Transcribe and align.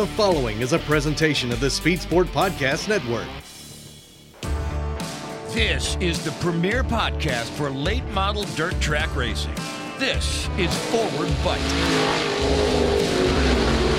The 0.00 0.06
following 0.06 0.62
is 0.62 0.72
a 0.72 0.78
presentation 0.78 1.52
of 1.52 1.60
the 1.60 1.68
Speed 1.68 2.00
Sport 2.00 2.26
Podcast 2.28 2.88
Network. 2.88 3.26
This 5.52 5.98
is 6.00 6.24
the 6.24 6.30
premier 6.40 6.82
podcast 6.82 7.50
for 7.50 7.68
late 7.68 8.06
model 8.06 8.44
dirt 8.56 8.80
track 8.80 9.14
racing. 9.14 9.54
This 9.98 10.48
is 10.56 10.74
Forward 10.86 11.30
Bite. 11.44 11.58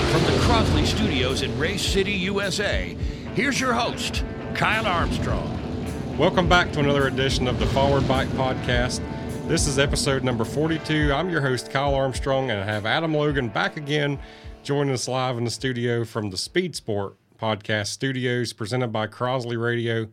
From 0.10 0.24
the 0.24 0.42
Crosley 0.42 0.88
Studios 0.88 1.44
in 1.44 1.56
Race 1.60 1.86
City, 1.86 2.14
USA, 2.14 2.98
here's 3.36 3.60
your 3.60 3.74
host, 3.74 4.26
Kyle 4.56 4.88
Armstrong. 4.88 5.56
Welcome 6.18 6.50
back 6.50 6.72
to 6.72 6.80
another 6.80 7.06
edition 7.06 7.48
of 7.48 7.60
the 7.60 7.68
Forward 7.68 8.08
Bite 8.08 8.30
Podcast. 8.30 9.02
This 9.48 9.68
is 9.68 9.78
episode 9.78 10.24
number 10.24 10.46
42. 10.46 11.14
I'm 11.14 11.30
your 11.30 11.42
host, 11.42 11.70
Kyle 11.70 11.94
Armstrong, 11.94 12.50
and 12.50 12.60
I 12.60 12.66
have 12.66 12.88
Adam 12.88 13.14
Logan 13.14 13.50
back 13.50 13.78
again, 13.78 14.18
joining 14.64 14.94
us 14.94 15.08
live 15.08 15.38
in 15.38 15.44
the 15.44 15.52
studio 15.52 16.04
from 16.06 16.30
the 16.30 16.38
Speed 16.38 16.76
Sport 16.76 17.16
Podcast 17.42 17.88
Studios, 17.88 18.54
presented 18.54 18.90
by 18.90 19.08
Crosley 19.08 19.60
Radio. 19.60 20.08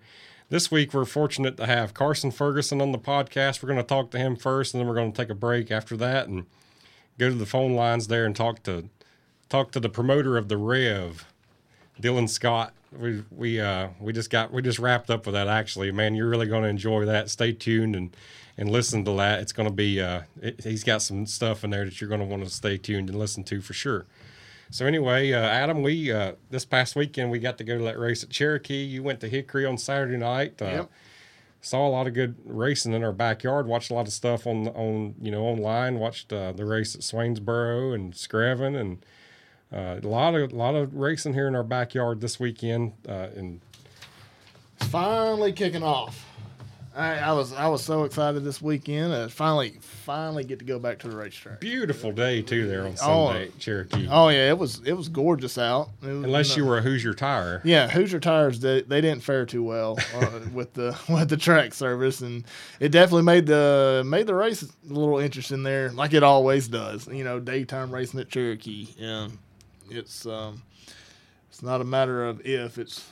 This 0.48 0.70
week, 0.70 0.94
we're 0.94 1.04
fortunate 1.04 1.58
to 1.58 1.66
have 1.66 1.92
Carson 1.92 2.30
Ferguson 2.30 2.80
on 2.80 2.92
the 2.92 2.98
podcast. 2.98 3.62
We're 3.62 3.68
going 3.68 3.80
to 3.80 3.86
talk 3.86 4.10
to 4.12 4.18
him 4.18 4.36
first, 4.36 4.72
and 4.72 4.80
then 4.80 4.88
we're 4.88 4.94
going 4.94 5.12
to 5.12 5.16
take 5.16 5.28
a 5.28 5.34
break 5.34 5.70
after 5.70 5.98
that 5.98 6.28
and 6.28 6.46
go 7.18 7.28
to 7.28 7.34
the 7.34 7.44
phone 7.44 7.74
lines 7.74 8.08
there 8.08 8.24
and 8.24 8.34
talk 8.34 8.62
to 8.62 8.88
talk 9.50 9.70
to 9.72 9.80
the 9.80 9.90
promoter 9.90 10.38
of 10.38 10.48
the 10.48 10.56
Rev, 10.56 11.26
Dylan 12.00 12.28
Scott. 12.28 12.72
We 12.90 13.24
we 13.30 13.60
uh 13.60 13.88
we 14.00 14.14
just 14.14 14.30
got 14.30 14.50
we 14.50 14.62
just 14.62 14.78
wrapped 14.78 15.10
up 15.10 15.26
with 15.26 15.34
that 15.34 15.48
actually. 15.48 15.92
Man, 15.92 16.14
you're 16.14 16.28
really 16.28 16.46
going 16.46 16.62
to 16.62 16.70
enjoy 16.70 17.04
that. 17.04 17.28
Stay 17.28 17.52
tuned 17.52 17.94
and 17.94 18.16
and 18.56 18.70
listen 18.70 19.04
to 19.04 19.12
that. 19.12 19.40
It's 19.40 19.52
going 19.52 19.68
to 19.68 19.74
be 19.74 20.00
uh 20.00 20.22
it, 20.40 20.64
he's 20.64 20.84
got 20.84 21.02
some 21.02 21.26
stuff 21.26 21.64
in 21.64 21.70
there 21.70 21.84
that 21.84 22.00
you're 22.00 22.08
going 22.08 22.22
to 22.22 22.26
want 22.26 22.44
to 22.44 22.50
stay 22.50 22.78
tuned 22.78 23.10
and 23.10 23.18
listen 23.18 23.44
to 23.44 23.60
for 23.60 23.74
sure. 23.74 24.06
So 24.70 24.86
anyway, 24.86 25.32
uh, 25.32 25.40
Adam, 25.40 25.82
we 25.82 26.12
uh, 26.12 26.32
this 26.50 26.64
past 26.64 26.94
weekend 26.94 27.30
we 27.30 27.38
got 27.38 27.58
to 27.58 27.64
go 27.64 27.78
to 27.78 27.84
that 27.84 27.98
race 27.98 28.22
at 28.22 28.30
Cherokee. 28.30 28.84
You 28.84 29.02
went 29.02 29.20
to 29.20 29.28
Hickory 29.28 29.64
on 29.64 29.78
Saturday 29.78 30.16
night. 30.16 30.60
Uh, 30.60 30.64
Yep. 30.66 30.90
Saw 31.60 31.88
a 31.88 31.90
lot 31.90 32.06
of 32.06 32.14
good 32.14 32.36
racing 32.44 32.92
in 32.92 33.02
our 33.02 33.12
backyard. 33.12 33.66
Watched 33.66 33.90
a 33.90 33.94
lot 33.94 34.06
of 34.06 34.12
stuff 34.12 34.46
on 34.46 34.68
on 34.68 35.16
you 35.20 35.32
know 35.32 35.42
online. 35.44 35.98
Watched 35.98 36.32
uh, 36.32 36.52
the 36.52 36.64
race 36.64 36.94
at 36.94 37.00
Swainsboro 37.00 37.92
and 37.94 38.12
Screven 38.12 38.78
and 38.80 39.04
uh, 39.72 40.00
a 40.00 40.06
lot 40.08 40.36
of 40.36 40.52
a 40.52 40.56
lot 40.56 40.76
of 40.76 40.94
racing 40.94 41.34
here 41.34 41.48
in 41.48 41.56
our 41.56 41.64
backyard 41.64 42.20
this 42.20 42.38
weekend. 42.38 42.92
Uh, 43.08 43.28
and 43.36 43.60
finally 44.78 45.50
kicking 45.52 45.82
off. 45.82 46.24
I, 46.96 47.18
I 47.18 47.32
was 47.32 47.52
I 47.52 47.68
was 47.68 47.84
so 47.84 48.04
excited 48.04 48.42
this 48.44 48.60
weekend. 48.60 49.12
Uh, 49.12 49.28
finally 49.28 49.78
finally 49.80 50.42
get 50.44 50.58
to 50.58 50.64
go 50.64 50.78
back 50.78 50.98
to 51.00 51.08
the 51.08 51.16
racetrack. 51.16 51.60
beautiful 51.60 52.10
day 52.12 52.42
too 52.42 52.66
there 52.66 52.82
on 52.86 52.92
Oh. 53.02 53.26
Sunday 53.28 53.44
at 53.48 53.58
Cherokee. 53.58 54.08
Oh 54.10 54.28
yeah, 54.28 54.48
it 54.48 54.58
was 54.58 54.80
it 54.84 54.94
was 54.94 55.08
gorgeous 55.08 55.58
out. 55.58 55.90
Was- 56.00 56.10
Unless 56.10 56.56
you 56.56 56.64
were 56.64 56.78
a 56.78 56.82
Hoosier 56.82 57.14
tire. 57.14 57.60
Yeah, 57.64 57.88
Hoosier 57.88 58.20
tires 58.20 58.60
they, 58.60 58.82
they 58.82 59.00
didn't 59.00 59.22
fare 59.22 59.46
too 59.46 59.62
well 59.62 59.98
uh, 60.14 60.40
with 60.52 60.74
the 60.74 60.98
with 61.08 61.28
the 61.28 61.36
track 61.36 61.72
service, 61.74 62.20
and 62.20 62.44
it 62.80 62.88
definitely 62.90 63.22
made 63.24 63.46
the 63.46 64.02
made 64.06 64.26
the 64.26 64.34
race 64.34 64.62
a 64.62 64.68
little 64.92 65.18
interesting 65.18 65.62
there, 65.62 65.90
like 65.90 66.14
it 66.14 66.22
always 66.22 66.68
does. 66.68 67.06
You 67.06 67.22
know, 67.24 67.38
daytime 67.38 67.92
racing 67.92 68.20
at 68.20 68.28
Cherokee. 68.28 68.88
Yeah, 68.96 69.28
it's 69.90 70.26
um, 70.26 70.62
it's 71.48 71.62
not 71.62 71.80
a 71.80 71.84
matter 71.84 72.24
of 72.26 72.40
if, 72.46 72.78
it's 72.78 73.08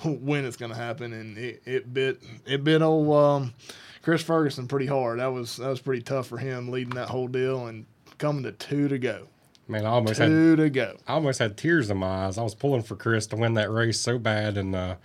when 0.20 0.44
it's 0.44 0.56
going 0.56 0.72
to 0.72 0.78
happen, 0.78 1.12
and 1.12 1.36
it, 1.38 1.62
it 1.64 1.92
bit 1.92 2.22
it 2.46 2.64
bit 2.64 2.82
old 2.82 3.12
um, 3.12 3.54
Chris 4.02 4.22
Ferguson 4.22 4.68
pretty 4.68 4.86
hard. 4.86 5.18
That 5.20 5.32
was 5.32 5.56
that 5.56 5.68
was 5.68 5.80
pretty 5.80 6.02
tough 6.02 6.26
for 6.26 6.38
him 6.38 6.70
leading 6.70 6.94
that 6.94 7.08
whole 7.08 7.28
deal 7.28 7.66
and 7.66 7.86
coming 8.18 8.42
to 8.42 8.52
two 8.52 8.88
to 8.88 8.98
go, 8.98 9.28
Man, 9.68 9.84
I 9.84 9.90
almost 9.90 10.18
had 10.18 10.28
two 10.28 10.56
to 10.56 10.70
go. 10.70 10.96
I 11.06 11.12
almost 11.12 11.38
had 11.38 11.56
tears 11.58 11.90
in 11.90 11.98
my 11.98 12.26
eyes. 12.26 12.38
I 12.38 12.42
was 12.42 12.54
pulling 12.54 12.82
for 12.82 12.96
Chris 12.96 13.26
to 13.28 13.36
win 13.36 13.54
that 13.54 13.70
race 13.70 14.00
so 14.00 14.18
bad, 14.18 14.56
and 14.56 14.74
uh, 14.74 14.96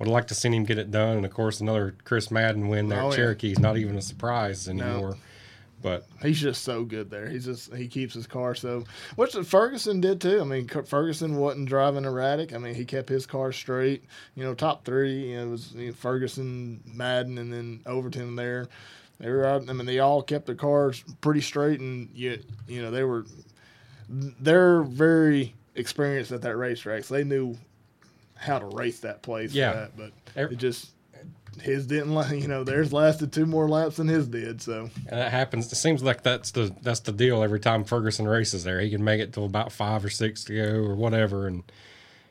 would 0.00 0.08
liked 0.08 0.28
to 0.28 0.34
seen 0.34 0.52
him 0.52 0.64
get 0.64 0.78
it 0.78 0.90
done. 0.90 1.18
And 1.18 1.24
of 1.24 1.32
course, 1.32 1.60
another 1.60 1.94
Chris 2.04 2.30
Madden 2.30 2.68
win 2.68 2.88
there 2.88 3.02
Oh, 3.02 3.06
at 3.06 3.10
yeah. 3.10 3.16
Cherokee 3.16 3.52
is 3.52 3.60
not 3.60 3.76
even 3.76 3.96
a 3.96 4.02
surprise 4.02 4.68
anymore. 4.68 5.16
But 5.82 6.04
He's 6.22 6.40
just 6.40 6.62
so 6.62 6.84
good 6.84 7.10
there. 7.10 7.28
He's 7.28 7.46
just 7.46 7.74
he 7.74 7.88
keeps 7.88 8.14
his 8.14 8.26
car 8.26 8.54
so. 8.54 8.84
Which 9.16 9.32
Ferguson 9.32 10.00
did 10.00 10.20
too. 10.20 10.40
I 10.40 10.44
mean, 10.44 10.68
Ferguson 10.68 11.36
wasn't 11.36 11.68
driving 11.68 12.04
erratic. 12.04 12.52
I 12.52 12.58
mean, 12.58 12.74
he 12.74 12.84
kept 12.84 13.08
his 13.08 13.26
car 13.26 13.52
straight. 13.52 14.04
You 14.34 14.44
know, 14.44 14.54
top 14.54 14.84
three. 14.84 15.30
You 15.30 15.36
know, 15.38 15.46
it 15.46 15.50
was 15.50 15.72
you 15.72 15.86
know, 15.88 15.92
Ferguson, 15.92 16.82
Madden, 16.84 17.38
and 17.38 17.52
then 17.52 17.80
Overton 17.86 18.36
there. 18.36 18.68
They 19.18 19.30
were 19.30 19.46
out. 19.46 19.68
I 19.68 19.72
mean, 19.72 19.86
they 19.86 19.98
all 19.98 20.22
kept 20.22 20.46
their 20.46 20.54
cars 20.54 21.04
pretty 21.20 21.40
straight, 21.40 21.80
and 21.80 22.10
you 22.14 22.42
you 22.66 22.82
know 22.82 22.90
they 22.90 23.04
were 23.04 23.24
they're 24.08 24.82
very 24.82 25.54
experienced 25.74 26.32
at 26.32 26.42
that 26.42 26.56
racetrack, 26.56 27.04
so 27.04 27.14
they 27.14 27.24
knew 27.24 27.56
how 28.34 28.58
to 28.58 28.66
race 28.66 29.00
that 29.00 29.22
place. 29.22 29.52
Yeah. 29.52 29.72
that, 29.72 29.96
but 29.96 30.12
it 30.34 30.56
just 30.56 30.90
his 31.60 31.86
didn't. 31.86 32.10
You 32.40 32.48
know, 32.48 32.64
theirs 32.64 32.92
lasted 32.92 33.32
two 33.32 33.46
more 33.46 33.68
laps 33.68 33.96
than 33.96 34.08
his 34.08 34.26
did. 34.28 34.60
So. 34.62 34.90
and 35.08 35.20
that 35.20 35.30
happens. 35.30 35.70
It 35.72 35.76
seems 35.76 36.02
like 36.02 36.22
that's 36.22 36.50
the 36.50 36.74
that's 36.82 37.00
the 37.00 37.12
deal 37.12 37.42
every 37.42 37.60
time 37.60 37.84
Ferguson 37.84 38.26
races 38.28 38.64
there. 38.64 38.80
He 38.80 38.90
can 38.90 39.02
make 39.04 39.20
it 39.20 39.32
to 39.34 39.42
about 39.42 39.72
five 39.72 40.04
or 40.04 40.10
six 40.10 40.44
to 40.44 40.54
go 40.56 40.78
or 40.78 40.94
whatever, 40.94 41.46
and 41.46 41.62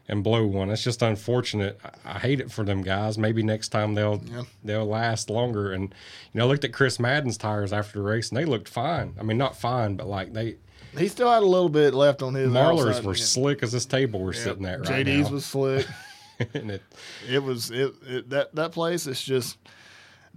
and 0.08 0.24
blow 0.24 0.44
one. 0.46 0.72
It's 0.72 0.84
just 0.84 1.02
unfortunate. 1.04 1.80
I, 2.06 2.16
I 2.16 2.20
hate 2.20 2.40
it 2.42 2.52
for 2.52 2.64
them 2.64 2.82
guys. 2.82 3.18
Maybe 3.18 3.44
next 3.44 3.70
time 3.70 3.94
they'll 3.94 4.22
Yeah. 4.26 4.44
they'll 4.64 4.86
last 4.88 5.30
longer. 5.30 5.72
And 5.72 5.84
you 5.84 6.40
know, 6.40 6.46
I 6.46 6.48
looked 6.48 6.64
at 6.64 6.74
Chris 6.74 7.00
Madden's 7.00 7.38
tires 7.38 7.72
after 7.72 8.00
the 8.00 8.04
race, 8.04 8.30
and 8.30 8.38
they 8.38 8.46
looked 8.46 8.68
fine. 8.70 9.14
I 9.20 9.24
mean, 9.24 9.38
not 9.38 9.56
fine, 9.56 9.96
but 9.96 10.08
like 10.08 10.34
they 10.34 10.56
He 10.98 11.08
still 11.10 11.30
had 11.32 11.44
a 11.44 11.46
little 11.46 11.70
bit 11.70 11.94
left 11.94 12.24
on 12.24 12.34
his. 12.34 12.50
Marlers 12.50 13.04
were 13.04 13.14
slick 13.14 13.62
as 13.62 13.72
this 13.72 13.86
table 13.86 14.20
we're 14.22 14.34
Yep. 14.34 14.44
sitting 14.44 14.66
at 14.66 14.80
right 14.90 15.06
JD's 15.06 15.28
now. 15.28 15.34
was 15.36 15.46
slick. 15.46 15.86
and 16.54 16.72
it, 16.72 16.82
It 17.28 17.44
was 17.44 17.72
it, 17.72 17.94
it 18.08 18.30
that 18.30 18.56
that 18.56 18.72
place 18.72 19.08
is 19.08 19.22
just 19.22 19.58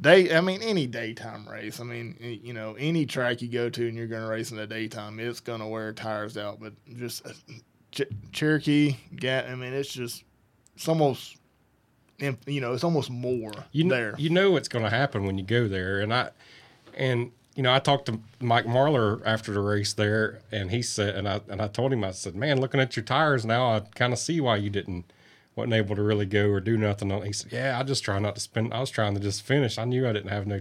day. 0.00 0.34
I 0.34 0.40
mean, 0.40 0.62
any 0.62 0.86
daytime 0.86 1.48
race. 1.48 1.80
I 1.80 1.84
mean, 1.84 2.16
you 2.42 2.52
know, 2.52 2.74
any 2.78 3.06
track 3.06 3.42
you 3.42 3.48
go 3.48 3.68
to 3.70 3.88
and 3.88 3.96
you're 3.96 4.06
going 4.06 4.22
to 4.22 4.28
race 4.28 4.50
in 4.50 4.56
the 4.56 4.66
daytime, 4.66 5.18
it's 5.20 5.41
going 5.41 5.60
to 5.60 5.66
wear 5.66 5.92
tires 5.92 6.36
out. 6.36 6.60
But 6.60 6.72
just 6.96 7.26
uh, 7.26 7.32
Ch- 7.92 8.02
Cherokee, 8.32 8.96
Gat. 9.14 9.48
I 9.48 9.54
mean, 9.54 9.72
it's 9.72 9.92
just 9.92 10.24
it's 10.74 10.88
almost. 10.88 11.36
You 12.46 12.60
know, 12.60 12.72
it's 12.72 12.84
almost 12.84 13.10
more 13.10 13.52
you 13.72 13.82
know, 13.82 13.94
there. 13.96 14.14
you 14.16 14.30
know 14.30 14.52
what's 14.52 14.68
going 14.68 14.84
to 14.84 14.91
happen 14.91 15.24
when 15.24 15.38
you 15.38 15.44
go 15.44 15.66
there. 15.66 15.98
And 15.98 16.14
I, 16.14 16.30
and 16.94 17.32
you 17.56 17.64
know, 17.64 17.74
I 17.74 17.80
talked 17.80 18.06
to 18.06 18.20
Mike 18.38 18.64
Marler 18.64 19.20
after 19.26 19.52
the 19.52 19.60
race 19.60 19.92
there, 19.92 20.41
and 20.52 20.70
he 20.70 20.82
said, 20.82 21.16
and 21.16 21.28
I 21.28 21.41
and 21.48 21.60
I 21.60 21.66
told 21.66 21.92
him, 21.92 22.04
I 22.04 22.12
said, 22.12 22.36
man, 22.36 22.60
looking 22.60 22.80
at 22.80 22.94
your 22.94 23.04
tires 23.04 23.44
now, 23.44 23.74
I 23.74 23.80
kind 23.80 24.12
of 24.12 24.20
see 24.20 24.41
why 24.41 24.56
you 24.56 24.70
didn't 24.70 25.12
wasn't 25.54 25.74
able 25.74 25.96
to 25.96 26.02
really 26.02 26.26
go 26.26 26.48
or 26.48 26.60
do 26.60 26.76
nothing. 26.76 27.12
on 27.12 27.22
He 27.22 27.32
said, 27.32 27.52
yeah, 27.52 27.78
I 27.78 27.82
just 27.82 28.04
try 28.04 28.18
not 28.18 28.34
to 28.36 28.40
spend. 28.40 28.72
I 28.72 28.80
was 28.80 28.90
trying 28.90 29.14
to 29.14 29.20
just 29.20 29.42
finish. 29.42 29.78
I 29.78 29.84
knew 29.84 30.08
I 30.08 30.12
didn't 30.12 30.30
have 30.30 30.46
no 30.46 30.60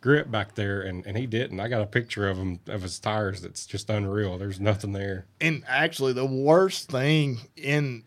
grip 0.00 0.30
back 0.30 0.54
there, 0.54 0.80
and 0.82 1.06
and 1.06 1.16
he 1.16 1.26
didn't. 1.26 1.60
I 1.60 1.68
got 1.68 1.82
a 1.82 1.86
picture 1.86 2.28
of 2.28 2.36
him 2.38 2.60
of 2.66 2.82
his 2.82 2.98
tires. 2.98 3.42
That's 3.42 3.66
just 3.66 3.88
unreal. 3.90 4.38
There's 4.38 4.60
nothing 4.60 4.92
there. 4.92 5.26
and 5.40 5.62
actually 5.66 6.12
the 6.12 6.26
worst 6.26 6.90
thing 6.90 7.38
in 7.56 8.04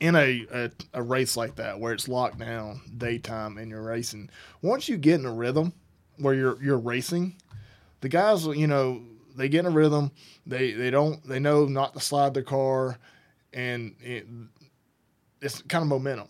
in 0.00 0.16
a, 0.16 0.46
a 0.52 0.70
a 0.94 1.02
race 1.02 1.36
like 1.36 1.56
that 1.56 1.78
where 1.78 1.92
it's 1.92 2.08
locked 2.08 2.38
down 2.38 2.80
daytime 2.96 3.56
and 3.58 3.70
you're 3.70 3.82
racing 3.82 4.28
once 4.60 4.88
you 4.88 4.96
get 4.96 5.20
in 5.20 5.26
a 5.26 5.32
rhythm 5.32 5.72
where 6.18 6.34
you're 6.34 6.60
you're 6.60 6.76
racing 6.78 7.36
the 8.00 8.08
guys 8.08 8.44
you 8.44 8.66
know 8.66 9.00
they 9.36 9.48
get 9.48 9.60
in 9.60 9.66
a 9.66 9.70
rhythm 9.70 10.10
they 10.44 10.72
they 10.72 10.90
don't 10.90 11.24
they 11.28 11.38
know 11.38 11.66
not 11.66 11.94
to 11.94 12.00
slide 12.00 12.34
their 12.34 12.42
car 12.42 12.98
and 13.52 13.94
it, 14.00 14.26
it's 15.42 15.60
kind 15.62 15.82
of 15.82 15.88
momentum. 15.88 16.28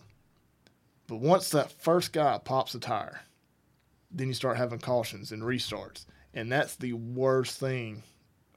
But 1.07 1.17
once 1.17 1.49
that 1.49 1.71
first 1.71 2.11
guy 2.11 2.37
pops 2.43 2.75
a 2.75 2.79
tire 2.79 3.21
then 4.13 4.27
you 4.27 4.33
start 4.33 4.57
having 4.57 4.79
cautions 4.79 5.31
and 5.31 5.41
restarts. 5.41 6.05
And 6.33 6.51
that's 6.51 6.75
the 6.75 6.93
worst 6.93 7.59
thing 7.59 8.03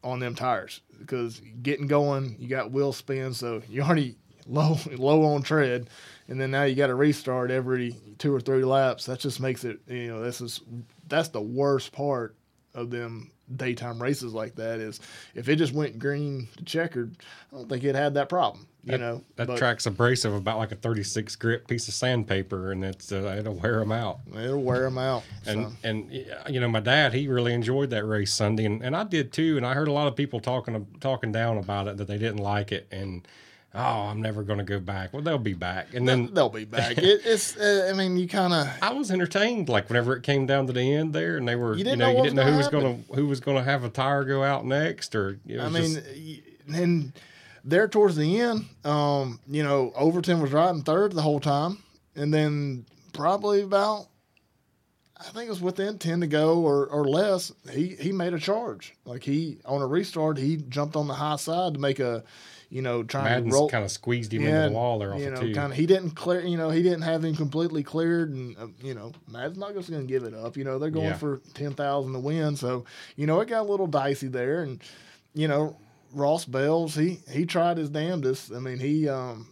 on 0.04 0.20
them 0.20 0.34
tires 0.34 0.82
because 0.98 1.40
getting 1.62 1.86
going, 1.86 2.36
you 2.38 2.48
got 2.48 2.70
wheel 2.70 2.92
spin, 2.92 3.34
so 3.34 3.62
you 3.68 3.82
already 3.82 4.16
low 4.46 4.78
low 4.92 5.24
on 5.24 5.42
tread, 5.42 5.90
and 6.28 6.40
then 6.40 6.52
now 6.52 6.62
you 6.62 6.76
got 6.76 6.86
to 6.86 6.94
restart 6.94 7.50
every 7.50 7.96
two 8.18 8.32
or 8.32 8.40
three 8.40 8.64
laps. 8.64 9.06
That 9.06 9.18
just 9.18 9.40
makes 9.40 9.64
it 9.64 9.80
you 9.88 10.08
know 10.08 10.22
this 10.22 10.40
is 10.40 10.60
that's 11.08 11.28
the 11.28 11.40
worst 11.40 11.92
part 11.92 12.36
of 12.74 12.90
them 12.90 13.30
daytime 13.54 14.02
races 14.02 14.32
like 14.34 14.56
that 14.56 14.80
is 14.80 14.98
if 15.34 15.48
it 15.48 15.56
just 15.56 15.72
went 15.72 15.98
green 15.98 16.48
to 16.56 16.64
checkered, 16.64 17.14
I 17.52 17.56
don't 17.56 17.68
think 17.68 17.84
it 17.84 17.94
had 17.94 18.14
that 18.14 18.28
problem. 18.28 18.66
You 18.82 18.92
That- 18.92 19.00
know 19.00 19.24
that 19.36 19.46
but 19.48 19.58
track's 19.58 19.86
abrasive 19.86 20.32
about 20.32 20.58
like 20.58 20.70
a 20.72 20.76
36 20.76 21.34
grit 21.36 21.66
piece 21.66 21.88
of 21.88 21.94
sandpaper, 21.94 22.70
and 22.72 22.84
it's 22.84 23.10
uh, 23.10 23.36
it'll 23.38 23.54
wear 23.54 23.80
them 23.80 23.90
out. 23.92 24.20
it'll 24.32 24.62
wear 24.62 24.82
them 24.82 24.98
out. 24.98 25.24
And 25.44 25.66
so. 25.66 25.72
and 25.82 26.12
you 26.48 26.60
know, 26.60 26.68
my 26.68 26.80
dad 26.80 27.12
he 27.12 27.26
really 27.28 27.52
enjoyed 27.52 27.90
that 27.90 28.04
race 28.04 28.32
Sunday, 28.32 28.64
and, 28.64 28.82
and 28.82 28.96
I 28.96 29.02
did 29.04 29.32
too. 29.32 29.56
And 29.56 29.66
I 29.66 29.74
heard 29.74 29.88
a 29.88 29.92
lot 29.92 30.06
of 30.06 30.14
people 30.16 30.38
talking 30.40 30.86
talking 31.00 31.32
down 31.32 31.58
about 31.58 31.88
it 31.88 31.96
that 31.96 32.06
they 32.06 32.18
didn't 32.18 32.38
like 32.38 32.70
it, 32.72 32.86
and 32.92 33.26
oh, 33.76 34.08
I'm 34.08 34.20
never 34.22 34.42
going 34.42 34.58
to 34.58 34.64
go 34.64 34.80
back. 34.80 35.12
Well, 35.12 35.22
they'll 35.22 35.38
be 35.38 35.54
back, 35.54 35.94
and 35.94 36.08
then 36.08 36.32
they'll 36.32 36.48
be 36.48 36.64
back. 36.64 36.98
It, 36.98 37.20
it's 37.24 37.56
uh, 37.56 37.88
I 37.90 37.96
mean 37.96 38.16
you 38.16 38.26
kind 38.26 38.52
of 38.52 38.68
I 38.82 38.92
was 38.92 39.10
entertained. 39.10 39.68
Like 39.68 39.88
whenever 39.88 40.16
it 40.16 40.22
came 40.22 40.46
down 40.46 40.66
to 40.66 40.72
the 40.72 40.94
end 40.94 41.12
there, 41.12 41.36
and 41.36 41.46
they 41.46 41.56
were 41.56 41.72
You 41.72 41.78
you, 41.78 41.84
didn't 41.84 41.98
know, 41.98 42.12
know 42.12 42.16
you 42.18 42.22
didn't 42.24 42.36
know 42.36 42.50
who 42.50 42.56
was 42.56 42.68
going 42.68 43.04
to 43.04 43.14
who 43.14 43.26
was 43.26 43.40
going 43.40 43.56
to 43.56 43.62
have 43.62 43.84
a 43.84 43.88
tire 43.88 44.24
go 44.24 44.42
out 44.42 44.64
next, 44.64 45.14
or 45.14 45.38
it 45.46 45.60
I 45.60 45.68
mean, 45.68 45.94
just- 45.94 46.76
and 46.76 47.12
there 47.64 47.88
towards 47.88 48.16
the 48.16 48.40
end, 48.40 48.64
um, 48.84 49.40
you 49.48 49.62
know, 49.62 49.92
Overton 49.94 50.40
was 50.40 50.52
riding 50.52 50.82
third 50.82 51.12
the 51.12 51.22
whole 51.22 51.40
time, 51.40 51.78
and 52.14 52.32
then 52.32 52.86
probably 53.12 53.62
about 53.62 54.06
I 55.18 55.24
think 55.30 55.46
it 55.46 55.50
was 55.50 55.62
within 55.62 55.98
ten 55.98 56.20
to 56.20 56.26
go 56.26 56.58
or, 56.60 56.86
or 56.86 57.04
less. 57.06 57.50
He 57.72 57.96
he 57.98 58.12
made 58.12 58.34
a 58.34 58.38
charge. 58.38 58.94
Like 59.04 59.22
he 59.22 59.58
on 59.64 59.80
a 59.80 59.86
restart, 59.86 60.38
he 60.38 60.56
jumped 60.56 60.94
on 60.94 61.08
the 61.08 61.14
high 61.14 61.36
side 61.36 61.74
to 61.74 61.80
make 61.80 61.98
a, 62.00 62.22
you 62.68 62.82
know, 62.82 63.02
trying 63.04 63.24
Madden's 63.24 63.52
to 63.52 63.58
roll. 63.60 63.68
kind 63.70 63.84
of 63.84 63.90
squeezed 63.90 64.32
him 64.32 64.42
into 64.44 64.68
the 64.68 64.74
wall 64.74 64.98
there 64.98 65.14
off 65.14 65.20
you 65.20 65.30
know, 65.30 65.40
two. 65.40 65.54
kind 65.54 65.72
of. 65.72 65.78
He 65.78 65.86
didn't 65.86 66.10
clear. 66.10 66.40
You 66.40 66.56
know, 66.56 66.70
he 66.70 66.82
didn't 66.82 67.02
have 67.02 67.24
him 67.24 67.36
completely 67.36 67.82
cleared, 67.82 68.30
and 68.32 68.56
uh, 68.58 68.66
you 68.82 68.94
know, 68.94 69.12
Madden's 69.28 69.58
not 69.58 69.74
just 69.74 69.90
going 69.90 70.02
to 70.06 70.08
give 70.12 70.24
it 70.24 70.34
up. 70.34 70.56
You 70.56 70.64
know, 70.64 70.78
they're 70.78 70.90
going 70.90 71.06
Yeah. 71.06 71.14
for 71.16 71.40
ten 71.54 71.72
thousand 71.74 72.12
to 72.14 72.18
win, 72.18 72.56
so 72.56 72.84
you 73.16 73.26
know 73.26 73.40
it 73.40 73.48
got 73.48 73.60
a 73.60 73.70
little 73.70 73.86
dicey 73.86 74.28
there, 74.28 74.62
and 74.62 74.82
you 75.34 75.46
know, 75.48 75.76
Ross 76.12 76.44
Bailes, 76.44 76.94
he 76.94 77.20
he 77.30 77.46
tried 77.46 77.76
his 77.78 77.88
damnedest. 77.90 78.52
I 78.52 78.58
mean, 78.58 78.78
he 78.78 79.08
um 79.08 79.48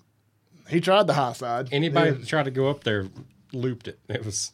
he 0.69 0.81
tried 0.81 1.07
the 1.07 1.15
high 1.15 1.35
side. 1.35 1.69
Anybody 1.73 2.11
that 2.13 2.27
tried 2.27 2.45
to 2.47 2.51
go 2.51 2.69
up 2.69 2.85
there 2.85 3.07
looped 3.53 3.87
it. 3.87 3.99
It 4.09 4.25
was 4.25 4.51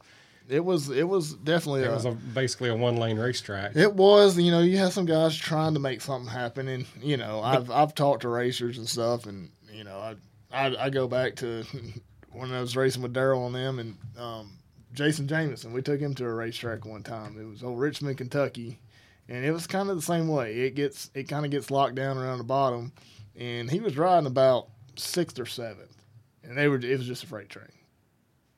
it 0.50 0.64
was 0.64 0.90
it 0.90 1.08
was 1.08 1.34
definitely 1.34 1.82
it 1.82 1.88
a, 1.88 1.92
was 1.92 2.04
a, 2.04 2.10
basically 2.10 2.70
a 2.70 2.74
one 2.74 2.96
lane 2.96 3.18
racetrack. 3.18 3.76
It 3.76 3.94
was, 3.94 4.38
you 4.38 4.50
know, 4.50 4.60
you 4.60 4.78
have 4.78 4.92
some 4.92 5.06
guys 5.06 5.36
trying 5.36 5.74
to 5.74 5.80
make 5.80 6.00
something 6.00 6.30
happen, 6.30 6.68
and 6.68 6.86
you 7.00 7.16
know, 7.16 7.40
I've 7.40 7.70
I've 7.70 7.94
talked 7.94 8.22
to 8.22 8.28
racers 8.28 8.78
and 8.78 8.88
stuff, 8.88 9.26
and 9.26 9.50
you 9.72 9.84
know, 9.84 9.98
I 9.98 10.16
I, 10.52 10.86
I 10.86 10.90
go 10.90 11.06
back 11.06 11.36
to 11.36 11.64
when 12.32 12.52
I 12.52 12.60
was 12.60 12.76
racing 12.76 13.02
with 13.02 13.14
Daryl 13.14 13.46
and 13.46 13.54
them, 13.54 13.78
and 13.78 13.96
um, 14.18 14.58
Jason 14.92 15.28
Jameson. 15.28 15.72
We 15.72 15.82
took 15.82 16.00
him 16.00 16.14
to 16.14 16.24
a 16.24 16.34
racetrack 16.34 16.84
one 16.84 17.02
time. 17.02 17.38
It 17.40 17.44
was 17.44 17.62
old 17.62 17.78
Richmond, 17.78 18.18
Kentucky, 18.18 18.80
and 19.28 19.44
it 19.44 19.52
was 19.52 19.66
kind 19.66 19.88
of 19.88 19.96
the 19.96 20.02
same 20.02 20.28
way. 20.28 20.54
It 20.60 20.74
gets 20.74 21.10
it 21.14 21.28
kind 21.28 21.44
of 21.44 21.50
gets 21.50 21.70
locked 21.70 21.94
down 21.94 22.18
around 22.18 22.38
the 22.38 22.44
bottom, 22.44 22.92
and 23.36 23.70
he 23.70 23.80
was 23.80 23.96
riding 23.96 24.26
about 24.26 24.68
sixth 24.96 25.38
or 25.38 25.46
seventh, 25.46 25.96
and 26.42 26.58
they 26.58 26.68
were 26.68 26.76
it 26.76 26.98
was 26.98 27.06
just 27.06 27.24
a 27.24 27.26
freight 27.26 27.48
train, 27.48 27.72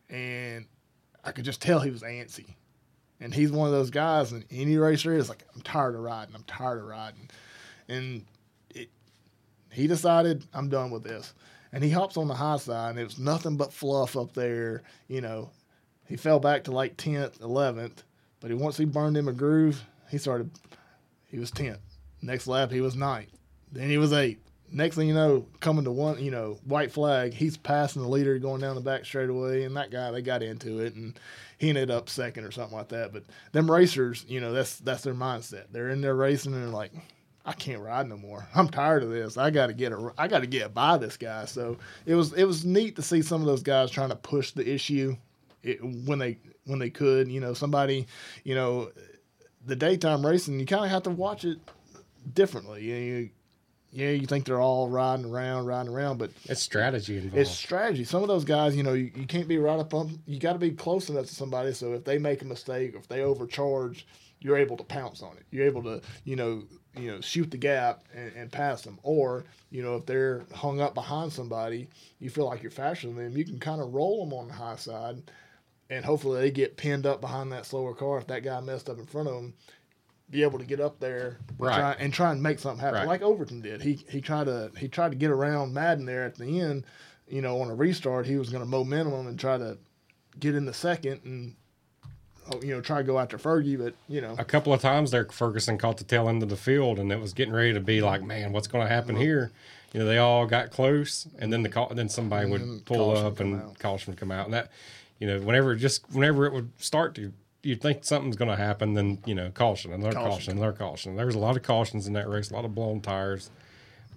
and 0.09 0.67
I 1.25 1.33
could 1.33 1.45
just 1.45 1.63
tell 1.63 1.81
he 1.81 1.91
was 1.91 2.03
antsy. 2.03 2.55
And 3.21 3.33
he's 3.33 3.53
one 3.53 3.69
of 3.69 3.73
those 3.73 3.91
guys, 3.91 4.33
and 4.33 4.45
any 4.51 4.77
racer 4.77 5.15
is 5.15 5.29
like, 5.29 5.45
I'm 5.55 5.63
tired 5.63 5.95
of 5.95 6.01
riding. 6.01 6.35
I'm 6.35 6.43
tired 6.43 6.79
of 6.79 6.87
riding. 6.87 7.31
And 7.89 8.25
it, 8.71 8.91
he 9.71 9.87
decided, 9.87 10.45
I'm 10.53 10.69
done 10.69 10.91
with 10.91 11.05
this. 11.05 11.33
And 11.73 11.85
he 11.85 11.91
hops 11.91 12.17
on 12.17 12.27
the 12.27 12.35
high 12.35 12.57
side, 12.57 12.91
and 12.91 12.99
it 12.99 13.05
was 13.05 13.21
nothing 13.21 13.57
but 13.57 13.73
fluff 13.73 14.17
up 14.17 14.35
there. 14.35 14.83
You 15.07 15.21
know, 15.21 15.51
he 16.07 16.17
fell 16.17 16.41
back 16.41 16.65
to 16.65 16.73
like 16.73 16.97
10th, 16.97 17.39
11th. 17.39 18.03
But 18.41 18.51
he, 18.51 18.57
once 18.57 18.77
he 18.77 18.85
burned 18.85 19.17
him 19.17 19.29
a 19.29 19.33
groove, 19.33 19.85
he 20.11 20.19
started, 20.19 20.51
he 21.29 21.39
was 21.39 21.53
10th. 21.53 21.79
Next 22.21 22.49
lap, 22.49 22.73
he 22.73 22.81
was 22.81 22.97
ninth. 22.97 23.31
Then 23.71 23.89
he 23.89 23.99
was 23.99 24.13
8th. 24.13 24.39
Next 24.73 24.97
thing 24.97 25.09
you 25.09 25.15
know, 25.15 25.47
coming 25.61 25.85
to 25.85 25.93
one, 25.93 26.23
you 26.23 26.31
know, 26.31 26.59
white 26.65 26.91
flag, 26.91 27.35
he's 27.35 27.57
passing 27.57 28.03
the 28.03 28.09
leader 28.09 28.39
going 28.39 28.61
down 28.61 28.75
the 28.75 28.81
back 28.81 29.05
straightaway. 29.05 29.65
And 29.65 29.77
that 29.77 29.91
guy, 29.91 30.11
they 30.11 30.23
got 30.23 30.43
into 30.43 30.81
it. 30.81 30.95
And 30.95 31.19
he 31.59 31.69
ended 31.69 31.91
up 31.91 32.09
second 32.09 32.45
or 32.45 32.51
something 32.51 32.77
like 32.77 32.89
that. 32.89 33.13
But 33.13 33.25
them 33.53 33.71
racers, 33.71 34.25
you 34.29 34.41
know, 34.41 34.53
that's 34.53 34.79
that's 34.79 35.03
their 35.03 35.15
mindset. 35.15 35.67
They're 35.71 35.91
in 35.91 36.01
there 36.01 36.15
racing 36.15 36.55
and 36.55 36.63
they're 36.63 36.71
like, 36.71 36.93
I 37.45 37.53
can't 37.53 37.81
ride 37.81 38.09
no 38.09 38.17
more. 38.17 38.47
I'm 38.55 38.69
tired 38.69 39.03
of 39.03 39.11
this. 39.11 39.37
I 39.37 39.51
got 39.51 39.67
to 39.67 39.73
get 39.73 39.93
a, 39.93 40.13
I 40.17 40.29
got 40.29 40.41
to 40.41 40.47
get 40.47 40.75
by 40.75 40.97
this 40.97 41.17
guy. 41.17 41.45
So 41.45 41.77
it 42.07 42.15
was 42.15 42.33
it 42.33 42.45
was 42.45 42.65
neat 42.65 42.97
to 42.97 43.03
see 43.03 43.23
some 43.23 43.41
of 43.41 43.47
those 43.47 43.63
guys 43.63 43.91
trying 43.91 44.11
to 44.11 44.17
push 44.17 44.53
the 44.53 44.69
issue 44.69 45.17
it, 45.63 45.83
when 45.83 46.19
they 46.19 46.39
when 46.65 46.79
they 46.79 46.91
could. 46.91 47.29
You 47.29 47.41
know, 47.41 47.55
somebody, 47.55 48.07
you 48.45 48.55
know, 48.55 48.91
the 49.67 49.77
daytime 49.77 50.25
racing, 50.25 50.59
you 50.59 50.67
kind 50.67 50.85
of 50.85 50.91
have 50.91 51.03
to 51.05 51.11
watch 51.11 51.45
it 51.45 51.59
differently. 52.35 52.85
You, 52.85 52.95
you 52.95 53.31
yeah, 53.93 54.11
you 54.11 54.27
think 54.27 54.47
they're 54.47 54.61
all 54.61 54.89
riding 54.89 55.27
around, 55.27 55.67
riding 55.67 55.93
around, 55.93 56.19
but 56.19 56.31
It's 56.47 56.63
strategy 56.63 57.17
involved. 57.19 57.37
it's 57.37 57.51
strategy. 57.51 58.05
Some 58.05 58.23
of 58.23 58.29
those 58.29 58.45
guys, 58.45 58.75
you 58.75 58.83
know, 58.83 58.95
you, 58.95 59.11
you 59.15 59.27
can't 59.27 59.47
be 59.47 59.59
right 59.59 59.79
up 59.79 59.93
on. 59.93 60.19
You 60.27 60.39
got 60.41 60.55
to 60.55 60.59
be 60.59 60.71
close 60.71 61.11
enough 61.11 61.27
to 61.27 61.35
somebody. 61.35 61.73
So 61.75 61.93
if 61.93 62.05
they 62.05 62.19
make 62.19 62.41
a 62.43 62.47
mistake, 62.47 62.95
or 62.95 62.99
if 62.99 63.09
they 63.09 63.21
overcharge, 63.21 64.07
you're 64.41 64.57
able 64.57 64.77
to 64.79 64.85
pounce 64.85 65.23
on 65.23 65.37
it. 65.37 65.45
You're 65.51 65.67
able 65.67 65.83
to, 65.85 66.01
you 66.25 66.37
know, 66.37 66.65
you 66.97 67.11
know, 67.11 67.21
shoot 67.21 67.51
the 67.51 67.57
gap 67.59 68.05
and, 68.15 68.33
and 68.35 68.51
pass 68.53 68.83
them. 68.83 68.99
Or 69.03 69.45
you 69.71 69.83
know, 69.83 69.97
if 69.97 70.07
they're 70.07 70.45
hung 70.55 70.81
up 70.81 70.95
behind 70.95 71.33
somebody, 71.33 71.89
you 72.19 72.29
feel 72.31 72.47
like 72.47 72.63
you're 72.63 72.71
faster 72.71 73.07
than 73.09 73.17
them. 73.17 73.37
You 73.37 73.45
can 73.45 73.59
kind 73.59 73.81
of 73.81 73.93
roll 73.95 74.25
them 74.25 74.33
on 74.37 74.49
the 74.49 74.55
high 74.55 74.77
side, 74.77 75.23
and 75.91 76.05
hopefully 76.05 76.41
they 76.41 76.51
get 76.51 76.77
pinned 76.77 77.07
up 77.07 77.21
behind 77.21 77.53
that 77.53 77.67
slower 77.67 77.95
car. 77.95 78.19
If 78.19 78.27
that 78.29 78.43
guy 78.43 78.59
messed 78.61 78.89
up 78.91 78.99
in 78.99 79.07
front 79.07 79.29
of 79.29 79.35
them, 79.35 79.55
be 80.33 80.43
able 80.43 80.59
to 80.59 80.65
get 80.65 80.81
up 80.81 80.99
there 80.99 81.39
and, 81.49 81.61
Right. 81.61 81.77
try, 81.77 81.93
and 81.93 82.13
try 82.13 82.33
and 82.33 82.43
make 82.43 82.59
something 82.59 82.81
happen, 82.81 83.01
Right. 83.01 83.07
like 83.07 83.23
Overton 83.23 83.61
did. 83.61 83.83
He 83.83 84.05
he 84.09 84.21
tried 84.21 84.45
to 84.45 84.73
he 84.77 84.89
tried 84.89 85.11
to 85.11 85.17
get 85.17 85.31
around 85.31 85.73
Madden 85.73 86.07
there 86.07 86.25
at 86.25 86.35
the 86.35 86.59
end. 86.61 86.85
You 87.29 87.43
know, 87.43 87.61
on 87.61 87.71
a 87.71 87.75
restart, 87.75 88.27
he 88.27 88.37
was 88.37 88.51
going 88.51 88.65
to 88.65 88.69
momentum 88.69 89.27
and 89.29 89.39
try 89.39 89.59
to 89.59 89.79
get 90.41 90.55
in 90.55 90.65
the 90.65 90.73
second 90.73 91.21
and 91.25 91.55
oh, 92.51 92.61
you 92.63 92.75
know 92.75 92.81
try 92.81 92.99
to 92.99 93.05
go 93.05 93.19
after 93.19 93.39
Fergie, 93.39 93.79
but 93.79 93.95
you 94.09 94.21
know 94.21 94.35
a 94.39 94.45
couple 94.45 94.73
of 94.73 94.81
times 94.81 95.11
there, 95.11 95.27
Ferguson 95.27 95.79
caught 95.79 95.99
the 95.99 96.05
tail 96.05 96.29
end 96.29 96.43
of 96.43 96.49
the 96.49 96.57
field, 96.57 96.99
and 96.99 97.13
it 97.13 97.21
was 97.21 97.33
getting 97.33 97.55
ready 97.55 97.73
to 97.75 97.81
be 97.81 98.01
like, 98.01 98.21
mm-hmm. 98.21 98.29
man, 98.29 98.53
what's 98.53 98.67
going 98.67 98.85
to 98.87 98.93
happen 98.93 99.15
mm-hmm. 99.15 99.23
here? 99.23 99.53
You 99.93 100.01
know, 100.01 100.07
they 100.07 100.19
all 100.19 100.47
got 100.47 100.71
close, 100.71 101.29
and 101.39 101.53
then 101.53 101.63
the 101.63 101.69
call, 101.69 101.93
then 101.95 102.09
somebody 102.09 102.51
then 102.51 102.69
would 102.69 102.87
pull 102.87 103.15
up 103.17 103.41
and 103.41 103.61
out. 103.61 103.79
caution 103.79 104.13
would 104.13 104.19
come 104.19 104.33
out, 104.33 104.47
and 104.47 104.55
that, 104.55 104.71
you 105.19 105.27
know, 105.27 105.39
whenever 105.41 105.77
just 105.77 106.11
whenever 106.11 106.47
it 106.47 106.53
would 106.55 106.71
start 106.79 107.15
to, 107.17 107.33
you'd 107.63 107.81
think 107.81 108.05
something's 108.05 108.37
going 108.37 108.51
to 108.51 108.57
happen, 108.57 108.95
then 108.95 109.19
you 109.27 109.35
know, 109.35 109.51
caution, 109.51 109.93
another 109.93 110.13
Caution. 110.15 110.31
caution, 110.31 110.53
another 110.59 110.73
caution. 110.73 111.17
There 111.17 111.27
was 111.27 111.35
a 111.35 111.39
lot 111.39 111.57
of 111.57 111.63
cautions 111.63 112.07
in 112.07 112.13
that 112.15 112.29
race, 112.29 112.51
a 112.51 112.55
lot 112.55 112.65
of 112.65 112.75
blown 112.75 113.01
tires. 113.01 113.51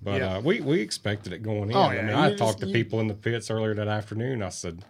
But 0.04 0.22
Yeah. 0.22 0.38
uh, 0.38 0.42
we, 0.42 0.62
we 0.62 0.82
expected 0.82 1.34
it 1.34 1.42
going 1.44 1.70
in. 1.70 1.76
Oh, 1.76 1.82
I 1.82 1.96
yeah, 1.96 2.02
mean, 2.02 2.10
you 2.10 2.16
I 2.22 2.28
just- 2.30 2.40
talked 2.40 2.60
to 2.62 2.68
you- 2.68 2.74
people 2.74 3.00
in 3.00 3.08
the 3.08 3.14
pits 3.14 3.50
earlier 3.50 3.74
that 3.76 3.88
afternoon. 3.88 4.42
I 4.44 4.50
said, 4.50 4.84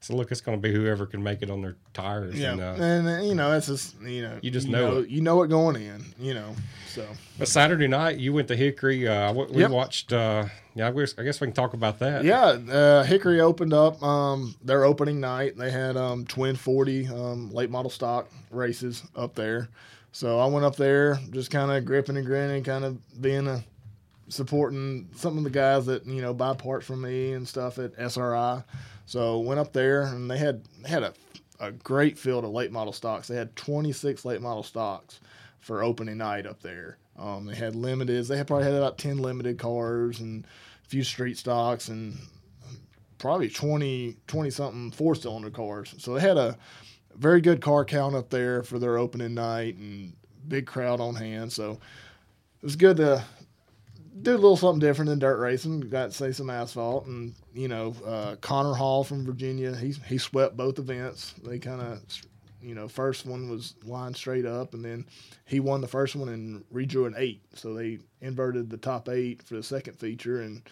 so 0.00 0.14
look, 0.16 0.32
it's 0.32 0.40
going 0.40 0.60
to 0.60 0.62
be 0.68 0.74
whoever 0.74 1.06
can 1.06 1.22
make 1.22 1.42
it 1.42 1.50
on 1.50 1.62
their 1.62 1.76
tires. 1.94 2.34
yeah, 2.38 2.52
And, 2.52 2.60
uh, 2.60 2.64
and 2.84 3.08
uh, 3.08 3.22
you 3.22 3.34
know 3.34 3.52
it's 3.56 3.66
just 3.68 4.00
you 4.02 4.22
know 4.22 4.38
You 4.42 4.50
just 4.50 4.66
know 4.68 4.98
it. 4.98 5.08
you 5.10 5.20
know 5.20 5.42
it 5.42 5.48
going 5.48 5.76
in, 5.76 6.04
you 6.18 6.34
know 6.34 6.54
so. 6.88 7.06
But 7.38 7.48
Saturday 7.48 7.86
night, 7.86 8.18
you 8.18 8.32
went 8.32 8.48
to 8.48 8.56
Hickory. 8.56 9.06
Uh, 9.06 9.32
we 9.32 9.44
we 9.46 9.60
Yep. 9.62 9.70
watched. 9.70 10.12
Uh, 10.12 10.46
yeah, 10.74 10.88
I 10.88 10.92
guess, 10.92 11.14
I 11.18 11.22
guess 11.22 11.40
we 11.40 11.46
can 11.46 11.54
talk 11.54 11.74
about 11.74 11.98
that. 11.98 12.24
Yeah, 12.24 12.44
uh, 12.44 13.02
Hickory 13.04 13.40
opened 13.40 13.74
up 13.74 14.02
um, 14.02 14.54
their 14.62 14.84
opening 14.84 15.20
night. 15.20 15.56
They 15.56 15.70
had 15.70 15.96
um, 15.96 16.24
twin 16.24 16.56
40 16.56 17.08
um, 17.08 17.52
late 17.52 17.70
model 17.70 17.90
stock 17.90 18.28
races 18.50 19.02
up 19.14 19.34
there. 19.34 19.68
So 20.12 20.38
I 20.38 20.46
went 20.46 20.64
up 20.64 20.76
there 20.76 21.18
just 21.30 21.50
kind 21.50 21.70
of 21.70 21.84
gripping 21.84 22.16
and 22.16 22.26
grinning, 22.26 22.62
kind 22.64 22.84
of 22.84 23.20
being 23.20 23.46
a 23.46 23.64
supporting 24.28 25.08
some 25.14 25.36
of 25.36 25.44
the 25.44 25.50
guys 25.50 25.84
that 25.86 26.06
you 26.06 26.22
know 26.22 26.32
buy 26.32 26.54
parts 26.54 26.86
from 26.86 27.02
me 27.02 27.32
and 27.32 27.46
stuff 27.46 27.78
at 27.78 27.92
SRI. 27.98 28.62
So 29.04 29.38
went 29.40 29.60
up 29.60 29.72
there 29.72 30.02
and 30.02 30.30
they 30.30 30.38
had 30.38 30.62
had 30.86 31.02
a, 31.02 31.12
a 31.60 31.72
great 31.72 32.18
field 32.18 32.44
of 32.44 32.50
late 32.50 32.72
model 32.72 32.92
stocks. 32.92 33.28
They 33.28 33.36
had 33.36 33.54
26 33.56 34.24
late 34.24 34.40
model 34.40 34.62
stocks 34.62 35.20
for 35.60 35.82
opening 35.82 36.18
night 36.18 36.46
up 36.46 36.60
there. 36.62 36.96
Um, 37.18 37.46
they 37.46 37.54
had 37.54 37.74
limiteds. 37.74 38.28
They 38.28 38.36
had 38.36 38.46
probably 38.46 38.64
had 38.64 38.74
about 38.74 38.98
10 38.98 39.18
limited 39.18 39.58
cars 39.58 40.20
and 40.20 40.46
few 40.92 41.02
street 41.02 41.38
stocks 41.38 41.88
and 41.88 42.18
probably 43.16 43.48
20 43.48 44.14
20 44.26 44.50
something 44.50 44.90
four 44.90 45.14
cylinder 45.14 45.48
cars. 45.48 45.94
So 45.96 46.12
they 46.12 46.20
had 46.20 46.36
a 46.36 46.58
very 47.16 47.40
good 47.40 47.62
car 47.62 47.86
count 47.86 48.14
up 48.14 48.28
there 48.28 48.62
for 48.62 48.78
their 48.78 48.98
opening 48.98 49.32
night 49.32 49.76
and 49.76 50.12
big 50.46 50.66
crowd 50.66 51.00
on 51.00 51.14
hand. 51.14 51.50
So 51.50 51.72
it 51.72 52.62
was 52.62 52.76
good 52.76 52.98
to 52.98 53.24
do 54.20 54.32
a 54.32 54.34
little 54.34 54.58
something 54.58 54.80
different 54.80 55.08
than 55.08 55.18
dirt 55.18 55.38
racing. 55.38 55.80
Got 55.80 56.10
to 56.10 56.12
say 56.12 56.30
some 56.30 56.50
asphalt, 56.50 57.06
and 57.06 57.34
you 57.54 57.68
know 57.68 57.94
uh, 58.04 58.36
Connor 58.42 58.74
Hall 58.74 59.02
from 59.02 59.24
Virginia. 59.24 59.74
He 59.74 59.92
he 59.92 60.18
swept 60.18 60.58
both 60.58 60.78
events. 60.78 61.32
They 61.42 61.58
kind 61.58 61.80
of, 61.80 62.02
you 62.62 62.74
know, 62.74 62.88
first 62.88 63.26
one 63.26 63.50
was 63.50 63.74
lined 63.84 64.16
straight 64.16 64.46
up, 64.46 64.74
and 64.74 64.84
then 64.84 65.04
he 65.44 65.60
won 65.60 65.80
the 65.80 65.88
first 65.88 66.14
one 66.16 66.28
and 66.28 66.64
redrew 66.72 67.06
an 67.06 67.14
eight. 67.16 67.42
So 67.54 67.74
they 67.74 67.98
inverted 68.20 68.70
the 68.70 68.76
top 68.76 69.08
eight 69.08 69.42
for 69.42 69.54
the 69.54 69.62
second 69.62 69.98
feature, 69.98 70.40
and 70.40 70.62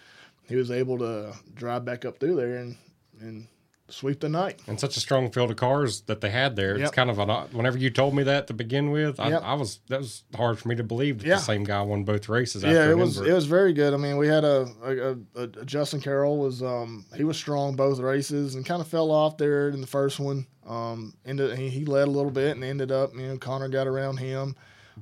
he 0.47 0.55
was 0.55 0.71
able 0.71 0.97
to 0.99 1.33
drive 1.53 1.85
back 1.85 2.05
up 2.05 2.19
through 2.19 2.35
there 2.35 2.57
and 2.57 2.77
and 3.19 3.47
sweep 3.93 4.19
the 4.19 4.29
night. 4.29 4.59
And 4.67 4.79
such 4.79 4.97
a 4.97 4.99
strong 4.99 5.31
field 5.31 5.51
of 5.51 5.57
cars 5.57 6.01
that 6.01 6.21
they 6.21 6.29
had 6.29 6.55
there. 6.55 6.75
It's 6.77 6.91
kind 6.91 7.09
of 7.09 7.19
an. 7.19 7.29
Whenever 7.51 7.77
you 7.77 7.89
told 7.89 8.15
me 8.15 8.23
that 8.23 8.47
to 8.47 8.53
begin 8.53 8.91
with, 8.91 9.19
I, 9.19 9.29
Yep. 9.29 9.41
I 9.43 9.53
was 9.53 9.79
that 9.89 9.99
was 9.99 10.23
hard 10.35 10.59
for 10.59 10.67
me 10.67 10.75
to 10.75 10.83
believe 10.83 11.19
that 11.19 11.27
Yeah. 11.27 11.35
the 11.35 11.41
same 11.41 11.63
guy 11.63 11.81
won 11.81 12.03
both 12.03 12.29
races. 12.29 12.63
After 12.63 12.75
Yeah, 12.75 12.89
it 12.89 12.97
was 12.97 13.19
it 13.19 13.33
was 13.33 13.45
very 13.45 13.73
good. 13.73 13.93
I 13.93 13.97
mean, 13.97 14.17
we 14.17 14.27
had 14.27 14.43
a, 14.43 14.67
a, 14.83 15.41
a, 15.41 15.43
a 15.61 15.65
Justin 15.65 16.01
Carroll 16.01 16.37
was 16.37 16.61
um 16.63 17.05
he 17.15 17.23
was 17.23 17.37
strong 17.37 17.75
both 17.75 17.99
races 17.99 18.55
and 18.55 18.65
kind 18.65 18.81
of 18.81 18.87
fell 18.87 19.11
off 19.11 19.37
there 19.37 19.69
in 19.69 19.81
the 19.81 19.87
first 19.87 20.19
one. 20.19 20.45
Um, 20.67 21.13
ended 21.25 21.57
he, 21.57 21.69
he 21.69 21.85
led 21.85 22.07
a 22.07 22.11
little 22.11 22.31
bit 22.31 22.55
and 22.55 22.63
ended 22.63 22.91
up 22.91 23.13
you 23.15 23.27
know 23.27 23.37
Connor 23.37 23.67
got 23.69 23.87
around 23.87 24.17
him, 24.17 24.55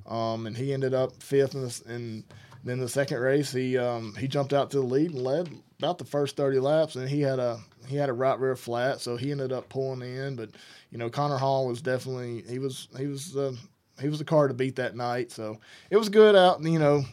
um, 0.08 0.46
and 0.48 0.56
he 0.56 0.74
ended 0.74 0.94
up 0.94 1.22
fifth 1.22 1.54
in 1.56 1.62
the, 1.64 1.82
and 1.88 2.24
then 2.64 2.80
the 2.80 2.90
second 2.90 3.20
race 3.20 3.52
he 3.52 3.78
um 3.78 4.16
he 4.16 4.28
jumped 4.28 4.54
out 4.54 4.72
to 4.72 4.78
the 4.78 4.84
lead 4.86 5.12
and 5.12 5.22
led 5.22 5.50
about 5.78 5.98
the 5.98 6.06
first 6.06 6.36
thirty 6.36 6.60
laps 6.60 6.96
and 6.96 7.08
he 7.10 7.22
had 7.22 7.40
a 7.40 7.60
he 7.90 7.98
had 7.98 8.10
a 8.10 8.14
right 8.14 8.40
rear 8.40 8.56
flat 8.56 9.02
so 9.02 9.18
he 9.18 9.32
ended 9.32 9.52
up 9.52 9.68
pulling 9.70 10.02
in 10.02 10.36
but 10.36 10.50
you 10.92 10.98
know 10.98 11.10
Connor 11.10 11.38
Hall 11.38 11.68
was 11.68 11.82
definitely 11.82 12.44
he 12.48 12.60
was 12.60 12.88
he 12.98 13.08
was 13.08 13.36
uh, 13.36 13.54
he 14.00 14.08
was 14.08 14.20
the 14.20 14.26
car 14.26 14.48
to 14.48 14.54
beat 14.54 14.76
that 14.78 14.96
night 14.96 15.32
so 15.32 15.60
it 15.90 15.98
was 15.98 16.10
good 16.10 16.36
out 16.36 16.64
you 16.64 16.80
know 16.80 17.04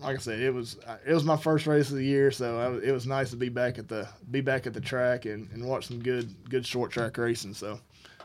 like 0.00 0.16
I 0.16 0.18
said, 0.18 0.40
it 0.40 0.52
was 0.52 0.76
it 1.06 1.12
was 1.12 1.24
my 1.24 1.36
first 1.36 1.66
race 1.66 1.90
of 1.90 1.96
the 1.96 2.04
year, 2.04 2.30
so 2.30 2.58
I, 2.58 2.86
it 2.86 2.92
was 2.92 3.06
nice 3.06 3.30
to 3.30 3.36
be 3.36 3.48
back 3.48 3.78
at 3.78 3.88
the 3.88 4.08
be 4.30 4.40
back 4.40 4.66
at 4.66 4.74
the 4.74 4.80
track 4.80 5.24
and, 5.24 5.50
and 5.52 5.64
watch 5.64 5.86
some 5.86 6.00
good 6.00 6.34
good 6.48 6.66
short 6.66 6.90
track 6.90 7.16
racing. 7.16 7.54
So 7.54 7.80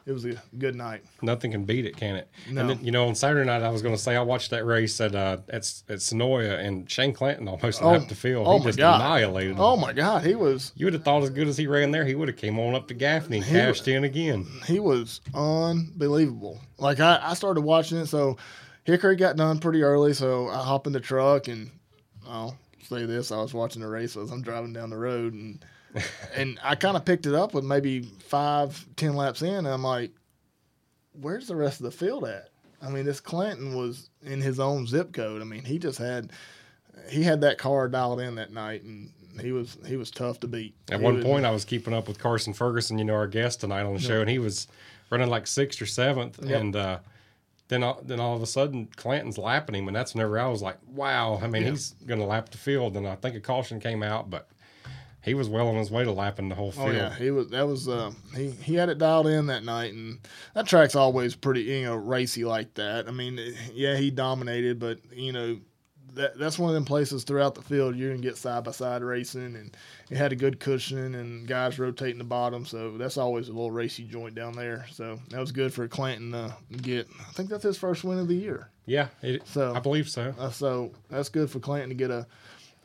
it 0.06 0.12
was 0.12 0.25
a 0.25 0.41
good 0.58 0.75
night. 0.75 1.03
Nothing 1.22 1.51
can 1.51 1.65
beat 1.65 1.86
it, 1.86 1.96
can 1.98 2.15
it? 2.15 2.29
No. 2.50 2.62
And 2.62 2.70
then, 2.70 2.84
you 2.84 2.91
know, 2.91 3.08
on 3.08 3.15
Saturday 3.15 3.46
night, 3.46 3.62
I 3.62 3.70
was 3.70 3.82
going 3.82 3.94
to 3.96 4.01
say 4.01 4.15
I 4.15 4.22
watched 4.22 4.50
that 4.51 4.65
race 4.65 5.00
at 5.01 5.13
uh, 5.15 5.38
at, 5.50 5.58
at 5.89 6.00
Senoia, 6.00 6.60
and 6.60 6.89
Shane 6.89 7.13
Clanton 7.13 7.48
almost 7.48 7.82
Oh, 7.84 7.91
left 7.91 8.10
the 8.10 8.15
field. 8.15 8.48
oh 8.48 8.53
he 8.53 8.60
my 8.60 8.65
just 8.65 8.77
God. 8.77 9.01
annihilated 9.01 9.51
him. 9.53 9.60
Oh 9.60 9.75
my 9.77 9.94
God, 9.94 10.25
he 10.25 10.36
was 10.36 10.72
You 10.75 10.86
would 10.86 10.94
have 10.94 11.03
thought 11.03 11.24
as 11.24 11.29
good 11.29 11.48
as 11.48 11.58
he 11.58 11.68
ran 11.68 11.91
there, 11.91 12.06
he 12.06 12.15
would 12.15 12.27
have 12.27 12.38
came 12.38 12.58
on 12.60 12.75
up 12.75 12.88
to 12.88 12.94
Gaffney 12.94 13.38
and 13.38 13.46
cashed 13.46 13.88
in 13.88 14.03
again. 14.03 14.48
he 14.65 14.79
was 14.79 15.22
unbelievable. 15.34 16.60
Like 16.77 17.00
I, 17.00 17.20
I 17.22 17.34
started 17.34 17.62
watching 17.62 17.98
it, 17.98 18.08
so 18.08 18.38
Hickory 18.84 19.15
got 19.15 19.36
done 19.36 19.60
pretty 19.60 19.84
early, 19.84 20.13
so 20.13 20.48
I 20.50 20.63
hop 20.63 20.88
in 20.88 20.94
the 20.94 21.00
truck 21.00 21.48
and 21.48 21.70
I'll 22.27 22.58
say 22.84 23.06
this: 23.06 23.32
I 23.32 23.38
was 23.38 23.53
watching 23.53 23.82
the 23.82 23.88
race 23.88 24.15
as 24.18 24.32
I'm 24.32 24.41
driving 24.41 24.74
down 24.74 24.89
the 24.89 24.98
road, 24.98 25.34
and 25.34 25.63
and 26.36 26.60
I 26.63 26.75
kind 26.75 26.96
of 26.98 27.05
picked 27.05 27.25
it 27.25 27.34
up 27.36 27.53
with 27.53 27.63
maybe 27.63 28.01
five, 28.27 28.86
ten 28.96 29.15
laps 29.15 29.41
in, 29.41 29.53
and 29.53 29.67
I'm 29.67 29.84
like, 29.84 30.12
"Where's 31.13 31.48
the 31.48 31.55
rest 31.55 31.79
of 31.79 31.86
the 31.86 31.91
field 31.91 32.25
at?" 32.25 32.50
I 32.81 32.89
mean, 32.89 33.05
this 33.05 33.19
Clanton 33.19 33.75
was 33.75 34.10
in 34.24 34.41
his 34.41 34.60
own 34.60 34.88
zip 34.88 35.12
code. 35.12 35.41
I 35.41 35.46
mean, 35.46 35.63
he 35.63 35.79
just 35.79 35.98
had 35.98 36.31
he 37.10 37.24
had 37.24 37.41
that 37.41 37.58
car 37.58 37.88
dialed 37.89 38.22
in 38.22 38.36
that 38.36 38.53
night, 38.53 38.84
and 38.84 39.12
he 39.41 39.51
was 39.51 39.77
he 39.86 39.98
was 39.98 40.12
tough 40.12 40.39
to 40.41 40.48
beat. 40.48 40.75
At 40.91 41.00
He 41.00 41.03
one 41.05 41.15
was- 41.15 41.25
point, 41.25 41.46
I 41.46 41.51
was 41.51 41.65
keeping 41.65 41.93
up 41.93 42.08
with 42.08 42.19
Carson 42.19 42.53
Ferguson, 42.53 42.98
you 42.98 43.05
know, 43.05 43.13
our 43.15 43.27
guest 43.27 43.62
tonight 43.62 43.84
on 43.84 43.93
the 43.93 44.00
show, 44.00 44.22
and 44.22 44.29
he 44.29 44.39
was 44.39 44.67
running 45.10 45.29
like 45.29 45.48
sixth 45.48 45.81
or 45.81 45.86
seventh, 45.88 46.39
Yep. 46.43 46.62
and 46.62 46.75
uh, 46.75 47.00
then 47.67 47.84
all, 47.84 48.00
then 48.03 48.19
all 48.19 48.36
of 48.36 48.41
a 48.43 48.48
sudden 48.48 48.88
Clanton's 48.96 49.38
lapping 49.39 49.75
him, 49.75 49.88
and 49.88 49.96
that's 49.96 50.13
whenever 50.13 50.39
I 50.39 50.48
was 50.48 50.62
like, 50.62 50.77
wow. 50.88 51.39
I 51.41 51.48
mean, 51.48 51.63
Yeah. 51.63 51.72
he's 51.72 51.96
going 52.05 52.19
to 52.19 52.25
lap 52.27 52.50
the 52.50 52.58
field, 52.60 52.96
and 52.96 53.08
I 53.08 53.15
think 53.15 53.36
a 53.36 53.39
caution 53.39 53.79
came 53.79 54.03
out, 54.03 54.29
but 54.29 54.48
he 55.21 55.33
was 55.33 55.49
well 55.49 55.67
on 55.67 55.75
his 55.75 55.91
way 55.91 56.03
to 56.03 56.11
lapping 56.11 56.49
the 56.49 56.55
whole 56.55 56.71
field. 56.71 56.89
Oh 56.89 56.91
yeah, 56.91 57.13
he 57.15 57.31
was. 57.31 57.49
That 57.49 57.67
was. 57.67 57.88
Uh, 57.88 58.11
he 58.35 58.51
he 58.51 58.75
had 58.75 58.89
it 58.89 58.97
dialed 58.97 59.27
in 59.27 59.47
that 59.47 59.63
night, 59.63 59.93
and 59.93 60.19
that 60.53 60.67
track's 60.67 60.95
always 60.95 61.35
pretty, 61.35 61.61
you 61.63 61.83
know, 61.83 61.95
racy 61.95 62.45
like 62.45 62.73
that. 62.75 63.07
I 63.07 63.11
mean, 63.11 63.39
yeah, 63.73 63.95
he 63.97 64.11
dominated, 64.11 64.79
but 64.79 64.99
you 65.13 65.31
know, 65.33 65.59
that 66.13 66.39
that's 66.39 66.57
one 66.57 66.69
of 66.69 66.73
them 66.73 66.85
places 66.85 67.23
throughout 67.23 67.53
the 67.53 67.61
field 67.61 67.95
you're 67.95 68.09
gonna 68.11 68.21
get 68.21 68.38
side 68.38 68.63
by 68.63 68.71
side 68.71 69.03
racing, 69.03 69.55
and 69.55 69.75
it 70.09 70.17
had 70.17 70.31
a 70.31 70.35
good 70.35 70.59
cushion 70.59 71.15
and 71.15 71.47
guys 71.47 71.77
rotating 71.77 72.17
the 72.17 72.23
bottom, 72.23 72.65
so 72.65 72.97
that's 72.97 73.17
always 73.17 73.47
a 73.49 73.51
little 73.51 73.71
racy 73.71 74.03
joint 74.05 74.35
down 74.35 74.53
there. 74.53 74.85
So 74.91 75.19
that 75.29 75.39
was 75.39 75.51
good 75.51 75.73
for 75.73 75.88
Clanton 75.88 76.31
to 76.31 76.53
get. 76.81 77.07
I 77.19 77.31
think 77.33 77.49
that's 77.49 77.63
his 77.63 77.77
first 77.77 78.03
win 78.03 78.17
of 78.19 78.27
the 78.27 78.35
year. 78.35 78.69
Yeah, 78.85 79.09
it, 79.21 79.45
So- 79.47 79.73
I 79.75 79.79
believe 79.79 80.09
so. 80.09 80.33
Uh, 80.39 80.49
so 80.49 80.91
that's 81.09 81.29
good 81.29 81.49
for 81.51 81.59
Clanton 81.59 81.89
to 81.89 81.95
get 81.95 82.09
a, 82.09 82.25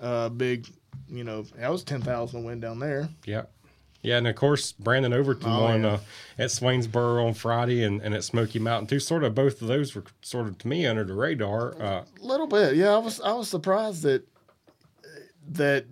a 0.00 0.28
big, 0.28 0.68
you 1.08 1.24
know, 1.24 1.42
that 1.56 1.70
was 1.70 1.84
ten 1.84 2.00
thousand 2.02 2.44
win 2.44 2.60
down 2.60 2.78
there. 2.78 3.08
Yeah. 3.24 3.42
Yeah, 4.02 4.18
and 4.18 4.26
of 4.28 4.34
course 4.36 4.72
Brandon 4.72 5.14
Overton 5.14 5.50
Oh, 5.50 5.62
won 5.62 5.82
yeah. 5.82 5.88
uh, 5.92 5.98
at 6.38 6.50
Swainsboro 6.50 7.26
on 7.26 7.32
Friday 7.32 7.84
and, 7.84 8.02
and 8.02 8.14
at 8.14 8.22
Smoky 8.22 8.58
Mountain 8.58 8.86
too. 8.88 9.00
Sort 9.00 9.24
of 9.24 9.34
both 9.34 9.62
of 9.62 9.68
those 9.68 9.94
were 9.94 10.04
sort 10.20 10.46
of 10.46 10.58
to 10.58 10.68
me 10.68 10.84
under 10.86 11.04
the 11.04 11.14
radar. 11.14 11.74
Uh, 11.80 12.02
a 12.02 12.04
little 12.20 12.46
bit, 12.46 12.76
yeah. 12.76 12.90
I 12.94 12.98
was 12.98 13.18
I 13.22 13.32
was 13.32 13.48
surprised 13.48 14.02
that 14.02 14.28
that 15.52 15.86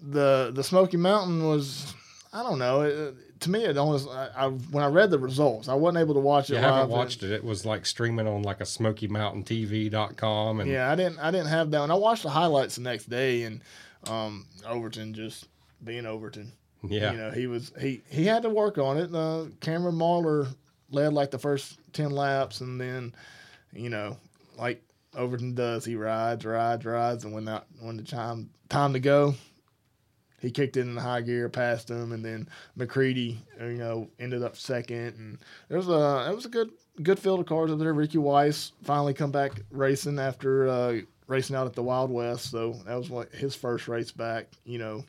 the 0.00 0.50
the 0.54 0.62
Smoky 0.64 0.96
Mountain 0.96 1.46
was 1.46 1.92
I 2.32 2.42
don't 2.42 2.58
know. 2.58 2.80
It, 2.82 3.14
to 3.40 3.50
me, 3.50 3.64
it 3.64 3.76
almost 3.76 4.08
I, 4.08 4.30
I 4.34 4.46
when 4.48 4.82
I 4.82 4.86
read 4.88 5.10
the 5.10 5.18
results, 5.18 5.68
I 5.68 5.74
wasn't 5.74 5.98
able 5.98 6.14
to 6.14 6.20
watch 6.20 6.48
it. 6.48 6.54
live. 6.54 6.62
haven't 6.64 6.88
watched 6.90 7.22
it. 7.22 7.32
It 7.32 7.44
was 7.44 7.66
like 7.66 7.84
streaming 7.84 8.26
on 8.26 8.42
like 8.44 8.62
a 8.62 8.66
Smoky 8.66 9.08
Mountain 9.08 9.44
TV.com 9.44 10.60
and 10.60 10.70
Yeah, 10.70 10.90
I 10.90 10.94
didn't 10.94 11.18
I 11.18 11.30
didn't 11.32 11.48
have 11.48 11.70
that. 11.72 11.82
And 11.82 11.92
I 11.92 11.96
watched 11.96 12.22
the 12.22 12.30
highlights 12.30 12.76
the 12.76 12.82
next 12.82 13.10
day, 13.10 13.42
and 13.42 13.60
um, 14.08 14.46
Overton 14.66 15.14
just 15.14 15.48
being 15.84 16.06
Overton. 16.06 16.52
yeah. 16.82 17.12
You 17.12 17.18
know, 17.18 17.30
he 17.30 17.46
was 17.46 17.72
he 17.80 18.02
he 18.08 18.24
had 18.24 18.42
to 18.42 18.50
work 18.50 18.78
on 18.78 18.98
it. 18.98 19.14
Uh, 19.14 19.46
Cameron 19.60 19.96
Marler 19.96 20.48
led 20.90 21.12
like 21.12 21.30
the 21.30 21.38
first 21.38 21.78
ten 21.92 22.10
laps, 22.10 22.60
and 22.60 22.80
then 22.80 23.14
you 23.72 23.90
know, 23.90 24.16
like 24.58 24.82
Overton 25.14 25.54
does, 25.54 25.84
he 25.84 25.96
rides, 25.96 26.44
rides, 26.44 26.84
rides, 26.84 27.24
and 27.24 27.32
when 27.32 27.44
that 27.46 27.66
when 27.80 27.96
the 27.96 28.02
time 28.02 28.50
time 28.68 28.92
to 28.92 29.00
go, 29.00 29.34
he 30.40 30.50
kicked 30.50 30.76
it 30.76 30.80
in 30.80 30.94
the 30.94 31.00
high 31.00 31.22
gear, 31.22 31.48
passed 31.48 31.90
him, 31.90 32.12
and 32.12 32.24
then 32.24 32.48
McCreadie, 32.78 33.36
you 33.60 33.78
know, 33.78 34.08
ended 34.18 34.42
up 34.42 34.56
second. 34.56 35.16
And 35.18 35.38
there 35.68 35.78
was 35.78 35.88
a 35.88 36.28
it 36.30 36.34
was 36.34 36.46
a 36.46 36.50
good 36.50 36.70
good 37.02 37.18
field 37.18 37.40
of 37.40 37.46
cars 37.46 37.70
up 37.70 37.78
there. 37.78 37.92
Ricky 37.92 38.18
Weiss 38.18 38.72
finally 38.84 39.14
come 39.14 39.32
back 39.32 39.52
racing 39.70 40.18
after 40.18 40.68
uh, 40.68 40.98
racing 41.26 41.56
out 41.56 41.66
at 41.66 41.74
the 41.74 41.82
Wild 41.82 42.10
West, 42.10 42.50
so 42.50 42.74
that 42.86 42.96
was 42.96 43.10
what 43.10 43.32
his 43.34 43.54
first 43.54 43.88
race 43.88 44.12
back. 44.12 44.46
You 44.64 44.78
know, 44.78 45.04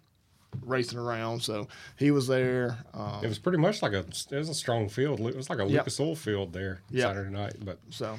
racing 0.65 0.97
around. 0.99 1.41
So 1.41 1.67
he 1.97 2.11
was 2.11 2.27
there. 2.27 2.77
Um, 2.93 3.23
It 3.23 3.27
was 3.27 3.39
pretty 3.39 3.57
much 3.59 3.81
like 3.81 3.93
a 3.93 3.99
it 3.99 4.31
was 4.31 4.49
a 4.49 4.53
strong 4.55 4.89
field. 4.89 5.19
It 5.19 5.35
was 5.35 5.49
like 5.49 5.59
a 5.59 5.63
Yep. 5.63 5.71
Lucas 5.71 5.99
Oil 5.99 6.15
field 6.15 6.53
there 6.53 6.81
Yep. 6.91 7.09
Saturday 7.09 7.31
night. 7.31 7.55
But 7.63 7.79
so 7.89 8.17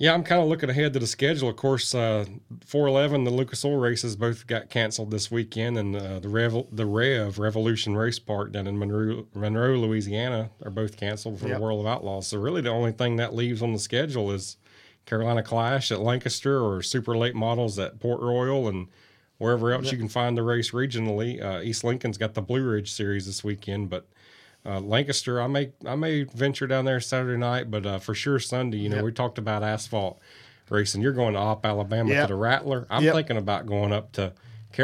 yeah, 0.00 0.14
I'm 0.14 0.22
kind 0.22 0.40
of 0.40 0.46
looking 0.46 0.70
ahead 0.70 0.92
to 0.92 1.00
the 1.00 1.08
schedule. 1.08 1.48
Of 1.48 1.56
course, 1.56 1.92
uh, 1.92 2.24
411, 2.66 3.24
the 3.24 3.32
Lucas 3.32 3.64
Oil 3.64 3.78
races 3.78 4.14
both 4.14 4.46
got 4.46 4.70
canceled 4.70 5.10
this 5.10 5.28
weekend, 5.28 5.76
and 5.76 5.96
uh, 5.96 6.20
the 6.20 6.28
Rev 6.28 6.66
the 6.70 6.86
Rev 6.86 7.36
Revolution 7.40 7.96
Race 7.96 8.20
Park 8.20 8.52
down 8.52 8.68
in 8.68 8.78
Monroe, 8.78 9.26
Monroe 9.34 9.74
Louisiana, 9.76 10.50
are 10.64 10.70
both 10.70 10.96
canceled 10.96 11.40
for 11.40 11.48
Yep. 11.48 11.56
the 11.56 11.62
World 11.62 11.80
of 11.80 11.86
Outlaws. 11.86 12.28
So 12.28 12.38
really, 12.38 12.60
the 12.60 12.70
only 12.70 12.92
thing 12.92 13.16
that 13.16 13.34
leaves 13.34 13.60
on 13.60 13.72
the 13.72 13.78
schedule 13.80 14.30
is 14.30 14.56
Carolina 15.08 15.42
Clash 15.42 15.90
at 15.90 16.00
Lancaster 16.00 16.60
or 16.62 16.82
Super 16.82 17.16
Late 17.16 17.34
Models 17.34 17.78
at 17.78 17.98
Port 17.98 18.20
Royal 18.20 18.68
and 18.68 18.88
wherever 19.38 19.72
else 19.72 19.90
you 19.90 19.96
can 19.96 20.08
find 20.08 20.36
the 20.36 20.42
race 20.42 20.72
regionally. 20.72 21.42
Uh, 21.42 21.62
East 21.62 21.82
Lincoln's 21.82 22.18
got 22.18 22.34
the 22.34 22.42
Blue 22.42 22.62
Ridge 22.68 22.92
Series 22.92 23.24
this 23.24 23.42
weekend, 23.42 23.88
but 23.88 24.06
uh, 24.66 24.80
Lancaster, 24.80 25.40
I 25.40 25.46
may 25.46 25.70
I 25.86 25.94
may 25.94 26.24
venture 26.24 26.66
down 26.66 26.84
there 26.84 27.00
Saturday 27.00 27.38
night, 27.38 27.70
but 27.70 27.86
uh, 27.86 27.98
for 27.98 28.14
sure 28.14 28.38
Sunday. 28.38 28.76
You 28.78 28.90
know, 28.90 28.96
Yep. 28.96 29.04
we 29.06 29.12
talked 29.12 29.38
about 29.38 29.62
asphalt 29.62 30.20
racing. 30.68 31.00
You're 31.00 31.12
going 31.12 31.32
to 31.32 31.38
Opp, 31.40 31.64
Alabama 31.64 32.10
Yep. 32.10 32.22
to 32.26 32.34
the 32.34 32.38
Rattler. 32.38 32.86
I'm 32.90 33.02
Yep. 33.04 33.14
thinking 33.14 33.36
about 33.38 33.64
going 33.66 33.92
up 33.92 34.12
to 34.12 34.34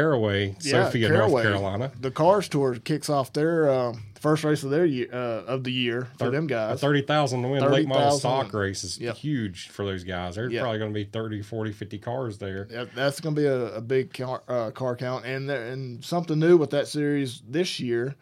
Caraway, 0.05 0.57
Yeah, 0.59 0.83
Sophia, 0.85 1.07
Caraway. 1.07 1.29
North 1.31 1.43
Carolina. 1.43 1.91
The 2.01 2.11
Cars 2.11 2.49
Tour 2.49 2.75
kicks 2.75 3.09
off 3.09 3.31
their 3.31 3.69
uh, 3.69 3.93
first 4.19 4.43
race 4.43 4.61
of 4.63 4.69
their 4.69 4.85
year 4.85 5.07
uh, 5.13 5.45
of 5.47 5.63
the 5.63 5.71
year 5.71 6.09
for 6.19 6.29
them 6.29 6.43
A 6.43 6.47
guys. 6.47 6.81
thirty 6.81 7.01
thousand 7.01 7.43
to 7.43 7.47
win 7.47 7.61
late 7.71 7.87
model 7.87 8.17
30,000 8.17 8.19
stock 8.19 8.53
race 8.53 8.83
is 8.83 8.99
Yep. 8.99 9.15
huge 9.15 9.69
for 9.69 9.85
those 9.85 10.03
guys. 10.03 10.35
There's 10.35 10.51
Yep. 10.51 10.61
probably 10.63 10.79
going 10.79 10.91
to 10.91 10.93
be 10.93 11.05
30, 11.05 11.41
40, 11.41 11.71
50 11.71 11.97
cars 11.99 12.37
there. 12.39 12.65
That- 12.71 12.93
That's 12.93 13.21
going 13.21 13.35
to 13.35 13.41
be 13.41 13.47
a, 13.47 13.75
a 13.75 13.81
big 13.81 14.13
car, 14.13 14.43
uh, 14.49 14.71
car 14.71 14.97
count, 14.97 15.23
and 15.25 15.49
there, 15.49 15.67
and 15.71 16.03
something 16.03 16.37
new 16.37 16.57
with 16.57 16.71
that 16.71 16.89
series 16.89 17.41
this 17.47 17.79
year. 17.79 18.15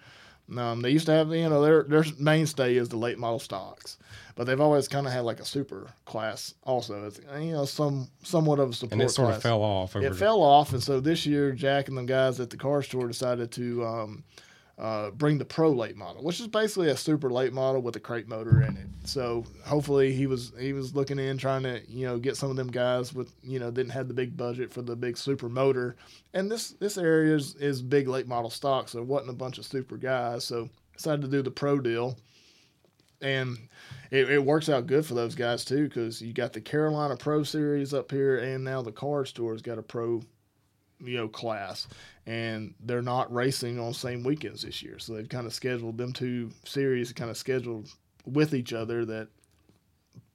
Um, 0.57 0.81
they 0.81 0.89
used 0.89 1.05
to 1.05 1.13
have, 1.13 1.33
you 1.33 1.47
know, 1.49 1.61
their 1.61 1.83
their 1.83 2.03
mainstay 2.19 2.75
is 2.75 2.89
the 2.89 2.97
late 2.97 3.17
model 3.17 3.39
stocks, 3.39 3.97
but 4.35 4.45
they've 4.45 4.59
always 4.59 4.87
kind 4.87 5.07
of 5.07 5.13
had 5.13 5.21
like 5.21 5.39
a 5.39 5.45
super 5.45 5.87
class 6.05 6.53
also. 6.63 7.05
It's 7.07 7.19
you 7.39 7.53
know 7.53 7.65
some 7.65 8.09
somewhat 8.23 8.59
of 8.59 8.71
a 8.71 8.73
support 8.73 8.93
And 8.93 9.01
it 9.01 9.09
sort 9.09 9.27
class. 9.29 9.37
of 9.37 9.43
fell 9.43 9.61
off 9.61 9.95
it 9.95 10.15
fell 10.15 10.41
off, 10.41 10.73
and 10.73 10.83
so 10.83 10.99
this 10.99 11.25
year 11.25 11.53
Jack 11.53 11.87
and 11.87 11.97
the 11.97 12.03
guys 12.03 12.39
at 12.39 12.49
the 12.49 12.57
Cars 12.57 12.87
Tour 12.89 13.07
decided 13.07 13.51
to 13.53 13.85
um, 13.85 14.23
uh, 14.77 15.11
bring 15.11 15.37
the 15.37 15.45
pro 15.45 15.71
late 15.71 15.95
model, 15.95 16.23
which 16.23 16.39
is 16.39 16.47
basically 16.47 16.89
a 16.89 16.97
super 16.97 17.29
late 17.29 17.53
model 17.53 17.81
with 17.81 17.95
a 17.95 17.99
crate 17.99 18.27
motor 18.27 18.61
in 18.61 18.75
it. 18.75 18.87
So 19.05 19.45
hopefully 19.65 20.13
he 20.13 20.25
was 20.25 20.51
he 20.59 20.73
was 20.73 20.95
looking 20.95 21.19
in 21.19 21.37
trying 21.37 21.63
to 21.63 21.81
you 21.87 22.07
know 22.07 22.17
get 22.17 22.37
some 22.37 22.49
of 22.49 22.55
them 22.55 22.71
guys 22.71 23.13
with 23.13 23.33
you 23.43 23.59
know 23.59 23.69
didn't 23.69 23.91
have 23.91 24.07
the 24.07 24.13
big 24.13 24.35
budget 24.35 24.73
for 24.73 24.81
the 24.81 24.95
big 24.95 25.17
super 25.17 25.49
motor, 25.49 25.95
and 26.33 26.49
this 26.49 26.71
this 26.71 26.97
area 26.97 27.35
is, 27.35 27.55
is 27.55 27.81
big 27.81 28.07
late 28.07 28.27
model 28.27 28.49
stock, 28.49 28.89
so 28.89 28.97
there 28.97 29.05
wasn't 29.05 29.29
a 29.29 29.33
bunch 29.33 29.57
of 29.57 29.65
super 29.65 29.97
guys. 29.97 30.43
So 30.43 30.69
decided 30.95 31.21
to 31.21 31.27
do 31.27 31.41
the 31.41 31.51
pro 31.51 31.79
deal. 31.79 32.17
And 33.21 33.57
it, 34.11 34.29
it 34.29 34.43
works 34.43 34.67
out 34.67 34.85
good 34.85 35.05
for 35.05 35.13
those 35.13 35.33
guys 35.33 35.63
too, 35.63 35.87
because 35.87 36.21
you 36.21 36.33
got 36.33 36.51
the 36.51 36.59
Carolina 36.59 37.15
Pro 37.15 37.43
Series 37.43 37.93
up 37.93 38.11
here, 38.11 38.37
and 38.37 38.65
now 38.65 38.81
the 38.81 38.91
Cars 38.91 39.31
Tour's 39.31 39.61
got 39.61 39.77
a 39.77 39.81
pro 39.81 40.21
you 40.99 41.17
know 41.17 41.27
class 41.27 41.87
and 42.25 42.73
they're 42.81 43.01
not 43.01 43.31
racing 43.33 43.79
on 43.79 43.93
same 43.93 44.23
weekends 44.23 44.63
this 44.63 44.81
year 44.81 44.99
so 44.99 45.13
they've 45.13 45.29
kind 45.29 45.45
of 45.45 45.53
scheduled 45.53 45.97
them 45.97 46.13
two 46.13 46.49
series 46.65 47.11
kind 47.13 47.29
of 47.29 47.37
scheduled 47.37 47.89
with 48.25 48.53
each 48.53 48.73
other 48.73 49.05
that 49.05 49.27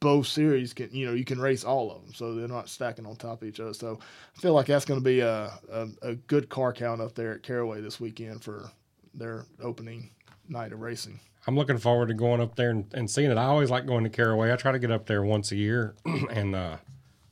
both 0.00 0.26
series 0.26 0.72
can 0.74 0.88
you 0.92 1.06
know 1.06 1.12
you 1.12 1.24
can 1.24 1.40
race 1.40 1.64
all 1.64 1.90
of 1.90 2.02
them 2.02 2.14
so 2.14 2.34
they're 2.34 2.48
not 2.48 2.68
stacking 2.68 3.06
on 3.06 3.16
top 3.16 3.42
of 3.42 3.48
each 3.48 3.60
other 3.60 3.74
so 3.74 3.98
i 4.36 4.40
feel 4.40 4.52
like 4.52 4.66
that's 4.66 4.84
going 4.84 5.00
to 5.00 5.04
be 5.04 5.20
a, 5.20 5.50
a, 5.72 5.88
a 6.02 6.14
good 6.14 6.48
car 6.48 6.72
count 6.72 7.00
up 7.00 7.14
there 7.14 7.32
at 7.32 7.42
caraway 7.42 7.80
this 7.80 7.98
weekend 7.98 8.42
for 8.42 8.70
their 9.14 9.46
opening 9.60 10.10
night 10.48 10.72
of 10.72 10.80
racing 10.80 11.18
I'm 11.46 11.56
looking 11.56 11.78
forward 11.78 12.08
to 12.08 12.14
going 12.14 12.42
up 12.42 12.56
there 12.56 12.68
and, 12.68 12.84
and 12.92 13.10
seeing 13.10 13.30
it. 13.30 13.38
I 13.38 13.44
always 13.44 13.70
like 13.70 13.86
going 13.86 14.04
to 14.04 14.10
Caraway. 14.10 14.52
I 14.52 14.56
try 14.56 14.70
to 14.70 14.78
get 14.78 14.90
up 14.90 15.06
there 15.06 15.22
once 15.22 15.50
a 15.50 15.56
year, 15.56 15.94
and 16.04 16.54
uh, 16.54 16.76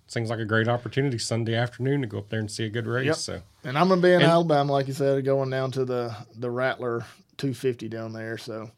seems 0.07 0.31
like 0.31 0.39
a 0.39 0.45
great 0.45 0.69
opportunity 0.69 1.19
Sunday 1.19 1.55
afternoon 1.55 2.01
to 2.03 2.07
go 2.07 2.19
up 2.19 2.29
there 2.29 2.41
and 2.41 2.51
see 2.51 2.65
a 2.65 2.69
good 2.71 2.87
race. 2.87 3.07
Yep. 3.07 3.17
So 3.17 3.43
and 3.65 3.77
i'm 3.77 3.89
going 3.89 4.01
to 4.01 4.07
be 4.07 4.13
in 4.13 4.23
And- 4.23 4.31
alabama 4.31 4.73
like 4.73 4.87
you 4.87 4.93
said 4.95 5.25
going 5.25 5.51
down 5.51 5.71
to 5.73 5.85
the 5.85 6.15
the 6.37 6.51
rattler 6.51 7.01
250 7.39 7.89
down 7.89 8.13
there 8.13 8.39
so 8.39 8.71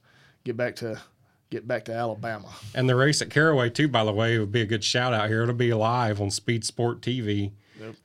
get 0.44 0.56
back 0.56 0.76
to 0.76 1.00
get 1.50 1.66
back 1.68 1.84
to 1.86 1.92
alabama 1.94 2.48
And 2.74 2.88
the 2.88 2.96
race 2.96 3.20
at 3.22 3.30
Caraway 3.30 3.70
too, 3.70 3.88
by 3.88 4.04
the 4.04 4.12
way, 4.12 4.38
would 4.38 4.52
be 4.52 4.60
a 4.62 4.66
good 4.66 4.84
shout 4.84 5.12
out 5.14 5.28
here. 5.28 5.42
It'll 5.42 5.54
be 5.54 5.72
live 5.72 6.20
on 6.20 6.30
Speed 6.30 6.64
Sport 6.64 7.00
TV 7.00 7.52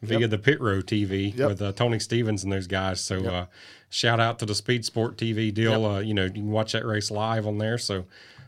via 0.01 0.27
the 0.27 0.37
Pit 0.37 0.61
Row 0.61 0.81
TV 0.81 1.35
Yep. 1.37 1.49
with 1.49 1.61
uh, 1.61 1.71
Tony 1.73 1.99
Stevens 1.99 2.43
and 2.43 2.53
those 2.53 2.67
guys. 2.67 3.01
So 3.01 3.25
uh, 3.25 3.45
shout 3.89 4.19
out 4.19 4.37
to 4.39 4.45
the 4.45 4.55
Speed 4.55 4.85
Sport 4.85 5.17
TV 5.17 5.53
deal. 5.53 5.85
Uh, 5.85 5.99
you 5.99 6.13
know, 6.13 6.25
you 6.25 6.31
can 6.31 6.51
watch 6.51 6.71
that 6.73 6.85
race 6.85 7.09
live 7.11 7.45
on 7.47 7.57
there. 7.57 7.77
So 7.77 8.05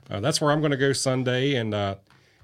uh, 0.10 0.20
that's 0.20 0.40
where 0.40 0.52
I'm 0.52 0.60
going 0.60 0.72
to 0.72 0.78
go 0.78 0.94
Sunday, 0.94 1.56
and 1.56 1.74
uh, 1.74 1.96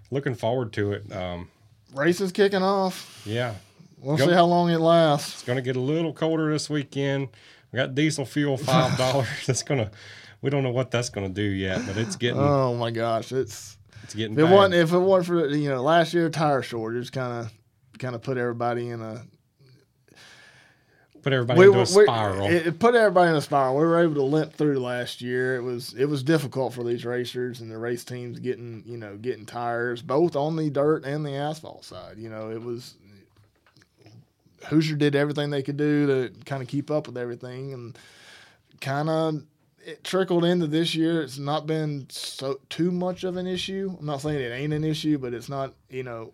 looking 0.09 0.33
forward 0.35 0.73
to 0.73 0.93
it. 0.93 1.11
Um, 1.15 1.50
Race 1.93 2.21
is 2.21 2.31
kicking 2.31 2.63
off. 2.63 3.21
yeah, 3.25 3.55
We'll 4.00 4.17
Go- 4.17 4.27
see 4.27 4.33
how 4.33 4.45
long 4.45 4.69
it 4.71 4.79
lasts. 4.79 5.33
it's 5.36 5.43
going 5.43 5.57
to 5.57 5.62
get 5.62 5.75
a 5.75 5.79
little 5.79 6.13
colder 6.13 6.51
this 6.51 6.69
weekend. 6.69 7.27
We 7.71 7.77
got 7.77 7.93
diesel 7.95 8.25
fuel 8.25 8.57
five 8.57 8.98
dollars. 8.98 9.27
it's 9.48 9.63
gonna. 9.63 9.91
We 10.41 10.50
don't 10.50 10.63
know 10.63 10.71
what 10.71 10.89
that's 10.91 11.10
going 11.10 11.27
to 11.27 11.33
do 11.33 11.41
yet, 11.48 11.81
but 11.86 11.98
it's 11.98 12.15
getting 12.15 12.39
Oh 12.39 12.74
my 12.75 12.89
gosh, 12.91 13.31
it's 13.31 13.77
it's 14.03 14.15
getting. 14.15 14.33
if 14.33 14.39
it 14.39 14.43
bad. 14.45 14.53
wasn't 14.53 14.74
if 14.75 14.91
it 14.93 14.98
wasn't 15.00 15.27
for 15.27 15.48
you 15.55 15.69
know 15.69 15.83
last 15.83 16.13
year 16.13 16.29
tire 16.29 16.62
shortage 16.63 17.12
kind 17.12 17.45
of 17.45 17.53
kind 18.00 18.15
of 18.15 18.21
put 18.24 18.38
everybody 18.38 18.89
in 18.89 19.01
a 19.01 19.24
Put 21.22 21.34
everybody 21.34 21.60
we, 21.60 21.68
into 21.68 21.82
a 21.82 21.86
spiral. 21.86 22.48
It, 22.48 22.68
it 22.68 22.80
put 22.80 22.96
everybody 22.96 23.30
in 23.30 23.36
a 23.36 23.42
spiral. 23.42 23.78
We 23.78 23.84
were 23.84 24.01
able 24.01 24.16
to 24.16 24.24
limp 24.24 24.54
through 24.54 24.80
last 24.80 25.22
year. 25.22 25.56
It 25.56 25.62
was 25.62 25.94
it 25.94 26.06
was 26.06 26.24
difficult 26.24 26.74
for 26.74 26.84
these 26.84 27.06
racers 27.06 27.62
and 27.62 27.72
the 27.72 27.78
race 27.78 28.04
teams 28.04 28.40
getting 28.40 28.84
you 28.86 28.98
know 28.98 29.18
getting 29.18 29.46
tires 29.46 30.01
both 30.01 30.36
on 30.36 30.56
the 30.56 30.70
dirt 30.70 31.06
and 31.06 31.25
the 31.25 31.36
asphalt 31.36 31.86
side. 31.86 32.18
You 32.18 32.30
know 32.30 32.50
it 32.50 32.62
was 32.62 32.96
Hoosier 34.68 34.96
did 34.96 35.16
everything 35.16 35.50
they 35.50 35.63
could 35.63 35.78
do 35.78 36.08
to 36.08 36.44
kind 36.46 36.62
of 36.62 36.68
keep 36.68 36.90
up 36.90 37.08
with 37.08 37.18
everything 37.18 37.74
and 37.74 37.98
kind 38.80 39.10
of 39.10 39.44
it 39.84 40.04
trickled 40.04 40.46
into 40.46 40.68
this 40.68 40.94
year. 40.96 41.22
It's 41.22 41.38
not 41.38 41.66
been 41.66 42.08
so 42.10 42.60
too 42.70 42.92
much 42.92 43.24
of 43.24 43.38
an 43.38 43.48
issue. 43.48 43.96
I'm 44.00 44.06
not 44.06 44.22
saying 44.22 44.40
it 44.40 44.51
ain't 44.51 44.74
an 44.74 44.84
issue, 44.84 45.18
but 45.18 45.34
it's 45.34 45.50
not 45.50 45.74
you 45.90 46.04
know 46.04 46.34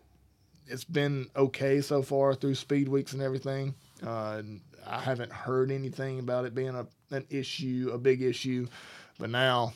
it's 0.66 0.84
been 0.84 1.28
okay 1.36 1.82
so 1.82 2.02
far 2.02 2.36
through 2.36 2.56
speed 2.56 2.88
weeks 2.88 3.14
and 3.14 3.22
everything. 3.22 3.76
Uh, 4.06 4.38
and 4.40 4.62
I 4.90 5.00
haven't 5.00 5.32
heard 5.32 5.72
anything 5.72 6.20
about 6.20 6.46
it 6.46 6.56
being 6.56 6.76
a, 6.76 6.88
an 7.12 7.26
issue, 7.30 7.92
a 7.94 7.98
big 7.98 8.22
issue. 8.22 8.68
But 9.20 9.30
now, 9.30 9.74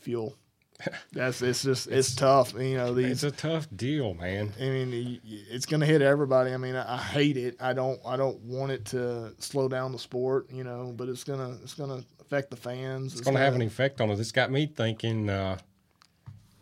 fuel. 0.00 0.34
That's 1.12 1.40
it's 1.40 1.62
just 1.62 1.86
it's, 1.86 2.14
tough. 2.14 2.52
You 2.54 2.76
know 2.76 2.96
it's 2.96 3.22
a 3.22 3.30
tough 3.30 3.68
deal, 3.74 4.14
man. 4.14 4.52
I 4.60 4.64
mean, 4.64 5.20
it's 5.24 5.66
going 5.66 5.80
to 5.80 5.86
hit 5.86 6.02
everybody. 6.02 6.52
I 6.52 6.56
mean, 6.56 6.74
I, 6.74 6.94
I 6.94 6.98
hate 6.98 7.36
it. 7.36 7.56
I 7.60 7.72
don't. 7.72 8.00
I 8.04 8.16
don't 8.16 8.40
want 8.40 8.72
it 8.72 8.84
to 8.86 9.34
slow 9.38 9.68
down 9.68 9.92
the 9.92 9.98
sport. 10.00 10.50
You 10.50 10.64
know, 10.64 10.92
but 10.96 11.08
it's 11.08 11.22
gonna. 11.22 11.56
It's 11.62 11.74
gonna 11.74 12.02
affect 12.24 12.50
the 12.50 12.56
fans. 12.56 13.12
It's 13.12 13.20
going 13.20 13.36
to 13.36 13.42
have 13.42 13.54
an 13.54 13.62
effect 13.62 14.00
on 14.00 14.10
it. 14.10 14.18
It's 14.18 14.32
got 14.32 14.50
me 14.50 14.66
thinking, 14.66 15.28
uh, 15.28 15.58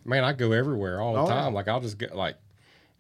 man, 0.04 0.25
I 0.25 0.33
go 0.33 0.52
everywhere 0.52 1.00
all 1.00 1.14
the 1.14 1.21
Oh, 1.21 1.28
yeah. 1.28 1.35
time. 1.35 1.54
Like 1.54 1.69
I'll 1.69 1.81
just 1.81 1.99
get 1.99 2.14
like, 2.14 2.37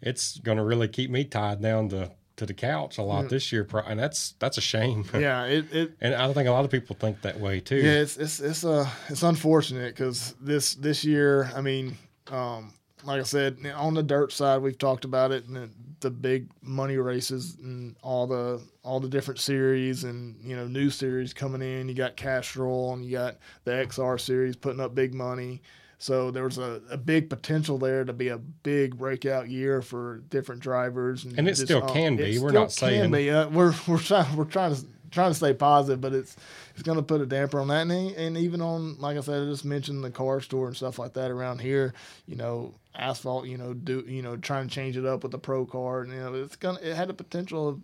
it's 0.00 0.38
going 0.38 0.58
to 0.58 0.64
really 0.64 0.88
keep 0.88 1.10
me 1.10 1.24
tied 1.24 1.60
down 1.60 1.88
to 1.90 2.10
to 2.36 2.46
the 2.46 2.54
couch 2.54 2.98
a 2.98 3.02
lot 3.02 3.28
this 3.28 3.52
year, 3.52 3.66
and 3.86 3.98
that's 3.98 4.34
that's 4.38 4.58
a 4.58 4.60
shame. 4.60 5.04
Yeah. 5.14 5.44
It. 5.44 5.72
it 5.72 5.92
and 6.00 6.14
I 6.14 6.32
think 6.32 6.48
a 6.48 6.52
lot 6.52 6.64
of 6.64 6.70
people 6.70 6.96
think 6.98 7.22
that 7.22 7.38
way 7.38 7.60
too. 7.60 7.76
Yeah, 7.76 8.00
it's 8.00 8.16
it's 8.16 8.40
it's 8.40 8.64
uh 8.64 8.88
it's 9.08 9.22
unfortunate 9.22 9.94
because 9.94 10.34
this 10.40 10.74
this 10.74 11.04
year, 11.04 11.50
I 11.54 11.60
mean, 11.60 11.96
um, 12.28 12.72
like 13.04 13.20
I 13.20 13.24
said, 13.24 13.58
on 13.74 13.94
the 13.94 14.02
dirt 14.02 14.32
side, 14.32 14.62
we've 14.62 14.78
talked 14.78 15.04
about 15.04 15.32
it 15.32 15.46
and 15.46 15.56
the, 15.56 15.70
the 16.00 16.10
big 16.10 16.48
money 16.62 16.96
races 16.96 17.56
and 17.62 17.96
all 18.02 18.26
the 18.26 18.60
all 18.82 19.00
the 19.00 19.08
different 19.08 19.40
series 19.40 20.04
and 20.04 20.36
you 20.42 20.56
know 20.56 20.66
new 20.66 20.90
series 20.90 21.32
coming 21.32 21.62
in. 21.62 21.88
You 21.88 21.94
got 21.94 22.16
Castrol 22.16 22.94
and 22.94 23.04
you 23.04 23.12
got 23.12 23.36
the 23.64 23.72
XR 23.72 24.20
series 24.20 24.56
putting 24.56 24.80
up 24.80 24.94
big 24.94 25.14
money. 25.14 25.62
So 26.02 26.32
there 26.32 26.42
was 26.42 26.58
a, 26.58 26.80
a 26.90 26.96
big 26.96 27.30
potential 27.30 27.78
there 27.78 28.04
to 28.04 28.12
be 28.12 28.26
a 28.26 28.36
big 28.36 28.98
breakout 28.98 29.48
year 29.48 29.80
for 29.82 30.18
different 30.30 30.60
drivers, 30.60 31.24
And 31.24 31.46
it 31.46 31.52
just, 31.52 31.62
still 31.62 31.80
can 31.80 32.16
be. 32.16 32.40
We're 32.40 32.50
not 32.50 32.72
saying- 32.72 33.02
can 33.02 33.12
be. 33.12 33.30
Uh, 33.30 33.48
we're 33.48 33.72
we're 33.86 34.00
trying 34.00 34.34
we're 34.34 34.44
trying 34.44 34.74
to 34.74 34.84
trying 35.12 35.30
to 35.30 35.34
stay 35.34 35.54
positive, 35.54 36.00
but 36.00 36.12
it's 36.12 36.36
it's 36.74 36.82
going 36.82 36.96
to 36.96 37.04
put 37.04 37.20
a 37.20 37.26
damper 37.26 37.60
on 37.60 37.68
that, 37.68 37.82
and, 37.82 37.92
and 37.92 38.36
even 38.36 38.60
on 38.60 38.98
like 38.98 39.16
I 39.16 39.20
said, 39.20 39.42
I 39.42 39.44
just 39.44 39.64
mentioned 39.64 40.02
the 40.02 40.10
Cars 40.10 40.48
Tour 40.48 40.66
and 40.66 40.76
stuff 40.76 40.98
like 40.98 41.12
that 41.12 41.30
around 41.30 41.60
here. 41.60 41.94
You 42.26 42.34
know, 42.34 42.74
asphalt. 42.96 43.46
You 43.46 43.58
know, 43.58 43.72
do 43.72 44.04
you 44.04 44.22
know 44.22 44.36
trying 44.36 44.66
to 44.66 44.74
change 44.74 44.96
it 44.96 45.06
up 45.06 45.22
with 45.22 45.30
the 45.30 45.38
pro 45.38 45.64
car, 45.66 46.00
and 46.00 46.12
you 46.12 46.18
know 46.18 46.34
it's 46.34 46.56
gonna 46.56 46.80
it 46.82 46.96
had 46.96 47.10
the 47.10 47.14
potential 47.14 47.68
of 47.68 47.80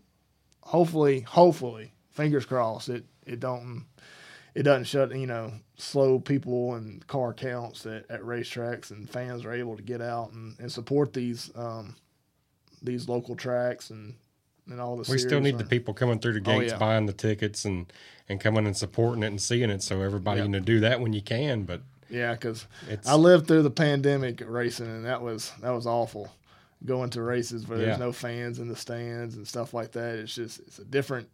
hopefully 0.63 1.21
hopefully 1.21 1.93
fingers 2.11 2.45
crossed 2.45 2.89
it 2.89 3.05
it 3.27 3.39
don't 3.39 3.85
it 4.59 4.65
doesn't 4.65 4.85
shut 4.85 5.15
you 5.15 5.27
know 5.27 5.53
slow 5.77 6.19
people 6.19 6.75
and 6.75 7.07
car 7.07 7.33
counts 7.33 7.87
at, 7.87 8.05
at 8.11 8.21
racetracks 8.23 8.91
and 8.91 9.09
fans 9.09 9.45
are 9.45 9.53
able 9.53 9.77
to 9.77 9.83
get 9.83 10.01
out 10.01 10.33
and, 10.33 10.57
and 10.59 10.71
support 10.73 11.13
these 11.13 11.51
um 11.55 11.95
these 12.83 13.09
local 13.09 13.37
tracks 13.37 13.91
and 13.91 14.15
and 14.71 14.81
all 14.81 14.97
the 14.97 15.11
we 15.11 15.17
still 15.19 15.41
need 15.41 15.57
the 15.59 15.65
people 15.65 15.95
coming 15.95 16.19
through 16.19 16.39
the 16.41 16.51
Oh, 16.51 16.59
gates, 16.61 16.73
yeah. 16.73 16.79
buying 16.79 17.07
the 17.07 17.13
tickets, 17.15 17.65
and 17.65 17.91
and 18.29 18.39
coming 18.39 18.67
and 18.67 18.77
supporting 18.77 19.23
it 19.23 19.29
and 19.29 19.41
seeing 19.41 19.71
it. 19.71 19.83
So 19.83 20.03
everybody, 20.03 20.41
Yeah. 20.41 20.45
you 20.45 20.51
know, 20.51 20.61
do 20.61 20.81
that 20.81 21.01
when 21.01 21.15
you 21.15 21.23
can. 21.23 21.63
But 21.63 21.81
Yeah, 22.11 22.33
because 22.35 22.67
I 23.07 23.15
lived 23.15 23.47
through 23.49 23.63
the 23.63 23.71
pandemic 23.71 24.43
racing, 24.47 24.87
and 24.87 25.07
that 25.07 25.23
was 25.23 25.53
that 25.63 25.71
was 25.71 25.87
awful. 25.87 26.31
Going 26.85 27.09
to 27.11 27.23
races 27.23 27.67
where 27.67 27.79
there's 27.79 27.99
no 27.99 28.13
fans 28.13 28.59
in 28.59 28.69
the 28.69 28.77
stands 28.77 29.37
and 29.37 29.49
stuff 29.49 29.73
like 29.73 29.93
that. 29.93 30.17
It's 30.17 30.35
just 30.35 30.61
it's 30.61 30.79
a 30.79 30.85
different. 30.85 31.29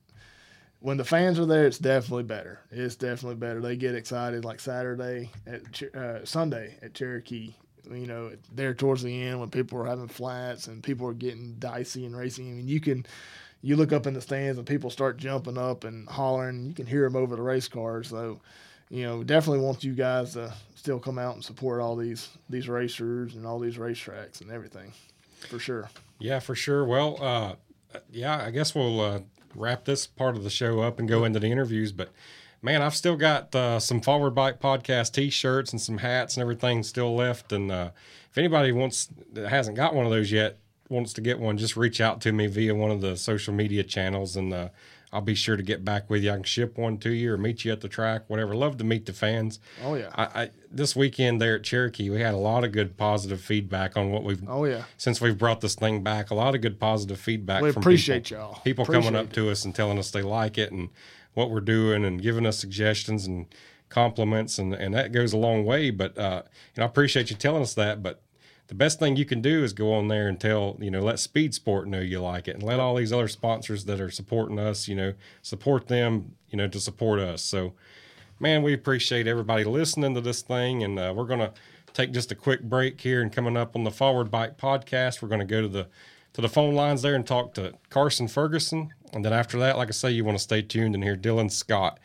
When 0.84 0.98
the 0.98 1.04
fans 1.04 1.38
are 1.38 1.46
there, 1.46 1.66
it's 1.66 1.78
definitely 1.78 2.24
better. 2.24 2.60
It's 2.70 2.94
definitely 2.94 3.36
better. 3.36 3.58
They 3.62 3.74
get 3.74 3.94
excited 3.94 4.44
like 4.44 4.60
Saturday 4.60 5.30
at 5.46 5.82
uh, 5.94 6.26
Sunday 6.26 6.76
at 6.82 6.92
Cherokee. 6.92 7.54
You 7.90 8.06
know, 8.06 8.32
there 8.52 8.74
towards 8.74 9.02
the 9.02 9.22
end 9.22 9.40
when 9.40 9.48
people 9.48 9.78
are 9.78 9.86
having 9.86 10.08
flats 10.08 10.66
and 10.66 10.82
people 10.82 11.06
are 11.06 11.14
getting 11.14 11.54
dicey 11.58 12.04
and 12.04 12.14
racing. 12.14 12.50
I 12.50 12.52
mean, 12.52 12.68
you 12.68 12.80
can 12.80 13.06
you 13.62 13.76
look 13.76 13.94
up 13.94 14.06
in 14.06 14.12
the 14.12 14.20
stands 14.20 14.58
and 14.58 14.66
people 14.66 14.90
start 14.90 15.16
jumping 15.16 15.56
up 15.56 15.84
and 15.84 16.06
hollering. 16.06 16.66
You 16.66 16.74
can 16.74 16.84
hear 16.84 17.04
them 17.04 17.16
over 17.16 17.34
the 17.34 17.40
race 17.40 17.66
cars. 17.66 18.08
So, 18.08 18.42
you 18.90 19.04
know, 19.04 19.24
definitely 19.24 19.64
want 19.64 19.84
you 19.84 19.94
guys 19.94 20.34
to 20.34 20.52
still 20.74 20.98
come 20.98 21.18
out 21.18 21.34
and 21.34 21.42
support 21.42 21.80
all 21.80 21.96
these 21.96 22.28
these 22.50 22.68
racers 22.68 23.36
and 23.36 23.46
all 23.46 23.58
these 23.58 23.78
racetracks 23.78 24.42
and 24.42 24.50
everything, 24.50 24.92
for 25.48 25.58
sure. 25.58 25.88
Yeah, 26.18 26.40
for 26.40 26.54
sure. 26.54 26.84
Well, 26.84 27.16
uh, 27.22 27.54
yeah, 28.10 28.44
I 28.44 28.50
guess 28.50 28.74
we'll 28.74 29.00
uh, 29.00 29.20
wrap 29.54 29.84
this 29.84 30.06
part 30.06 30.36
of 30.36 30.44
the 30.44 30.50
show 30.50 30.80
up 30.80 30.98
and 30.98 31.08
go 31.08 31.24
into 31.24 31.38
the 31.40 31.50
interviews. 31.50 31.92
But 31.92 32.10
man, 32.62 32.82
I've 32.82 32.94
still 32.94 33.16
got 33.16 33.54
uh, 33.54 33.78
some 33.78 34.00
Forward 34.00 34.34
Bite 34.34 34.60
Podcast 34.60 35.12
T-shirts 35.12 35.72
and 35.72 35.80
some 35.80 35.98
hats 35.98 36.36
and 36.36 36.42
everything 36.42 36.82
still 36.82 37.14
left. 37.14 37.52
And 37.52 37.70
uh, 37.70 37.90
if 38.30 38.38
anybody 38.38 38.72
wants 38.72 39.08
that 39.32 39.48
hasn't 39.48 39.76
got 39.76 39.94
one 39.94 40.06
of 40.06 40.12
those 40.12 40.32
yet, 40.32 40.58
wants 40.88 41.12
to 41.14 41.20
get 41.20 41.38
one, 41.38 41.56
just 41.58 41.76
reach 41.76 42.00
out 42.00 42.20
to 42.22 42.32
me 42.32 42.46
via 42.46 42.74
one 42.74 42.90
of 42.90 43.00
the 43.00 43.16
social 43.16 43.54
media 43.54 43.82
channels, 43.82 44.36
and 44.36 44.52
uh, 44.52 44.68
I'll 45.14 45.20
be 45.20 45.34
sure 45.36 45.56
to 45.56 45.62
get 45.62 45.84
back 45.84 46.10
with 46.10 46.24
you. 46.24 46.30
I 46.32 46.34
can 46.34 46.42
ship 46.42 46.76
one 46.76 46.98
to 46.98 47.10
you 47.10 47.32
or 47.32 47.38
meet 47.38 47.64
you 47.64 47.70
at 47.72 47.80
the 47.80 47.88
track, 47.88 48.24
whatever. 48.28 48.54
Love 48.54 48.76
to 48.78 48.84
meet 48.84 49.06
the 49.06 49.12
fans. 49.12 49.60
Oh 49.84 49.94
yeah. 49.94 50.10
I, 50.14 50.24
I 50.42 50.50
this 50.70 50.96
weekend 50.96 51.40
there 51.40 51.54
at 51.56 51.62
Cherokee, 51.62 52.10
we 52.10 52.20
had 52.20 52.34
a 52.34 52.38
lot 52.38 52.64
of 52.64 52.72
good 52.72 52.96
positive 52.96 53.40
feedback 53.40 53.96
on 53.96 54.10
what 54.10 54.24
we've 54.24 54.42
Oh 54.48 54.64
yeah. 54.64 54.82
since 54.96 55.20
we've 55.20 55.38
brought 55.38 55.60
this 55.60 55.76
thing 55.76 56.02
back. 56.02 56.30
A 56.30 56.34
lot 56.34 56.54
of 56.56 56.60
good 56.60 56.80
positive 56.80 57.20
feedback. 57.20 57.62
We 57.62 57.70
from 57.70 57.82
appreciate 57.82 58.24
people. 58.24 58.42
y'all. 58.42 58.60
People 58.64 58.84
coming 58.84 59.00
Appreciate 59.08 59.20
up 59.20 59.32
to 59.34 59.50
us 59.50 59.64
and 59.64 59.74
telling 59.74 59.98
us 59.98 60.10
they 60.10 60.22
like 60.22 60.58
it 60.58 60.72
and 60.72 60.90
what 61.34 61.50
we're 61.50 61.60
doing 61.60 62.04
and 62.04 62.20
giving 62.20 62.44
us 62.44 62.58
suggestions 62.58 63.26
and 63.26 63.46
compliments 63.88 64.58
and 64.58 64.74
and 64.74 64.92
that 64.94 65.12
goes 65.12 65.32
a 65.32 65.36
long 65.38 65.64
way. 65.64 65.90
But 65.90 66.18
uh, 66.18 66.42
you 66.74 66.80
know, 66.80 66.84
I 66.84 66.86
appreciate 66.86 67.30
you 67.30 67.36
telling 67.36 67.62
us 67.62 67.74
that. 67.74 68.02
But 68.02 68.20
the 68.68 68.74
best 68.74 68.98
thing 68.98 69.16
you 69.16 69.24
can 69.24 69.40
do 69.40 69.62
is 69.62 69.72
go 69.72 69.92
on 69.92 70.08
there 70.08 70.26
and 70.28 70.40
tell 70.40 70.76
you 70.80 70.90
know 70.90 71.00
let 71.00 71.18
Speed 71.18 71.54
Sport 71.54 71.86
know 71.86 72.00
you 72.00 72.20
like 72.20 72.48
it 72.48 72.54
and 72.54 72.62
let 72.62 72.80
all 72.80 72.94
these 72.96 73.12
other 73.12 73.28
sponsors 73.28 73.84
that 73.84 74.00
are 74.00 74.10
supporting 74.10 74.58
us 74.58 74.88
you 74.88 74.94
know 74.94 75.14
support 75.42 75.88
them 75.88 76.34
you 76.50 76.56
know 76.56 76.68
to 76.68 76.80
support 76.80 77.20
us. 77.20 77.42
So 77.42 77.74
man, 78.40 78.62
we 78.62 78.72
appreciate 78.72 79.26
everybody 79.26 79.64
listening 79.64 80.14
to 80.14 80.20
this 80.20 80.42
thing, 80.42 80.82
and 80.82 80.98
uh, 80.98 81.12
we're 81.16 81.24
gonna 81.24 81.52
take 81.92 82.12
just 82.12 82.32
a 82.32 82.34
quick 82.34 82.62
break 82.62 83.00
here. 83.00 83.22
And 83.22 83.32
coming 83.32 83.56
up 83.56 83.76
on 83.76 83.84
the 83.84 83.90
Forward 83.90 84.30
Bite 84.30 84.58
Podcast, 84.58 85.22
we're 85.22 85.28
gonna 85.28 85.44
go 85.44 85.62
to 85.62 85.68
the 85.68 85.88
to 86.32 86.40
the 86.40 86.48
phone 86.48 86.74
lines 86.74 87.02
there 87.02 87.14
and 87.14 87.26
talk 87.26 87.54
to 87.54 87.74
Carson 87.90 88.28
Ferguson, 88.28 88.92
and 89.12 89.24
then 89.24 89.32
after 89.32 89.58
that, 89.60 89.76
like 89.76 89.88
I 89.88 89.92
say, 89.92 90.10
you 90.10 90.24
want 90.24 90.36
to 90.36 90.42
stay 90.42 90.62
tuned 90.62 90.94
and 90.94 91.04
hear 91.04 91.16
Dylan 91.16 91.50
Scott. 91.50 91.98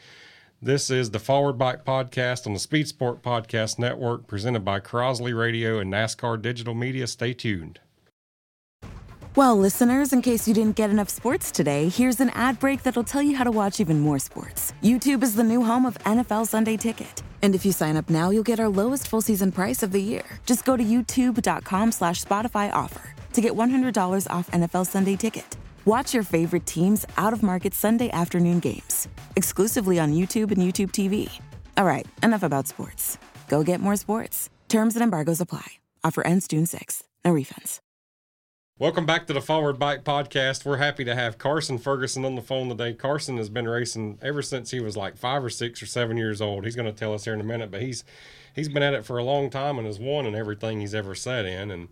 This 0.62 0.90
is 0.90 1.12
the 1.12 1.20
Forward 1.20 1.58
Bite 1.58 1.86
Podcast 1.86 2.46
on 2.46 2.52
the 2.52 2.60
Speed 2.60 2.90
Sport 2.90 3.22
Podcast 3.22 3.80
Network, 3.80 4.28
presented 4.28 4.66
by 4.66 4.82
Crosley 4.82 5.34
Radio 5.34 5.80
and 5.80 5.90
NASCAR 5.90 6.42
Digital 6.42 6.74
Media. 6.74 7.08
Stay 7.08 7.32
tuned. 7.32 7.80
Well, 9.38 9.56
listeners, 9.58 10.12
in 10.12 10.22
case 10.22 10.50
you 10.50 10.54
didn't 10.54 10.76
get 10.76 10.90
enough 10.90 11.08
sports 11.08 11.50
today, 11.50 11.88
here's 11.88 12.20
an 12.20 12.30
ad 12.32 12.60
break 12.60 12.84
that'll 12.84 13.06
tell 13.06 13.22
you 13.22 13.38
how 13.38 13.46
to 13.46 13.52
watch 13.52 13.80
even 13.80 14.02
more 14.02 14.20
sports. 14.20 14.74
YouTube 14.84 15.24
is 15.24 15.34
the 15.34 15.46
new 15.46 15.64
home 15.64 15.86
of 15.86 15.98
NFL 16.00 16.46
Sunday 16.46 16.76
Ticket. 16.76 17.24
And 17.42 17.56
if 17.56 17.66
you 17.66 17.72
sign 17.72 17.96
up 17.96 18.10
now, 18.10 18.30
you'll 18.30 18.44
get 18.44 18.60
our 18.60 18.68
lowest 18.68 19.08
full 19.08 19.22
season 19.22 19.54
price 19.54 19.82
of 19.82 19.94
the 19.94 20.02
year. 20.02 20.26
Just 20.46 20.66
go 20.66 20.76
to 20.76 20.84
youtube.com 20.84 21.94
slash 21.94 22.22
Spotify 22.22 22.70
offer 22.74 23.14
to 23.32 23.40
get 23.40 23.54
$100 23.54 24.30
off 24.30 24.52
NFL 24.52 24.88
Sunday 24.88 25.16
Ticket. 25.16 25.56
Watch 25.86 26.14
your 26.14 26.24
favorite 26.24 26.66
teams 26.66 27.06
out 27.16 27.32
of 27.32 27.42
market 27.42 27.74
Sunday 27.74 28.10
afternoon 28.12 28.60
games, 28.60 29.08
exclusively 29.36 30.00
on 30.00 30.14
YouTube 30.14 30.52
and 30.52 30.58
YouTube 30.58 30.92
TV. 30.92 31.30
All 31.78 31.86
right, 31.86 32.06
enough 32.24 32.44
about 32.44 32.68
sports. 32.68 33.18
Go 33.48 33.64
get 33.64 33.80
more 33.80 33.96
sports. 33.96 34.50
Terms 34.68 34.96
and 34.96 35.04
embargoes 35.04 35.42
apply. 35.42 35.66
Offer 36.04 36.26
ends 36.26 36.48
June 36.48 36.66
6th. 36.66 37.04
No 37.26 37.34
refunds. 37.34 37.80
Welcome 38.80 39.06
back 39.06 39.28
to 39.28 39.34
the 39.34 39.42
Forward 39.42 39.78
Bite 39.78 40.06
Podcast. 40.06 40.64
We're 40.64 40.78
happy 40.78 41.04
to 41.04 41.14
have 41.14 41.38
Carson 41.38 41.78
Ferguson 41.78 42.24
on 42.24 42.36
the 42.36 42.42
phone 42.42 42.70
today. 42.70 42.94
Carson 42.94 43.36
has 43.36 43.50
been 43.50 43.68
racing 43.68 44.18
ever 44.22 44.42
since 44.42 44.72
he 44.72 44.80
was 44.80 44.96
like 44.96 45.18
five 45.18 45.44
or 45.44 45.50
six 45.50 45.84
or 45.84 45.86
seven 45.86 46.16
years 46.16 46.40
old. 46.40 46.64
He's 46.64 46.78
going 46.78 46.86
to 46.86 46.98
tell 46.98 47.14
us 47.14 47.26
here 47.26 47.34
in 47.34 47.42
a 47.42 47.44
minute, 47.44 47.72
but 47.72 47.82
he's 47.82 48.06
he's 48.56 48.70
been 48.70 48.82
at 48.82 48.94
it 48.94 49.04
for 49.04 49.18
a 49.18 49.24
long 49.26 49.50
time 49.50 49.78
and 49.78 49.86
has 49.86 50.00
won 50.00 50.26
in 50.26 50.34
everything 50.34 50.80
he's 50.80 50.96
ever 50.96 51.14
sat 51.14 51.46
in. 51.46 51.72
And 51.72 51.90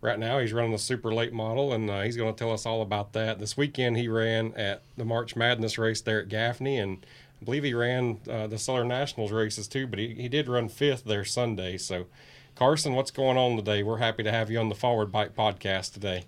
right 0.00 0.18
now 0.18 0.38
he's 0.38 0.52
running 0.52 0.72
the 0.72 0.78
super 0.78 1.12
late 1.12 1.32
model, 1.32 1.72
and 1.72 1.88
uh, 1.90 2.02
he's 2.02 2.16
going 2.16 2.32
to 2.32 2.38
tell 2.38 2.52
us 2.52 2.66
all 2.66 2.82
about 2.82 3.12
that. 3.14 3.38
This 3.38 3.56
weekend 3.56 3.96
he 3.96 4.08
ran 4.08 4.52
at 4.54 4.82
the 4.96 5.04
March 5.04 5.36
Madness 5.36 5.78
race 5.78 6.00
there 6.00 6.20
at 6.20 6.28
Gaffney, 6.28 6.78
and 6.78 7.04
I 7.40 7.44
believe 7.44 7.64
he 7.64 7.74
ran 7.74 8.20
uh, 8.30 8.46
the 8.46 8.58
Southern 8.58 8.88
Nationals 8.88 9.32
races 9.32 9.68
too, 9.68 9.86
but 9.86 9.98
he, 9.98 10.14
he 10.14 10.28
did 10.28 10.48
run 10.48 10.68
fifth 10.68 11.04
there 11.04 11.24
Sunday. 11.24 11.76
So 11.76 12.06
Carson, 12.54 12.94
what's 12.94 13.10
going 13.10 13.36
on 13.36 13.56
today? 13.56 13.82
We're 13.82 13.98
happy 13.98 14.22
to 14.22 14.32
have 14.32 14.50
you 14.50 14.58
on 14.58 14.68
the 14.68 14.74
Forward 14.74 15.12
Bite 15.12 15.36
podcast 15.36 15.92
today. 15.92 16.24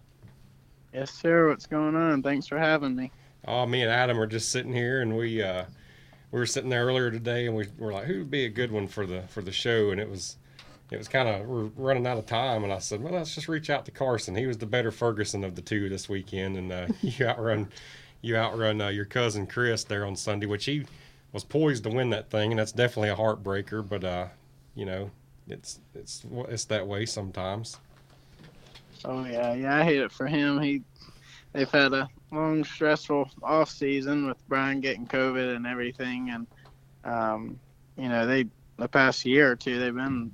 Yes, 0.93 1.11
sir. 1.11 1.49
What's 1.49 1.67
going 1.67 1.95
on? 1.97 2.23
Thanks 2.23 2.47
for 2.47 2.59
having 2.59 2.97
me. 2.97 3.11
Oh, 3.47 3.65
me 3.67 3.83
and 3.83 3.91
Adam 3.91 4.19
are 4.21 4.27
just 4.27 4.51
sitting 4.51 4.73
here, 4.73 5.01
and 5.01 5.17
we 5.17 5.43
uh, 5.43 5.65
we 6.31 6.39
were 6.39 6.47
sitting 6.47 6.71
there 6.71 6.85
earlier 6.85 7.11
today, 7.11 7.47
and 7.47 7.57
we 7.57 7.67
were 7.79 7.93
like, 7.93 8.05
"Who 8.05 8.19
would 8.19 8.31
be 8.31 8.45
a 8.45 8.51
good 8.51 8.71
one 8.71 8.89
for 8.89 9.07
the 9.07 9.23
for 9.29 9.41
the 9.41 9.53
show?" 9.53 9.91
And 9.91 10.01
it 10.01 10.11
was 10.11 10.37
it 10.91 10.97
was 10.97 11.09
kind 11.09 11.29
of 11.29 11.47
we're 11.47 11.65
running 11.77 12.07
out 12.07 12.19
of 12.19 12.27
time, 12.27 12.65
and 12.65 12.73
I 12.73 12.79
said, 12.79 13.03
"Well, 13.03 13.13
let's 13.13 13.35
just 13.35 13.49
reach 13.49 13.69
out 13.69 13.85
to 13.85 13.91
Carson. 13.91 14.35
He 14.35 14.47
was 14.47 14.59
the 14.59 14.67
better 14.67 14.91
Ferguson 14.91 15.45
of 15.45 15.55
the 15.55 15.63
two 15.63 15.89
this 15.89 16.09
weekend, 16.09 16.57
and 16.57 16.73
uh, 16.73 16.87
you 17.03 17.27
outrun 17.27 17.69
you 18.23 18.37
outrun 18.37 18.81
uh, 18.81 18.89
your 18.89 19.05
cousin 19.05 19.47
Chris 19.47 19.85
there 19.85 20.07
on 20.07 20.17
Sunday, 20.17 20.47
which 20.47 20.65
he 20.65 20.87
was 21.33 21.45
poised 21.45 21.85
to 21.85 21.91
win 21.91 22.11
that 22.11 22.31
thing, 22.31 22.53
and 22.53 22.59
that's 22.59 22.73
definitely 22.73 23.11
a 23.11 23.17
heartbreaker. 23.17 23.87
But 23.87 24.05
uh, 24.05 24.29
you 24.75 24.87
know, 24.87 25.11
it's 25.49 25.81
it's 25.95 26.25
it's 26.49 26.65
that 26.67 26.87
way 26.87 27.05
sometimes. 27.05 27.77
Oh 29.05 29.25
yeah, 29.25 29.55
yeah. 29.55 29.77
I 29.77 29.85
hate 29.85 30.01
it 30.01 30.11
for 30.11 30.27
him. 30.27 30.61
He 30.61 30.83
they've 31.53 31.71
had 31.71 31.93
a 31.93 32.09
long, 32.33 32.65
stressful 32.65 33.31
off 33.43 33.71
season 33.71 34.27
with 34.27 34.37
Brian 34.49 34.81
getting 34.81 35.07
COVID 35.07 35.55
and 35.55 35.67
everything, 35.67 36.31
and 36.31 36.47
um, 37.05 37.61
you 37.97 38.09
know 38.09 38.27
they 38.27 38.47
the 38.79 38.89
past 38.89 39.25
year 39.25 39.51
or 39.51 39.57
two 39.57 39.79
they've 39.79 39.95
been 39.95 40.31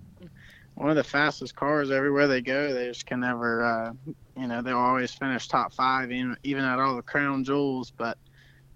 one 0.74 0.90
of 0.90 0.96
the 0.96 1.04
fastest 1.04 1.54
cars 1.54 1.90
everywhere 1.90 2.26
they 2.26 2.40
go. 2.40 2.72
They 2.72 2.88
just 2.88 3.06
can 3.06 3.20
never, 3.20 3.64
uh, 3.64 3.92
you 4.36 4.46
know, 4.46 4.62
they'll 4.62 4.76
always 4.76 5.12
finish 5.12 5.48
top 5.48 5.72
five, 5.72 6.10
even 6.10 6.36
even 6.42 6.64
at 6.64 6.78
all 6.78 6.96
the 6.96 7.02
crown 7.02 7.44
jewels. 7.44 7.90
But 7.90 8.18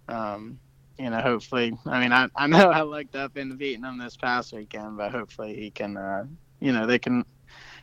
um, 0.08 0.58
you 0.98 1.10
know, 1.10 1.20
hopefully, 1.20 1.76
I 1.86 2.00
mean, 2.00 2.12
I, 2.12 2.28
I 2.36 2.46
know 2.46 2.70
I 2.70 2.82
looked 2.82 3.16
up 3.16 3.34
beating 3.34 3.84
him 3.84 3.98
this 3.98 4.16
past 4.16 4.52
weekend, 4.52 4.96
but 4.96 5.12
hopefully 5.12 5.54
he 5.54 5.70
can, 5.70 5.96
uh, 5.96 6.24
you 6.60 6.72
know, 6.72 6.86
they 6.86 6.98
can 6.98 7.24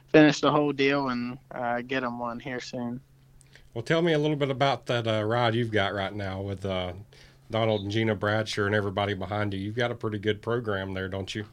finish 0.07 0.41
the 0.41 0.51
whole 0.51 0.71
deal 0.71 1.09
and 1.09 1.37
uh, 1.51 1.81
get 1.81 2.03
him 2.03 2.19
one 2.19 2.39
here 2.39 2.59
soon. 2.59 2.99
Well, 3.73 3.83
tell 3.83 4.01
me 4.01 4.13
a 4.13 4.19
little 4.19 4.37
bit 4.37 4.49
about 4.49 4.85
that 4.85 5.07
uh, 5.07 5.23
ride 5.23 5.55
you've 5.55 5.71
got 5.71 5.93
right 5.93 6.13
now 6.13 6.41
with 6.41 6.65
uh, 6.65 6.93
Donald 7.51 7.81
and 7.81 7.91
Gina 7.91 8.15
Bradshaw 8.15 8.65
and 8.65 8.75
everybody 8.75 9.13
behind 9.13 9.53
you. 9.53 9.59
You've 9.59 9.75
got 9.75 9.91
a 9.91 9.95
pretty 9.95 10.17
good 10.17 10.41
program 10.41 10.93
there, 10.93 11.09
don't 11.09 11.33
you? 11.35 11.45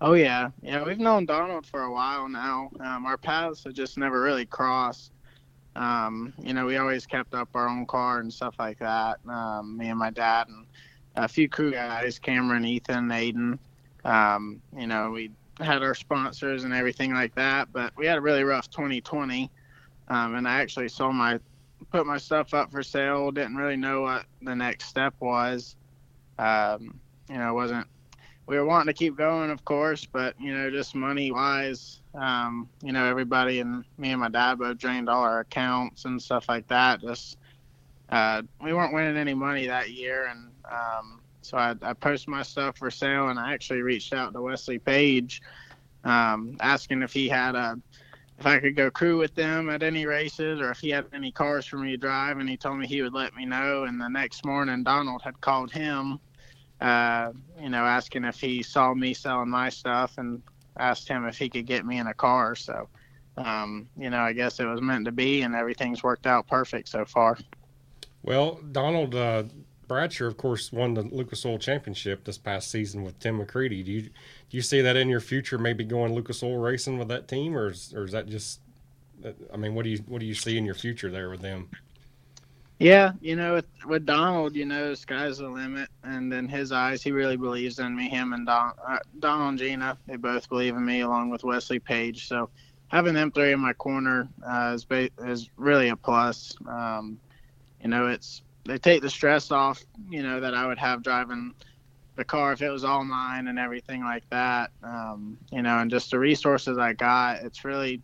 Oh 0.00 0.12
yeah, 0.12 0.50
yeah. 0.62 0.84
We've 0.84 0.98
known 0.98 1.24
Donald 1.24 1.66
for 1.66 1.84
a 1.84 1.90
while 1.90 2.28
now. 2.28 2.70
Um, 2.80 3.06
our 3.06 3.16
paths 3.16 3.64
have 3.64 3.72
just 3.72 3.96
never 3.96 4.20
really 4.20 4.44
crossed. 4.44 5.12
Um, 5.74 6.34
you 6.42 6.52
know, 6.52 6.66
we 6.66 6.76
always 6.76 7.06
kept 7.06 7.34
up 7.34 7.48
our 7.54 7.68
own 7.68 7.86
car 7.86 8.20
and 8.20 8.32
stuff 8.32 8.56
like 8.58 8.78
that. 8.78 9.20
Um, 9.28 9.76
me 9.76 9.88
and 9.88 9.98
my 9.98 10.10
dad 10.10 10.48
and 10.48 10.66
a 11.16 11.28
few 11.28 11.48
crew 11.48 11.72
guys, 11.72 12.18
Cameron, 12.18 12.64
Ethan, 12.64 13.08
Aiden. 13.08 13.58
Um, 14.04 14.60
you 14.76 14.86
know, 14.86 15.10
we 15.10 15.30
had 15.60 15.82
our 15.82 15.94
sponsors 15.94 16.64
and 16.64 16.74
everything 16.74 17.14
like 17.14 17.34
that, 17.34 17.72
but 17.72 17.96
we 17.96 18.06
had 18.06 18.18
a 18.18 18.20
really 18.20 18.44
rough 18.44 18.70
2020. 18.70 19.50
Um, 20.08 20.34
and 20.34 20.46
I 20.46 20.60
actually 20.60 20.88
sold 20.88 21.14
my, 21.14 21.40
put 21.90 22.06
my 22.06 22.18
stuff 22.18 22.52
up 22.52 22.70
for 22.70 22.82
sale. 22.82 23.30
Didn't 23.30 23.56
really 23.56 23.76
know 23.76 24.02
what 24.02 24.26
the 24.42 24.54
next 24.54 24.86
step 24.86 25.14
was. 25.20 25.76
Um, 26.38 27.00
you 27.30 27.38
know, 27.38 27.54
wasn't 27.54 27.86
we 28.46 28.56
were 28.56 28.64
wanting 28.64 28.86
to 28.86 28.92
keep 28.92 29.16
going, 29.16 29.50
of 29.50 29.64
course, 29.64 30.06
but 30.06 30.34
you 30.40 30.54
know, 30.54 30.70
just 30.70 30.94
money 30.94 31.32
wise, 31.32 32.00
um, 32.14 32.68
you 32.82 32.92
know, 32.92 33.04
everybody 33.04 33.60
and 33.60 33.84
me 33.98 34.10
and 34.10 34.20
my 34.20 34.28
dad 34.28 34.58
both 34.58 34.78
drained 34.78 35.08
all 35.08 35.22
our 35.22 35.40
accounts 35.40 36.04
and 36.04 36.20
stuff 36.22 36.48
like 36.48 36.66
that. 36.68 37.00
Just 37.00 37.38
uh, 38.10 38.42
we 38.62 38.72
weren't 38.72 38.94
winning 38.94 39.16
any 39.16 39.34
money 39.34 39.66
that 39.66 39.90
year, 39.90 40.26
and 40.26 40.50
um, 40.70 41.20
so 41.42 41.58
I, 41.58 41.74
I 41.82 41.92
posted 41.92 42.28
my 42.28 42.42
stuff 42.42 42.78
for 42.78 42.90
sale, 42.90 43.28
and 43.28 43.38
I 43.38 43.52
actually 43.52 43.82
reached 43.82 44.12
out 44.12 44.32
to 44.32 44.40
Wesley 44.40 44.78
Page, 44.78 45.42
um, 46.04 46.56
asking 46.60 47.02
if 47.02 47.12
he 47.12 47.28
had 47.28 47.56
a 47.56 47.80
if 48.38 48.46
I 48.46 48.60
could 48.60 48.76
go 48.76 48.90
crew 48.90 49.16
with 49.16 49.34
them 49.34 49.70
at 49.70 49.82
any 49.82 50.04
races 50.04 50.60
or 50.60 50.70
if 50.70 50.78
he 50.78 50.90
had 50.90 51.06
any 51.14 51.32
cars 51.32 51.64
for 51.64 51.78
me 51.78 51.92
to 51.92 51.96
drive, 51.96 52.38
and 52.38 52.48
he 52.48 52.56
told 52.56 52.78
me 52.78 52.86
he 52.86 53.02
would 53.02 53.14
let 53.14 53.34
me 53.34 53.44
know. 53.44 53.84
And 53.84 54.00
the 54.00 54.08
next 54.08 54.44
morning, 54.44 54.84
Donald 54.84 55.22
had 55.22 55.40
called 55.40 55.72
him 55.72 56.20
uh, 56.80 57.32
you 57.60 57.68
know, 57.68 57.84
asking 57.84 58.24
if 58.24 58.40
he 58.40 58.62
saw 58.62 58.94
me 58.94 59.14
selling 59.14 59.48
my 59.48 59.68
stuff 59.68 60.18
and 60.18 60.42
asked 60.78 61.08
him 61.08 61.26
if 61.26 61.38
he 61.38 61.48
could 61.48 61.66
get 61.66 61.86
me 61.86 61.98
in 61.98 62.06
a 62.06 62.14
car. 62.14 62.54
So, 62.54 62.88
um, 63.36 63.88
you 63.96 64.10
know, 64.10 64.20
I 64.20 64.32
guess 64.32 64.60
it 64.60 64.66
was 64.66 64.80
meant 64.80 65.06
to 65.06 65.12
be, 65.12 65.42
and 65.42 65.54
everything's 65.54 66.02
worked 66.02 66.26
out 66.26 66.46
perfect 66.46 66.88
so 66.88 67.04
far. 67.04 67.38
Well, 68.22 68.60
Donald 68.72 69.14
uh, 69.14 69.44
Bradshaw, 69.88 70.24
of 70.26 70.36
course, 70.36 70.72
won 70.72 70.94
the 70.94 71.02
Lucas 71.02 71.46
Oil 71.46 71.58
Championship 71.58 72.24
this 72.24 72.38
past 72.38 72.70
season 72.70 73.04
with 73.04 73.18
Tim 73.20 73.38
McCreadie. 73.38 73.84
Do 73.84 73.92
you 73.92 74.02
do 74.02 74.10
you 74.50 74.62
see 74.62 74.80
that 74.80 74.96
in 74.96 75.08
your 75.08 75.20
future, 75.20 75.58
maybe 75.58 75.84
going 75.84 76.14
Lucas 76.14 76.42
Oil 76.42 76.58
racing 76.58 76.98
with 76.98 77.08
that 77.08 77.28
team, 77.28 77.56
or 77.56 77.70
is, 77.70 77.94
or 77.94 78.04
is 78.04 78.12
that 78.12 78.26
just? 78.26 78.60
I 79.52 79.56
mean, 79.56 79.74
what 79.74 79.84
do 79.84 79.90
you 79.90 79.98
what 80.06 80.20
do 80.20 80.26
you 80.26 80.34
see 80.34 80.58
in 80.58 80.64
your 80.64 80.74
future 80.74 81.10
there 81.10 81.30
with 81.30 81.40
them? 81.40 81.70
Yeah, 82.78 83.12
you 83.22 83.36
know, 83.36 83.54
with, 83.54 83.66
with 83.86 84.04
Donald, 84.04 84.54
you 84.54 84.66
know, 84.66 84.92
sky's 84.94 85.38
the 85.38 85.48
limit, 85.48 85.88
and 86.04 86.32
in 86.32 86.46
his 86.46 86.72
eyes, 86.72 87.02
he 87.02 87.10
really 87.10 87.38
believes 87.38 87.78
in 87.78 87.96
me. 87.96 88.10
Him 88.10 88.34
and 88.34 88.46
Don, 88.46 88.72
uh, 88.86 88.98
Donald 89.18 89.50
and 89.50 89.58
Gina, 89.58 89.96
they 90.06 90.16
both 90.16 90.46
believe 90.50 90.76
in 90.76 90.84
me, 90.84 91.00
along 91.00 91.30
with 91.30 91.42
Wesley 91.42 91.78
Page. 91.78 92.28
So 92.28 92.50
having 92.88 93.14
them 93.14 93.32
three 93.32 93.52
in 93.52 93.60
my 93.60 93.72
corner 93.72 94.28
uh, 94.46 94.72
is 94.74 94.84
ba- 94.84 95.08
is 95.24 95.48
really 95.56 95.88
a 95.88 95.96
plus. 95.96 96.54
Um, 96.68 97.18
you 97.80 97.88
know, 97.88 98.08
it's 98.08 98.42
they 98.66 98.76
take 98.76 99.00
the 99.00 99.10
stress 99.10 99.50
off. 99.50 99.82
You 100.10 100.22
know 100.22 100.40
that 100.40 100.52
I 100.52 100.66
would 100.66 100.78
have 100.78 101.02
driving 101.02 101.54
the 102.16 102.24
car 102.24 102.52
if 102.52 102.60
it 102.60 102.70
was 102.70 102.84
all 102.84 103.04
mine 103.04 103.48
and 103.48 103.58
everything 103.58 104.02
like 104.02 104.28
that. 104.30 104.70
Um, 104.82 105.38
you 105.50 105.62
know, 105.62 105.78
and 105.78 105.90
just 105.90 106.10
the 106.10 106.18
resources 106.18 106.76
I 106.76 106.92
got, 106.92 107.42
it's 107.42 107.64
really 107.64 108.02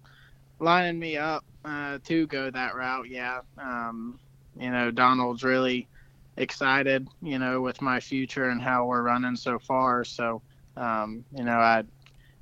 lining 0.61 0.99
me 0.99 1.19
up 1.19 1.45
uh, 1.65 1.99
to 2.05 2.27
go 2.27 2.51
that 2.51 2.75
route. 2.75 3.09
Yeah. 3.09 3.41
Um, 3.59 4.19
you 4.59 4.71
know, 4.71 4.91
Donald's 4.91 5.43
really 5.45 5.89
excited, 6.37 7.09
you 7.21 7.39
know, 7.39 7.61
with 7.61 7.81
my 7.83 8.01
future 8.01 8.49
and 8.49 8.61
how 8.61 8.87
we're 8.87 9.03
running 9.03 9.37
so 9.37 9.59
far. 9.59 10.05
So, 10.05 10.43
um, 10.77 11.25
you 11.37 11.45
know, 11.45 11.59
I, 11.59 11.85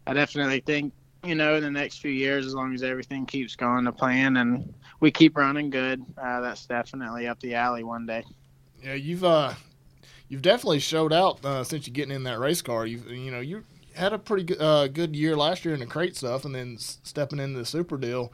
I 0.07 0.15
definitely 0.15 0.61
think, 0.61 0.93
you 1.25 1.35
know, 1.35 1.57
in 1.57 1.63
the 1.63 1.71
next 1.71 1.99
few 1.99 2.11
years, 2.11 2.47
as 2.47 2.55
long 2.55 2.75
as 2.75 2.83
everything 2.83 3.27
keeps 3.27 3.57
going 3.57 3.85
to 3.85 3.93
plan 3.93 4.39
and 4.39 4.73
we 5.01 5.11
keep 5.11 5.37
running 5.37 5.71
good, 5.71 6.05
uh, 6.17 6.41
that's 6.41 6.67
definitely 6.67 7.27
up 7.27 7.41
the 7.41 7.55
alley 7.55 7.85
one 7.85 8.07
day. 8.07 8.25
Yeah, 8.83 8.95
you've 8.95 9.25
uh, 9.25 9.55
you've 10.29 10.43
definitely 10.43 10.79
showed 10.79 11.13
out 11.13 11.45
uh, 11.45 11.63
since 11.65 11.87
you're 11.87 11.93
getting 11.93 12.15
in 12.15 12.23
that 12.25 12.39
race 12.39 12.63
car. 12.63 12.87
You 12.87 12.99
you 13.11 13.31
know 13.31 13.41
you 13.41 13.65
had 13.95 14.15
a 14.15 14.19
pretty 14.19 14.45
good, 14.45 14.61
uh, 14.61 14.89
good 14.89 15.15
year 15.15 15.37
last 15.37 15.65
year 15.65 15.75
in 15.75 15.81
the 15.81 15.87
crate 15.87 16.17
stuff, 16.17 16.47
and 16.47 16.55
then 16.55 16.79
stepping 16.79 17.39
into 17.39 17.59
the 17.59 17.67
super 17.67 17.99
deal 17.99 18.33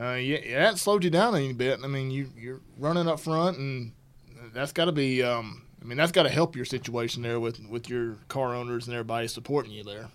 uh, 0.00 0.14
yeah, 0.14 0.58
that 0.58 0.78
slowed 0.78 1.04
you 1.04 1.10
down 1.10 1.36
any 1.36 1.52
bit. 1.52 1.80
I 1.82 1.86
mean, 1.86 2.10
you 2.10 2.30
you're 2.36 2.60
running 2.78 3.06
up 3.06 3.20
front, 3.20 3.58
and 3.58 3.92
that's 4.52 4.72
got 4.72 4.86
to 4.86 4.92
be. 4.92 5.22
Um, 5.22 5.62
I 5.80 5.84
mean, 5.84 5.98
that's 5.98 6.12
got 6.12 6.24
to 6.24 6.30
help 6.30 6.56
your 6.56 6.64
situation 6.64 7.22
there 7.22 7.38
with 7.38 7.60
with 7.68 7.88
your 7.88 8.16
car 8.28 8.54
owners 8.54 8.86
and 8.86 8.94
everybody 8.94 9.28
supporting 9.28 9.72
you 9.72 9.84
there. 9.84 10.08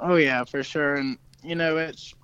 Oh 0.00 0.16
yeah, 0.16 0.44
for 0.44 0.62
sure. 0.62 0.94
And 0.94 1.18
you 1.42 1.54
know, 1.54 1.76
it's 1.76 2.14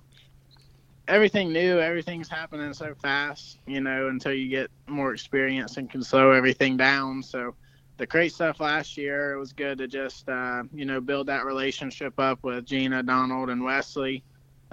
everything 1.07 1.53
new. 1.53 1.79
Everything's 1.79 2.27
happening 2.27 2.73
so 2.73 2.95
fast. 2.95 3.59
You 3.67 3.81
know, 3.81 4.07
until 4.07 4.33
you 4.33 4.49
get 4.49 4.71
more 4.87 5.13
experience 5.13 5.77
and 5.77 5.89
can 5.89 6.03
slow 6.03 6.31
everything 6.31 6.75
down. 6.75 7.21
So 7.21 7.53
the 7.97 8.07
crate 8.07 8.33
stuff 8.33 8.59
last 8.59 8.97
year, 8.97 9.33
it 9.33 9.39
was 9.39 9.53
good 9.53 9.77
to 9.77 9.87
just 9.87 10.27
uh, 10.27 10.63
you 10.73 10.85
know 10.85 10.99
build 10.99 11.27
that 11.27 11.45
relationship 11.45 12.19
up 12.19 12.39
with 12.41 12.65
Gina, 12.65 13.03
Donald, 13.03 13.51
and 13.51 13.63
Wesley 13.63 14.23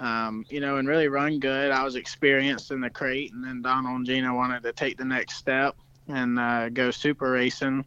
um, 0.01 0.43
you 0.49 0.59
know, 0.59 0.77
and 0.77 0.87
really 0.87 1.07
run 1.07 1.39
good. 1.39 1.71
I 1.71 1.83
was 1.83 1.95
experienced 1.95 2.71
in 2.71 2.81
the 2.81 2.89
crate, 2.89 3.31
and 3.33 3.45
then 3.45 3.61
Donald 3.61 3.97
and 3.97 4.05
Gina 4.05 4.33
wanted 4.33 4.63
to 4.63 4.73
take 4.73 4.97
the 4.97 5.05
next 5.05 5.35
step 5.35 5.75
and 6.07 6.39
uh, 6.39 6.69
go 6.69 6.89
super 6.89 7.29
racing. 7.31 7.85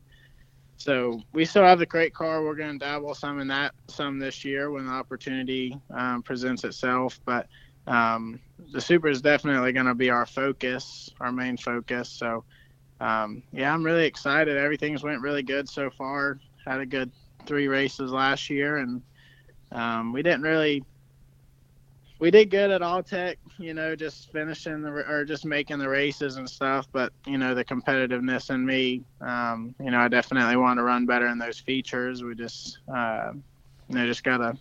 So 0.76 1.20
we 1.32 1.44
still 1.44 1.64
have 1.64 1.80
the 1.80 1.86
crate 1.86 2.14
car. 2.14 2.44
We're 2.44 2.54
going 2.54 2.78
to 2.78 2.84
dabble 2.84 3.16
some 3.16 3.40
in 3.40 3.48
that 3.48 3.74
some 3.88 4.20
this 4.20 4.44
year 4.44 4.70
when 4.70 4.86
the 4.86 4.92
opportunity 4.92 5.76
um, 5.90 6.22
presents 6.22 6.62
itself. 6.62 7.18
But 7.24 7.48
um, 7.88 8.38
the 8.72 8.80
super 8.80 9.08
is 9.08 9.20
definitely 9.20 9.72
going 9.72 9.86
to 9.86 9.94
be 9.94 10.10
our 10.10 10.26
focus, 10.26 11.10
our 11.20 11.32
main 11.32 11.56
focus. 11.56 12.08
So 12.08 12.44
um, 13.00 13.42
yeah, 13.52 13.74
I'm 13.74 13.84
really 13.84 14.06
excited. 14.06 14.56
Everything's 14.56 15.02
went 15.02 15.20
really 15.20 15.42
good 15.42 15.68
so 15.68 15.90
far. 15.90 16.38
Had 16.64 16.80
a 16.80 16.86
good 16.86 17.10
three 17.44 17.66
races 17.66 18.12
last 18.12 18.48
year, 18.50 18.76
and 18.76 19.02
um, 19.72 20.12
we 20.12 20.22
didn't 20.22 20.42
really 20.42 20.84
we 22.24 22.30
did 22.30 22.48
good 22.48 22.70
at 22.70 22.80
All-Tech 22.80 23.38
you 23.58 23.74
know, 23.74 23.94
just 23.94 24.32
finishing 24.32 24.80
the 24.80 24.90
or 24.90 25.26
just 25.26 25.44
making 25.44 25.78
the 25.78 25.88
races 25.88 26.36
and 26.36 26.48
stuff. 26.48 26.88
But 26.90 27.12
you 27.26 27.36
know, 27.36 27.54
the 27.54 27.64
competitiveness 27.64 28.48
in 28.48 28.64
me, 28.64 29.04
um, 29.20 29.74
you 29.78 29.90
know, 29.90 29.98
I 29.98 30.08
definitely 30.08 30.56
want 30.56 30.78
to 30.78 30.84
run 30.84 31.04
better 31.04 31.26
in 31.26 31.36
those 31.38 31.58
features. 31.58 32.24
We 32.24 32.34
just, 32.34 32.78
uh, 32.88 33.32
you 33.88 33.94
know, 33.94 34.06
just 34.06 34.24
gotta 34.24 34.56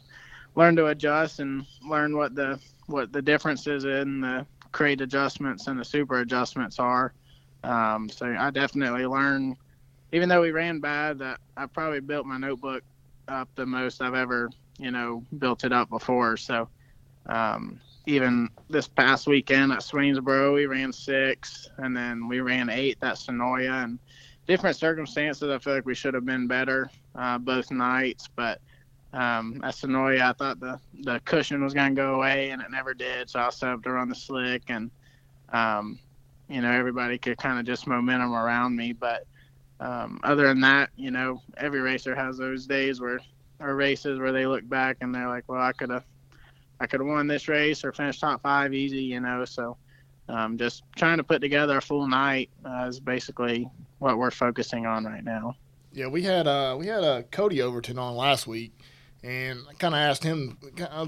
learn 0.56 0.76
to 0.76 0.88
adjust 0.88 1.40
and 1.40 1.66
learn 1.88 2.18
what 2.18 2.36
the 2.36 2.60
what 2.88 3.14
the 3.14 3.22
differences 3.22 3.86
in 3.86 4.20
the 4.20 4.46
crate 4.74 5.00
adjustments 5.00 5.68
and 5.68 5.80
the 5.80 5.86
super 5.86 6.20
adjustments 6.20 6.80
are. 6.80 7.14
Um, 7.64 8.10
so 8.10 8.36
I 8.38 8.52
definitely 8.52 9.06
learned, 9.06 9.56
even 10.12 10.28
though 10.28 10.42
we 10.42 10.52
ran 10.52 10.82
bad, 10.82 11.20
that 11.20 11.40
I 11.56 11.66
probably 11.68 12.02
built 12.02 12.26
my 12.26 12.38
notebook 12.38 12.84
up 13.30 13.48
the 13.56 13.66
most 13.66 14.02
I've 14.02 14.16
ever, 14.16 14.50
you 14.78 14.92
know, 14.92 15.24
built 15.40 15.64
it 15.64 15.72
up 15.72 15.90
before. 15.90 16.36
So 16.36 16.68
um, 17.28 17.80
even 18.06 18.50
this 18.70 18.88
past 18.88 19.28
weekend 19.28 19.72
at 19.72 19.80
Swainsboro, 19.80 20.54
we 20.54 20.66
ran 20.66 20.92
six, 20.92 21.70
and 21.78 21.96
then 21.96 22.28
we 22.28 22.42
ran 22.42 22.70
eight 22.70 22.98
at 23.02 23.16
Senoia, 23.16 23.84
and 23.84 24.00
different 24.48 24.76
circumstances. 24.76 25.50
I 25.50 25.58
feel 25.60 25.76
like 25.76 25.86
we 25.86 25.96
should 25.96 26.14
have 26.14 26.26
been 26.26 26.48
better 26.48 26.90
uh, 27.16 27.38
both 27.38 27.72
nights, 27.72 28.28
but 28.36 28.60
um, 29.14 29.62
at 29.64 29.76
Senoia, 29.76 30.22
I 30.22 30.34
thought 30.34 30.60
the 30.60 30.80
the 31.04 31.22
cushion 31.26 31.64
was 31.64 31.74
going 31.74 31.96
to 31.96 32.02
go 32.02 32.16
away, 32.16 32.50
and 32.50 32.62
it 32.62 32.72
never 32.72 32.94
did. 32.94 33.30
So 33.30 33.40
I 33.40 33.46
up 33.46 33.84
to 33.84 33.92
run 33.92 34.10
the 34.10 34.16
slick, 34.16 34.64
and 34.68 34.92
um, 35.50 36.00
you 36.50 36.62
know 36.62 36.72
everybody 36.72 37.18
could 37.18 37.38
kind 37.38 37.60
of 37.60 37.66
just 37.66 37.88
momentum 37.88 38.34
around 38.34 38.76
me. 38.76 38.92
But 38.92 39.26
um, 39.80 40.20
other 40.24 40.48
than 40.48 40.62
that, 40.62 40.90
you 40.96 41.12
know, 41.12 41.42
every 41.58 41.82
racer 41.82 42.16
has 42.16 42.38
those 42.38 42.66
days 42.66 43.00
where 43.00 43.20
or 43.60 43.76
races 43.76 44.20
where 44.20 44.32
they 44.32 44.46
look 44.46 44.68
back 44.68 44.98
and 45.02 45.14
they're 45.14 45.28
like, 45.28 45.46
well, 45.48 45.62
I 45.62 45.72
could 45.72 45.90
have 45.90 46.04
I 46.84 46.86
could 46.86 47.00
have 47.00 47.08
won 47.08 47.28
this 47.28 47.48
race 47.48 47.86
or 47.86 47.94
finished 47.94 48.20
top 48.20 48.42
five 48.42 48.74
easy, 48.74 49.02
you 49.02 49.22
know. 49.22 49.46
So 49.46 49.78
um, 50.28 50.58
just 50.58 50.84
trying 50.98 51.16
to 51.16 51.24
put 51.24 51.40
together 51.40 51.78
a 51.78 51.82
full 51.82 52.08
night 52.10 52.50
uh, 52.66 52.88
is 52.90 53.00
basically 53.00 53.70
what 54.00 54.18
we're 54.18 54.32
focusing 54.32 54.86
on 54.86 55.06
right 55.06 55.24
now. 55.24 55.56
Yeah, 55.94 56.08
we 56.08 56.24
had 56.24 56.46
uh, 56.46 56.76
we 56.78 56.88
had 56.88 57.06
uh, 57.06 57.22
Cody 57.32 57.62
Overton 57.62 57.98
on 57.98 58.18
last 58.18 58.48
week, 58.48 58.74
and 59.24 59.62
I 59.70 59.74
kind 59.76 59.94
of 59.94 60.00
asked 60.00 60.26
him 60.26 60.58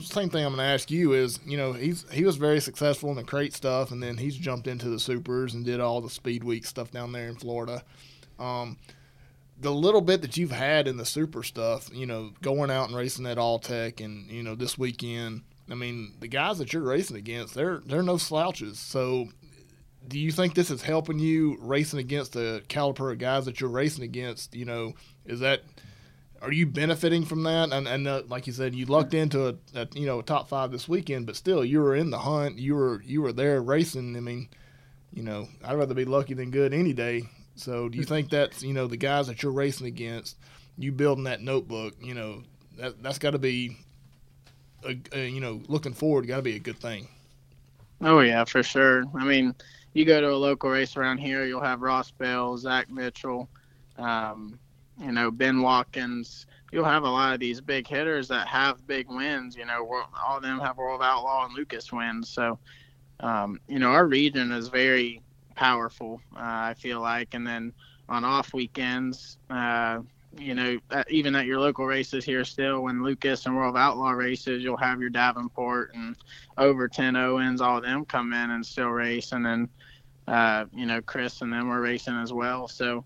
same 0.02 0.30
thing. 0.30 0.46
I'm 0.46 0.56
going 0.56 0.66
to 0.66 0.74
ask 0.74 0.90
you 0.90 1.12
is 1.12 1.42
you 1.46 1.58
know 1.58 1.74
he's 1.74 2.06
he 2.10 2.24
was 2.24 2.38
very 2.38 2.62
successful 2.62 3.10
in 3.10 3.18
the 3.18 3.24
crate 3.24 3.54
stuff, 3.54 3.92
and 3.92 4.02
then 4.02 4.16
he's 4.16 4.38
jumped 4.38 4.68
into 4.68 4.88
the 4.88 5.00
supers 5.00 5.56
and 5.56 5.66
did 5.66 5.82
all 5.82 6.00
the 6.00 6.10
speed 6.10 6.46
week 6.46 6.66
stuff 6.66 6.90
down 6.90 7.12
there 7.12 7.28
in 7.28 7.36
Florida. 7.36 7.84
Um, 8.40 8.78
the 9.60 9.72
little 9.72 10.02
bit 10.02 10.22
that 10.22 10.38
you've 10.38 10.52
had 10.52 10.88
in 10.88 10.96
the 10.96 11.06
super 11.06 11.44
stuff, 11.44 11.90
you 11.94 12.06
know, 12.06 12.32
going 12.42 12.72
out 12.72 12.88
and 12.88 12.96
racing 12.96 13.26
at 13.26 13.38
Alltech, 13.38 14.04
and 14.04 14.32
you 14.32 14.42
know 14.42 14.56
this 14.56 14.78
weekend 14.78 15.42
I 15.70 15.76
mean, 15.76 16.14
the 16.20 16.28
guys 16.28 16.60
that 16.60 16.74
you're 16.74 16.84
racing 16.84 17.18
against, 17.18 17.54
they're 17.54 17.82
they're 17.86 18.04
no 18.04 18.18
slouches. 18.18 18.80
So, 18.80 19.30
do 20.08 20.20
you 20.20 20.32
think 20.32 20.54
this 20.54 20.70
is 20.70 20.84
helping 20.84 21.20
you 21.20 21.58
racing 21.60 22.00
against 22.00 22.34
the 22.34 22.64
caliber 22.68 23.12
of 23.12 23.18
guys 23.18 23.46
that 23.46 23.60
you're 23.60 23.70
racing 23.70 24.04
against? 24.04 24.56
You 24.56 24.66
know, 24.66 24.94
is 25.26 25.40
that 25.40 25.64
are 26.42 26.52
you 26.52 26.68
benefiting 26.68 27.26
from 27.26 27.44
that? 27.44 27.72
And, 27.72 27.88
and 27.88 28.08
uh, 28.08 28.24
like 28.28 28.46
you 28.46 28.54
said, 28.54 28.76
you 28.76 28.86
lucked 28.86 29.14
into 29.14 29.48
a, 29.48 29.56
a, 29.74 29.88
you 29.94 30.06
know 30.06 30.20
a 30.20 30.24
top 30.24 30.48
five 30.48 30.72
this 30.72 30.88
weekend, 30.88 31.26
but 31.26 31.36
still, 31.36 31.66
you 31.66 31.80
were 31.80 31.96
in 31.96 32.12
the 32.12 32.20
hunt. 32.20 32.60
You 32.60 32.76
were 32.76 33.02
you 33.04 33.22
were 33.22 33.34
there 33.34 33.62
racing. 33.62 34.16
I 34.16 34.20
mean, 34.20 34.50
you 35.12 35.24
know, 35.24 35.48
I'd 35.64 35.76
rather 35.78 35.96
be 35.96 36.06
lucky 36.06 36.36
than 36.36 36.52
good 36.52 36.74
any 36.74 36.94
day. 36.94 37.24
So, 37.56 37.90
do 37.90 37.98
you 37.98 38.04
think 38.04 38.30
that's 38.30 38.62
you 38.62 38.74
know 38.74 38.86
the 38.88 38.98
guys 38.98 39.28
that 39.28 39.42
you're 39.42 39.52
racing 39.52 39.88
against, 39.88 40.38
you 40.78 40.92
building 40.92 41.24
that 41.24 41.42
notebook? 41.42 41.96
You 42.02 42.14
know, 42.14 42.44
that 42.78 43.02
that's 43.02 43.20
got 43.20 43.32
to 43.32 43.40
be 43.40 43.78
a, 44.86 44.98
a 45.14 45.28
you 45.28 45.40
know 45.40 45.62
looking 45.68 45.94
forward 45.94 46.28
got 46.28 46.38
to 46.38 46.42
be 46.42 46.56
a 46.56 46.60
good 46.60 46.78
thing. 46.78 47.08
Oh 48.02 48.20
yeah, 48.20 48.44
for 48.44 48.64
sure. 48.64 49.04
I 49.16 49.26
mean, 49.26 49.56
you 49.94 50.06
go 50.06 50.20
to 50.20 50.32
a 50.32 50.36
local 50.36 50.70
race 50.70 50.98
around 50.98 51.20
here, 51.20 51.46
you'll 51.46 51.62
have 51.62 51.82
Ross 51.82 52.12
Bell, 52.12 52.58
Zach 52.58 52.90
Mitchell, 52.90 53.50
um, 53.98 54.60
you 55.00 55.12
know 55.12 55.32
Ben 55.32 55.62
Watkins. 55.62 56.46
You'll 56.72 56.86
have 56.86 57.04
a 57.04 57.10
lot 57.10 57.34
of 57.34 57.40
these 57.40 57.62
big 57.62 57.88
hitters 57.88 58.28
that 58.28 58.48
have 58.48 58.86
big 58.86 59.08
wins. 59.08 59.56
You 59.56 59.66
know, 59.66 59.88
all 60.26 60.38
of 60.38 60.44
them 60.44 60.60
have 60.60 60.78
World 60.78 61.02
Outlaw 61.02 61.46
and 61.46 61.54
Lucas 61.54 61.92
wins. 61.92 62.28
So, 62.28 62.60
um, 63.22 63.60
you 63.70 63.80
know, 63.80 63.92
our 63.92 64.06
region 64.06 64.52
is 64.52 64.68
very 64.68 65.22
powerful. 65.56 66.20
Uh, 66.36 66.40
I 66.42 66.74
feel 66.78 67.00
like, 67.00 67.34
and 67.34 67.48
then 67.48 67.72
on 68.10 68.26
off 68.26 68.54
weekends, 68.54 69.38
uh, 69.50 70.00
you 70.38 70.54
know, 70.54 70.78
even 71.10 71.36
at 71.36 71.46
your 71.46 71.60
local 71.60 71.86
races 71.86 72.26
here 72.26 72.44
still, 72.44 72.82
when 72.82 73.04
Lucas 73.04 73.46
and 73.46 73.56
World 73.56 73.78
Outlaw 73.78 74.12
races, 74.12 74.64
you'll 74.64 74.78
have 74.78 75.00
your 75.00 75.10
Davenport 75.10 75.94
and 75.94 76.16
Overton 76.58 77.16
Owens, 77.16 77.62
all 77.62 77.78
of 77.78 77.84
them 77.84 78.06
come 78.06 78.34
in 78.34 78.52
and 78.52 78.66
still 78.66 78.90
race. 78.90 79.32
And 79.32 79.46
then, 79.46 79.70
uh, 80.28 80.66
you 80.74 80.86
know, 80.86 81.02
Chris 81.02 81.42
and 81.42 81.54
them 81.54 81.70
were 81.70 81.82
racing 81.82 82.16
as 82.16 82.34
well. 82.34 82.68
So 82.68 83.06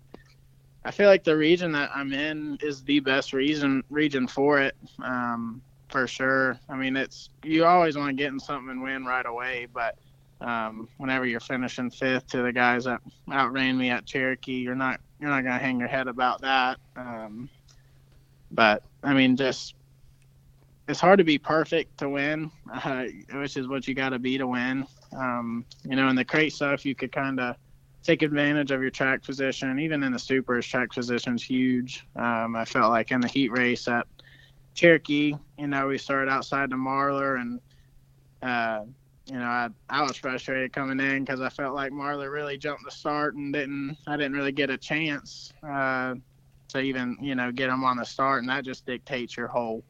I 0.84 0.90
feel 0.90 1.08
like 1.08 1.24
the 1.24 1.36
region 1.36 1.72
that 1.72 1.90
I'm 1.94 2.12
in 2.12 2.58
is 2.62 2.82
the 2.82 3.00
best 3.00 3.32
region, 3.32 3.84
region 3.90 4.26
for 4.26 4.60
it. 4.60 4.76
Um, 5.02 5.62
for 5.88 6.06
sure. 6.06 6.58
I 6.68 6.76
mean, 6.76 6.96
it's, 6.96 7.30
you 7.42 7.64
always 7.64 7.96
want 7.96 8.10
to 8.10 8.22
get 8.22 8.32
in 8.32 8.40
something 8.40 8.70
and 8.70 8.82
win 8.82 9.04
right 9.04 9.26
away, 9.26 9.66
but, 9.72 9.98
um, 10.40 10.88
whenever 10.96 11.26
you're 11.26 11.40
finishing 11.40 11.90
fifth 11.90 12.28
to 12.28 12.42
the 12.42 12.52
guys 12.52 12.84
that 12.84 13.00
outran 13.30 13.76
me 13.76 13.90
at 13.90 14.06
Cherokee, 14.06 14.54
you're 14.54 14.74
not 14.74 15.00
you're 15.20 15.30
not 15.30 15.44
gonna 15.44 15.58
hang 15.58 15.78
your 15.78 15.88
head 15.88 16.08
about 16.08 16.40
that. 16.42 16.78
Um, 16.96 17.48
but 18.50 18.82
I 19.02 19.14
mean, 19.14 19.36
just 19.36 19.74
it's 20.88 21.00
hard 21.00 21.18
to 21.18 21.24
be 21.24 21.38
perfect 21.38 21.98
to 21.98 22.08
win, 22.08 22.50
uh, 22.72 23.04
which 23.34 23.56
is 23.56 23.68
what 23.68 23.86
you 23.86 23.94
got 23.94 24.10
to 24.10 24.18
be 24.18 24.38
to 24.38 24.46
win. 24.46 24.86
Um, 25.16 25.64
you 25.84 25.94
know, 25.94 26.08
in 26.08 26.16
the 26.16 26.24
crate 26.24 26.52
stuff, 26.52 26.84
you 26.84 26.94
could 26.94 27.12
kind 27.12 27.38
of 27.38 27.56
take 28.02 28.22
advantage 28.22 28.70
of 28.70 28.80
your 28.80 28.90
track 28.90 29.22
position. 29.22 29.78
Even 29.78 30.02
in 30.02 30.12
the 30.12 30.18
supers, 30.18 30.66
track 30.66 30.92
position 30.92 31.36
is 31.36 31.42
huge. 31.42 32.04
Um, 32.16 32.56
I 32.56 32.64
felt 32.64 32.90
like 32.90 33.12
in 33.12 33.20
the 33.20 33.28
heat 33.28 33.52
race 33.52 33.86
at 33.86 34.06
Cherokee, 34.74 35.34
you 35.58 35.66
know, 35.66 35.88
we 35.88 35.98
started 35.98 36.30
outside 36.30 36.70
the 36.70 36.76
Marler 36.76 37.40
and 37.40 37.60
uh, 38.42 38.84
you 39.30 39.38
know, 39.38 39.44
I, 39.44 39.68
I 39.88 40.02
was 40.02 40.16
frustrated 40.16 40.72
coming 40.72 40.98
in 40.98 41.24
because 41.24 41.40
I 41.40 41.50
felt 41.50 41.74
like 41.74 41.92
Marler 41.92 42.32
really 42.32 42.58
jumped 42.58 42.84
the 42.84 42.90
start 42.90 43.36
and 43.36 43.52
didn't 43.52 43.96
I 44.08 44.16
didn't 44.16 44.32
really 44.32 44.50
get 44.50 44.70
a 44.70 44.76
chance 44.76 45.52
uh, 45.62 46.16
to 46.68 46.80
even 46.80 47.16
you 47.20 47.36
know 47.36 47.52
get 47.52 47.70
him 47.70 47.84
on 47.84 47.96
the 47.96 48.04
start, 48.04 48.40
and 48.40 48.48
that 48.48 48.64
just 48.64 48.86
dictates 48.86 49.36
your 49.36 49.46
whole 49.46 49.84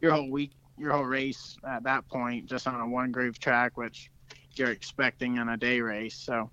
your 0.00 0.10
whole 0.10 0.28
week 0.28 0.50
your 0.76 0.92
whole 0.92 1.04
race 1.04 1.56
at 1.68 1.84
that 1.84 2.08
point 2.08 2.46
just 2.46 2.66
on 2.66 2.80
a 2.80 2.88
one 2.88 3.12
groove 3.12 3.38
track, 3.38 3.76
which 3.76 4.10
you're 4.56 4.72
expecting 4.72 5.36
in 5.36 5.50
a 5.50 5.56
day 5.56 5.80
race. 5.80 6.16
So, 6.16 6.50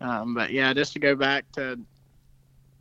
um, 0.00 0.32
but 0.32 0.52
yeah, 0.52 0.72
just 0.72 0.92
to 0.92 1.00
go 1.00 1.16
back 1.16 1.44
to 1.54 1.76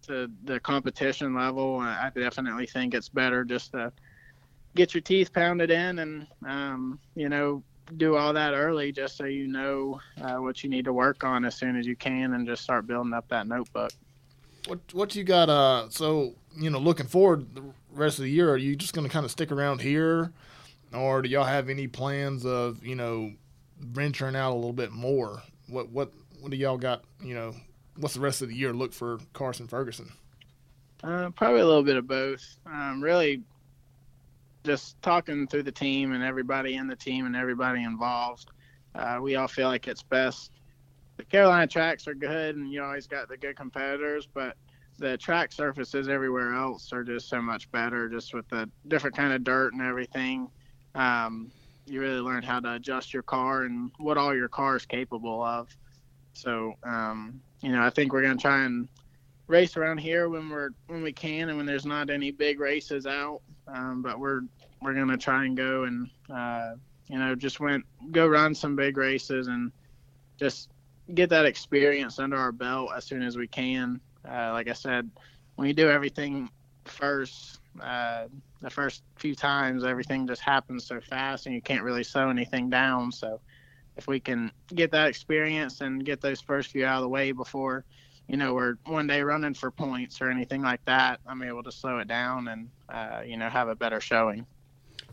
to 0.03 0.29
the 0.43 0.59
competition 0.59 1.33
level, 1.33 1.79
I 1.79 2.11
definitely 2.13 2.67
think 2.67 2.93
it's 2.93 3.09
better 3.09 3.43
just 3.43 3.71
to 3.71 3.91
get 4.75 4.93
your 4.93 5.01
teeth 5.01 5.33
pounded 5.33 5.71
in 5.71 5.97
and 5.97 6.27
um, 6.47 6.99
you 7.15 7.27
know 7.27 7.63
do 7.97 8.15
all 8.15 8.33
that 8.33 8.53
early 8.53 8.91
just 8.91 9.17
so 9.17 9.25
you 9.25 9.47
know 9.47 9.99
uh, 10.21 10.35
what 10.35 10.63
you 10.63 10.69
need 10.69 10.85
to 10.85 10.93
work 10.93 11.23
on 11.23 11.45
as 11.45 11.55
soon 11.55 11.77
as 11.77 11.85
you 11.85 11.95
can 11.95 12.33
and 12.33 12.47
just 12.47 12.63
start 12.63 12.87
building 12.87 13.13
up 13.13 13.27
that 13.29 13.47
notebook. 13.47 13.91
What 14.67 14.79
what 14.93 15.15
you 15.15 15.23
got? 15.23 15.49
Uh, 15.49 15.89
so 15.89 16.35
you 16.57 16.69
know, 16.69 16.79
looking 16.79 17.07
forward 17.07 17.55
the 17.55 17.63
rest 17.91 18.19
of 18.19 18.25
the 18.25 18.31
year, 18.31 18.49
are 18.51 18.57
you 18.57 18.75
just 18.75 18.93
going 18.93 19.07
to 19.07 19.11
kind 19.11 19.25
of 19.25 19.31
stick 19.31 19.51
around 19.51 19.81
here, 19.81 20.31
or 20.93 21.21
do 21.21 21.29
y'all 21.29 21.45
have 21.45 21.69
any 21.69 21.87
plans 21.87 22.45
of 22.45 22.83
you 22.85 22.95
know 22.95 23.31
venturing 23.79 24.35
out 24.35 24.53
a 24.53 24.55
little 24.55 24.73
bit 24.73 24.91
more? 24.91 25.41
What 25.67 25.89
what 25.89 26.11
what 26.41 26.51
do 26.51 26.57
y'all 26.57 26.77
got? 26.77 27.03
You 27.23 27.33
know, 27.35 27.55
what's 27.97 28.13
the 28.13 28.19
rest 28.19 28.41
of 28.41 28.49
the 28.49 28.55
year 28.55 28.73
look 28.73 28.93
for 28.93 29.19
Carson 29.33 29.67
Ferguson? 29.67 30.11
Uh, 31.03 31.29
probably 31.29 31.61
a 31.61 31.65
little 31.65 31.83
bit 31.83 31.95
of 31.95 32.07
both. 32.07 32.57
Um, 32.65 33.01
really, 33.01 33.41
just 34.69 35.01
talking 35.01 35.47
through 35.47 35.63
the 35.63 35.71
team 35.71 36.11
and 36.11 36.23
everybody 36.23 36.75
in 36.75 36.85
the 36.85 36.95
team 36.95 37.25
and 37.25 37.35
everybody 37.35 37.83
involved, 37.83 38.51
uh, 38.93 39.17
we 39.19 39.35
all 39.35 39.47
feel 39.47 39.67
like 39.67 39.87
it's 39.87 40.03
best. 40.03 40.51
The 41.17 41.25
Carolina 41.25 41.65
tracks 41.65 42.07
are 42.07 42.13
good, 42.13 42.55
and 42.55 42.71
you 42.71 42.83
always 42.83 43.07
got 43.07 43.29
the 43.29 43.35
good 43.35 43.55
competitors, 43.55 44.27
but 44.31 44.55
the 44.99 45.17
track 45.17 45.51
surfaces 45.51 46.07
everywhere 46.07 46.53
else 46.53 46.93
are 46.93 47.03
just 47.03 47.29
so 47.29 47.41
much 47.41 47.71
better, 47.71 48.07
just 48.09 48.35
with 48.35 48.47
the 48.49 48.69
different 48.87 49.15
kind 49.15 49.33
of 49.33 49.43
dirt 49.43 49.73
and 49.73 49.81
everything. 49.81 50.47
Um, 50.93 51.51
you 51.87 51.99
really 51.99 52.19
learn 52.19 52.43
how 52.43 52.59
to 52.59 52.73
adjust 52.75 53.11
your 53.11 53.23
car 53.23 53.63
and 53.63 53.89
what 53.97 54.19
all 54.19 54.35
your 54.35 54.49
car 54.49 54.75
is 54.75 54.85
capable 54.85 55.41
of. 55.41 55.75
So, 56.33 56.75
um, 56.83 57.41
you 57.63 57.71
know, 57.71 57.81
I 57.81 57.89
think 57.89 58.13
we're 58.13 58.21
going 58.21 58.37
to 58.37 58.41
try 58.41 58.65
and 58.65 58.87
race 59.47 59.75
around 59.77 59.97
here 59.97 60.29
when 60.29 60.47
we're 60.47 60.69
when 60.85 61.01
we 61.01 61.11
can 61.11 61.49
and 61.49 61.57
when 61.57 61.65
there's 61.65 61.87
not 61.87 62.11
any 62.11 62.29
big 62.29 62.59
races 62.59 63.07
out. 63.07 63.41
Um, 63.67 64.01
but 64.01 64.19
we're 64.19 64.41
we're 64.81 64.93
gonna 64.93 65.17
try 65.17 65.45
and 65.45 65.57
go 65.57 65.83
and 65.83 66.09
uh, 66.33 66.73
you 67.07 67.17
know 67.17 67.35
just 67.35 67.59
went 67.59 67.83
go 68.11 68.27
run 68.27 68.55
some 68.55 68.75
big 68.75 68.97
races 68.97 69.47
and 69.47 69.71
just 70.37 70.69
get 71.13 71.29
that 71.29 71.45
experience 71.45 72.19
under 72.19 72.37
our 72.37 72.51
belt 72.51 72.91
as 72.95 73.05
soon 73.05 73.21
as 73.23 73.37
we 73.37 73.47
can. 73.47 73.99
Uh, 74.27 74.51
like 74.53 74.69
I 74.69 74.73
said, 74.73 75.09
when 75.55 75.67
you 75.67 75.73
do 75.73 75.89
everything 75.89 76.49
first, 76.85 77.59
uh, 77.81 78.25
the 78.61 78.69
first 78.69 79.03
few 79.15 79.35
times 79.35 79.83
everything 79.83 80.27
just 80.27 80.41
happens 80.41 80.85
so 80.85 80.99
fast 81.01 81.45
and 81.45 81.55
you 81.55 81.61
can't 81.61 81.83
really 81.83 82.03
slow 82.03 82.29
anything 82.29 82.69
down. 82.69 83.11
So 83.11 83.39
if 83.97 84.07
we 84.07 84.19
can 84.19 84.51
get 84.73 84.91
that 84.91 85.07
experience 85.07 85.81
and 85.81 86.05
get 86.05 86.21
those 86.21 86.41
first 86.41 86.71
few 86.71 86.85
out 86.85 86.97
of 86.97 87.03
the 87.03 87.09
way 87.09 87.31
before, 87.31 87.85
you 88.27 88.37
know, 88.37 88.53
we're 88.53 88.75
one 88.85 89.07
day 89.07 89.21
running 89.21 89.55
for 89.55 89.71
points 89.71 90.21
or 90.21 90.29
anything 90.29 90.61
like 90.61 90.83
that, 90.85 91.19
I'm 91.25 91.41
able 91.41 91.63
to 91.63 91.71
slow 91.71 91.97
it 91.97 92.07
down 92.07 92.47
and, 92.47 92.69
uh, 92.87 93.21
you 93.25 93.37
know, 93.37 93.49
have 93.49 93.67
a 93.67 93.75
better 93.75 93.99
showing. 93.99 94.45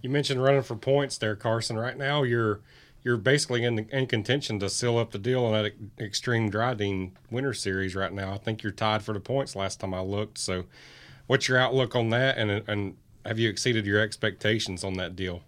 You 0.06 0.12
mentioned 0.12 0.40
running 0.40 0.62
for 0.62 0.76
points 0.76 1.18
there, 1.18 1.34
Carson. 1.34 1.76
Right 1.76 1.98
now, 1.98 2.22
you're 2.22 2.60
you're 3.02 3.16
basically 3.16 3.64
in, 3.64 3.88
in 3.90 4.06
contention 4.06 4.60
to 4.60 4.70
seal 4.70 4.98
up 4.98 5.10
the 5.10 5.18
deal 5.18 5.44
on 5.44 5.52
that 5.52 5.72
Extreme 5.98 6.52
Drydene 6.52 7.10
Winter 7.28 7.52
Series 7.52 7.96
right 7.96 8.12
now. 8.12 8.32
I 8.32 8.38
think 8.38 8.62
you're 8.62 8.70
tied 8.70 9.02
for 9.02 9.12
the 9.12 9.18
points 9.18 9.56
last 9.56 9.80
time 9.80 9.92
I 9.92 10.02
looked. 10.02 10.38
So, 10.38 10.66
what's 11.26 11.48
your 11.48 11.58
outlook 11.58 11.96
on 11.96 12.10
that? 12.10 12.38
And 12.38 12.62
and 12.68 12.96
have 13.24 13.40
you 13.40 13.50
exceeded 13.50 13.84
your 13.84 14.00
expectations 14.00 14.84
on 14.84 14.92
that 14.94 15.16
deal? 15.16 15.42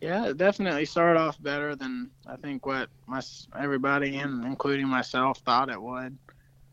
Yeah, 0.00 0.26
it 0.26 0.36
definitely 0.36 0.84
started 0.84 1.18
off 1.18 1.42
better 1.42 1.74
than 1.74 2.12
I 2.28 2.36
think 2.36 2.64
what 2.64 2.90
my 3.08 3.20
everybody, 3.58 4.18
and 4.18 4.44
including 4.44 4.86
myself, 4.86 5.40
thought 5.40 5.68
it 5.68 5.82
would. 5.82 6.16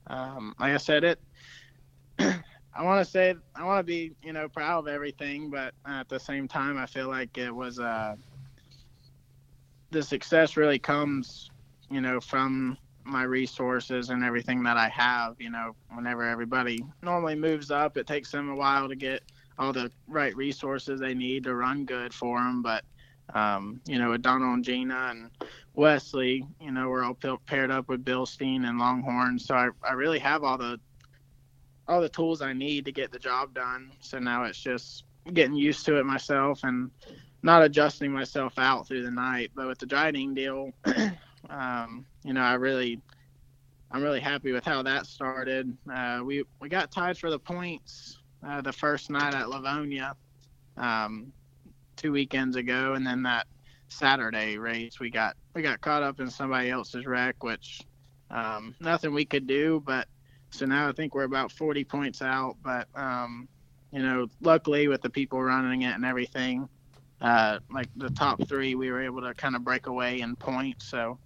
Um, 0.06 0.54
like 0.60 0.74
I 0.74 0.78
said, 0.78 1.04
it. 1.04 1.20
I 2.76 2.84
want 2.84 3.06
to 3.06 3.10
say 3.10 3.36
I 3.56 3.64
want 3.64 3.80
to 3.80 3.84
be 3.84 4.14
you 4.24 4.34
know 4.34 4.50
proud 4.50 4.80
of 4.80 4.88
everything, 4.88 5.50
but 5.50 5.74
at 5.86 6.10
the 6.10 6.20
same 6.20 6.48
time, 6.48 6.78
I 6.78 6.86
feel 6.86 7.08
like 7.08 7.38
it 7.38 7.54
was 7.54 7.80
uh, 7.80 8.16
the 9.92 10.02
success 10.02 10.58
really 10.58 10.80
comes 10.80 11.52
you 11.90 12.02
know 12.02 12.20
from 12.20 12.78
my 13.06 13.24
resources 13.24 14.10
and 14.10 14.24
everything 14.24 14.64
that 14.64 14.78
I 14.78 14.90
have. 14.90 15.36
You 15.40 15.52
know, 15.52 15.76
whenever 15.94 16.24
everybody 16.24 16.84
normally 17.02 17.36
moves 17.36 17.70
up, 17.70 17.98
it 17.98 18.08
takes 18.08 18.32
them 18.32 18.50
a 18.50 18.56
while 18.56 18.90
to 18.90 18.96
get 18.96 19.22
all 19.60 19.72
the 19.72 19.92
right 20.08 20.36
resources 20.36 21.00
they 21.00 21.14
need 21.14 21.44
to 21.44 21.54
run 21.56 21.86
good 21.86 22.12
for 22.14 22.40
them. 22.40 22.64
But 22.64 22.84
um, 23.36 23.82
you 23.86 24.00
know, 24.00 24.10
with 24.12 24.24
Donald 24.24 24.56
and 24.56 24.66
Gina 24.66 25.10
and 25.12 25.30
Wesley, 25.76 26.46
you 26.60 26.72
know, 26.72 26.90
we're 26.90 27.04
all 27.04 27.18
paired 27.46 27.72
up 27.72 27.88
with 27.88 28.04
Bilstein 28.04 28.68
and 28.68 28.80
Longhorn, 28.80 29.38
so 29.38 29.56
I, 29.56 29.70
I 29.88 29.94
really 29.94 30.20
have 30.20 30.44
all 30.44 30.58
the 30.58 30.80
all 31.88 32.02
the 32.02 32.10
tools 32.10 32.42
I 32.42 32.54
need 32.54 32.86
to 32.86 32.92
get 32.92 33.12
the 33.12 33.20
job 33.20 33.54
done. 33.54 33.92
So 34.00 34.20
now 34.20 34.44
it's 34.44 34.60
just 34.60 35.04
getting 35.32 35.56
used 35.56 35.86
to 35.86 35.98
it 36.00 36.06
myself 36.06 36.62
and 36.64 36.92
not 37.42 37.64
adjusting 37.64 38.12
myself 38.12 38.54
out 38.58 38.88
through 38.88 39.04
the 39.04 39.12
night. 39.12 39.52
But 39.56 39.68
with 39.68 39.80
the 39.80 39.86
Drydene 39.86 40.36
deal, 40.36 40.72
um, 41.50 42.06
you 42.24 42.34
know, 42.34 42.42
I 42.42 42.54
really, 42.54 43.02
I'm 43.92 44.02
really 44.02 44.22
happy 44.22 44.52
with 44.52 44.66
how 44.66 44.82
that 44.84 45.06
started. 45.06 45.76
Uh, 45.92 46.22
we 46.24 46.44
we 46.60 46.70
got 46.70 46.92
tied 46.92 47.18
for 47.18 47.30
the 47.30 47.40
points 47.40 48.18
uh, 48.46 48.62
the 48.62 48.74
first 48.74 49.10
night 49.10 49.34
at 49.34 49.48
Lavonia 49.48 50.14
um, 50.78 51.32
two 51.96 52.12
weekends 52.12 52.56
ago, 52.56 52.94
and 52.94 53.06
then 53.06 53.24
that 53.24 53.48
Saturday 53.90 54.58
race 54.58 55.00
we 55.00 55.10
got 55.10 55.36
we 55.54 55.62
got 55.62 55.82
caught 55.82 56.02
up 56.02 56.20
in 56.20 56.30
somebody 56.30 56.70
else's 56.70 57.06
wreck, 57.06 57.44
which 57.44 57.82
um, 58.32 58.74
nothing 58.80 59.14
we 59.14 59.26
could 59.26 59.48
do. 59.48 59.82
But 59.86 60.08
so 60.54 60.66
now 60.66 60.88
I 60.88 60.92
think 60.92 61.16
we're 61.16 61.24
about 61.24 61.52
40 61.52 61.84
points 61.84 62.22
out. 62.22 62.58
But 62.64 62.88
um, 62.96 63.48
you 63.92 64.02
know, 64.02 64.28
luckily 64.42 64.88
with 64.88 65.02
the 65.02 65.10
people 65.10 65.42
running 65.42 65.82
it 65.84 65.96
and 65.96 66.06
everything, 66.06 66.70
uh, 67.22 67.60
like 67.72 67.88
the 67.96 68.10
top 68.10 68.48
three, 68.48 68.76
we 68.76 68.92
were 68.92 69.02
able 69.02 69.22
to 69.22 69.34
kind 69.34 69.56
of 69.56 69.64
break 69.64 69.88
away 69.88 70.22
in 70.22 70.36
points. 70.36 70.86
So 70.86 71.18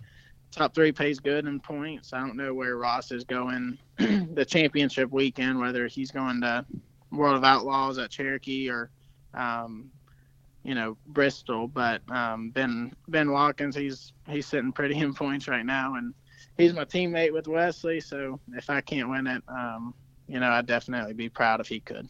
top 0.51 0.73
three 0.73 0.91
pays 0.91 1.19
good 1.19 1.45
in 1.45 1.59
points. 1.59 2.13
I 2.13 2.19
don't 2.19 2.37
know 2.37 2.53
where 2.53 2.77
Ross 2.77 3.11
is 3.11 3.23
going 3.23 3.77
the 3.97 4.45
championship 4.45 5.11
weekend, 5.11 5.59
whether 5.59 5.87
he's 5.87 6.11
going 6.11 6.41
to 6.41 6.65
World 7.11 7.35
of 7.35 7.43
Outlaws 7.43 7.97
at 7.97 8.09
Cherokee 8.11 8.69
or, 8.69 8.89
um, 9.33 9.89
you 10.63 10.75
know, 10.75 10.97
Bristol. 11.07 11.67
But 11.67 12.01
um, 12.11 12.51
Ben 12.51 12.93
Ben 13.07 13.31
Watkins, 13.31 13.75
he's 13.75 14.13
he's 14.27 14.45
sitting 14.45 14.71
pretty 14.71 14.97
in 14.97 15.13
points 15.13 15.47
right 15.47 15.65
now, 15.65 15.95
and 15.95 16.13
he's 16.57 16.73
my 16.73 16.85
teammate 16.85 17.33
with 17.33 17.47
Wesley. 17.47 17.99
So 17.99 18.39
if 18.53 18.69
I 18.69 18.81
can't 18.81 19.09
win 19.09 19.27
it, 19.27 19.43
um, 19.47 19.93
you 20.27 20.39
know, 20.39 20.49
I'd 20.49 20.65
definitely 20.65 21.13
be 21.13 21.29
proud 21.29 21.59
if 21.61 21.67
he 21.67 21.79
could. 21.79 22.07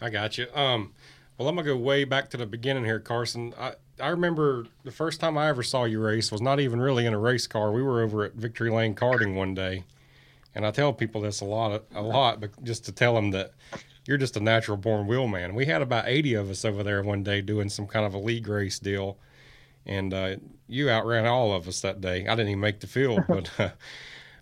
I 0.00 0.10
got 0.10 0.38
you. 0.38 0.46
Um, 0.54 0.92
well, 1.38 1.48
I'm 1.48 1.56
gonna 1.56 1.66
go 1.66 1.76
way 1.76 2.04
back 2.04 2.30
to 2.30 2.36
the 2.36 2.46
beginning 2.46 2.84
here, 2.84 3.00
Carson. 3.00 3.54
I 3.58 3.74
I 4.00 4.08
remember 4.08 4.66
the 4.84 4.90
first 4.90 5.20
time 5.20 5.36
I 5.36 5.48
ever 5.48 5.62
saw 5.62 5.84
you 5.84 6.00
race 6.00 6.32
was 6.32 6.40
not 6.40 6.58
even 6.58 6.80
really 6.80 7.06
in 7.06 7.12
a 7.12 7.18
race 7.18 7.46
car. 7.46 7.70
We 7.70 7.82
were 7.82 8.02
over 8.02 8.24
at 8.24 8.34
Victory 8.34 8.70
Lane 8.70 8.94
Karting 8.94 9.34
one 9.34 9.54
day, 9.54 9.84
and 10.54 10.66
I 10.66 10.70
tell 10.70 10.92
people 10.92 11.20
this 11.20 11.40
a 11.40 11.44
lot, 11.44 11.84
a 11.94 12.02
lot, 12.02 12.40
but 12.40 12.62
just 12.64 12.84
to 12.86 12.92
tell 12.92 13.14
them 13.14 13.30
that 13.32 13.52
you're 14.06 14.16
just 14.16 14.36
a 14.36 14.40
natural 14.40 14.76
born 14.76 15.06
wheelman. 15.06 15.54
We 15.54 15.66
had 15.66 15.82
about 15.82 16.08
80 16.08 16.34
of 16.34 16.50
us 16.50 16.64
over 16.64 16.82
there 16.82 17.02
one 17.02 17.22
day 17.22 17.40
doing 17.42 17.68
some 17.68 17.86
kind 17.86 18.06
of 18.06 18.14
a 18.14 18.18
league 18.18 18.48
race 18.48 18.78
deal, 18.78 19.18
and 19.86 20.12
uh, 20.14 20.36
you 20.66 20.88
outran 20.90 21.26
all 21.26 21.52
of 21.52 21.68
us 21.68 21.80
that 21.80 22.00
day. 22.00 22.26
I 22.26 22.34
didn't 22.34 22.48
even 22.48 22.60
make 22.60 22.80
the 22.80 22.86
field, 22.86 23.24
but 23.28 23.50
uh, 23.58 23.70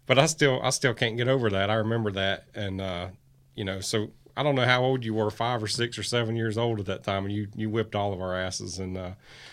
but 0.06 0.18
I 0.18 0.26
still 0.26 0.60
I 0.62 0.70
still 0.70 0.94
can't 0.94 1.16
get 1.16 1.28
over 1.28 1.50
that. 1.50 1.70
I 1.70 1.74
remember 1.74 2.10
that, 2.12 2.44
and 2.54 2.80
uh, 2.80 3.08
you 3.54 3.64
know, 3.64 3.80
so 3.80 4.10
I 4.38 4.44
don't 4.44 4.54
know 4.54 4.64
how 4.64 4.84
old 4.84 5.04
you 5.04 5.14
were, 5.14 5.32
five 5.32 5.60
or 5.60 5.66
six 5.66 5.98
or 5.98 6.04
seven 6.04 6.36
years 6.36 6.56
old 6.56 6.78
at 6.78 6.86
that 6.86 7.02
time, 7.02 7.24
and 7.24 7.34
you 7.34 7.48
you 7.56 7.68
whipped 7.68 7.96
all 7.96 8.12
of 8.12 8.20
our 8.20 8.36
asses. 8.36 8.78
And 8.78 8.96
uh, 8.96 9.10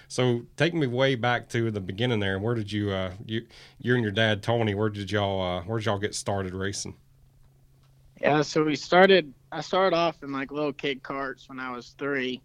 so, 0.08 0.44
take 0.58 0.76
me 0.76 0.86
way 0.86 1.16
back 1.16 1.50
to 1.50 1.72
the 1.72 1.82
beginning 1.82 2.20
there. 2.20 2.36
And 2.36 2.44
where 2.44 2.54
did 2.54 2.72
you 2.72 2.92
uh, 2.92 3.14
you 3.26 3.48
you 3.80 3.96
and 3.96 4.04
your 4.04 4.12
dad 4.12 4.44
Tony? 4.44 4.76
Where 4.76 4.90
did 4.90 5.12
y'all 5.12 5.42
uh, 5.42 5.64
where 5.64 5.80
did 5.80 5.88
y'all 5.88 5.98
get 5.98 6.14
started 6.14 6.54
racing? 6.54 6.96
Yeah, 8.22 8.44
so 8.44 8.64
we 8.64 8.76
started. 8.76 9.34
I 9.52 9.62
started 9.62 9.96
off 9.96 10.22
in 10.22 10.32
like 10.32 10.52
little 10.52 10.74
kid 10.74 11.02
carts 11.02 11.50
when 11.50 11.60
I 11.60 11.72
was 11.72 11.96
three, 11.98 12.44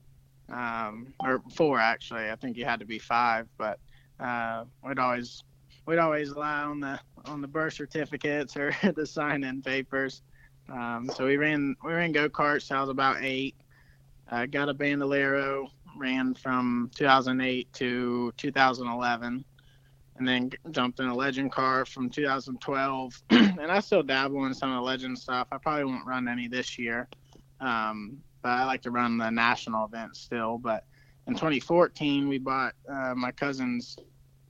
um, 0.50 1.12
or 1.20 1.42
four 1.54 1.78
actually. 1.78 2.30
I 2.30 2.36
think 2.36 2.56
you 2.56 2.64
had 2.64 2.80
to 2.80 2.86
be 2.86 2.98
five, 2.98 3.48
but 3.58 3.78
uh, 4.18 4.64
we'd 4.84 4.98
always 4.98 5.42
we'd 5.86 5.98
always 5.98 6.30
lie 6.30 6.62
on 6.62 6.80
the 6.80 6.98
on 7.26 7.40
the 7.40 7.48
birth 7.48 7.74
certificates 7.74 8.56
or 8.56 8.74
the 8.94 9.06
sign 9.06 9.44
in 9.44 9.62
papers. 9.62 10.22
Um, 10.68 11.10
so 11.14 11.26
we 11.26 11.36
ran 11.36 11.76
we 11.84 11.92
ran 11.92 12.12
go 12.12 12.28
karts. 12.28 12.70
I 12.70 12.80
was 12.80 12.90
about 12.90 13.18
eight. 13.20 13.56
I 14.28 14.46
got 14.46 14.68
a 14.68 14.74
Bandolero. 14.74 15.68
Ran 15.96 16.34
from 16.34 16.88
2008 16.94 17.72
to 17.74 18.32
2011, 18.36 19.44
and 20.16 20.28
then 20.28 20.50
jumped 20.70 21.00
in 21.00 21.06
a 21.06 21.14
Legend 21.14 21.50
car 21.50 21.84
from 21.84 22.08
2012. 22.08 23.22
and 23.30 23.60
I 23.72 23.80
still 23.80 24.04
dabble 24.04 24.46
in 24.46 24.54
some 24.54 24.70
of 24.70 24.76
the 24.76 24.82
Legend 24.82 25.18
stuff. 25.18 25.48
I 25.50 25.58
probably 25.58 25.86
won't 25.86 26.06
run 26.06 26.28
any 26.28 26.46
this 26.46 26.78
year, 26.78 27.08
um, 27.60 28.18
but 28.42 28.50
I 28.50 28.64
like 28.64 28.82
to 28.82 28.90
run 28.90 29.18
the 29.18 29.30
national 29.30 29.84
events 29.86 30.20
still. 30.20 30.58
But 30.58 30.84
in 31.26 31.34
2014, 31.34 32.28
we 32.28 32.38
bought 32.38 32.74
uh, 32.88 33.14
my 33.16 33.30
cousin's 33.30 33.96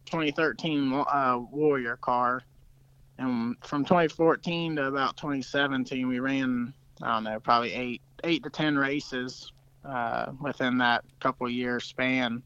2013 0.07 0.93
uh, 0.93 1.39
Warrior 1.51 1.97
car 1.97 2.43
and 3.21 3.57
from 3.63 3.85
2014 3.85 4.77
to 4.77 4.87
about 4.87 5.17
2017, 5.19 6.09
we 6.09 6.21
ran 6.21 6.73
I 7.03 7.15
don't 7.15 7.25
know 7.25 7.39
probably 7.39 7.73
eight 7.73 8.03
eight 8.25 8.43
to 8.45 8.51
ten 8.51 8.77
races 8.77 9.53
uh, 9.85 10.33
within 10.41 10.79
that 10.79 11.05
couple 11.21 11.49
year 11.49 11.81
span. 11.81 12.43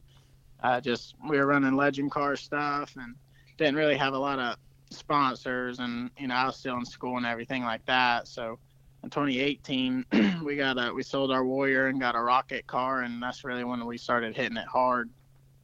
Just 0.83 1.15
we 1.29 1.39
were 1.39 1.47
running 1.47 1.77
legend 1.77 2.11
car 2.11 2.37
stuff 2.37 2.97
and 2.97 3.15
didn't 3.57 3.77
really 3.77 3.97
have 3.97 4.15
a 4.15 4.19
lot 4.19 4.39
of 4.39 4.57
sponsors 4.91 5.79
and 5.79 6.11
you 6.19 6.27
know 6.27 6.35
I 6.35 6.47
was 6.47 6.57
still 6.57 6.77
in 6.77 6.85
school 6.85 7.17
and 7.19 7.27
everything 7.27 7.65
like 7.65 7.85
that. 7.87 8.27
So 8.27 8.59
in 9.05 9.11
2018 9.11 10.07
we 10.45 10.57
got 10.57 10.79
a 10.79 10.93
we 10.93 11.03
sold 11.03 11.31
our 11.31 11.45
Warrior 11.45 11.89
and 11.89 12.01
got 12.01 12.17
a 12.17 12.21
rocket 12.21 12.67
car 12.67 13.03
and 13.03 13.23
that's 13.23 13.45
really 13.45 13.65
when 13.65 13.85
we 13.87 13.99
started 13.99 14.35
hitting 14.35 14.57
it 14.57 14.67
hard. 14.67 15.11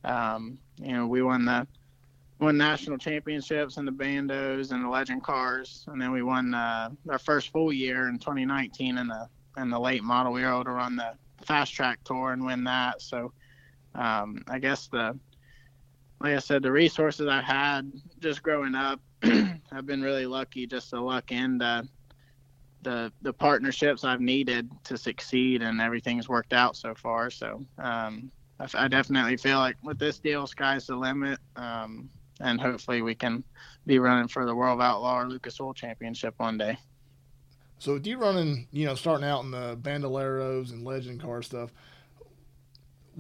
Um, 0.05 0.59
you 0.79 0.92
know 0.92 1.07
we 1.07 1.22
won 1.22 1.44
the 1.44 1.66
won 2.38 2.57
national 2.57 2.98
championships 2.98 3.76
in 3.76 3.85
the 3.85 3.92
bandos 3.92 4.72
and 4.72 4.85
the 4.85 4.88
legend 4.88 5.22
cars, 5.22 5.85
and 5.88 6.00
then 6.00 6.11
we 6.11 6.22
won 6.22 6.55
uh, 6.55 6.90
our 7.09 7.18
first 7.18 7.50
full 7.50 7.72
year 7.72 8.09
in 8.09 8.18
2019 8.18 8.98
in 8.98 9.09
the 9.09 9.29
in 9.57 9.70
the 9.70 9.81
late 9.81 10.03
model. 10.03 10.33
We 10.33 10.42
were 10.42 10.48
able 10.48 10.64
to 10.64 10.70
run 10.70 10.96
the 10.96 11.12
fast 11.44 11.74
track 11.74 12.00
tour 12.05 12.33
and 12.33 12.44
win 12.44 12.64
that. 12.64 13.03
So 13.03 13.33
um, 13.94 14.44
I 14.48 14.59
guess 14.59 14.88
the 14.88 15.18
like 16.20 16.35
I 16.35 16.38
said, 16.38 16.62
the 16.62 16.72
resources 16.72 17.27
I 17.29 17.40
had 17.40 17.90
just 18.19 18.42
growing 18.42 18.75
up, 18.75 19.00
I've 19.23 19.87
been 19.87 20.02
really 20.02 20.27
lucky 20.27 20.67
just 20.67 20.90
to 20.90 21.00
luck 21.00 21.33
into 21.33 21.88
the 22.83 23.12
the 23.22 23.33
partnerships 23.33 24.04
I've 24.04 24.20
needed 24.20 24.70
to 24.85 24.96
succeed, 24.96 25.62
and 25.62 25.81
everything's 25.81 26.28
worked 26.28 26.52
out 26.52 26.76
so 26.76 26.94
far. 26.94 27.31
So 27.31 27.64
um, 27.78 28.31
I, 28.58 28.66
I, 28.74 28.88
definitely 28.88 29.37
feel 29.37 29.58
like 29.58 29.76
with 29.83 29.98
this 29.98 30.18
deal, 30.18 30.46
sky's 30.46 30.87
the 30.87 30.96
limit. 30.96 31.38
Um, 31.56 32.08
and 32.40 32.60
hopefully 32.60 33.02
we 33.02 33.14
can 33.14 33.44
be 33.87 33.98
running 33.98 34.28
for 34.28 34.46
the 34.46 34.54
World 34.54 34.81
Outlaw 34.81 35.20
or 35.20 35.28
Lucas 35.28 35.60
Oil 35.60 35.74
Championship 35.74 36.35
one 36.38 36.58
day. 36.58 36.78
So 37.78 37.94
with 37.94 38.06
you 38.06 38.18
running, 38.18 38.66
you 38.72 38.87
know, 38.87 38.94
starting 38.94 39.26
out 39.26 39.44
in 39.44 39.50
the 39.50 39.76
Bandoleros 39.81 40.70
and 40.70 40.85
Legend 40.85 41.20
car 41.20 41.42
stuff, 41.42 41.72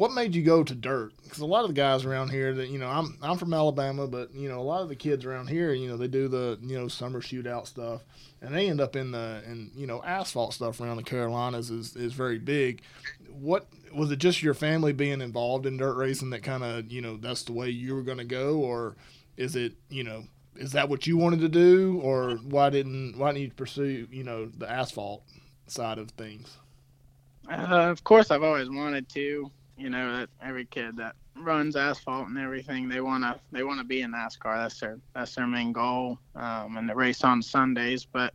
what 0.00 0.14
made 0.14 0.34
you 0.34 0.42
go 0.42 0.64
to 0.64 0.74
dirt? 0.74 1.12
Because 1.22 1.40
a 1.40 1.46
lot 1.46 1.64
of 1.64 1.68
the 1.68 1.74
guys 1.74 2.06
around 2.06 2.30
here 2.30 2.54
that 2.54 2.70
you 2.70 2.78
know, 2.78 2.88
I'm 2.88 3.18
I'm 3.20 3.36
from 3.36 3.52
Alabama, 3.52 4.06
but 4.06 4.34
you 4.34 4.48
know, 4.48 4.58
a 4.58 4.62
lot 4.62 4.80
of 4.80 4.88
the 4.88 4.96
kids 4.96 5.26
around 5.26 5.48
here, 5.48 5.74
you 5.74 5.90
know, 5.90 5.98
they 5.98 6.08
do 6.08 6.26
the 6.26 6.58
you 6.62 6.78
know 6.78 6.88
summer 6.88 7.20
shootout 7.20 7.66
stuff, 7.66 8.00
and 8.40 8.54
they 8.54 8.70
end 8.70 8.80
up 8.80 8.96
in 8.96 9.10
the 9.10 9.42
and 9.46 9.70
you 9.76 9.86
know 9.86 10.02
asphalt 10.02 10.54
stuff 10.54 10.80
around 10.80 10.96
the 10.96 11.02
Carolinas 11.02 11.70
is 11.70 11.96
is 11.96 12.14
very 12.14 12.38
big. 12.38 12.80
What 13.28 13.66
was 13.94 14.10
it? 14.10 14.20
Just 14.20 14.42
your 14.42 14.54
family 14.54 14.94
being 14.94 15.20
involved 15.20 15.66
in 15.66 15.76
dirt 15.76 15.98
racing 15.98 16.30
that 16.30 16.42
kind 16.42 16.64
of 16.64 16.90
you 16.90 17.02
know 17.02 17.18
that's 17.18 17.42
the 17.42 17.52
way 17.52 17.68
you 17.68 17.94
were 17.94 18.02
going 18.02 18.16
to 18.16 18.24
go, 18.24 18.56
or 18.56 18.96
is 19.36 19.54
it 19.54 19.74
you 19.90 20.02
know 20.02 20.24
is 20.56 20.72
that 20.72 20.88
what 20.88 21.06
you 21.06 21.18
wanted 21.18 21.40
to 21.40 21.48
do, 21.50 22.00
or 22.02 22.36
why 22.48 22.70
didn't 22.70 23.18
why 23.18 23.32
didn't 23.32 23.42
you 23.42 23.50
pursue 23.50 24.08
you 24.10 24.24
know 24.24 24.46
the 24.46 24.70
asphalt 24.70 25.24
side 25.66 25.98
of 25.98 26.10
things? 26.12 26.56
Uh, 27.50 27.90
of 27.90 28.02
course, 28.02 28.30
I've 28.30 28.42
always 28.42 28.70
wanted 28.70 29.06
to. 29.10 29.50
You 29.80 29.88
know 29.88 30.14
that 30.18 30.28
every 30.42 30.66
kid 30.66 30.98
that 30.98 31.16
runs 31.34 31.74
asphalt 31.74 32.28
and 32.28 32.36
everything, 32.36 32.86
they 32.86 33.00
wanna 33.00 33.40
they 33.50 33.62
wanna 33.62 33.82
be 33.82 34.02
in 34.02 34.12
NASCAR. 34.12 34.62
That's 34.62 34.78
their 34.78 34.98
that's 35.14 35.34
their 35.34 35.46
main 35.46 35.72
goal. 35.72 36.18
Um, 36.36 36.76
and 36.76 36.86
the 36.86 36.94
race 36.94 37.24
on 37.24 37.40
Sundays, 37.40 38.04
but 38.04 38.34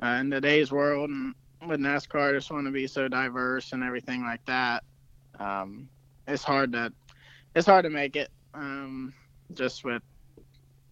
uh, 0.00 0.18
in 0.20 0.30
today's 0.30 0.70
world 0.70 1.10
and 1.10 1.34
with 1.66 1.80
NASCAR, 1.80 2.30
I 2.30 2.32
just 2.34 2.52
want 2.52 2.66
to 2.66 2.70
be 2.70 2.86
so 2.86 3.08
diverse 3.08 3.72
and 3.72 3.82
everything 3.82 4.22
like 4.22 4.44
that. 4.46 4.84
Um, 5.40 5.88
it's 6.28 6.44
hard 6.44 6.70
to 6.74 6.92
it's 7.56 7.66
hard 7.66 7.82
to 7.82 7.90
make 7.90 8.14
it 8.14 8.30
um, 8.54 9.12
just 9.54 9.84
with 9.84 10.02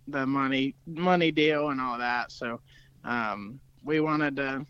the 0.09 0.26
money 0.26 0.74
money 0.86 1.30
deal 1.30 1.68
and 1.68 1.80
all 1.80 1.99
that. 1.99 2.32
So 2.32 2.61
um, 3.05 3.61
we 3.84 4.01
wanted 4.01 4.34
to. 4.36 4.66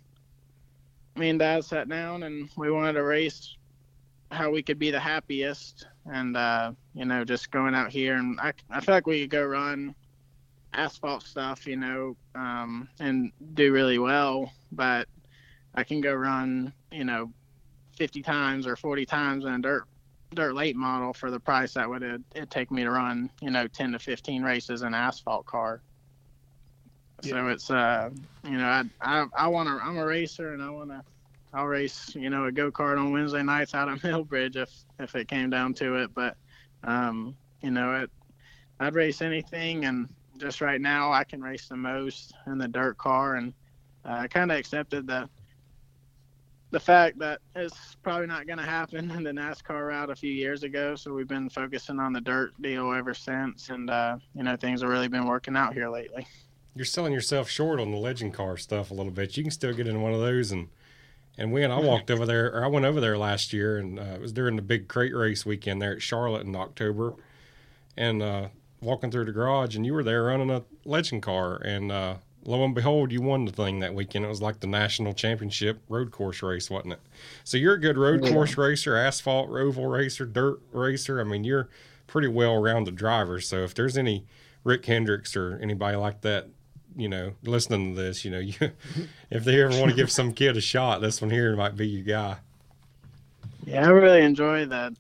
Me 1.17 1.31
and 1.31 1.39
Dad 1.39 1.65
sat 1.65 1.89
down 1.89 2.25
and 2.25 2.51
we 2.59 2.71
wanted 2.71 2.93
to 2.95 3.05
race 3.05 3.57
how 4.35 4.51
we 4.51 4.63
could 4.63 4.79
be 4.79 4.91
the 4.91 5.01
happiest, 5.01 5.87
and 6.07 6.37
uh, 6.37 6.73
you 6.95 7.05
know, 7.05 7.25
just 7.25 7.51
going 7.51 7.75
out 7.75 7.91
here 7.91 8.17
and 8.17 8.39
I 8.41 8.53
I 8.71 8.81
feel 8.81 8.95
like 8.95 9.07
we 9.07 9.23
could 9.23 9.31
go 9.31 9.45
run 9.45 9.95
asphalt 10.75 11.23
stuff, 11.23 11.67
you 11.67 11.77
know, 11.77 12.17
um, 12.35 12.89
and 12.99 13.33
do 13.55 13.73
really 13.73 13.99
well, 13.99 14.53
but 14.73 15.09
I 15.75 15.85
can 15.85 16.01
go 16.01 16.13
run, 16.13 16.73
you 16.93 17.05
know, 17.05 17.33
50 17.97 18.23
times 18.23 18.67
or 18.67 18.77
40 18.77 19.07
times 19.07 19.45
in 19.45 19.55
a 19.55 19.59
dirt 19.59 19.85
dirt 20.35 20.55
late 20.55 20.75
model 20.75 21.13
for 21.13 21.31
the 21.31 21.39
price 21.39 21.75
that 21.75 21.89
would 21.89 22.03
it, 22.03 22.21
it 22.35 22.51
take 22.51 22.73
me 22.73 22.83
to 22.83 22.91
run, 22.91 23.31
you 23.41 23.51
know, 23.51 23.69
10 23.69 23.93
to 23.93 23.99
15 24.01 24.43
races 24.43 24.83
in 24.83 24.93
asphalt 24.93 25.47
car. 25.47 25.81
So 27.23 27.49
it's 27.49 27.71
uh, 27.71 28.11
you 28.45 28.59
know, 28.59 28.67
I 28.67 28.85
I, 29.01 29.27
I 29.37 29.49
want 29.49 29.69
to. 29.69 29.83
I'm 29.83 29.97
a 29.97 30.05
racer, 30.05 30.53
and 30.53 30.63
I 30.63 30.69
want 30.69 30.91
to. 30.91 31.03
I'll 31.55 31.67
race, 31.67 32.15
you 32.15 32.31
know, 32.31 32.47
a 32.47 32.53
go 32.53 32.71
kart 32.71 32.99
on 32.99 33.13
Wednesday 33.13 33.43
nights 33.43 33.75
out 33.75 33.89
of 33.89 34.01
Millbridge 34.01 34.57
if 34.63 34.71
if 34.99 35.15
it 35.15 35.29
came 35.29 35.51
down 35.51 35.75
to 35.75 35.97
it. 36.03 36.11
But 36.15 36.37
um, 36.83 37.37
you 37.63 37.71
know, 37.71 37.95
it 38.03 38.11
I'd 38.81 38.95
race 38.95 39.23
anything, 39.23 39.85
and 39.85 40.09
just 40.37 40.61
right 40.61 40.81
now 40.81 41.13
I 41.13 41.25
can 41.25 41.41
race 41.41 41.69
the 41.69 41.77
most 41.77 42.35
in 42.47 42.59
the 42.59 42.69
dirt 42.69 42.99
car, 42.99 43.37
and 43.37 43.55
uh, 44.05 44.19
I 44.21 44.29
kind 44.29 44.51
of 44.51 44.59
accepted 44.59 45.07
the 45.07 45.29
the 46.71 46.81
fact 46.81 47.21
that 47.21 47.41
it's 47.55 47.97
probably 48.03 48.27
not 48.27 48.49
going 48.49 48.59
to 48.59 48.65
happen 48.65 49.09
in 49.13 49.23
the 49.23 49.31
NASCAR 49.31 49.87
route 49.89 50.11
a 50.11 50.17
few 50.17 50.33
years 50.33 50.65
ago. 50.65 50.97
So 50.97 51.15
we've 51.15 51.29
been 51.29 51.49
focusing 51.49 52.01
on 52.01 52.13
the 52.13 52.21
dirt 52.21 52.61
deal 52.61 52.93
ever 52.93 53.15
since, 53.15 53.71
and 53.71 53.89
uh, 53.89 54.17
you 54.35 54.43
know 54.43 54.57
things 54.57 54.81
have 54.81 54.91
really 54.91 55.09
been 55.09 55.27
working 55.27 55.57
out 55.57 55.73
here 55.73 55.89
lately. 55.89 56.27
You're 56.75 56.85
selling 56.85 57.13
yourself 57.13 57.49
short 57.49 57.79
on 57.79 57.93
the 57.93 57.97
legend 57.97 58.35
car 58.35 58.57
stuff 58.57 58.91
a 58.91 58.95
little 58.95 59.13
bit. 59.13 59.37
You 59.37 59.45
can 59.45 59.53
still 59.53 59.73
get 59.73 59.87
in 59.87 60.03
one 60.03 60.13
of 60.13 60.19
those 60.19 60.51
and 60.51 60.69
and 61.37 61.53
when 61.53 61.71
I 61.71 61.81
walked 61.81 62.11
over 62.11 62.27
there, 62.27 62.47
or 62.55 62.65
I 62.65 62.69
went 62.69 62.87
over 62.87 63.01
there 63.01 63.19
last 63.19 63.53
year, 63.53 63.79
and 63.79 63.99
uh, 63.99 64.15
it 64.15 64.21
was 64.21 64.33
during 64.33 64.57
the 64.57 64.63
big 64.63 64.89
crate 64.89 65.15
race 65.15 65.45
weekend 65.45 65.83
there 65.83 65.93
at 65.95 66.03
Charlotte 66.03 66.47
in 66.47 66.55
October, 66.55 67.15
and 67.97 68.23
uh, 68.23 68.49
walking 68.81 69.11
through 69.11 69.25
the 69.25 69.33
garage, 69.33 69.75
and 69.75 69.85
you 69.85 69.95
were 69.95 70.05
there 70.05 70.25
running 70.25 70.51
a 70.51 70.63
legend 70.85 71.23
car, 71.23 71.57
and 71.57 71.91
uh, 71.91 72.17
lo 72.45 72.65
and 72.65 72.75
behold, 72.75 73.11
you 73.11 73.21
won 73.21 73.45
the 73.45 73.53
thing 73.53 73.81
that 73.81 73.95
weekend. 73.95 74.25
It 74.25 74.29
was 74.29 74.43
like 74.43 74.61
the 74.61 74.67
national 74.67 75.15
championship 75.15 75.81
road 75.89 76.11
course 76.11 76.43
race, 76.43 76.71
wasn't 76.71 76.95
it? 76.95 77.01
So 77.43 77.57
you're 77.57 77.75
a 77.75 77.81
good 77.81 77.99
road 77.99 78.23
course 78.23 78.57
racer, 78.57 78.97
asphalt 78.97 79.51
oval 79.51 79.87
racer, 79.87 80.27
dirt 80.27 80.61
racer. 80.73 81.21
I 81.21 81.25
mean, 81.25 81.45
you're 81.45 81.69
pretty 82.07 82.29
well 82.29 82.61
rounded 82.61 82.97
driver. 82.97 83.41
So 83.41 83.65
if 83.65 83.75
there's 83.75 83.97
any 83.97 84.25
Rick 84.63 84.87
Hendricks 84.87 85.37
or 85.37 85.59
anybody 85.63 85.97
like 85.97 86.21
that, 86.21 86.49
you 86.97 87.09
know, 87.09 87.33
listening 87.43 87.95
to 87.95 88.03
this, 88.03 88.25
you 88.25 88.31
know, 88.31 88.39
you, 88.39 88.55
if 89.31 89.45
they 89.45 89.61
ever 89.63 89.79
want 89.79 89.91
to 89.91 89.97
give 89.97 90.11
some 90.11 90.33
kid 90.33 90.57
a 90.57 90.61
shot, 90.61 91.01
this 91.01 91.21
one 91.21 91.31
here 91.31 91.55
might 91.57 91.77
be 91.77 91.87
your 91.87 92.05
guy. 92.05 92.37
Yeah, 93.65 93.87
I 93.87 93.91
really 93.91 94.23
enjoy 94.23 94.67
the 94.67 94.95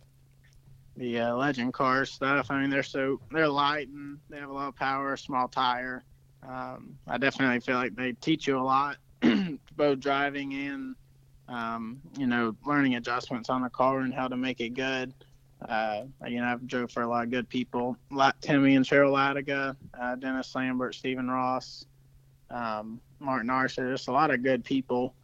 the 0.96 1.20
uh, 1.20 1.34
legend 1.34 1.74
car 1.74 2.04
stuff. 2.04 2.50
I 2.50 2.60
mean, 2.60 2.70
they're 2.70 2.82
so 2.82 3.20
they're 3.30 3.48
light 3.48 3.88
and 3.88 4.18
they 4.30 4.38
have 4.38 4.50
a 4.50 4.52
lot 4.52 4.68
of 4.68 4.76
power, 4.76 5.16
small 5.16 5.48
tire. 5.48 6.04
Um, 6.48 6.96
I 7.06 7.18
definitely 7.18 7.60
feel 7.60 7.76
like 7.76 7.94
they 7.94 8.12
teach 8.12 8.46
you 8.46 8.58
a 8.58 8.62
lot, 8.62 8.96
both 9.76 10.00
driving 10.00 10.54
and 10.54 10.96
um, 11.48 12.00
you 12.16 12.26
know 12.26 12.54
learning 12.64 12.94
adjustments 12.94 13.50
on 13.50 13.62
the 13.62 13.70
car 13.70 14.00
and 14.00 14.14
how 14.14 14.28
to 14.28 14.36
make 14.36 14.60
it 14.60 14.70
good. 14.70 15.12
Uh, 15.68 16.02
you 16.26 16.40
know, 16.40 16.46
I've 16.46 16.66
drove 16.66 16.90
for 16.90 17.02
a 17.02 17.08
lot 17.08 17.24
of 17.24 17.30
good 17.30 17.48
people, 17.48 17.96
like 18.10 18.38
Timmy 18.40 18.76
and 18.76 18.84
Cheryl 18.84 19.12
Latiga, 19.12 19.76
uh, 19.98 20.14
Dennis 20.16 20.54
Lambert, 20.54 20.94
Stephen 20.94 21.30
Ross, 21.30 21.86
um, 22.50 23.00
Martin 23.18 23.50
Archer, 23.50 23.90
just 23.90 24.08
a 24.08 24.12
lot 24.12 24.30
of 24.30 24.42
good 24.42 24.64
people 24.64 25.14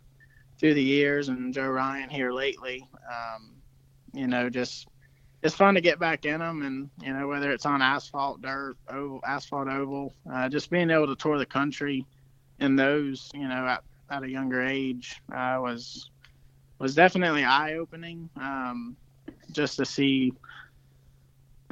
through 0.58 0.74
the 0.74 0.82
years, 0.82 1.28
and 1.28 1.52
Joe 1.52 1.68
Ryan 1.68 2.08
here 2.08 2.32
lately. 2.32 2.88
Um, 3.10 3.52
you 4.14 4.26
know, 4.26 4.48
just 4.48 4.88
it's 5.42 5.54
fun 5.54 5.74
to 5.74 5.80
get 5.80 5.98
back 5.98 6.24
in 6.24 6.40
them, 6.40 6.62
and 6.62 6.90
you 7.02 7.12
know 7.12 7.26
whether 7.28 7.50
it's 7.50 7.66
on 7.66 7.82
asphalt, 7.82 8.40
dirt, 8.42 8.76
oval, 8.88 9.20
asphalt 9.26 9.68
oval, 9.68 10.14
uh, 10.32 10.48
just 10.48 10.70
being 10.70 10.90
able 10.90 11.06
to 11.06 11.16
tour 11.16 11.38
the 11.38 11.46
country 11.46 12.06
in 12.60 12.76
those, 12.76 13.30
you 13.34 13.48
know, 13.48 13.66
at, 13.66 13.82
at 14.10 14.22
a 14.22 14.28
younger 14.28 14.62
age 14.62 15.20
uh, 15.32 15.58
was 15.60 16.10
was 16.78 16.94
definitely 16.94 17.44
eye 17.44 17.74
opening. 17.74 18.28
Um, 18.36 18.96
just 19.52 19.76
to 19.76 19.84
see, 19.84 20.32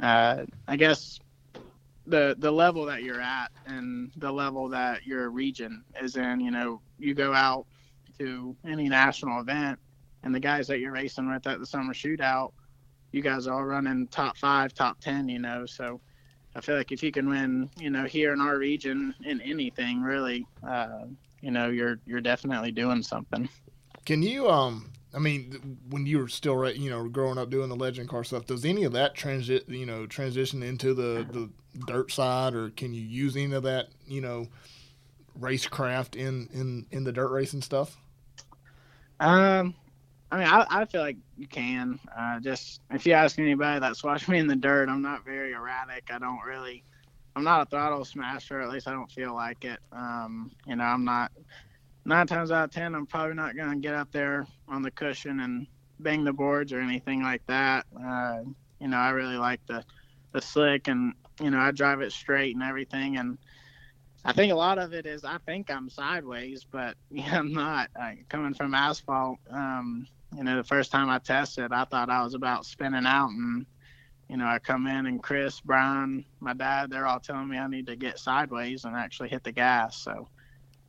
uh, 0.01 0.45
I 0.67 0.75
guess, 0.75 1.19
the 2.07 2.35
the 2.39 2.51
level 2.51 2.85
that 2.85 3.03
you're 3.03 3.21
at 3.21 3.51
and 3.65 4.11
the 4.17 4.31
level 4.31 4.69
that 4.69 5.05
your 5.05 5.29
region 5.29 5.83
is 6.01 6.15
in. 6.15 6.39
You 6.39 6.51
know, 6.51 6.81
you 6.97 7.13
go 7.13 7.33
out 7.33 7.65
to 8.17 8.55
any 8.65 8.89
national 8.89 9.41
event, 9.41 9.79
and 10.23 10.33
the 10.33 10.39
guys 10.39 10.67
that 10.67 10.79
you're 10.79 10.91
racing 10.91 11.31
with 11.31 11.45
at 11.47 11.59
the 11.59 11.65
summer 11.65 11.93
shootout, 11.93 12.51
you 13.11 13.21
guys 13.21 13.47
are 13.47 13.53
all 13.53 13.65
running 13.65 14.07
top 14.07 14.37
five, 14.37 14.73
top 14.73 14.99
ten. 14.99 15.29
You 15.29 15.39
know, 15.39 15.65
so. 15.65 16.01
I 16.55 16.61
feel 16.61 16.75
like 16.75 16.91
if 16.91 17.03
you 17.03 17.11
can 17.11 17.29
win, 17.29 17.69
you 17.77 17.91
know, 17.91 18.05
here 18.05 18.33
in 18.33 18.41
our 18.41 18.57
region 18.57 19.13
in 19.23 19.39
anything, 19.41 20.01
really, 20.01 20.47
uh, 20.67 21.03
you 21.41 21.51
know, 21.51 21.69
you're 21.69 21.99
you're 22.07 22.21
definitely 22.21 22.71
doing 22.71 23.03
something. 23.03 23.47
Can 24.03 24.23
you 24.23 24.49
um 24.49 24.91
I 25.13 25.19
mean, 25.19 25.79
when 25.89 26.05
you 26.05 26.19
were 26.19 26.27
still, 26.27 26.69
you 26.69 26.89
know, 26.89 27.07
growing 27.07 27.37
up 27.37 27.49
doing 27.49 27.69
the 27.69 27.75
legend 27.75 28.09
car 28.09 28.23
stuff, 28.23 28.45
does 28.45 28.63
any 28.63 28.83
of 28.83 28.93
that 28.93 29.15
transit, 29.15 29.67
you 29.67 29.85
know, 29.85 30.05
transition 30.05 30.61
into 30.61 30.93
the 30.93 31.25
the 31.31 31.49
dirt 31.87 32.11
side, 32.11 32.53
or 32.53 32.69
can 32.71 32.93
you 32.93 33.01
use 33.01 33.35
any 33.35 33.53
of 33.53 33.63
that, 33.63 33.89
you 34.07 34.21
know, 34.21 34.47
racecraft 35.39 36.15
in 36.15 36.47
in 36.53 36.85
in 36.91 37.03
the 37.03 37.11
dirt 37.11 37.29
racing 37.29 37.61
stuff? 37.61 37.97
Um, 39.19 39.73
I 40.31 40.37
mean, 40.37 40.47
I, 40.47 40.65
I 40.69 40.85
feel 40.85 41.01
like 41.01 41.17
you 41.37 41.47
can. 41.47 41.99
Uh, 42.15 42.39
just 42.39 42.81
if 42.91 43.05
you 43.05 43.13
ask 43.13 43.39
anybody 43.39 43.79
that's 43.79 44.03
watched 44.03 44.29
me 44.29 44.37
in 44.37 44.45
the 44.45 44.55
dirt, 44.55 44.89
I'm 44.89 45.01
not 45.01 45.25
very 45.25 45.53
erratic. 45.53 46.09
I 46.13 46.19
don't 46.19 46.41
really. 46.45 46.83
I'm 47.35 47.43
not 47.43 47.61
a 47.61 47.65
throttle 47.65 48.05
smasher. 48.05 48.61
At 48.61 48.69
least 48.69 48.87
I 48.87 48.91
don't 48.91 49.11
feel 49.11 49.33
like 49.33 49.65
it. 49.65 49.79
Um, 49.91 50.51
you 50.67 50.75
know, 50.75 50.83
I'm 50.83 51.03
not 51.05 51.31
nine 52.09 52.27
times 52.27 52.51
out 52.51 52.65
of 52.65 52.71
ten, 52.71 52.95
I'm 52.95 53.05
probably 53.05 53.35
not 53.35 53.55
going 53.55 53.69
to 53.69 53.77
get 53.77 53.93
up 53.93 54.11
there 54.11 54.47
on 54.67 54.81
the 54.81 54.91
cushion 54.91 55.39
and 55.39 55.67
bang 55.99 56.23
the 56.23 56.33
boards 56.33 56.73
or 56.73 56.81
anything 56.81 57.21
like 57.21 57.45
that. 57.47 57.85
Uh, 57.95 58.39
you 58.79 58.87
know, 58.87 58.97
I 58.97 59.11
really 59.11 59.37
like 59.37 59.61
the 59.67 59.85
the 60.33 60.41
slick, 60.41 60.87
and 60.87 61.13
you 61.39 61.51
know, 61.51 61.59
I 61.59 61.71
drive 61.71 62.01
it 62.01 62.11
straight 62.11 62.55
and 62.55 62.63
everything. 62.63 63.17
And 63.17 63.37
I 64.25 64.33
think 64.33 64.51
a 64.51 64.55
lot 64.55 64.79
of 64.79 64.93
it 64.93 65.05
is 65.05 65.23
I 65.23 65.37
think 65.45 65.71
I'm 65.71 65.89
sideways, 65.89 66.65
but 66.69 66.97
yeah, 67.11 67.39
I'm 67.39 67.53
not. 67.53 67.89
coming 68.27 68.53
from 68.55 68.73
asphalt, 68.73 69.37
um, 69.51 70.07
you 70.35 70.43
know, 70.43 70.57
the 70.57 70.63
first 70.63 70.91
time 70.91 71.09
I 71.09 71.19
tested, 71.19 71.71
I 71.71 71.85
thought 71.85 72.09
I 72.09 72.23
was 72.23 72.33
about 72.33 72.65
spinning 72.65 73.05
out, 73.05 73.29
and 73.29 73.65
you 74.29 74.37
know, 74.37 74.45
I 74.45 74.59
come 74.59 74.87
in 74.87 75.05
and 75.05 75.21
Chris, 75.21 75.59
Brian, 75.59 76.25
my 76.39 76.53
dad, 76.53 76.89
they're 76.89 77.07
all 77.07 77.19
telling 77.19 77.49
me 77.49 77.57
I 77.57 77.67
need 77.67 77.87
to 77.87 77.95
get 77.95 78.19
sideways 78.19 78.85
and 78.85 78.95
actually 78.95 79.29
hit 79.29 79.43
the 79.43 79.51
gas. 79.51 79.97
So 79.97 80.27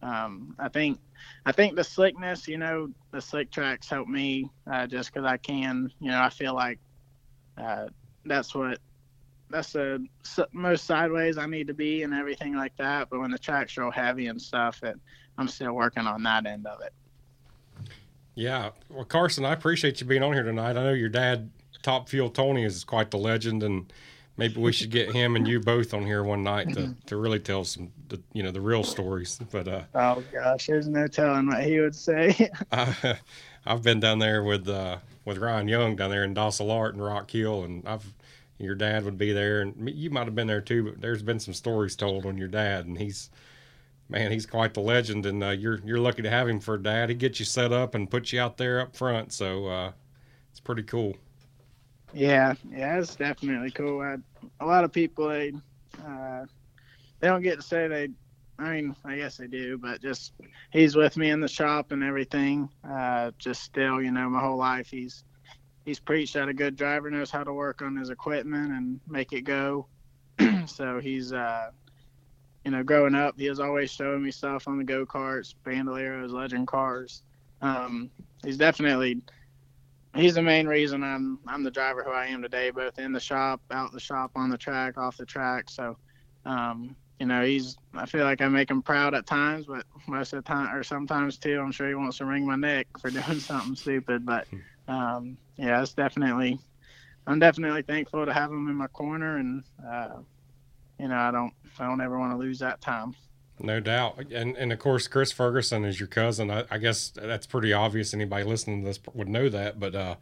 um, 0.03 0.55
I 0.59 0.69
think 0.69 0.99
I 1.45 1.53
think 1.53 1.77
the 1.77 1.85
slickness, 1.85 2.49
you 2.49 2.59
know, 2.59 2.91
the 3.11 3.21
slick 3.21 3.51
tracks 3.51 3.89
help 3.89 4.09
me 4.09 4.49
uh, 4.71 4.87
just 4.87 5.13
because 5.13 5.27
I 5.27 5.37
can. 5.37 5.93
You 6.01 6.11
know, 6.11 6.21
I 6.21 6.31
feel 6.31 6.55
like 6.55 6.79
uh, 7.59 7.87
that's 8.25 8.55
what 8.55 8.79
that's 9.51 9.73
the 9.73 10.07
most 10.53 10.85
sideways 10.85 11.37
I 11.37 11.47
need 11.47 11.67
to 11.67 11.75
be 11.75 12.03
and 12.03 12.15
everything 12.15 12.55
like 12.55 12.77
that. 12.77 13.11
But 13.11 13.21
when 13.21 13.31
the 13.31 13.39
track's 13.39 13.77
real 13.77 13.91
heavy 13.91 14.29
and 14.29 14.41
stuff, 14.41 14.83
it, 14.83 14.99
I'm 15.39 15.49
still 15.49 15.73
working 15.73 16.07
on 16.07 16.23
that 16.23 16.47
end 16.47 16.67
of 16.67 16.81
it. 16.81 16.93
Yeah, 18.35 18.71
well, 18.89 19.05
Carson, 19.05 19.45
I 19.45 19.53
appreciate 19.53 20.01
you 20.01 20.07
being 20.07 20.23
on 20.23 20.33
here 20.33 20.45
tonight. 20.45 20.71
I 20.71 20.85
know 20.85 20.93
your 20.93 21.09
dad 21.09 21.51
Top 21.83 22.09
Fuel 22.09 22.31
Tony 22.31 22.65
is 22.65 22.85
quite 22.85 23.11
the 23.11 23.19
legend, 23.19 23.63
and 23.63 23.93
maybe 24.41 24.59
we 24.59 24.73
should 24.73 24.91
get 24.91 25.13
him 25.13 25.37
and 25.37 25.47
you 25.47 25.61
both 25.61 25.93
on 25.93 26.05
here 26.05 26.25
one 26.25 26.43
night 26.43 26.73
to, 26.73 26.95
to 27.05 27.17
really 27.19 27.39
tell 27.39 27.63
some, 27.63 27.93
the, 28.09 28.19
you 28.33 28.43
know, 28.43 28.51
the 28.51 28.61
real 28.61 28.83
stories. 28.83 29.39
But 29.53 29.69
uh, 29.69 29.83
oh 29.95 30.25
gosh, 30.33 30.67
there's 30.67 30.89
no 30.89 31.07
telling 31.07 31.47
what 31.47 31.63
he 31.63 31.79
would 31.79 31.95
say. 31.95 32.51
I, 32.73 33.19
I've 33.67 33.83
been 33.83 34.01
down 34.01 34.19
there 34.19 34.43
with 34.43 34.67
uh, 34.67 34.97
with 35.27 35.37
Ryan 35.37 35.69
Young 35.69 35.95
down 35.95 36.11
there 36.11 36.25
in 36.25 36.33
Dallas 36.33 36.61
Art 36.61 36.95
and 36.95 37.05
Rock 37.05 37.31
Hill, 37.31 37.65
and 37.65 37.87
I've 37.87 38.15
your 38.59 38.75
dad 38.75 39.05
would 39.05 39.19
be 39.19 39.33
there, 39.33 39.61
and 39.61 39.89
you 39.91 40.11
might 40.11 40.25
have 40.25 40.35
been 40.35 40.47
there 40.47 40.63
too. 40.63 40.85
But 40.85 41.01
there's 41.03 41.23
been 41.23 41.39
some 41.39 41.55
stories 41.55 41.95
told 41.95 42.25
on 42.25 42.39
your 42.39 42.49
dad, 42.49 42.87
and 42.87 42.97
he's 42.97 43.29
man, 44.09 44.33
he's 44.33 44.47
quite 44.47 44.73
the 44.73 44.81
legend, 44.81 45.27
and 45.27 45.45
uh, 45.45 45.51
you're 45.51 45.81
you're 45.85 45.99
lucky 45.99 46.23
to 46.23 46.31
have 46.31 46.49
him 46.49 46.61
for 46.61 46.75
a 46.75 46.83
dad. 46.83 47.11
He 47.11 47.15
gets 47.15 47.39
you 47.39 47.45
set 47.45 47.73
up 47.73 47.95
and 47.95 48.11
puts 48.11 48.33
you 48.33 48.41
out 48.41 48.57
there 48.57 48.81
up 48.81 48.97
front, 48.97 49.35
so 49.35 49.67
uh, 49.67 49.93
it's 50.51 50.61
pretty 50.61 50.83
cool. 50.83 51.15
Yeah, 52.13 52.55
yeah, 52.71 52.99
it's 52.99 53.17
definitely 53.17 53.71
cool. 53.71 54.01
I, 54.01 54.17
a 54.61 54.67
lot 54.67 54.85
of 54.85 54.93
people 54.93 55.29
they 55.29 55.53
uh, 56.05 56.45
they 57.21 57.29
don't 57.29 57.43
get 57.43 57.57
to 57.57 57.63
say 57.63 57.89
they. 57.89 58.09
I 58.59 58.75
mean, 58.75 58.97
I 59.05 59.17
guess 59.17 59.39
they 59.39 59.47
do, 59.47 59.79
but 59.79 60.03
just 60.03 60.33
he's 60.71 60.95
with 60.97 61.17
me 61.17 61.31
in 61.31 61.41
the 61.41 61.49
shop 61.49 61.93
and 61.93 62.03
everything. 62.03 62.69
Uh, 62.89 63.31
just 63.39 63.63
still, 63.63 64.03
you 64.03 64.13
know, 64.13 64.29
my 64.29 64.41
whole 64.41 64.59
life 64.59 64.89
he's 64.91 65.25
he's 65.85 66.01
preached 66.01 66.35
that 66.35 66.49
a 66.49 66.55
good 66.55 66.77
driver 66.77 67.11
knows 67.11 67.31
how 67.31 67.43
to 67.45 67.53
work 67.55 67.81
on 67.83 67.97
his 67.97 68.11
equipment 68.11 68.73
and 68.73 69.01
make 69.09 69.33
it 69.33 69.43
go. 69.43 69.87
so 70.67 71.01
he's 71.01 71.33
uh, 71.33 71.71
you 72.65 72.71
know, 72.71 72.83
growing 72.83 73.15
up, 73.15 73.35
he 73.39 73.49
was 73.49 73.61
always 73.61 73.91
showing 73.91 74.23
me 74.23 74.31
stuff 74.31 74.69
on 74.69 74.79
the 74.79 74.85
go 74.85 75.07
karts, 75.07 75.55
bandoleros, 75.65 76.31
legend 76.31 76.67
cars. 76.69 77.23
Um, 77.63 78.11
he's 78.45 78.59
definitely 78.59 79.23
he's 80.15 80.35
the 80.35 80.43
main 80.43 80.67
reason 80.67 81.03
I'm 81.03 81.39
I'm 81.47 81.63
the 81.63 81.71
driver 81.71 82.03
who 82.03 82.11
I 82.11 82.27
am 82.27 82.43
today, 82.43 82.71
both 82.71 82.99
in 82.99 83.13
the 83.13 83.21
shop, 83.21 83.61
out 83.71 83.93
the 83.93 84.01
shop, 84.01 84.33
on 84.35 84.51
the 84.51 84.59
track, 84.59 84.99
off 84.99 85.17
the 85.17 85.27
track. 85.27 85.71
So, 85.71 85.97
um, 86.45 86.97
you 87.19 87.27
know, 87.27 87.45
he's 87.45 87.77
I 87.95 88.07
feel 88.07 88.25
like 88.25 88.41
I 88.41 88.49
make 88.49 88.71
him 88.71 88.83
proud 88.83 89.15
at 89.15 89.27
times, 89.27 89.67
but 89.67 89.85
most 90.09 90.33
of 90.33 90.43
the 90.43 90.49
time, 90.49 90.75
or 90.75 90.83
sometimes 90.83 91.39
too, 91.39 91.61
I'm 91.61 91.73
sure 91.73 91.89
he 91.89 91.95
wants 91.95 92.19
to 92.19 92.25
wring 92.25 92.47
my 92.47 92.57
neck 92.57 92.87
for 93.01 93.11
doing 93.11 93.41
something 93.41 93.77
stupid. 93.77 94.27
But 94.27 94.47
um, 94.89 95.37
yeah, 95.57 95.83
it's 95.83 95.95
definitely 95.95 96.59
I'm 97.27 97.39
definitely 97.39 97.83
thankful 97.83 98.27
to 98.27 98.33
have 98.33 98.51
him 98.51 98.69
in 98.69 98.75
my 98.75 98.89
corner, 98.89 99.37
and 99.37 99.63
uh, 99.87 100.19
you 100.99 101.09
know, 101.09 101.17
I 101.17 101.31
don't 101.31 101.53
I 101.79 101.87
don't 101.87 102.01
ever 102.01 102.19
want 102.19 102.33
to 102.33 102.39
lose 102.39 102.59
that 102.61 102.81
time. 102.81 103.15
No 103.63 103.81
doubt, 103.81 104.33
and 104.33 104.57
and 104.57 104.73
of 104.73 104.79
course, 104.79 105.07
Chris 105.07 105.33
Ferguson 105.33 105.85
is 105.85 106.01
your 106.01 106.07
cousin. 106.07 106.51
I, 106.51 106.65
I, 106.71 106.79
guess 106.79 107.11
that's 107.11 107.47
pretty 107.47 107.73
obvious. 107.73 108.15
Anybody 108.15 108.45
listening 108.45 108.81
to 108.81 108.87
this 108.87 108.99
would 109.13 109.29
know 109.29 109.49
that. 109.49 109.79
But 109.79 109.95
uh, 109.95 110.15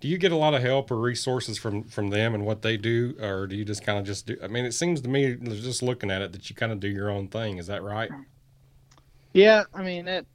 do 0.00 0.08
you 0.08 0.16
get 0.16 0.32
a 0.32 0.36
lot 0.36 0.54
of 0.54 0.62
help 0.62 0.90
or 0.90 0.96
resources 0.96 1.58
from 1.58 1.84
from 1.84 2.08
them 2.08 2.34
and 2.34 2.46
what 2.46 2.62
they 2.62 2.76
do, 2.76 3.16
or 3.20 3.46
do 3.46 3.56
you 3.56 3.64
just 3.64 3.84
kind 3.84 3.98
of 3.98 4.04
just 4.04 4.26
do? 4.26 4.36
I 4.42 4.46
mean, 4.46 4.64
it 4.64 4.72
seems 4.72 5.00
to 5.02 5.08
me, 5.08 5.36
just 5.36 5.82
looking 5.82 6.10
at 6.10 6.22
it, 6.22 6.32
that 6.32 6.48
you 6.48 6.56
kind 6.56 6.72
of 6.72 6.80
do 6.80 6.88
your 6.88 7.10
own 7.10 7.28
thing. 7.28 7.58
Is 7.58 7.66
that 7.66 7.82
right? 7.82 8.10
Yeah, 9.32 9.64
I 9.74 9.82
mean, 9.82 10.08
it 10.08 10.26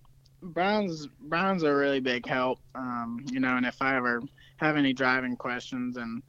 Brown's 0.41 1.07
Brown's 1.21 1.63
a 1.63 1.73
really 1.73 1.99
big 1.99 2.27
help. 2.27 2.59
Um, 2.75 3.25
you 3.31 3.39
know, 3.39 3.57
and 3.57 3.65
if 3.65 3.81
I 3.81 3.95
ever 3.95 4.21
have 4.57 4.77
any 4.77 4.93
driving 4.93 5.35
questions, 5.35 5.97
and 5.97 6.21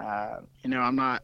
uh, 0.00 0.40
you 0.62 0.70
know, 0.70 0.80
I'm 0.80 0.96
not 0.96 1.22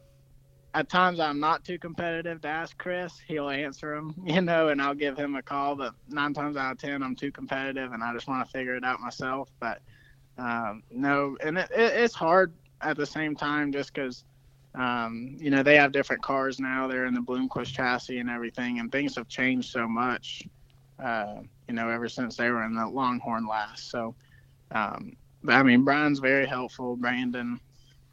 at 0.73 0.89
times 0.89 1.19
I'm 1.19 1.39
not 1.39 1.65
too 1.65 1.77
competitive 1.77 2.41
to 2.41 2.47
ask 2.47 2.77
Chris. 2.77 3.19
He'll 3.27 3.49
answer 3.49 3.95
them, 3.95 4.13
you 4.25 4.41
know, 4.41 4.69
and 4.69 4.81
I'll 4.81 4.95
give 4.95 5.17
him 5.17 5.35
a 5.35 5.41
call. 5.41 5.75
But 5.75 5.93
nine 6.07 6.33
times 6.33 6.57
out 6.57 6.73
of 6.73 6.77
ten, 6.77 7.03
I'm 7.03 7.15
too 7.15 7.31
competitive, 7.31 7.91
and 7.91 8.03
I 8.03 8.13
just 8.13 8.27
want 8.27 8.45
to 8.45 8.51
figure 8.51 8.75
it 8.75 8.83
out 8.83 8.99
myself. 8.99 9.49
But 9.59 9.81
um, 10.37 10.83
no, 10.89 11.37
and 11.43 11.57
it, 11.57 11.69
it, 11.71 11.93
it's 11.93 12.15
hard 12.15 12.53
at 12.81 12.97
the 12.97 13.05
same 13.05 13.35
time, 13.35 13.71
just 13.71 13.93
because 13.93 14.23
um, 14.75 15.35
you 15.39 15.49
know 15.49 15.63
they 15.63 15.75
have 15.75 15.91
different 15.91 16.21
cars 16.21 16.59
now. 16.59 16.87
They're 16.87 17.05
in 17.05 17.13
the 17.13 17.21
Bloomquist 17.21 17.73
chassis 17.73 18.19
and 18.19 18.29
everything, 18.29 18.79
and 18.79 18.91
things 18.91 19.15
have 19.15 19.27
changed 19.27 19.71
so 19.71 19.87
much. 19.87 20.43
Uh, 20.99 21.41
you 21.67 21.73
know, 21.73 21.89
ever 21.89 22.07
since 22.07 22.37
they 22.37 22.49
were 22.49 22.63
in 22.63 22.75
the 22.75 22.85
Longhorn 22.87 23.47
last. 23.47 23.89
So, 23.89 24.13
um, 24.71 25.15
but 25.43 25.55
I 25.55 25.63
mean, 25.63 25.83
Brian's 25.83 26.19
very 26.19 26.45
helpful. 26.45 26.95
Brandon. 26.95 27.59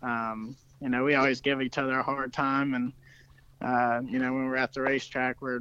Um, 0.01 0.57
you 0.81 0.89
know, 0.89 1.05
we 1.05 1.15
always 1.15 1.41
give 1.41 1.61
each 1.61 1.79
other 1.79 1.99
a 1.99 2.03
hard 2.03 2.33
time. 2.33 2.75
And, 2.75 2.93
uh, 3.61 4.01
you 4.05 4.19
know, 4.19 4.33
when 4.33 4.47
we're 4.47 4.57
at 4.57 4.73
the 4.73 4.83
racetrack, 4.83 5.41
we're, 5.41 5.61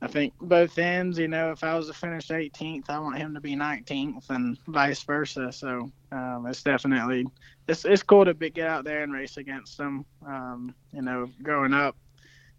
I 0.00 0.08
think 0.08 0.34
both 0.40 0.78
ends, 0.78 1.18
you 1.18 1.28
know, 1.28 1.52
if 1.52 1.62
I 1.62 1.74
was 1.76 1.86
to 1.86 1.94
finish 1.94 2.28
18th, 2.28 2.90
I 2.90 2.98
want 2.98 3.18
him 3.18 3.34
to 3.34 3.40
be 3.40 3.54
19th 3.54 4.30
and 4.30 4.58
vice 4.66 5.02
versa. 5.02 5.52
So 5.52 5.90
um, 6.10 6.46
it's 6.48 6.62
definitely, 6.62 7.26
it's, 7.68 7.84
it's 7.84 8.02
cool 8.02 8.24
to 8.24 8.34
be, 8.34 8.50
get 8.50 8.66
out 8.66 8.84
there 8.84 9.02
and 9.02 9.12
race 9.12 9.36
against 9.36 9.78
him. 9.78 10.04
Um, 10.26 10.74
you 10.92 11.02
know, 11.02 11.28
growing 11.42 11.72
up, 11.72 11.96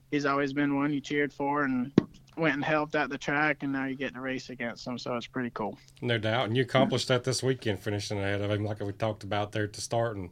he's 0.09 0.25
always 0.25 0.53
been 0.53 0.75
one 0.75 0.93
you 0.93 1.01
cheered 1.01 1.33
for 1.33 1.63
and 1.63 1.91
went 2.37 2.55
and 2.55 2.63
helped 2.63 2.95
at 2.95 3.09
the 3.09 3.17
track, 3.17 3.63
and 3.63 3.73
now 3.73 3.85
you 3.85 3.95
get 3.95 4.13
to 4.13 4.21
race 4.21 4.49
against 4.49 4.87
him. 4.87 4.97
So 4.97 5.15
it's 5.15 5.27
pretty 5.27 5.51
cool. 5.51 5.77
No 6.01 6.17
doubt. 6.17 6.47
And 6.47 6.57
you 6.57 6.63
accomplished 6.63 7.07
that 7.09 7.23
this 7.23 7.43
weekend, 7.43 7.79
finishing 7.79 8.19
ahead 8.19 8.41
of 8.41 8.51
him, 8.51 8.63
like 8.63 8.79
we 8.79 8.91
talked 8.93 9.23
about 9.23 9.51
there 9.51 9.65
at 9.65 9.73
the 9.73 9.81
start. 9.81 10.15
And 10.15 10.29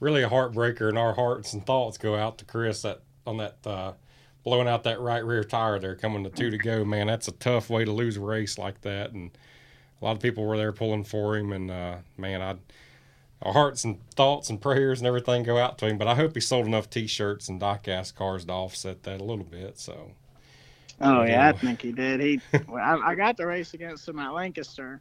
really 0.00 0.22
a 0.22 0.28
heartbreaker, 0.28 0.88
and 0.88 0.98
our 0.98 1.14
hearts 1.14 1.52
and 1.52 1.64
thoughts 1.64 1.98
go 1.98 2.16
out 2.16 2.38
to 2.38 2.44
Chris 2.44 2.82
that 2.82 3.00
on 3.26 3.36
that 3.36 3.58
uh, 3.66 3.92
blowing 4.42 4.66
out 4.66 4.84
that 4.84 5.00
right 5.00 5.24
rear 5.24 5.44
tire 5.44 5.78
there, 5.78 5.94
coming 5.94 6.24
to 6.24 6.30
two 6.30 6.50
to 6.50 6.58
go. 6.58 6.84
Man, 6.84 7.06
that's 7.06 7.28
a 7.28 7.32
tough 7.32 7.70
way 7.70 7.84
to 7.84 7.92
lose 7.92 8.16
a 8.16 8.20
race 8.20 8.58
like 8.58 8.80
that, 8.80 9.12
and 9.12 9.30
a 10.00 10.04
lot 10.04 10.16
of 10.16 10.22
people 10.22 10.44
were 10.44 10.56
there 10.56 10.72
pulling 10.72 11.04
for 11.04 11.36
him. 11.36 11.52
And 11.52 11.70
uh, 11.70 11.96
man, 12.16 12.42
I 12.42 12.56
our 13.42 13.52
hearts 13.52 13.84
and 13.84 13.98
thoughts 14.10 14.50
and 14.50 14.60
prayers 14.60 15.00
and 15.00 15.06
everything 15.06 15.42
go 15.42 15.58
out 15.58 15.78
to 15.78 15.86
him. 15.86 15.98
But 15.98 16.08
I 16.08 16.14
hope 16.14 16.34
he 16.34 16.40
sold 16.40 16.66
enough 16.66 16.90
T-shirts 16.90 17.48
and 17.48 17.60
diecast 17.60 18.14
cars 18.14 18.44
to 18.44 18.52
offset 18.52 19.02
that 19.04 19.20
a 19.20 19.24
little 19.24 19.44
bit. 19.44 19.78
So. 19.78 20.12
Oh 21.00 21.22
yeah, 21.22 21.48
I 21.48 21.52
think 21.52 21.80
he 21.80 21.92
did. 21.92 22.20
He, 22.20 22.40
well, 22.68 23.02
I, 23.02 23.12
I 23.12 23.14
got 23.14 23.38
the 23.38 23.46
race 23.46 23.72
against 23.72 24.06
him 24.06 24.18
at 24.18 24.34
Lancaster, 24.34 25.00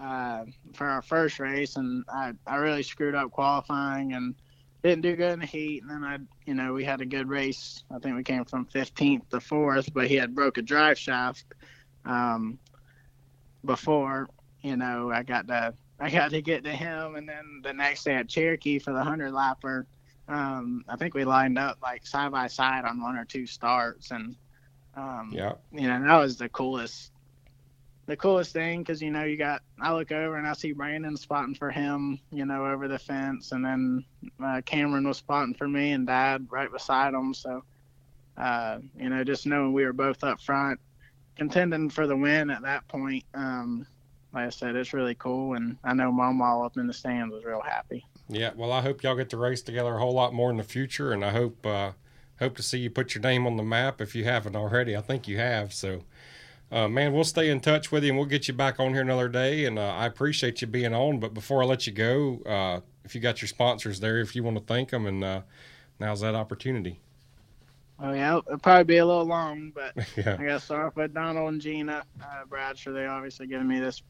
uh, 0.00 0.44
for 0.72 0.86
our 0.86 1.02
first 1.02 1.38
race, 1.38 1.76
and 1.76 2.04
I, 2.08 2.32
I 2.46 2.56
really 2.56 2.82
screwed 2.82 3.14
up 3.14 3.30
qualifying 3.30 4.12
and 4.12 4.34
didn't 4.82 5.02
do 5.02 5.16
good 5.16 5.32
in 5.32 5.40
the 5.40 5.46
heat. 5.46 5.82
And 5.82 5.90
then 5.90 6.04
I, 6.04 6.18
you 6.46 6.54
know, 6.54 6.74
we 6.74 6.84
had 6.84 7.00
a 7.00 7.06
good 7.06 7.28
race. 7.28 7.84
I 7.90 7.98
think 7.98 8.16
we 8.16 8.22
came 8.22 8.44
from 8.44 8.66
15th 8.66 9.28
to 9.30 9.40
fourth, 9.40 9.92
but 9.94 10.08
he 10.08 10.16
had 10.16 10.34
broke 10.34 10.58
a 10.58 10.62
drive 10.62 10.98
shaft 10.98 11.44
um, 12.04 12.58
before. 13.64 14.28
You 14.62 14.76
know, 14.76 15.10
I 15.10 15.22
got 15.22 15.48
to 15.48 15.74
I 16.00 16.10
got 16.10 16.30
to 16.30 16.42
get 16.42 16.64
to 16.64 16.72
him, 16.72 17.16
and 17.16 17.28
then 17.28 17.60
the 17.62 17.72
next 17.72 18.04
day 18.04 18.14
at 18.16 18.28
Cherokee 18.28 18.78
for 18.78 18.92
the 18.92 19.02
hundred 19.02 19.32
lapper. 19.32 19.86
Um, 20.26 20.84
I 20.88 20.96
think 20.96 21.14
we 21.14 21.24
lined 21.24 21.58
up 21.58 21.78
like 21.82 22.06
side 22.06 22.32
by 22.32 22.46
side 22.46 22.84
on 22.84 23.00
one 23.00 23.16
or 23.16 23.24
two 23.24 23.46
starts, 23.46 24.10
and 24.10 24.36
um, 24.96 25.30
yeah, 25.32 25.52
you 25.72 25.86
know 25.86 26.02
that 26.02 26.18
was 26.18 26.36
the 26.36 26.48
coolest 26.48 27.12
the 28.06 28.16
coolest 28.16 28.52
thing 28.52 28.80
because 28.80 29.00
you 29.00 29.10
know 29.10 29.24
you 29.24 29.36
got 29.36 29.62
I 29.80 29.92
look 29.92 30.12
over 30.12 30.36
and 30.36 30.46
I 30.46 30.52
see 30.52 30.72
Brandon 30.72 31.16
spotting 31.16 31.54
for 31.54 31.70
him, 31.70 32.18
you 32.30 32.44
know, 32.44 32.66
over 32.66 32.88
the 32.88 32.98
fence, 32.98 33.52
and 33.52 33.64
then 33.64 34.04
uh, 34.44 34.60
Cameron 34.64 35.06
was 35.08 35.18
spotting 35.18 35.54
for 35.54 35.68
me 35.68 35.92
and 35.92 36.06
Dad 36.06 36.46
right 36.50 36.70
beside 36.70 37.14
him. 37.14 37.32
So, 37.34 37.64
uh, 38.36 38.78
you 38.98 39.08
know, 39.08 39.24
just 39.24 39.46
knowing 39.46 39.72
we 39.72 39.84
were 39.84 39.92
both 39.92 40.22
up 40.22 40.40
front, 40.40 40.80
contending 41.36 41.90
for 41.90 42.06
the 42.06 42.16
win 42.16 42.50
at 42.50 42.62
that 42.62 42.86
point. 42.88 43.24
Um, 43.34 43.86
like 44.32 44.46
I 44.46 44.50
said, 44.50 44.74
it's 44.74 44.92
really 44.92 45.14
cool, 45.14 45.54
and 45.54 45.76
I 45.84 45.94
know 45.94 46.10
Mom 46.10 46.42
all 46.42 46.64
up 46.64 46.76
in 46.76 46.86
the 46.88 46.92
stands 46.92 47.32
was 47.32 47.44
real 47.44 47.62
happy. 47.62 48.04
Yeah, 48.28 48.50
well, 48.56 48.72
I 48.72 48.80
hope 48.80 49.02
y'all 49.02 49.14
get 49.14 49.30
to 49.30 49.36
race 49.36 49.62
together 49.62 49.94
a 49.94 49.98
whole 49.98 50.12
lot 50.12 50.34
more 50.34 50.50
in 50.50 50.56
the 50.56 50.64
future, 50.64 51.12
and 51.12 51.24
I 51.24 51.30
hope 51.30 51.64
uh, 51.64 51.92
hope 52.40 52.56
to 52.56 52.62
see 52.62 52.78
you 52.78 52.90
put 52.90 53.14
your 53.14 53.22
name 53.22 53.46
on 53.46 53.56
the 53.56 53.62
map 53.62 54.00
if 54.00 54.14
you 54.14 54.24
haven't 54.24 54.56
already. 54.56 54.96
I 54.96 55.00
think 55.00 55.28
you 55.28 55.38
have, 55.38 55.72
so 55.72 56.02
uh, 56.74 56.88
man, 56.88 57.12
we'll 57.12 57.22
stay 57.22 57.50
in 57.50 57.60
touch 57.60 57.92
with 57.92 58.02
you 58.02 58.10
and 58.10 58.18
we'll 58.18 58.26
get 58.26 58.48
you 58.48 58.54
back 58.54 58.80
on 58.80 58.92
here 58.92 59.02
another 59.02 59.28
day. 59.28 59.64
And 59.64 59.78
uh, 59.78 59.94
I 59.94 60.06
appreciate 60.06 60.60
you 60.60 60.66
being 60.66 60.92
on. 60.92 61.20
But 61.20 61.32
before 61.32 61.62
I 61.62 61.66
let 61.66 61.86
you 61.86 61.92
go, 61.92 62.40
uh, 62.44 62.80
if 63.04 63.14
you 63.14 63.20
got 63.20 63.40
your 63.40 63.48
sponsors 63.48 64.00
there, 64.00 64.18
if 64.18 64.34
you 64.34 64.42
want 64.42 64.56
to 64.58 64.64
thank 64.64 64.90
them, 64.90 65.06
and 65.06 65.22
uh, 65.22 65.42
now's 66.00 66.20
that 66.22 66.34
opportunity. 66.34 66.98
Oh 68.00 68.12
yeah, 68.12 68.38
it'll 68.38 68.58
probably 68.58 68.84
be 68.84 68.96
a 68.96 69.06
little 69.06 69.24
long, 69.24 69.70
but 69.72 69.94
yeah. 70.16 70.36
I 70.36 70.44
got 70.44 70.58
to 70.58 70.60
start 70.60 70.86
off 70.86 70.96
with 70.96 71.14
Donald 71.14 71.52
and 71.52 71.60
Gina 71.60 72.02
uh, 72.20 72.44
Bradshaw. 72.48 72.90
They 72.90 73.06
obviously 73.06 73.46
giving 73.46 73.68
me 73.68 73.78
this 73.78 74.02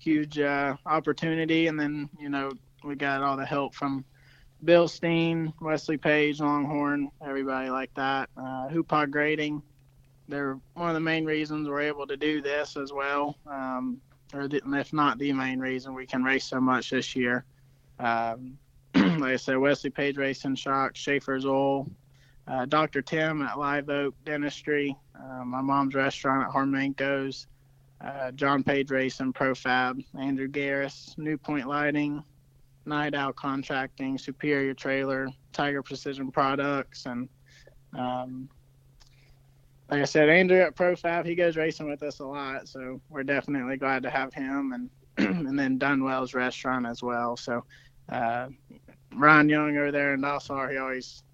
huge 0.00 0.36
uh, 0.40 0.76
opportunity, 0.86 1.68
and 1.68 1.78
then 1.78 2.08
you 2.18 2.28
know 2.28 2.50
we 2.82 2.96
got 2.96 3.22
all 3.22 3.36
the 3.36 3.46
help 3.46 3.72
from 3.72 4.04
Bilstein, 4.64 5.52
Wesley 5.60 5.96
Page, 5.96 6.40
Longhorn, 6.40 7.12
everybody 7.24 7.70
like 7.70 7.94
that. 7.94 8.30
Uh, 8.36 8.68
Hoopod 8.68 9.12
Grading, 9.12 9.62
they're 10.30 10.58
one 10.74 10.88
of 10.88 10.94
the 10.94 11.00
main 11.00 11.24
reasons 11.24 11.68
we're 11.68 11.82
able 11.82 12.06
to 12.06 12.16
do 12.16 12.40
this 12.40 12.76
as 12.76 12.92
well, 12.92 13.36
um, 13.46 14.00
or 14.32 14.48
the, 14.48 14.62
if 14.74 14.92
not 14.92 15.18
the 15.18 15.32
main 15.32 15.58
reason 15.58 15.94
we 15.94 16.06
can 16.06 16.22
race 16.22 16.44
so 16.44 16.60
much 16.60 16.90
this 16.90 17.14
year. 17.14 17.44
Um, 17.98 18.58
like 18.94 19.22
I 19.22 19.36
said, 19.36 19.58
Wesley 19.58 19.90
Page 19.90 20.16
Racing 20.16 20.54
Shock, 20.54 20.96
Schaeffer's 20.96 21.44
Oil, 21.44 21.88
uh, 22.48 22.64
Dr. 22.66 23.02
Tim 23.02 23.42
at 23.42 23.58
Live 23.58 23.88
Oak 23.88 24.14
Dentistry, 24.24 24.96
uh, 25.14 25.44
my 25.44 25.60
mom's 25.60 25.94
restaurant 25.94 26.48
at 26.48 26.52
Harmenko's, 26.52 27.46
uh, 28.00 28.30
John 28.32 28.64
Page 28.64 28.90
Racing, 28.90 29.32
Profab, 29.32 30.02
Andrew 30.18 30.48
Garris, 30.48 31.16
New 31.18 31.36
Point 31.36 31.68
Lighting, 31.68 32.24
Night 32.86 33.14
Owl 33.14 33.32
Contracting, 33.34 34.16
Superior 34.16 34.74
Trailer, 34.74 35.28
Tiger 35.52 35.82
Precision 35.82 36.30
Products, 36.30 37.06
and 37.06 37.28
um, 37.96 38.48
like 39.90 40.02
I 40.02 40.04
said, 40.04 40.28
Andrew 40.28 40.60
at 40.60 40.76
Pro 40.76 40.94
ProFab, 40.94 41.26
he 41.26 41.34
goes 41.34 41.56
racing 41.56 41.88
with 41.90 42.02
us 42.02 42.20
a 42.20 42.24
lot, 42.24 42.68
so 42.68 43.00
we're 43.08 43.24
definitely 43.24 43.76
glad 43.76 44.04
to 44.04 44.10
have 44.10 44.32
him, 44.32 44.72
and 44.72 44.90
and 45.48 45.58
then 45.58 45.78
Dunwell's 45.78 46.32
restaurant 46.32 46.86
as 46.86 47.02
well. 47.02 47.36
So 47.36 47.64
uh, 48.08 48.48
Ryan 49.14 49.48
Young 49.48 49.76
over 49.76 49.90
there 49.90 50.14
in 50.14 50.20
Nassau, 50.20 50.68
he 50.68 50.76
always 50.76 51.24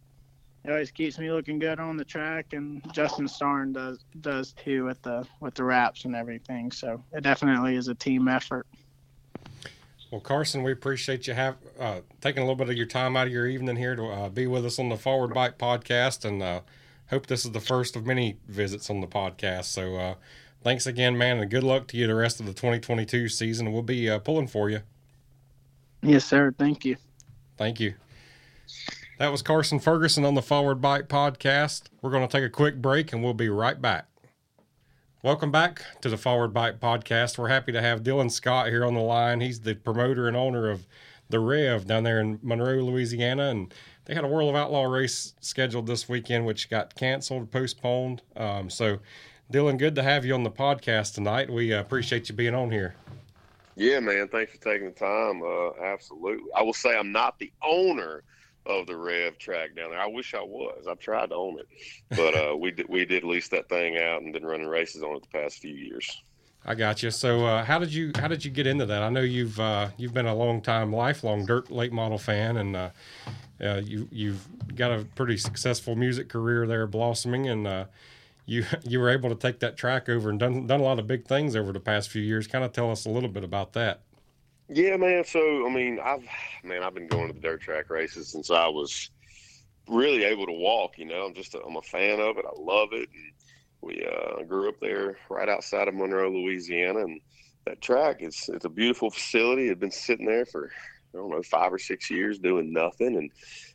he 0.64 0.70
always 0.70 0.90
keeps 0.90 1.18
me 1.18 1.30
looking 1.30 1.59
good 1.59 1.78
on 1.78 1.98
the 1.98 2.04
track, 2.04 2.54
and 2.54 2.82
Justin 2.94 3.28
Starn 3.28 3.74
does 3.74 4.04
does 4.22 4.52
too 4.52 4.84
with 4.84 5.02
the 5.02 5.26
with 5.40 5.54
the 5.54 5.64
wraps 5.64 6.07
and 6.07 6.16
everything. 6.16 6.72
So 6.72 7.02
it 7.12 7.22
definitely 7.22 7.76
is 7.76 7.88
a 7.88 7.94
team 7.94 8.26
effort. 8.26 8.66
Well, 10.11 10.20
Carson, 10.20 10.62
we 10.62 10.72
appreciate 10.72 11.26
you 11.26 11.34
have 11.34 11.57
uh, 11.78 12.00
taking 12.22 12.42
a 12.42 12.46
little 12.46 12.57
bit 12.57 12.70
of 12.70 12.76
your 12.76 12.86
time 12.86 13.16
out 13.16 13.26
of 13.26 13.32
your 13.32 13.46
evening 13.46 13.76
here 13.76 13.96
to 13.96 14.07
uh, 14.07 14.28
be 14.30 14.46
with 14.46 14.64
us 14.64 14.78
on 14.78 14.88
the 14.88 14.96
Forward 14.96 15.34
Bite 15.34 15.59
podcast, 15.59 16.24
and 16.24 16.42
uh, 16.42 16.61
hope 17.11 17.26
this 17.26 17.44
is 17.44 17.52
the 17.52 17.61
first 17.61 17.96
of 17.96 18.07
many 18.07 18.38
visits 18.48 18.90
on 18.90 19.00
the 19.00 19.07
podcast. 19.07 19.64
So, 19.64 19.96
uh, 19.96 20.14
thanks 20.62 20.86
again, 20.86 21.16
man, 21.16 21.38
and 21.38 21.50
good 21.50 21.64
luck 21.64 21.86
to 21.88 21.96
you 21.96 22.07
the 22.07 22.14
rest 22.14 22.40
of 22.40 22.46
the 22.46 22.52
2022 22.52 23.28
season. 23.28 23.72
We'll 23.72 23.82
be 23.82 24.09
uh, 24.11 24.18
pulling 24.18 24.48
for 24.48 24.68
you. 24.70 24.80
Yes, 26.02 26.24
sir. 26.24 26.54
Thank 26.59 26.84
you. 26.84 26.96
Thank 27.57 27.80
you. 27.80 27.94
That 29.18 29.32
was 29.32 29.42
Carson 29.42 29.80
Ferguson 29.80 30.24
on 30.24 30.34
the 30.34 30.42
Forward 30.42 30.80
Bite 30.80 31.09
podcast. 31.09 31.84
We're 32.02 32.11
going 32.11 32.26
to 32.26 32.30
take 32.30 32.44
a 32.44 32.50
quick 32.50 32.82
break 32.82 33.12
and 33.12 33.24
we'll 33.24 33.34
be 33.34 33.48
right 33.48 33.80
back. 33.80 34.07
Welcome 35.22 35.50
back 35.50 35.82
to 36.02 36.09
the 36.09 36.18
Forward 36.18 36.52
Bite 36.52 36.80
podcast. 36.80 37.38
We're 37.38 37.48
happy 37.48 37.72
to 37.72 37.80
have 37.80 38.02
Dylan 38.02 38.30
Scott 38.30 38.68
here 38.68 38.84
on 38.84 38.94
the 38.94 39.00
line. 39.00 39.40
He's 39.40 39.61
the 39.61 39.74
promoter 39.74 40.28
and 40.28 40.36
owner 40.36 40.68
of 40.68 40.86
the 41.30 41.40
Rev 41.40 41.86
down 41.86 42.04
there 42.04 42.20
in 42.20 42.38
Monroe, 42.42 42.84
Louisiana, 42.84 43.48
and 43.48 43.74
they 44.07 44.14
had 44.14 44.24
a 44.24 44.28
World 44.28 44.48
of 44.48 44.57
Outlaw 44.57 44.84
race 44.84 45.34
scheduled 45.40 45.86
this 45.86 46.09
weekend, 46.09 46.46
which 46.46 46.70
got 46.70 46.94
canceled, 46.94 47.50
postponed. 47.50 48.22
Um, 48.36 48.70
so, 48.70 48.98
Dylan, 49.52 49.78
good 49.78 49.96
to 49.96 50.02
have 50.02 50.24
you 50.24 50.32
on 50.34 50.44
the 50.44 50.50
podcast 50.50 51.14
tonight. 51.14 51.50
We 51.50 51.74
uh, 51.74 51.80
appreciate 51.80 52.28
you 52.28 52.34
being 52.34 52.54
on 52.54 52.70
here. 52.70 52.94
Yeah, 53.74 54.00
man. 54.00 54.28
Thanks 54.28 54.52
for 54.52 54.59
taking 54.59 54.86
the 54.86 54.92
time. 54.92 55.42
Uh, 55.42 55.84
absolutely. 55.84 56.44
I 56.57 56.62
will 56.62 56.72
say 56.72 56.96
I'm 56.96 57.12
not 57.12 57.38
the 57.38 57.52
owner 57.62 58.22
of 58.64 58.86
the 58.86 58.96
Rev 58.96 59.38
track 59.38 59.76
down 59.76 59.90
there. 59.90 60.00
I 60.00 60.07
wish 60.07 60.34
I 60.34 60.42
was. 60.42 60.86
I've 60.88 60.98
tried 60.98 61.30
to 61.30 61.36
own 61.36 61.59
it, 61.59 61.68
but 62.16 62.34
uh, 62.34 62.57
we 62.57 62.74
we 62.88 63.04
did 63.04 63.22
lease 63.24 63.48
that 63.48 63.68
thing 63.68 63.98
out 63.98 64.22
and 64.22 64.32
been 64.32 64.46
running 64.46 64.66
races 64.66 65.02
on 65.02 65.16
it 65.16 65.22
the 65.22 65.38
past 65.38 65.59
few 65.59 65.74
years. 65.74 66.22
I 66.69 66.75
got 66.75 67.01
you. 67.01 67.12
So, 67.12 67.47
uh, 67.47 67.64
how 67.64 67.79
did 67.79 67.95
you 67.95 68.11
how 68.17 68.27
did 68.27 68.45
you 68.45 68.51
get 68.51 68.67
into 68.67 68.87
that? 68.87 69.03
I 69.03 69.09
know 69.09 69.21
you've 69.21 69.59
uh, 69.61 69.91
you've 69.97 70.12
been 70.12 70.27
a 70.27 70.35
long 70.35 70.61
time, 70.61 70.93
lifelong 70.93 71.47
dirt 71.47 71.71
late 71.71 71.93
model 71.93 72.19
fan, 72.19 72.57
and 72.57 72.75
uh, 72.75 72.91
uh, 73.62 73.81
you 73.85 74.09
you've 74.11 74.45
got 74.75 74.91
a 74.91 75.05
pretty 75.14 75.37
successful 75.37 75.95
music 75.95 76.29
career 76.29 76.67
there, 76.67 76.89
blossoming, 76.89 77.49
and 77.49 77.69
uh, 77.69 77.85
you 78.47 78.64
you 78.83 78.99
were 78.99 79.11
able 79.11 79.29
to 79.29 79.37
take 79.37 79.61
that 79.61 79.77
track 79.77 80.09
over 80.09 80.29
and 80.29 80.41
done 80.41 80.67
done 80.67 80.81
a 80.81 80.83
lot 80.83 80.99
of 80.99 81.07
big 81.07 81.25
things 81.27 81.55
over 81.55 81.73
the 81.73 81.81
past 81.81 82.11
few 82.11 82.23
years. 82.23 82.49
Kind 82.49 82.64
of 82.64 82.73
tell 82.73 82.91
us 82.91 83.07
a 83.07 83.11
little 83.11 83.31
bit 83.31 83.45
about 83.45 83.73
that. 83.75 84.01
Yeah, 84.69 84.97
man. 84.97 85.25
So 85.25 85.67
I 85.67 85.71
mean, 85.73 86.01
I've 86.03 86.25
man, 86.64 86.83
I've 86.83 86.95
been 86.95 87.07
going 87.07 87.29
to 87.29 87.33
the 87.33 87.41
dirt 87.41 87.61
track 87.61 87.91
races 87.91 88.27
since 88.27 88.51
I 88.51 88.67
was 88.67 89.11
really 89.89 90.25
able 90.25 90.47
to 90.47 90.53
walk. 90.53 90.99
You 90.99 91.05
know, 91.05 91.27
I'm 91.27 91.35
just 91.35 91.55
a, 91.55 91.62
I'm 91.62 91.77
a 91.77 91.83
fan 91.83 92.19
of 92.19 92.39
it. 92.39 92.45
I 92.45 92.61
love 92.61 92.89
it. 92.91 93.09
And 93.14 93.33
we 93.87 94.05
uh, 94.05 94.43
grew 94.43 94.68
up 94.68 94.80
there 94.80 95.16
right 95.30 95.49
outside 95.49 95.89
of 95.89 95.95
Monroe, 95.95 96.30
Louisiana, 96.30 97.01
and 97.01 97.20
that 97.66 97.80
track 97.80 98.16
it's 98.20 98.49
it's 98.49 98.64
a 98.64 98.70
beautiful 98.70 99.11
facility. 99.11 99.66
It 99.66 99.70
had 99.70 99.80
been 99.80 99.91
sitting 99.91 100.26
there 100.26 100.47
for 100.47 100.70
I 101.14 101.18
don't 101.18 101.30
know 101.30 101.43
five 101.43 101.72
or 101.72 101.78
six 101.78 102.11
years 102.11 102.39
doing 102.39 102.72
nothing, 102.72 103.16
and 103.16 103.30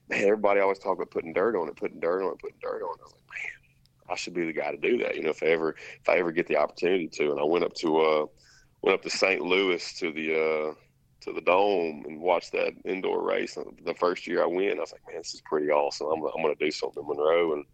man, 0.10 0.24
everybody 0.24 0.60
always 0.60 0.80
talk 0.80 0.98
about 0.98 1.12
putting 1.12 1.34
dirt 1.34 1.56
on 1.56 1.68
it, 1.68 1.76
putting 1.76 2.00
dirt 2.00 2.24
on 2.24 2.34
it, 2.34 2.40
putting 2.40 2.60
dirt 2.62 2.84
on 2.84 2.96
it. 2.96 3.02
I 3.02 3.04
was 3.04 3.14
like, 3.14 3.22
man, 3.30 4.12
I 4.12 4.16
should 4.16 4.34
be 4.34 4.46
the 4.46 4.54
guy 4.54 4.72
to 4.72 4.78
do 4.78 4.98
that. 5.00 5.16
You 5.16 5.24
know, 5.24 5.30
if 5.30 5.42
I 5.42 5.48
ever 5.48 5.72
if 5.72 6.10
I 6.10 6.18
ever 6.18 6.32
get 6.32 6.48
the 6.48 6.58
opportunity 6.58 7.08
to. 7.08 7.32
And 7.32 7.40
I 7.40 7.44
went 7.44 7.66
up 7.66 7.74
to 7.76 7.98
uh 7.98 8.26
went 8.82 8.96
up 8.96 9.04
to 9.04 9.10
St. 9.10 9.42
Louis 9.42 9.94
to 10.00 10.12
the 10.12 10.36
uh, 10.36 10.74
to 11.22 11.34
the 11.34 11.42
dome 11.42 12.04
and 12.08 12.20
watched 12.20 12.52
that 12.52 12.74
indoor 12.86 13.24
race. 13.24 13.58
The 13.86 13.94
first 13.94 14.26
year 14.28 14.44
I 14.44 14.48
went, 14.48 14.78
I 14.78 14.82
was 14.82 14.92
like, 14.92 15.02
man, 15.08 15.18
this 15.18 15.34
is 15.34 15.42
pretty 15.42 15.70
awesome. 15.70 16.08
I'm, 16.08 16.24
I'm 16.24 16.42
going 16.42 16.56
to 16.56 16.66
do 16.66 16.72
something 16.72 17.04
in 17.04 17.08
Monroe 17.08 17.54
and 17.54 17.66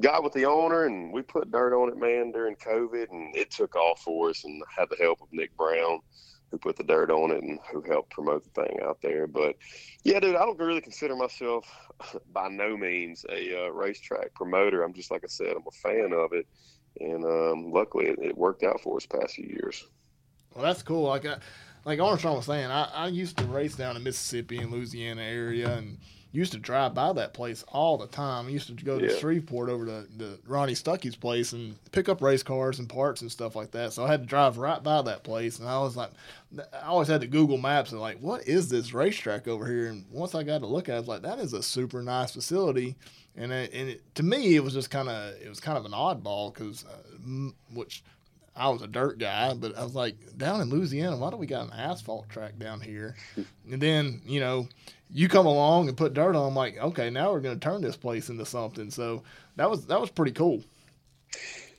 got 0.00 0.22
with 0.22 0.32
the 0.32 0.46
owner 0.46 0.84
and 0.84 1.12
we 1.12 1.22
put 1.22 1.50
dirt 1.50 1.74
on 1.74 1.88
it, 1.88 1.96
man, 1.96 2.32
during 2.32 2.56
COVID 2.56 3.10
and 3.10 3.34
it 3.34 3.50
took 3.50 3.76
off 3.76 4.00
for 4.02 4.30
us 4.30 4.44
and 4.44 4.62
had 4.76 4.88
the 4.90 4.96
help 4.96 5.20
of 5.20 5.28
Nick 5.32 5.56
Brown 5.56 6.00
who 6.50 6.58
put 6.58 6.76
the 6.76 6.84
dirt 6.84 7.10
on 7.10 7.30
it 7.30 7.42
and 7.42 7.58
who 7.70 7.80
helped 7.82 8.10
promote 8.10 8.42
the 8.44 8.62
thing 8.62 8.78
out 8.82 8.98
there. 9.02 9.26
But 9.26 9.56
yeah, 10.02 10.18
dude, 10.20 10.36
I 10.36 10.40
don't 10.40 10.58
really 10.58 10.80
consider 10.80 11.14
myself 11.14 11.64
by 12.32 12.48
no 12.48 12.76
means 12.76 13.24
a 13.30 13.66
uh, 13.66 13.68
racetrack 13.68 14.34
promoter. 14.34 14.82
I'm 14.82 14.92
just, 14.92 15.10
like 15.10 15.24
I 15.24 15.28
said, 15.28 15.54
I'm 15.56 15.62
a 15.66 15.70
fan 15.70 16.12
of 16.12 16.32
it. 16.32 16.46
And 16.98 17.24
um, 17.24 17.72
luckily 17.72 18.06
it, 18.06 18.18
it 18.20 18.36
worked 18.36 18.64
out 18.64 18.80
for 18.80 18.96
us 18.96 19.06
past 19.06 19.34
few 19.34 19.46
years. 19.46 19.86
Well, 20.54 20.64
that's 20.64 20.82
cool. 20.82 21.04
Like, 21.04 21.24
I, 21.24 21.36
like 21.84 22.00
Armstrong 22.00 22.36
was 22.36 22.46
saying, 22.46 22.70
I, 22.70 22.84
I 22.92 23.08
used 23.08 23.36
to 23.38 23.44
race 23.44 23.76
down 23.76 23.96
in 23.96 24.02
Mississippi 24.02 24.58
and 24.58 24.72
Louisiana 24.72 25.22
area, 25.22 25.76
and 25.76 25.98
used 26.32 26.52
to 26.52 26.58
drive 26.58 26.94
by 26.94 27.12
that 27.12 27.34
place 27.34 27.64
all 27.68 27.98
the 27.98 28.06
time. 28.06 28.46
I 28.46 28.50
used 28.50 28.66
to 28.68 28.84
go 28.84 28.98
to 28.98 29.06
Yeah. 29.12 29.18
Shreveport 29.18 29.68
over 29.68 29.84
to, 29.86 30.06
to 30.18 30.38
Ronnie 30.46 30.74
Stuckey's 30.74 31.16
place 31.16 31.52
and 31.52 31.74
pick 31.92 32.08
up 32.08 32.22
race 32.22 32.42
cars 32.42 32.78
and 32.78 32.88
parts 32.88 33.20
and 33.20 33.30
stuff 33.32 33.56
like 33.56 33.72
that. 33.72 33.92
So 33.92 34.04
I 34.04 34.08
had 34.08 34.22
to 34.22 34.26
drive 34.26 34.56
right 34.58 34.82
by 34.82 35.02
that 35.02 35.24
place, 35.24 35.58
and 35.58 35.68
I 35.68 35.78
was 35.80 35.96
like, 35.96 36.10
I 36.72 36.86
always 36.86 37.08
had 37.08 37.20
to 37.22 37.26
Google 37.26 37.58
Maps 37.58 37.90
and 37.92 38.00
like, 38.00 38.18
what 38.20 38.46
is 38.46 38.68
this 38.68 38.92
racetrack 38.92 39.48
over 39.48 39.66
here? 39.66 39.86
And 39.88 40.04
once 40.10 40.34
I 40.34 40.42
got 40.42 40.58
to 40.60 40.66
look 40.66 40.88
at 40.88 40.92
it, 40.92 40.96
I 40.96 41.00
was 41.00 41.08
like, 41.08 41.22
that 41.22 41.38
is 41.40 41.52
a 41.52 41.62
super 41.62 42.02
nice 42.02 42.32
facility. 42.32 42.96
And 43.36 43.52
it, 43.52 43.72
and 43.72 43.88
it, 43.90 44.14
to 44.16 44.22
me, 44.22 44.56
it 44.56 44.62
was 44.64 44.72
just 44.74 44.90
kind 44.90 45.08
of 45.08 45.34
it 45.40 45.48
was 45.48 45.60
kind 45.60 45.78
of 45.78 45.84
an 45.84 45.92
oddball 45.92 46.52
because 46.52 46.84
uh, 46.84 47.50
which 47.72 48.02
I 48.56 48.68
was 48.68 48.82
a 48.82 48.88
dirt 48.88 49.18
guy, 49.18 49.54
but 49.54 49.78
I 49.78 49.84
was 49.84 49.94
like, 49.94 50.16
down 50.36 50.60
in 50.60 50.68
Louisiana, 50.68 51.16
why 51.16 51.30
do 51.30 51.36
we 51.36 51.46
got 51.46 51.66
an 51.66 51.72
asphalt 51.72 52.28
track 52.28 52.58
down 52.58 52.80
here? 52.80 53.14
And 53.70 53.80
then, 53.80 54.20
you 54.26 54.40
know, 54.40 54.68
you 55.12 55.28
come 55.28 55.46
along 55.46 55.88
and 55.88 55.96
put 55.96 56.14
dirt 56.14 56.36
on. 56.36 56.48
I'm 56.48 56.54
like, 56.54 56.78
okay, 56.78 57.10
now 57.10 57.32
we're 57.32 57.40
going 57.40 57.58
to 57.58 57.64
turn 57.64 57.82
this 57.82 57.96
place 57.96 58.28
into 58.28 58.46
something. 58.46 58.90
So 58.90 59.22
that 59.56 59.68
was 59.68 59.86
that 59.86 60.00
was 60.00 60.10
pretty 60.10 60.32
cool. 60.32 60.62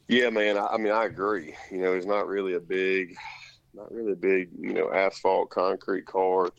Yeah, 0.07 0.29
man. 0.29 0.57
I, 0.57 0.67
I 0.67 0.77
mean, 0.77 0.91
I 0.91 1.05
agree. 1.05 1.55
You 1.71 1.79
know, 1.79 1.93
it's 1.93 2.05
not 2.05 2.27
really 2.27 2.53
a 2.53 2.59
big, 2.59 3.15
not 3.73 3.91
really 3.91 4.13
a 4.13 4.17
big, 4.17 4.49
you 4.57 4.73
know, 4.73 4.91
asphalt 4.91 5.49
concrete 5.49 6.05
car 6.05 6.49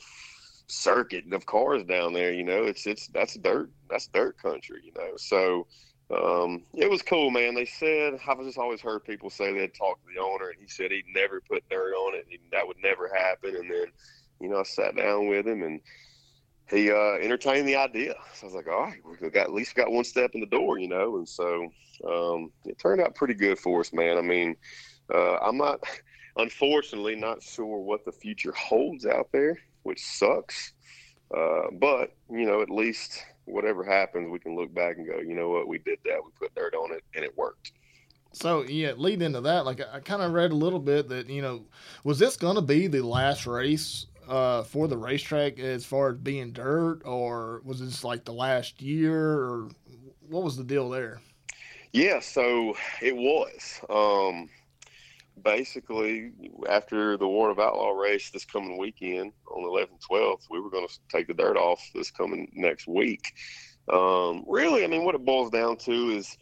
circuit 0.68 1.30
of 1.32 1.44
cars 1.44 1.84
down 1.84 2.14
there. 2.14 2.32
You 2.32 2.44
know, 2.44 2.64
it's 2.64 2.86
it's 2.86 3.08
that's 3.08 3.34
dirt. 3.34 3.70
That's 3.90 4.06
dirt 4.08 4.38
country. 4.38 4.80
You 4.84 4.92
know, 4.96 5.16
so 5.16 5.66
um, 6.10 6.62
it 6.74 6.90
was 6.90 7.02
cool, 7.02 7.30
man. 7.30 7.54
They 7.54 7.66
said 7.66 8.18
I've 8.26 8.40
just 8.40 8.58
always 8.58 8.80
heard 8.80 9.04
people 9.04 9.30
say 9.30 9.52
they'd 9.52 9.74
talk 9.74 10.00
to 10.00 10.14
the 10.14 10.20
owner, 10.22 10.48
and 10.48 10.60
he 10.60 10.68
said 10.68 10.90
he'd 10.90 11.04
never 11.14 11.40
put 11.40 11.68
dirt 11.68 11.94
on 11.94 12.14
it. 12.14 12.26
And 12.30 12.40
that 12.52 12.66
would 12.66 12.78
never 12.82 13.10
happen. 13.14 13.54
And 13.56 13.70
then, 13.70 13.86
you 14.40 14.48
know, 14.48 14.60
I 14.60 14.62
sat 14.62 14.96
down 14.96 15.28
with 15.28 15.46
him 15.46 15.62
and 15.62 15.80
he 16.70 16.90
uh, 16.90 17.14
entertained 17.20 17.68
the 17.68 17.76
idea. 17.76 18.14
So 18.34 18.46
I 18.46 18.46
was 18.46 18.54
like, 18.54 18.68
all 18.68 18.82
right, 18.82 18.98
we 19.04 19.30
got 19.30 19.44
at 19.44 19.52
least 19.52 19.74
got 19.74 19.90
one 19.90 20.04
step 20.04 20.30
in 20.34 20.40
the 20.40 20.46
door, 20.46 20.78
you 20.78 20.88
know. 20.88 21.16
And 21.16 21.28
so 21.28 21.68
um, 22.06 22.50
it 22.64 22.78
turned 22.78 23.00
out 23.00 23.14
pretty 23.14 23.34
good 23.34 23.58
for 23.58 23.80
us, 23.80 23.92
man. 23.92 24.16
I 24.16 24.22
mean, 24.22 24.56
uh, 25.12 25.36
I'm 25.36 25.58
not, 25.58 25.82
unfortunately, 26.36 27.14
not 27.14 27.42
sure 27.42 27.78
what 27.78 28.04
the 28.04 28.12
future 28.12 28.52
holds 28.52 29.06
out 29.06 29.28
there, 29.32 29.58
which 29.82 30.02
sucks. 30.02 30.72
Uh, 31.36 31.70
but 31.72 32.14
you 32.30 32.46
know, 32.46 32.62
at 32.62 32.70
least 32.70 33.24
whatever 33.44 33.84
happens, 33.84 34.30
we 34.30 34.38
can 34.38 34.54
look 34.56 34.72
back 34.74 34.96
and 34.96 35.06
go, 35.06 35.18
you 35.18 35.34
know 35.34 35.48
what, 35.50 35.66
we 35.66 35.78
did 35.78 35.98
that. 36.04 36.18
We 36.24 36.30
put 36.38 36.54
dirt 36.54 36.74
on 36.74 36.92
it, 36.92 37.02
and 37.14 37.24
it 37.24 37.36
worked. 37.36 37.72
So 38.32 38.62
yeah, 38.62 38.92
leading 38.96 39.26
into 39.26 39.42
that. 39.42 39.66
Like 39.66 39.80
I, 39.80 39.96
I 39.96 40.00
kind 40.00 40.22
of 40.22 40.32
read 40.32 40.52
a 40.52 40.56
little 40.56 40.78
bit 40.78 41.08
that 41.10 41.28
you 41.28 41.42
know, 41.42 41.66
was 42.04 42.18
this 42.18 42.36
going 42.36 42.56
to 42.56 42.62
be 42.62 42.86
the 42.86 43.04
last 43.04 43.46
race 43.46 44.06
uh, 44.32 44.62
for 44.62 44.88
the 44.88 44.96
racetrack 44.96 45.58
as 45.58 45.84
far 45.84 46.08
as 46.08 46.16
being 46.16 46.52
dirt, 46.52 47.02
or 47.04 47.60
was 47.66 47.80
this 47.80 48.02
like 48.02 48.24
the 48.24 48.32
last 48.32 48.80
year, 48.80 49.14
or 49.14 49.68
what 50.26 50.42
was 50.42 50.56
the 50.56 50.64
deal 50.64 50.88
there? 50.88 51.20
Yeah, 51.92 52.18
so 52.20 52.74
it 53.02 53.14
was. 53.14 53.80
Um, 53.90 54.48
basically, 55.44 56.32
after 56.66 57.18
the 57.18 57.28
World 57.28 57.58
of 57.58 57.62
Outlaw 57.62 57.90
race 57.90 58.30
this 58.30 58.46
coming 58.46 58.78
weekend 58.78 59.32
on 59.54 59.64
the 59.64 59.68
11th, 59.68 60.00
12th, 60.10 60.46
we 60.48 60.60
were 60.60 60.70
going 60.70 60.88
to 60.88 60.94
take 61.10 61.26
the 61.26 61.34
dirt 61.34 61.58
off 61.58 61.86
this 61.94 62.10
coming 62.10 62.50
next 62.54 62.88
week. 62.88 63.34
Um, 63.92 64.46
really, 64.48 64.82
I 64.82 64.86
mean, 64.86 65.04
what 65.04 65.14
it 65.14 65.26
boils 65.26 65.50
down 65.50 65.76
to 65.78 65.92
is 65.92 66.38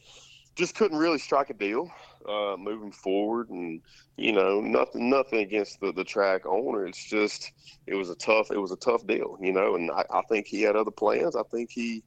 just 0.54 0.76
couldn't 0.76 0.98
really 0.98 1.18
strike 1.18 1.50
a 1.50 1.54
deal 1.54 1.90
uh, 2.28 2.56
moving 2.58 2.92
forward, 2.92 3.50
and 3.50 3.80
you 4.16 4.32
know, 4.32 4.60
nothing, 4.60 5.10
nothing 5.10 5.40
against 5.40 5.80
the, 5.80 5.92
the 5.92 6.04
track 6.04 6.46
owner. 6.46 6.86
It's 6.86 7.04
just 7.04 7.52
it 7.86 7.94
was 7.94 8.10
a 8.10 8.14
tough, 8.16 8.50
it 8.50 8.58
was 8.58 8.72
a 8.72 8.76
tough 8.76 9.06
deal, 9.06 9.38
you 9.40 9.52
know, 9.52 9.74
and 9.74 9.90
I, 9.90 10.04
I 10.10 10.22
think 10.28 10.46
he 10.46 10.62
had 10.62 10.76
other 10.76 10.90
plans. 10.90 11.36
I 11.36 11.42
think 11.50 11.70
he, 11.70 12.02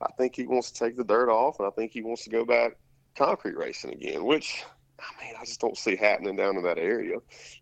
I 0.00 0.10
think 0.18 0.36
he 0.36 0.46
wants 0.46 0.70
to 0.70 0.84
take 0.84 0.96
the 0.96 1.04
dirt 1.04 1.30
off, 1.30 1.58
and 1.58 1.66
I 1.66 1.70
think 1.70 1.92
he 1.92 2.02
wants 2.02 2.24
to 2.24 2.30
go 2.30 2.44
back 2.44 2.76
concrete 3.16 3.56
racing 3.56 3.92
again, 3.92 4.24
which 4.24 4.64
I 4.98 5.24
mean, 5.24 5.34
I 5.40 5.44
just 5.44 5.60
don't 5.60 5.76
see 5.76 5.96
happening 5.96 6.36
down 6.36 6.56
in 6.56 6.62
that 6.64 6.78
area. 6.78 7.18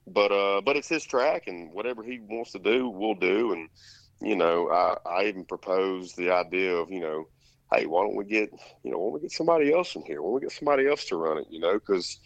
But 0.07 0.33
uh, 0.33 0.61
but 0.61 0.77
it's 0.77 0.89
his 0.89 1.05
track, 1.05 1.45
and 1.47 1.73
whatever 1.73 2.03
he 2.03 2.21
wants 2.21 2.53
to 2.53 2.59
do, 2.59 2.89
we'll 2.89 3.15
do. 3.15 3.53
And 3.53 3.69
you 4.23 4.37
know, 4.37 4.71
I, 4.71 4.97
I 5.09 5.25
even 5.25 5.45
proposed 5.45 6.17
the 6.17 6.31
idea 6.31 6.75
of, 6.75 6.91
you 6.91 7.01
know, 7.01 7.27
hey, 7.75 7.87
why 7.87 8.03
don't 8.03 8.17
we 8.17 8.25
get, 8.25 8.51
you 8.83 8.91
know, 8.91 8.99
why 8.99 9.05
don't 9.07 9.15
we 9.15 9.21
get 9.21 9.33
somebody 9.33 9.73
else 9.73 9.95
in 9.95 10.03
here? 10.03 10.23
Why 10.23 10.29
don't 10.29 10.35
we 10.35 10.41
get 10.43 10.53
somebody 10.53 10.89
else 10.89 11.05
to 11.07 11.17
run 11.17 11.39
it? 11.39 11.47
You 11.51 11.61
know, 11.61 11.75
because 11.75 12.19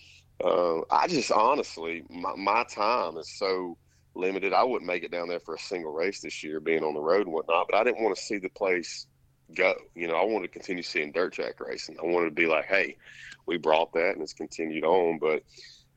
uh, 0.44 0.80
I 0.90 1.06
just 1.08 1.30
honestly, 1.30 2.04
my, 2.10 2.34
my 2.36 2.64
time 2.64 3.16
is 3.16 3.30
so 3.38 3.76
limited. 4.14 4.52
I 4.52 4.64
wouldn't 4.64 4.86
make 4.86 5.02
it 5.02 5.10
down 5.10 5.28
there 5.28 5.40
for 5.40 5.54
a 5.54 5.58
single 5.58 5.92
race 5.92 6.20
this 6.20 6.42
year, 6.42 6.60
being 6.60 6.82
on 6.82 6.94
the 6.94 7.00
road 7.00 7.26
and 7.26 7.32
whatnot. 7.32 7.66
But 7.70 7.78
I 7.78 7.84
didn't 7.84 8.02
want 8.02 8.16
to 8.16 8.22
see 8.22 8.38
the 8.38 8.48
place 8.50 9.06
go. 9.54 9.74
You 9.94 10.08
know, 10.08 10.16
I 10.16 10.24
wanted 10.24 10.48
to 10.48 10.52
continue 10.52 10.82
seeing 10.82 11.12
dirt 11.12 11.32
track 11.32 11.60
racing. 11.60 11.96
I 12.02 12.06
wanted 12.06 12.26
to 12.26 12.34
be 12.34 12.46
like, 12.46 12.66
hey, 12.66 12.96
we 13.46 13.56
brought 13.56 13.92
that 13.92 14.12
and 14.12 14.22
it's 14.22 14.32
continued 14.32 14.84
on. 14.84 15.18
But 15.18 15.42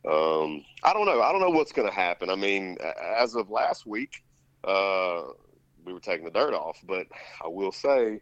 um, 0.10 0.64
I 0.84 0.93
don't 0.93 1.06
know. 1.06 1.22
I 1.22 1.32
don't 1.32 1.41
know 1.41 1.50
what's 1.50 1.72
going 1.72 1.88
to 1.88 1.93
happen. 1.93 2.30
I 2.30 2.36
mean, 2.36 2.78
as 3.18 3.36
of 3.36 3.50
last 3.50 3.86
week, 3.86 4.24
uh, 4.64 5.24
we 5.86 5.93
were 5.93 6.00
taking 6.00 6.26
the 6.26 6.32
dirt 6.32 6.54
off. 6.54 6.78
But 6.84 7.08
I 7.43 7.47
will 7.47 7.72
say, 7.72 8.22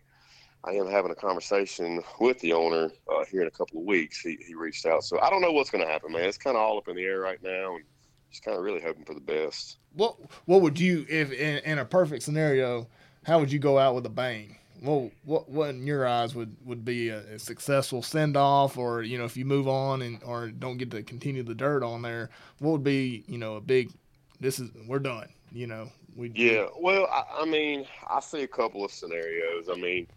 I 0.63 0.71
am 0.71 0.87
having 0.87 1.11
a 1.11 1.15
conversation 1.15 2.03
with 2.19 2.39
the 2.39 2.53
owner 2.53 2.91
uh, 3.09 3.25
here 3.31 3.41
in 3.41 3.47
a 3.47 3.51
couple 3.51 3.79
of 3.79 3.85
weeks. 3.85 4.19
He, 4.19 4.37
he 4.45 4.53
reached 4.53 4.85
out. 4.85 5.03
So 5.03 5.19
I 5.19 5.29
don't 5.29 5.41
know 5.41 5.51
what's 5.51 5.69
going 5.69 5.85
to 5.85 5.89
happen, 5.89 6.11
man. 6.11 6.23
It's 6.23 6.37
kind 6.37 6.57
of 6.57 6.61
all 6.61 6.77
up 6.77 6.87
in 6.87 6.95
the 6.95 7.03
air 7.03 7.19
right 7.19 7.41
now. 7.41 7.75
And 7.75 7.83
just 8.31 8.43
kind 8.43 8.57
of 8.57 8.63
really 8.63 8.81
hoping 8.81 9.05
for 9.05 9.13
the 9.13 9.21
best. 9.21 9.77
What 9.93 10.17
What 10.45 10.61
would 10.61 10.79
you, 10.79 11.05
if 11.09 11.31
in, 11.31 11.59
in 11.59 11.79
a 11.79 11.85
perfect 11.85 12.23
scenario, 12.23 12.87
how 13.23 13.39
would 13.39 13.51
you 13.51 13.59
go 13.59 13.79
out 13.79 13.95
with 13.95 14.05
a 14.05 14.09
bang? 14.09 14.57
Well, 14.81 15.09
what 15.23 15.49
what 15.49 15.69
in 15.71 15.87
your 15.87 16.05
eyes 16.05 16.35
would, 16.35 16.55
would 16.65 16.85
be 16.85 17.09
a, 17.09 17.19
a 17.19 17.39
successful 17.39 18.03
send 18.03 18.37
off, 18.37 18.77
or 18.77 19.01
you 19.01 19.17
know, 19.17 19.25
if 19.25 19.35
you 19.35 19.43
move 19.43 19.67
on 19.67 20.01
and 20.01 20.21
or 20.23 20.49
don't 20.49 20.77
get 20.77 20.91
to 20.91 21.01
continue 21.01 21.41
the 21.41 21.55
dirt 21.55 21.83
on 21.83 22.03
there, 22.03 22.29
what 22.59 22.71
would 22.71 22.83
be 22.83 23.23
you 23.27 23.39
know 23.39 23.55
a 23.55 23.61
big, 23.61 23.91
this 24.39 24.59
is 24.59 24.69
we're 24.87 24.99
done. 24.99 25.29
You 25.51 25.65
know, 25.65 25.89
we 26.15 26.31
yeah. 26.35 26.67
Well, 26.79 27.07
I, 27.11 27.41
I 27.41 27.45
mean, 27.45 27.87
I 28.07 28.19
see 28.19 28.43
a 28.43 28.47
couple 28.47 28.85
of 28.85 28.91
scenarios. 28.91 29.67
I 29.71 29.75
mean, 29.75 30.07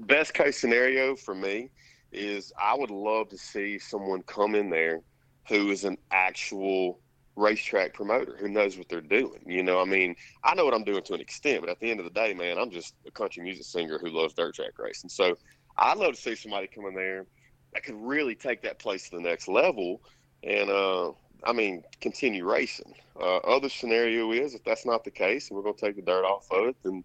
best 0.00 0.34
case 0.34 0.58
scenario 0.58 1.16
for 1.16 1.34
me 1.34 1.70
is 2.12 2.52
I 2.60 2.74
would 2.74 2.90
love 2.90 3.28
to 3.30 3.38
see 3.38 3.78
someone 3.78 4.22
come 4.22 4.54
in 4.54 4.70
there 4.70 5.02
who 5.48 5.70
is 5.70 5.84
an 5.84 5.96
actual 6.10 6.98
racetrack 7.36 7.92
promoter 7.92 8.36
who 8.38 8.48
knows 8.48 8.78
what 8.78 8.88
they're 8.88 9.00
doing. 9.00 9.40
You 9.46 9.62
know, 9.62 9.80
I 9.80 9.84
mean, 9.84 10.16
I 10.42 10.54
know 10.54 10.64
what 10.64 10.74
I'm 10.74 10.84
doing 10.84 11.02
to 11.02 11.14
an 11.14 11.20
extent, 11.20 11.60
but 11.60 11.70
at 11.70 11.78
the 11.80 11.90
end 11.90 12.00
of 12.00 12.04
the 12.04 12.10
day, 12.10 12.32
man, 12.34 12.58
I'm 12.58 12.70
just 12.70 12.94
a 13.06 13.10
country 13.10 13.42
music 13.42 13.64
singer 13.64 13.98
who 13.98 14.08
loves 14.08 14.34
dirt 14.34 14.54
track 14.54 14.78
racing. 14.78 15.10
So 15.10 15.36
I'd 15.76 15.98
love 15.98 16.14
to 16.14 16.20
see 16.20 16.34
somebody 16.34 16.66
come 16.66 16.86
in 16.86 16.94
there 16.94 17.26
that 17.74 17.84
could 17.84 17.96
really 17.96 18.34
take 18.34 18.62
that 18.62 18.78
place 18.78 19.10
to 19.10 19.16
the 19.16 19.22
next 19.22 19.48
level 19.48 20.00
and, 20.42 20.70
uh, 20.70 21.12
I 21.44 21.52
mean, 21.52 21.82
continue 22.00 22.48
racing. 22.48 22.94
Uh, 23.20 23.36
other 23.38 23.68
scenario 23.68 24.32
is 24.32 24.54
if 24.54 24.64
that's 24.64 24.86
not 24.86 25.04
the 25.04 25.10
case 25.10 25.50
and 25.50 25.56
we're 25.56 25.62
going 25.62 25.76
to 25.76 25.80
take 25.80 25.96
the 25.96 26.02
dirt 26.02 26.24
off 26.24 26.46
of 26.50 26.68
it, 26.68 26.76
then, 26.82 27.04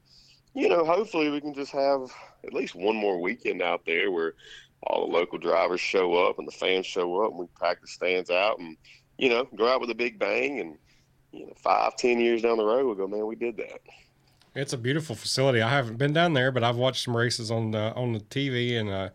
you 0.53 0.69
know, 0.69 0.85
hopefully 0.85 1.29
we 1.29 1.41
can 1.41 1.53
just 1.53 1.71
have 1.71 2.01
at 2.45 2.53
least 2.53 2.75
one 2.75 2.95
more 2.95 3.21
weekend 3.21 3.61
out 3.61 3.85
there 3.85 4.11
where 4.11 4.33
all 4.83 5.07
the 5.07 5.13
local 5.13 5.37
drivers 5.37 5.79
show 5.79 6.15
up 6.15 6.39
and 6.39 6.47
the 6.47 6.51
fans 6.51 6.85
show 6.85 7.23
up 7.23 7.31
and 7.31 7.39
we 7.39 7.45
pack 7.59 7.81
the 7.81 7.87
stands 7.87 8.29
out 8.29 8.59
and 8.59 8.75
you 9.21 9.29
know, 9.29 9.47
go 9.55 9.67
out 9.67 9.79
with 9.79 9.89
a 9.91 9.95
big 9.95 10.19
bang 10.19 10.59
and, 10.59 10.77
you 11.31 11.45
know, 11.45 11.53
five, 11.55 11.95
ten 11.95 12.19
years 12.19 12.41
down 12.41 12.57
the 12.57 12.65
road, 12.65 12.85
we'll 12.85 12.95
go, 12.95 13.07
man, 13.07 13.27
we 13.27 13.35
did 13.35 13.55
that. 13.57 13.79
It's 14.55 14.73
a 14.73 14.77
beautiful 14.77 15.15
facility. 15.15 15.61
I 15.61 15.69
haven't 15.69 15.97
been 15.97 16.11
down 16.11 16.33
there, 16.33 16.51
but 16.51 16.63
I've 16.63 16.75
watched 16.75 17.05
some 17.05 17.15
races 17.15 17.51
on 17.51 17.71
the, 17.71 17.93
on 17.93 18.13
the 18.13 18.19
TV 18.19 18.77
and, 18.77 18.89
uh, 18.89 19.09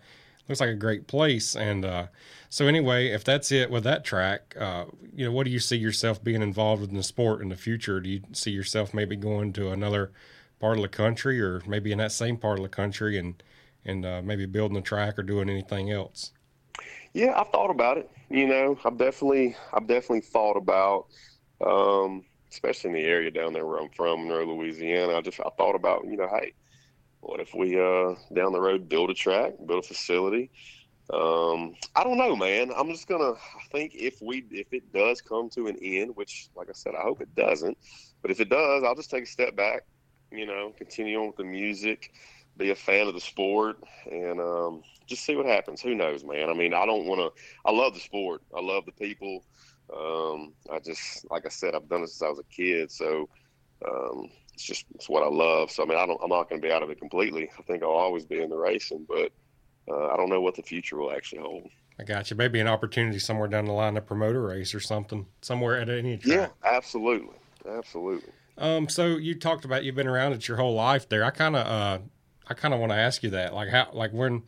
looks 0.48 0.60
like 0.60 0.70
a 0.70 0.76
great 0.76 1.08
place. 1.08 1.56
And, 1.56 1.84
uh, 1.84 2.06
so 2.48 2.68
anyway, 2.68 3.08
if 3.08 3.24
that's 3.24 3.50
it 3.50 3.68
with 3.68 3.82
that 3.82 4.04
track, 4.04 4.54
uh, 4.58 4.84
you 5.14 5.26
know, 5.26 5.32
what 5.32 5.44
do 5.44 5.50
you 5.50 5.58
see 5.58 5.76
yourself 5.76 6.22
being 6.22 6.40
involved 6.40 6.80
with 6.80 6.90
in 6.90 6.96
the 6.96 7.02
sport 7.02 7.42
in 7.42 7.48
the 7.48 7.56
future? 7.56 8.00
Do 8.00 8.08
you 8.08 8.22
see 8.32 8.52
yourself 8.52 8.94
maybe 8.94 9.16
going 9.16 9.52
to 9.54 9.72
another 9.72 10.12
part 10.60 10.76
of 10.76 10.82
the 10.82 10.88
country 10.88 11.40
or 11.40 11.62
maybe 11.66 11.92
in 11.92 11.98
that 11.98 12.12
same 12.12 12.36
part 12.36 12.58
of 12.58 12.62
the 12.62 12.68
country 12.68 13.18
and, 13.18 13.42
and, 13.84 14.04
uh, 14.04 14.22
maybe 14.22 14.46
building 14.46 14.76
a 14.76 14.82
track 14.82 15.18
or 15.18 15.22
doing 15.22 15.48
anything 15.48 15.90
else? 15.90 16.32
Yeah, 17.12 17.38
I've 17.38 17.48
thought 17.48 17.70
about 17.70 17.98
it. 17.98 18.10
You 18.28 18.46
know, 18.46 18.78
I've 18.84 18.98
definitely, 18.98 19.56
I've 19.72 19.86
definitely 19.86 20.20
thought 20.20 20.56
about, 20.56 21.06
um, 21.64 22.24
especially 22.50 22.90
in 22.90 22.96
the 22.96 23.04
area 23.04 23.30
down 23.30 23.52
there 23.52 23.66
where 23.66 23.78
I'm 23.78 23.90
from, 23.90 24.26
Monroe, 24.26 24.44
Louisiana. 24.44 25.16
I 25.16 25.20
just, 25.20 25.40
I 25.40 25.48
thought 25.56 25.74
about, 25.74 26.04
you 26.06 26.16
know, 26.16 26.28
hey, 26.28 26.52
what 27.20 27.40
if 27.40 27.54
we 27.54 27.78
uh, 27.80 28.14
down 28.34 28.52
the 28.52 28.60
road 28.60 28.88
build 28.88 29.10
a 29.10 29.14
track, 29.14 29.54
build 29.66 29.84
a 29.84 29.86
facility? 29.86 30.50
Um, 31.12 31.74
I 31.94 32.02
don't 32.04 32.18
know, 32.18 32.34
man. 32.34 32.72
I'm 32.76 32.90
just 32.90 33.06
gonna. 33.06 33.32
I 33.32 33.66
think 33.70 33.94
if 33.94 34.20
we, 34.20 34.44
if 34.50 34.72
it 34.72 34.92
does 34.92 35.20
come 35.22 35.48
to 35.50 35.68
an 35.68 35.76
end, 35.80 36.16
which, 36.16 36.48
like 36.56 36.68
I 36.68 36.72
said, 36.72 36.94
I 36.98 37.02
hope 37.02 37.20
it 37.20 37.34
doesn't, 37.34 37.78
but 38.22 38.30
if 38.30 38.40
it 38.40 38.48
does, 38.48 38.82
I'll 38.82 38.94
just 38.94 39.10
take 39.10 39.24
a 39.24 39.26
step 39.26 39.54
back. 39.56 39.82
You 40.30 40.46
know, 40.46 40.72
continue 40.76 41.20
on 41.20 41.28
with 41.28 41.36
the 41.36 41.44
music, 41.44 42.12
be 42.56 42.70
a 42.70 42.74
fan 42.74 43.06
of 43.06 43.14
the 43.14 43.20
sport, 43.20 43.78
and 44.10 44.40
um, 44.40 44.82
just 45.06 45.24
see 45.24 45.36
what 45.36 45.46
happens. 45.46 45.80
Who 45.80 45.94
knows, 45.94 46.24
man? 46.24 46.48
I 46.50 46.54
mean, 46.54 46.74
I 46.74 46.84
don't 46.84 47.06
want 47.06 47.20
to. 47.20 47.42
I 47.64 47.72
love 47.72 47.94
the 47.94 48.00
sport. 48.00 48.42
I 48.56 48.60
love 48.60 48.84
the 48.86 48.92
people. 48.92 49.44
Um, 49.94 50.54
I 50.70 50.80
just, 50.80 51.30
like 51.30 51.46
I 51.46 51.48
said, 51.48 51.74
I've 51.74 51.88
done 51.88 52.02
it 52.02 52.08
since 52.08 52.22
I 52.22 52.28
was 52.28 52.40
a 52.40 52.54
kid, 52.54 52.90
so 52.90 53.28
um, 53.88 54.30
it's 54.52 54.64
just 54.64 54.84
it's 54.94 55.08
what 55.08 55.22
I 55.22 55.28
love. 55.28 55.70
So 55.70 55.82
I 55.82 55.86
mean, 55.86 55.98
I 55.98 56.06
don't. 56.06 56.20
I'm 56.22 56.30
not 56.30 56.48
going 56.48 56.60
to 56.60 56.66
be 56.66 56.72
out 56.72 56.82
of 56.82 56.90
it 56.90 56.98
completely. 56.98 57.48
I 57.58 57.62
think 57.62 57.82
I'll 57.82 57.90
always 57.90 58.26
be 58.26 58.42
in 58.42 58.50
the 58.50 58.56
racing, 58.56 59.06
but 59.08 59.30
uh, 59.88 60.08
I 60.08 60.16
don't 60.16 60.28
know 60.28 60.40
what 60.40 60.56
the 60.56 60.62
future 60.62 60.96
will 60.96 61.12
actually 61.12 61.42
hold. 61.42 61.68
I 61.98 62.04
got 62.04 62.30
you. 62.30 62.36
Maybe 62.36 62.60
an 62.60 62.66
opportunity 62.66 63.18
somewhere 63.18 63.48
down 63.48 63.64
the 63.64 63.72
line 63.72 63.94
to 63.94 64.00
promote 64.00 64.36
a 64.36 64.40
race 64.40 64.74
or 64.74 64.80
something 64.80 65.26
somewhere 65.40 65.78
at 65.80 65.88
any 65.88 66.18
track. 66.18 66.52
Yeah, 66.64 66.70
absolutely, 66.70 67.36
absolutely. 67.68 68.32
Um, 68.58 68.88
so 68.88 69.16
you 69.16 69.34
talked 69.34 69.64
about 69.64 69.84
you've 69.84 69.94
been 69.94 70.06
around 70.06 70.32
it 70.32 70.48
your 70.48 70.56
whole 70.56 70.74
life. 70.74 71.08
There, 71.08 71.24
I 71.24 71.30
kind 71.30 71.56
of, 71.56 71.66
uh, 71.66 71.98
I 72.48 72.54
kind 72.54 72.72
of 72.72 72.80
want 72.80 72.92
to 72.92 72.96
ask 72.96 73.22
you 73.22 73.30
that. 73.30 73.54
Like 73.54 73.68
how, 73.68 73.88
like 73.92 74.12
when 74.12 74.44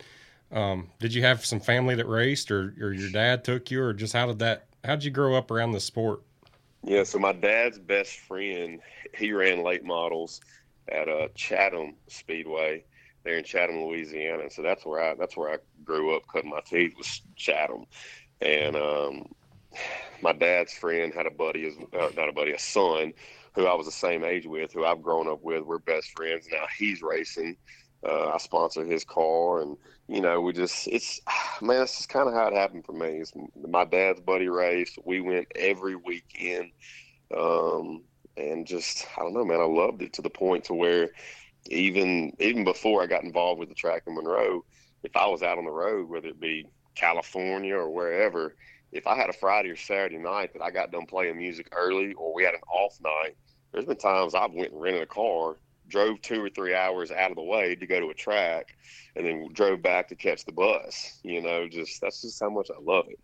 um, 0.50 0.90
did 0.98 1.12
you 1.12 1.22
have 1.22 1.44
some 1.44 1.60
family 1.60 1.94
that 1.94 2.06
raced, 2.06 2.50
or, 2.50 2.74
or 2.80 2.92
your 2.92 3.10
dad 3.10 3.44
took 3.44 3.70
you, 3.70 3.82
or 3.82 3.92
just 3.92 4.12
how 4.12 4.26
did 4.26 4.38
that? 4.38 4.66
How 4.84 4.94
did 4.94 5.04
you 5.04 5.10
grow 5.10 5.34
up 5.34 5.50
around 5.50 5.72
the 5.72 5.80
sport? 5.80 6.22
Yeah, 6.84 7.02
so 7.02 7.18
my 7.18 7.32
dad's 7.32 7.78
best 7.78 8.20
friend, 8.20 8.80
he 9.14 9.32
ran 9.32 9.62
late 9.64 9.84
models 9.84 10.40
at 10.90 11.08
uh, 11.08 11.28
Chatham 11.34 11.96
Speedway 12.06 12.84
there 13.24 13.36
in 13.36 13.44
Chatham, 13.44 13.82
Louisiana. 13.84 14.44
And 14.44 14.52
so 14.52 14.62
that's 14.62 14.86
where 14.86 15.02
I 15.02 15.14
that's 15.14 15.36
where 15.36 15.50
I 15.50 15.56
grew 15.84 16.16
up 16.16 16.22
cutting 16.32 16.50
my 16.50 16.60
teeth 16.60 16.94
was 16.96 17.20
Chatham. 17.36 17.84
And 18.40 18.76
um, 18.76 19.34
my 20.22 20.32
dad's 20.32 20.72
friend 20.72 21.12
had 21.12 21.26
a 21.26 21.30
buddy, 21.30 21.76
uh, 21.92 22.08
not 22.16 22.28
a 22.28 22.32
buddy, 22.32 22.52
a 22.52 22.58
son 22.58 23.12
who 23.54 23.66
I 23.66 23.74
was 23.74 23.86
the 23.86 23.92
same 23.92 24.24
age 24.24 24.46
with, 24.46 24.72
who 24.72 24.84
I've 24.84 25.02
grown 25.02 25.28
up 25.28 25.42
with. 25.42 25.64
We're 25.64 25.78
best 25.78 26.10
friends 26.16 26.46
now. 26.50 26.66
He's 26.76 27.02
racing. 27.02 27.56
Uh, 28.06 28.30
I 28.30 28.38
sponsor 28.38 28.84
his 28.84 29.04
car, 29.04 29.60
and 29.60 29.76
you 30.06 30.20
know, 30.20 30.40
we 30.40 30.52
just 30.52 30.86
it's 30.88 31.20
man, 31.62 31.82
it's 31.82 31.96
just 31.96 32.08
kind 32.08 32.28
of 32.28 32.34
how 32.34 32.46
it 32.48 32.54
happened 32.54 32.84
for 32.84 32.92
me. 32.92 33.18
It's 33.20 33.32
my 33.56 33.84
dad's 33.84 34.20
buddy 34.20 34.48
race. 34.48 34.96
We 35.04 35.20
went 35.20 35.48
every 35.56 35.96
weekend, 35.96 36.70
um, 37.36 38.04
and 38.36 38.66
just 38.66 39.06
I 39.16 39.22
don't 39.22 39.34
know, 39.34 39.44
man. 39.44 39.60
I 39.60 39.64
loved 39.64 40.02
it 40.02 40.12
to 40.14 40.22
the 40.22 40.30
point 40.30 40.64
to 40.64 40.74
where 40.74 41.10
even 41.66 42.32
even 42.38 42.64
before 42.64 43.02
I 43.02 43.06
got 43.06 43.24
involved 43.24 43.58
with 43.58 43.68
the 43.68 43.74
track 43.74 44.04
in 44.06 44.14
Monroe, 44.14 44.64
if 45.02 45.16
I 45.16 45.26
was 45.26 45.42
out 45.42 45.58
on 45.58 45.64
the 45.64 45.70
road, 45.70 46.08
whether 46.08 46.28
it 46.28 46.40
be 46.40 46.66
California 46.94 47.74
or 47.74 47.90
wherever, 47.90 48.54
if 48.92 49.06
I 49.06 49.16
had 49.16 49.28
a 49.28 49.32
Friday 49.32 49.70
or 49.70 49.76
Saturday 49.76 50.18
night 50.18 50.52
that 50.54 50.62
I 50.62 50.70
got 50.70 50.90
done 50.90 51.06
playing 51.06 51.38
music 51.38 51.68
early, 51.72 52.14
or 52.14 52.34
we 52.34 52.44
had 52.44 52.54
an 52.54 52.60
off 52.70 52.98
night, 53.02 53.36
there's 53.72 53.84
been 53.84 53.96
times 53.96 54.34
I've 54.34 54.52
went 54.52 54.72
and 54.72 54.80
rented 54.80 55.02
a 55.02 55.06
car 55.06 55.56
drove 55.88 56.20
two 56.22 56.44
or 56.44 56.50
three 56.50 56.74
hours 56.74 57.10
out 57.10 57.30
of 57.30 57.36
the 57.36 57.42
way 57.42 57.74
to 57.74 57.86
go 57.86 57.98
to 57.98 58.08
a 58.08 58.14
track 58.14 58.76
and 59.16 59.26
then 59.26 59.48
drove 59.52 59.82
back 59.82 60.08
to 60.08 60.14
catch 60.14 60.44
the 60.44 60.52
bus. 60.52 61.18
You 61.22 61.42
know, 61.42 61.66
just 61.66 62.00
that's 62.00 62.22
just 62.22 62.40
how 62.40 62.50
much 62.50 62.68
I 62.70 62.80
love 62.80 63.06
it. 63.08 63.18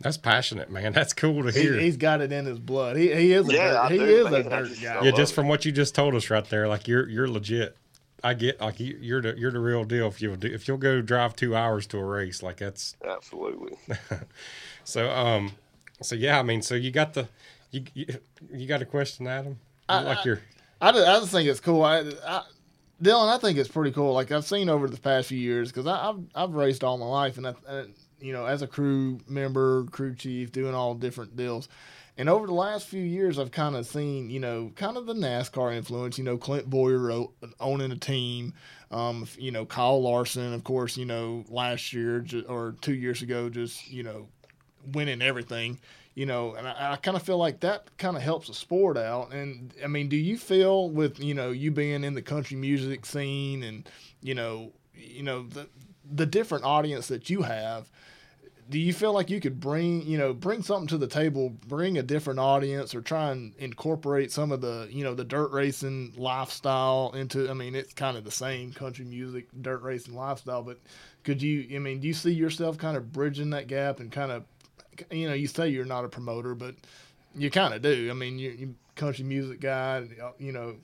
That's 0.00 0.16
passionate, 0.16 0.70
man. 0.70 0.92
That's 0.94 1.12
cool 1.12 1.42
to 1.42 1.52
hear. 1.52 1.78
He, 1.78 1.84
has 1.84 1.98
got 1.98 2.22
it 2.22 2.32
in 2.32 2.46
his 2.46 2.58
blood. 2.58 2.96
He, 2.96 3.14
he 3.14 3.34
is 3.34 3.46
a 3.50 3.52
yeah, 3.52 3.86
dirt, 3.86 3.90
he 3.90 3.98
do, 3.98 4.04
is 4.04 4.24
man. 4.30 4.34
a 4.34 4.42
dirt 4.44 4.68
just, 4.68 4.82
guy. 4.82 5.04
Yeah, 5.04 5.10
just 5.10 5.34
from 5.34 5.46
what 5.46 5.66
you 5.66 5.72
just 5.72 5.94
told 5.94 6.14
us 6.14 6.30
right 6.30 6.44
there, 6.46 6.66
like 6.68 6.88
you're 6.88 7.06
you're 7.06 7.28
legit. 7.28 7.76
I 8.24 8.32
get 8.32 8.62
like 8.62 8.80
you, 8.80 8.98
you're 8.98 9.20
the 9.20 9.38
you're 9.38 9.50
the 9.50 9.60
real 9.60 9.84
deal. 9.84 10.08
If 10.08 10.22
you 10.22 10.38
if 10.40 10.66
you'll 10.66 10.78
go 10.78 11.02
drive 11.02 11.36
two 11.36 11.54
hours 11.54 11.86
to 11.88 11.98
a 11.98 12.04
race, 12.04 12.42
like 12.42 12.56
that's 12.56 12.96
absolutely. 13.06 13.76
so 14.84 15.10
um, 15.10 15.52
so 16.02 16.14
yeah, 16.14 16.38
I 16.38 16.42
mean, 16.42 16.62
so 16.62 16.74
you 16.74 16.90
got 16.90 17.14
the 17.14 17.28
you 17.70 17.84
you, 17.94 18.06
you 18.52 18.66
got 18.66 18.82
a 18.82 18.86
question, 18.86 19.26
Adam? 19.26 19.58
I, 19.88 20.02
like 20.02 20.24
you're 20.24 20.40
I, 20.80 20.90
I 20.90 20.92
just 21.20 21.32
think 21.32 21.48
it's 21.48 21.60
cool. 21.60 21.82
I, 21.82 22.00
I, 22.26 22.42
Dylan, 23.02 23.34
I 23.34 23.38
think 23.38 23.58
it's 23.58 23.68
pretty 23.68 23.92
cool. 23.92 24.12
Like 24.12 24.30
I've 24.32 24.44
seen 24.44 24.68
over 24.68 24.88
the 24.88 24.98
past 24.98 25.28
few 25.28 25.38
years 25.38 25.70
because 25.70 25.86
I've 25.86 26.20
I've 26.34 26.54
raced 26.54 26.84
all 26.84 26.98
my 26.98 27.06
life, 27.06 27.38
and, 27.38 27.48
I, 27.48 27.54
and 27.68 27.94
you 28.20 28.32
know, 28.32 28.46
as 28.46 28.62
a 28.62 28.66
crew 28.66 29.20
member, 29.28 29.84
crew 29.84 30.14
chief, 30.14 30.52
doing 30.52 30.74
all 30.74 30.94
different 30.94 31.36
deals. 31.36 31.68
And 32.18 32.28
over 32.28 32.46
the 32.46 32.52
last 32.52 32.86
few 32.86 33.02
years, 33.02 33.38
I've 33.38 33.50
kind 33.50 33.74
of 33.74 33.86
seen, 33.86 34.28
you 34.28 34.40
know, 34.40 34.72
kind 34.76 34.98
of 34.98 35.06
the 35.06 35.14
NASCAR 35.14 35.74
influence. 35.74 36.18
You 36.18 36.24
know, 36.24 36.36
Clint 36.36 36.68
Bowyer 36.68 37.26
owning 37.58 37.92
a 37.92 37.96
team. 37.96 38.52
Um, 38.90 39.26
you 39.38 39.50
know, 39.50 39.64
Kyle 39.64 40.02
Larson, 40.02 40.52
of 40.52 40.62
course. 40.64 40.98
You 40.98 41.06
know, 41.06 41.44
last 41.48 41.92
year 41.94 42.24
or 42.46 42.74
two 42.82 42.94
years 42.94 43.22
ago, 43.22 43.48
just 43.48 43.88
you 43.88 44.02
know, 44.02 44.28
winning 44.92 45.22
everything. 45.22 45.78
you 46.14 46.26
know, 46.26 46.54
and 46.54 46.66
I, 46.66 46.92
I 46.92 46.96
kind 46.96 47.16
of 47.16 47.22
feel 47.22 47.38
like 47.38 47.60
that 47.60 47.96
kind 47.96 48.16
of 48.16 48.22
helps 48.22 48.48
the 48.48 48.54
sport 48.54 48.96
out. 48.96 49.32
And 49.32 49.72
I 49.82 49.86
mean, 49.86 50.08
do 50.08 50.16
you 50.16 50.36
feel 50.36 50.90
with 50.90 51.20
you 51.20 51.34
know 51.34 51.50
you 51.50 51.70
being 51.70 52.04
in 52.04 52.14
the 52.14 52.22
country 52.22 52.56
music 52.56 53.06
scene 53.06 53.62
and 53.62 53.88
you 54.20 54.34
know 54.34 54.72
you 54.94 55.22
know 55.22 55.44
the 55.44 55.68
the 56.10 56.26
different 56.26 56.64
audience 56.64 57.08
that 57.08 57.30
you 57.30 57.42
have? 57.42 57.90
Do 58.68 58.78
you 58.78 58.92
feel 58.92 59.12
like 59.12 59.30
you 59.30 59.40
could 59.40 59.58
bring 59.60 60.02
you 60.06 60.16
know 60.18 60.32
bring 60.32 60.62
something 60.62 60.88
to 60.88 60.98
the 60.98 61.08
table, 61.08 61.50
bring 61.66 61.98
a 61.98 62.02
different 62.02 62.38
audience, 62.40 62.94
or 62.94 63.00
try 63.02 63.30
and 63.30 63.54
incorporate 63.58 64.30
some 64.32 64.52
of 64.52 64.60
the 64.60 64.88
you 64.90 65.04
know 65.04 65.14
the 65.14 65.24
dirt 65.24 65.52
racing 65.52 66.14
lifestyle 66.16 67.12
into? 67.14 67.50
I 67.50 67.54
mean, 67.54 67.74
it's 67.74 67.94
kind 67.94 68.16
of 68.16 68.24
the 68.24 68.30
same 68.30 68.72
country 68.72 69.04
music, 69.04 69.48
dirt 69.62 69.82
racing 69.82 70.14
lifestyle, 70.14 70.62
but 70.62 70.78
could 71.24 71.42
you? 71.42 71.66
I 71.76 71.78
mean, 71.80 72.00
do 72.00 72.08
you 72.08 72.14
see 72.14 72.32
yourself 72.32 72.78
kind 72.78 72.96
of 72.96 73.12
bridging 73.12 73.50
that 73.50 73.66
gap 73.68 74.00
and 74.00 74.10
kind 74.12 74.30
of 74.32 74.44
you 75.10 75.28
know, 75.28 75.34
you 75.34 75.46
say 75.46 75.68
you're 75.68 75.84
not 75.84 76.04
a 76.04 76.08
promoter, 76.08 76.54
but 76.54 76.74
you 77.34 77.50
kind 77.50 77.74
of 77.74 77.82
do. 77.82 78.08
I 78.10 78.14
mean, 78.14 78.38
you, 78.38 78.50
you 78.50 78.74
country 78.96 79.24
music 79.24 79.60
guy, 79.60 80.06
you 80.38 80.52
know, 80.52 80.76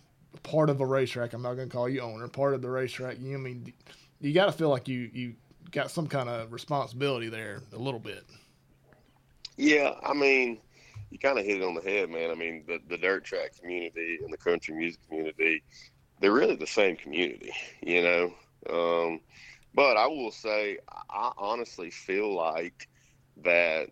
part 0.42 0.70
of 0.70 0.80
a 0.80 0.86
racetrack. 0.86 1.32
I'm 1.32 1.42
not 1.42 1.54
going 1.54 1.68
to 1.68 1.74
call 1.74 1.88
you 1.88 2.00
owner. 2.00 2.28
Part 2.28 2.54
of 2.54 2.62
the 2.62 2.70
racetrack. 2.70 3.18
You 3.20 3.34
I 3.34 3.38
mean, 3.38 3.72
you 4.20 4.32
got 4.32 4.46
to 4.46 4.52
feel 4.52 4.70
like 4.70 4.88
you 4.88 5.10
you 5.12 5.34
got 5.70 5.90
some 5.90 6.06
kind 6.06 6.28
of 6.28 6.52
responsibility 6.52 7.28
there 7.28 7.62
a 7.72 7.78
little 7.78 8.00
bit. 8.00 8.24
Yeah, 9.56 9.94
I 10.04 10.12
mean, 10.12 10.58
you 11.10 11.18
kind 11.18 11.38
of 11.38 11.44
hit 11.44 11.60
it 11.60 11.64
on 11.64 11.74
the 11.74 11.80
head, 11.80 12.10
man. 12.10 12.30
I 12.30 12.34
mean, 12.34 12.64
the 12.66 12.80
the 12.88 12.98
dirt 12.98 13.24
track 13.24 13.58
community 13.58 14.18
and 14.22 14.32
the 14.32 14.38
country 14.38 14.74
music 14.74 15.00
community, 15.08 15.62
they're 16.20 16.32
really 16.32 16.56
the 16.56 16.66
same 16.66 16.96
community, 16.96 17.52
you 17.82 18.02
know. 18.02 18.34
Um, 18.68 19.20
but 19.74 19.96
I 19.96 20.06
will 20.06 20.32
say, 20.32 20.78
I 21.10 21.32
honestly 21.36 21.90
feel 21.90 22.34
like 22.34 22.88
that 23.44 23.88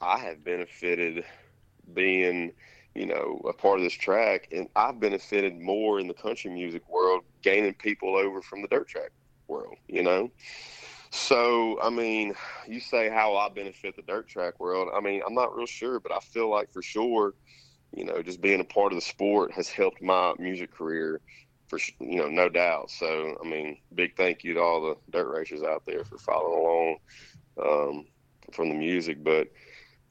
I 0.00 0.18
have 0.18 0.44
benefited 0.44 1.24
being, 1.92 2.52
you 2.94 3.06
know, 3.06 3.40
a 3.48 3.52
part 3.52 3.78
of 3.78 3.84
this 3.84 3.92
track, 3.92 4.48
and 4.52 4.68
I've 4.76 5.00
benefited 5.00 5.58
more 5.58 6.00
in 6.00 6.08
the 6.08 6.14
country 6.14 6.50
music 6.50 6.88
world, 6.88 7.22
gaining 7.42 7.74
people 7.74 8.16
over 8.16 8.42
from 8.42 8.62
the 8.62 8.68
dirt 8.68 8.88
track 8.88 9.10
world, 9.48 9.76
you 9.88 10.02
know. 10.02 10.30
So, 11.10 11.80
I 11.80 11.90
mean, 11.90 12.34
you 12.66 12.80
say 12.80 13.08
how 13.08 13.36
I 13.36 13.48
benefit 13.48 13.96
the 13.96 14.02
dirt 14.02 14.28
track 14.28 14.58
world. 14.58 14.88
I 14.94 15.00
mean, 15.00 15.22
I'm 15.26 15.34
not 15.34 15.54
real 15.56 15.66
sure, 15.66 16.00
but 16.00 16.12
I 16.12 16.18
feel 16.20 16.50
like 16.50 16.72
for 16.72 16.82
sure, 16.82 17.34
you 17.94 18.04
know, 18.04 18.20
just 18.22 18.40
being 18.40 18.60
a 18.60 18.64
part 18.64 18.92
of 18.92 18.96
the 18.96 19.02
sport 19.02 19.52
has 19.52 19.68
helped 19.68 20.02
my 20.02 20.34
music 20.38 20.72
career 20.72 21.20
for, 21.68 21.78
you 22.00 22.16
know, 22.16 22.28
no 22.28 22.48
doubt. 22.48 22.90
So, 22.90 23.38
I 23.42 23.48
mean, 23.48 23.78
big 23.94 24.16
thank 24.16 24.42
you 24.42 24.54
to 24.54 24.60
all 24.60 24.80
the 24.82 24.96
dirt 25.10 25.28
racers 25.28 25.62
out 25.62 25.84
there 25.86 26.04
for 26.04 26.18
following 26.18 26.58
along. 26.58 26.96
Um, 27.62 28.06
from 28.52 28.68
the 28.68 28.74
music. 28.74 29.22
But 29.22 29.48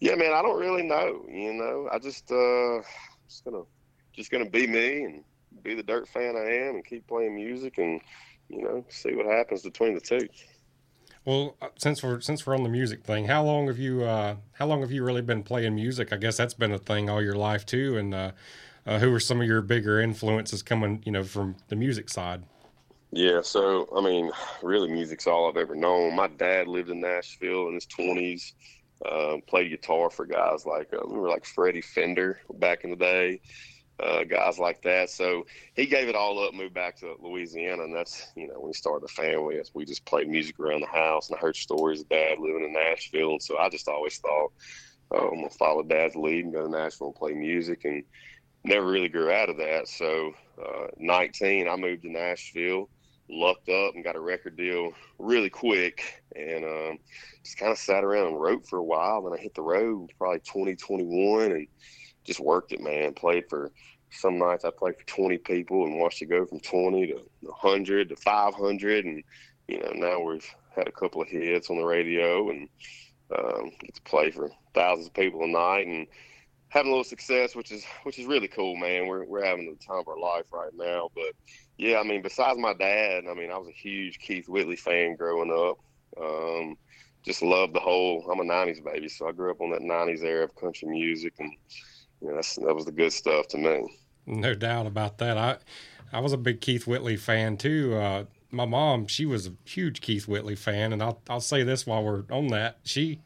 yeah, 0.04 0.16
man, 0.16 0.34
I 0.34 0.42
don't 0.42 0.60
really 0.60 0.84
know. 0.84 1.24
You 1.30 1.54
know, 1.54 1.88
I 1.90 1.98
just 1.98 2.30
uh, 2.30 2.82
just 3.26 3.46
gonna 3.46 3.62
just 4.12 4.30
gonna 4.32 4.50
be 4.50 4.68
me 4.68 5.04
and 5.04 5.24
be 5.64 5.76
the 5.76 5.84
dirt 5.84 6.10
fan 6.10 6.36
I 6.36 6.68
am 6.68 6.76
and 6.76 6.86
keep 6.86 7.08
playing 7.08 7.36
music 7.36 7.78
and 7.78 8.02
you 8.50 8.64
know 8.64 8.84
see 8.90 9.16
what 9.16 9.26
happens 9.26 9.62
between 9.62 9.94
the 9.94 10.02
two. 10.02 10.28
Well, 11.24 11.56
uh, 11.62 11.70
since 11.78 12.04
we're 12.04 12.20
since 12.20 12.46
we're 12.46 12.54
on 12.54 12.64
the 12.64 12.70
music 12.70 13.06
thing, 13.06 13.28
how 13.28 13.46
long 13.46 13.68
have 13.68 13.80
you 13.80 14.04
uh, 14.04 14.36
how 14.52 14.66
long 14.66 14.82
have 14.82 14.92
you 14.92 15.06
really 15.06 15.22
been 15.22 15.42
playing 15.42 15.76
music? 15.76 16.12
I 16.12 16.18
guess 16.18 16.36
that's 16.36 16.54
been 16.54 16.74
a 16.74 16.78
thing 16.78 17.10
all 17.10 17.22
your 17.22 17.38
life 17.38 17.66
too. 17.66 17.98
And 17.98 18.14
uh, 18.14 18.32
uh, 18.86 19.00
who 19.00 19.14
are 19.14 19.22
some 19.22 19.40
of 19.40 19.48
your 19.48 19.62
bigger 19.62 20.02
influences 20.02 20.62
coming, 20.62 21.02
you 21.06 21.14
know, 21.14 21.24
from 21.24 21.56
the 21.70 21.78
music 21.78 22.10
side? 22.10 22.44
Yeah, 23.14 23.40
so 23.42 23.88
I 23.96 24.02
mean, 24.02 24.32
really, 24.62 24.92
music's 24.92 25.28
all 25.28 25.48
I've 25.48 25.56
ever 25.56 25.76
known. 25.76 26.14
My 26.14 26.28
dad 26.28 26.68
lived 26.68 26.90
in 26.90 27.00
Nashville 27.00 27.70
in 27.70 27.76
his 27.76 27.86
twenties. 27.86 28.54
Uh, 29.06 29.38
played 29.48 29.70
guitar 29.70 30.10
for 30.10 30.26
guys 30.26 30.66
like 30.66 30.94
uh, 30.94 31.02
remember 31.04 31.28
like 31.28 31.46
Freddie 31.46 31.82
Fender 31.82 32.40
back 32.54 32.84
in 32.86 32.90
the 32.90 32.96
day, 32.96 33.42
uh, 34.00 34.24
guys 34.24 34.60
like 34.60 34.82
that. 34.84 35.10
So 35.10 35.46
he 35.76 35.86
gave 35.86 36.08
it 36.08 36.16
all 36.16 36.40
up, 36.40 36.54
moved 36.54 36.74
back 36.74 36.98
to 37.00 37.16
Louisiana, 37.20 37.84
and 37.84 37.96
that's 37.96 38.32
you 38.36 38.48
know 38.48 38.56
when 38.60 38.70
he 38.70 38.74
started 38.74 39.04
the 39.04 39.12
family, 39.12 39.60
we 39.74 39.86
just 39.86 40.06
played 40.06 40.30
music 40.30 40.60
around 40.60 40.82
the 40.82 40.88
house. 40.88 41.30
And 41.30 41.38
I 41.38 41.42
heard 41.42 41.56
stories 41.56 42.02
of 42.02 42.10
Dad 42.10 42.40
living 42.40 42.64
in 42.64 42.74
Nashville, 42.74 43.40
so 43.40 43.58
I 43.58 43.70
just 43.70 43.90
always 43.90 44.18
thought 44.20 44.52
oh, 45.12 45.30
I'm 45.30 45.36
gonna 45.36 45.50
follow 45.50 45.84
Dad's 45.84 46.16
lead 46.16 46.46
and 46.46 46.54
go 46.54 46.64
to 46.64 46.70
Nashville 46.70 47.08
and 47.08 47.16
play 47.16 47.34
music, 47.34 47.86
and 47.86 48.04
never 48.64 48.88
really 48.88 49.10
grew 49.10 49.32
out 49.32 49.50
of 49.50 49.58
that. 49.58 49.88
So 49.88 50.34
uh, 50.62 50.88
19, 50.98 51.68
I 51.68 51.76
moved 51.76 52.04
to 52.04 52.12
Nashville 52.12 52.90
lucked 53.30 53.70
up 53.70 53.96
and 53.96 54.04
got 54.04 54.16
a 54.16 54.20
record 54.20 54.56
deal 54.56 54.92
really 55.18 55.50
quick 55.50 56.24
and 56.36 56.64
um, 56.66 57.00
just 57.44 57.58
kind 57.58 57.72
of 57.72 57.78
sat 57.78 58.04
around 58.04 58.28
and 58.28 58.42
wrote 58.42 58.68
for 58.68 58.78
a 58.78 58.84
while. 58.84 59.24
Then 59.24 59.38
I 59.38 59.42
hit 59.42 59.56
the 59.56 59.62
road 59.62 60.12
probably 60.18 60.40
2021 60.40 61.52
and 61.52 61.68
just 62.24 62.40
worked 62.40 62.72
it, 62.72 62.82
man. 62.82 63.14
Played 63.14 63.46
for 63.50 63.72
some 64.12 64.38
nights 64.38 64.66
I 64.66 64.70
played 64.70 64.98
for 64.98 65.06
20 65.06 65.38
people 65.40 65.86
and 65.86 66.00
watched 66.00 66.22
it 66.22 66.28
go 66.28 66.46
from 66.46 66.60
20 66.60 67.08
to 67.08 67.22
100 67.42 68.10
to 68.10 68.16
500. 68.16 69.06
And, 69.06 69.24
you 69.68 69.80
know, 69.80 69.92
now 69.94 70.22
we've 70.22 70.48
had 70.76 70.88
a 70.88 70.92
couple 70.92 71.22
of 71.22 71.28
hits 71.28 71.70
on 71.70 71.78
the 71.78 71.86
radio 71.86 72.50
and 72.50 72.70
um, 73.38 73.72
get 73.80 73.96
to 73.96 74.02
play 74.04 74.32
for 74.32 74.50
thousands 74.74 75.08
of 75.08 75.14
people 75.14 75.44
a 75.44 75.48
night 75.48 75.88
and 75.88 76.08
having 76.70 76.90
a 76.90 76.92
little 76.92 77.04
success, 77.04 77.56
which 77.56 77.72
is 77.72 77.86
which 78.04 78.20
is 78.20 78.26
really 78.26 78.48
cool, 78.48 78.76
man. 78.76 79.08
We're 79.08 79.26
we're 79.26 79.46
having 79.46 79.66
the 79.66 79.86
time 79.86 80.00
of 80.00 80.08
our 80.08 80.20
life 80.20 80.46
right 80.52 80.74
now. 80.74 81.10
But 81.16 81.34
yeah, 81.78 82.00
I 82.00 82.04
mean, 82.04 82.22
besides 82.22 82.60
my 82.60 82.74
dad, 82.74 83.24
I 83.30 83.34
mean, 83.34 83.52
I 83.52 83.58
was 83.58 83.68
a 83.68 83.72
huge 83.72 84.20
Keith 84.20 84.48
Whitley 84.48 84.76
fan 84.76 85.16
growing 85.16 85.52
up. 85.52 85.80
Um, 86.22 86.78
just 87.24 87.42
loved 87.42 87.74
the 87.74 87.80
whole. 87.80 88.30
I'm 88.32 88.40
a 88.40 88.44
'90s 88.44 88.84
baby, 88.84 89.10
so 89.10 89.28
I 89.28 89.32
grew 89.32 89.52
up 89.52 89.62
on 89.62 89.72
that 89.72 89.82
'90s 89.82 90.24
era 90.24 90.44
of 90.44 90.56
country 90.56 90.88
music, 90.88 91.34
and 91.40 91.52
you 92.22 92.30
know, 92.30 92.36
that 92.36 92.76
was 92.76 92.86
the 92.86 92.92
good 92.92 93.14
stuff 93.14 93.48
to 93.50 93.58
me. 93.58 93.98
No 94.26 94.54
doubt 94.54 94.88
about 94.88 95.18
that. 95.20 95.38
I 95.38 95.58
I 96.12 96.20
was 96.20 96.34
a 96.34 96.38
big 96.38 96.62
Keith 96.62 96.86
Whitley 96.86 97.16
fan 97.16 97.58
too. 97.58 97.96
Uh, 97.96 98.26
my 98.52 98.66
mom, 98.66 99.08
she 99.08 99.26
was 99.26 99.48
a 99.48 99.54
huge 99.66 100.02
Keith 100.02 100.28
Whitley 100.28 100.56
fan, 100.56 100.94
and 100.94 101.02
I'll 101.02 101.22
I'll 101.30 101.42
say 101.42 101.64
this 101.64 101.88
while 101.88 102.04
we're 102.04 102.24
on 102.30 102.48
that, 102.50 102.78
she 102.84 103.20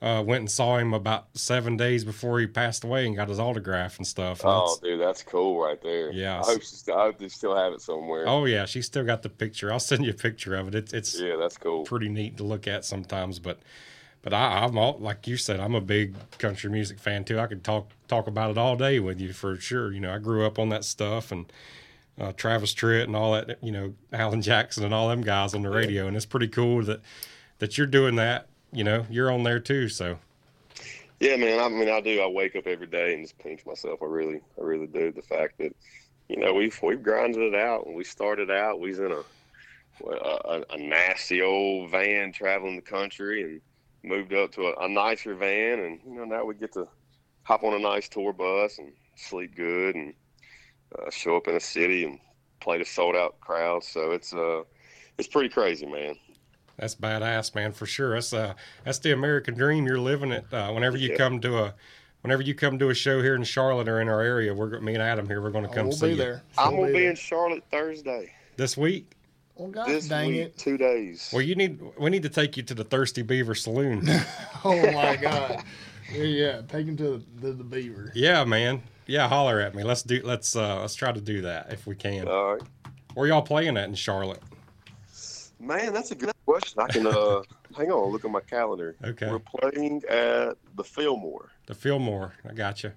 uh, 0.00 0.22
went 0.24 0.40
and 0.40 0.50
saw 0.50 0.78
him 0.78 0.94
about 0.94 1.26
seven 1.34 1.76
days 1.76 2.04
before 2.04 2.38
he 2.38 2.46
passed 2.46 2.84
away 2.84 3.06
and 3.06 3.16
got 3.16 3.28
his 3.28 3.40
autograph 3.40 3.98
and 3.98 4.06
stuff. 4.06 4.40
And 4.40 4.50
oh, 4.50 4.78
dude, 4.80 5.00
that's 5.00 5.22
cool 5.24 5.60
right 5.60 5.80
there. 5.82 6.12
Yeah, 6.12 6.40
I 6.40 6.44
hope, 6.44 6.62
she, 6.62 6.92
I 6.92 7.02
hope 7.02 7.18
they 7.18 7.28
still 7.28 7.56
have 7.56 7.72
it 7.72 7.82
somewhere. 7.82 8.24
Oh 8.28 8.44
yeah, 8.44 8.64
she 8.64 8.80
still 8.80 9.04
got 9.04 9.22
the 9.22 9.28
picture. 9.28 9.72
I'll 9.72 9.80
send 9.80 10.04
you 10.04 10.12
a 10.12 10.14
picture 10.14 10.54
of 10.54 10.68
it. 10.68 10.74
It's 10.76 10.92
it's 10.92 11.20
yeah, 11.20 11.34
that's 11.36 11.56
cool. 11.56 11.82
Pretty 11.84 12.08
neat 12.08 12.36
to 12.36 12.44
look 12.44 12.68
at 12.68 12.84
sometimes, 12.84 13.40
but 13.40 13.58
but 14.22 14.32
I, 14.32 14.64
I'm 14.64 14.78
all 14.78 14.98
like 15.00 15.26
you 15.26 15.36
said, 15.36 15.58
I'm 15.58 15.74
a 15.74 15.80
big 15.80 16.14
country 16.38 16.70
music 16.70 17.00
fan 17.00 17.24
too. 17.24 17.40
I 17.40 17.46
could 17.46 17.64
talk 17.64 17.90
talk 18.06 18.28
about 18.28 18.52
it 18.52 18.58
all 18.58 18.76
day 18.76 19.00
with 19.00 19.20
you 19.20 19.32
for 19.32 19.56
sure. 19.56 19.92
You 19.92 19.98
know, 20.00 20.14
I 20.14 20.18
grew 20.18 20.46
up 20.46 20.58
on 20.58 20.68
that 20.70 20.84
stuff 20.84 21.32
and. 21.32 21.50
Uh, 22.20 22.32
Travis 22.32 22.74
Tritt 22.74 23.04
and 23.04 23.14
all 23.14 23.34
that, 23.34 23.62
you 23.62 23.70
know, 23.70 23.94
Alan 24.12 24.42
Jackson 24.42 24.82
and 24.82 24.92
all 24.92 25.08
them 25.08 25.20
guys 25.20 25.54
on 25.54 25.62
the 25.62 25.70
radio, 25.70 26.08
and 26.08 26.16
it's 26.16 26.26
pretty 26.26 26.48
cool 26.48 26.82
that 26.82 27.00
that 27.60 27.78
you're 27.78 27.86
doing 27.86 28.16
that 28.16 28.48
you 28.72 28.84
know, 28.84 29.06
you're 29.10 29.30
on 29.30 29.42
there 29.42 29.60
too. 29.60 29.88
So. 29.88 30.18
Yeah, 31.20 31.36
man. 31.36 31.58
I 31.58 31.68
mean, 31.68 31.88
I 31.88 32.00
do. 32.00 32.20
I 32.20 32.28
wake 32.28 32.54
up 32.54 32.66
every 32.66 32.86
day 32.86 33.14
and 33.14 33.24
just 33.24 33.38
pinch 33.38 33.66
myself. 33.66 34.00
I 34.02 34.06
really, 34.06 34.40
I 34.58 34.62
really 34.62 34.86
do. 34.86 35.10
The 35.10 35.22
fact 35.22 35.58
that, 35.58 35.74
you 36.28 36.36
know, 36.36 36.54
we've 36.54 36.78
we've 36.82 37.02
grinded 37.02 37.42
it 37.42 37.54
out. 37.54 37.86
When 37.86 37.96
we 37.96 38.04
started 38.04 38.50
out, 38.50 38.80
we 38.80 38.90
was 38.90 38.98
in 39.00 39.12
a 39.12 39.22
a, 40.06 40.64
a 40.70 40.78
nasty 40.78 41.42
old 41.42 41.90
van 41.90 42.32
traveling 42.32 42.76
the 42.76 42.82
country, 42.82 43.42
and 43.42 43.60
moved 44.04 44.32
up 44.32 44.52
to 44.52 44.68
a, 44.68 44.84
a 44.84 44.88
nicer 44.88 45.34
van, 45.34 45.80
and 45.80 46.00
you 46.06 46.14
know 46.14 46.24
now 46.24 46.44
we 46.44 46.54
get 46.54 46.72
to 46.74 46.86
hop 47.42 47.64
on 47.64 47.74
a 47.74 47.78
nice 47.80 48.08
tour 48.08 48.32
bus 48.32 48.78
and 48.78 48.92
sleep 49.16 49.56
good, 49.56 49.96
and 49.96 50.14
uh, 50.96 51.10
show 51.10 51.36
up 51.36 51.48
in 51.48 51.56
a 51.56 51.60
city 51.60 52.04
and 52.04 52.20
play 52.60 52.78
to 52.78 52.84
sold 52.84 53.16
out 53.16 53.40
crowds. 53.40 53.88
So 53.88 54.12
it's 54.12 54.32
uh, 54.32 54.62
it's 55.18 55.28
pretty 55.28 55.48
crazy, 55.48 55.86
man 55.86 56.14
that's 56.78 56.94
badass, 56.94 57.54
man, 57.54 57.72
for 57.72 57.86
sure. 57.86 58.14
That's 58.14 58.32
uh, 58.32 58.54
that's 58.84 59.00
the 59.00 59.12
American 59.12 59.54
dream. 59.54 59.86
You're 59.86 59.98
living 59.98 60.30
it. 60.32 60.46
Uh, 60.52 60.70
whenever 60.70 60.96
you 60.96 61.10
yeah. 61.10 61.16
come 61.16 61.40
to 61.40 61.58
a, 61.58 61.74
whenever 62.22 62.42
you 62.42 62.54
come 62.54 62.78
to 62.78 62.90
a 62.90 62.94
show 62.94 63.20
here 63.20 63.34
in 63.34 63.42
Charlotte 63.42 63.88
or 63.88 64.00
in 64.00 64.08
our 64.08 64.22
area, 64.22 64.54
we're 64.54 64.78
me 64.80 64.94
and 64.94 65.02
Adam 65.02 65.26
here. 65.26 65.42
We're 65.42 65.50
going 65.50 65.66
to 65.66 65.74
come 65.74 65.88
we'll 65.88 65.96
see 65.96 66.10
be 66.10 66.14
there. 66.14 66.42
You. 66.56 66.62
I'm 66.62 66.76
gonna 66.76 66.86
be, 66.86 67.00
be 67.00 67.06
in 67.06 67.16
Charlotte 67.16 67.64
Thursday. 67.70 68.32
This 68.56 68.76
week. 68.76 69.12
Well, 69.56 69.68
God 69.70 69.88
this 69.88 70.06
dang 70.06 70.28
week, 70.28 70.40
it! 70.40 70.56
Two 70.56 70.78
days. 70.78 71.30
Well, 71.32 71.42
you 71.42 71.56
need 71.56 71.80
we 71.98 72.10
need 72.10 72.22
to 72.22 72.28
take 72.28 72.56
you 72.56 72.62
to 72.62 72.74
the 72.74 72.84
Thirsty 72.84 73.22
Beaver 73.22 73.56
Saloon. 73.56 74.08
oh 74.64 74.92
my 74.92 75.16
God! 75.16 75.64
Yeah, 76.12 76.22
yeah, 76.22 76.60
take 76.68 76.86
him 76.86 76.96
to 76.98 77.24
the, 77.40 77.52
the 77.52 77.64
Beaver. 77.64 78.12
Yeah, 78.14 78.44
man. 78.44 78.82
Yeah, 79.06 79.26
holler 79.26 79.58
at 79.58 79.74
me. 79.74 79.82
Let's 79.82 80.02
do. 80.02 80.20
Let's 80.22 80.54
uh 80.54 80.80
let's 80.80 80.94
try 80.94 81.10
to 81.10 81.20
do 81.20 81.42
that 81.42 81.72
if 81.72 81.88
we 81.88 81.96
can. 81.96 82.28
All 82.28 82.54
right. 82.54 82.62
Where 83.14 83.26
y'all 83.26 83.42
playing 83.42 83.76
at 83.76 83.88
in 83.88 83.96
Charlotte? 83.96 84.42
Man, 85.60 85.92
that's 85.92 86.10
a 86.12 86.14
good 86.14 86.32
question. 86.46 86.80
I 86.80 86.86
can 86.86 87.06
uh 87.06 87.42
hang 87.76 87.90
on, 87.90 88.12
look 88.12 88.24
at 88.24 88.30
my 88.30 88.40
calendar. 88.40 88.94
Okay. 89.04 89.30
We're 89.30 89.38
playing 89.40 90.02
at 90.08 90.56
the 90.76 90.84
Fillmore. 90.84 91.50
The 91.66 91.74
Fillmore. 91.74 92.34
I 92.48 92.52
got 92.52 92.82
you. 92.82 92.92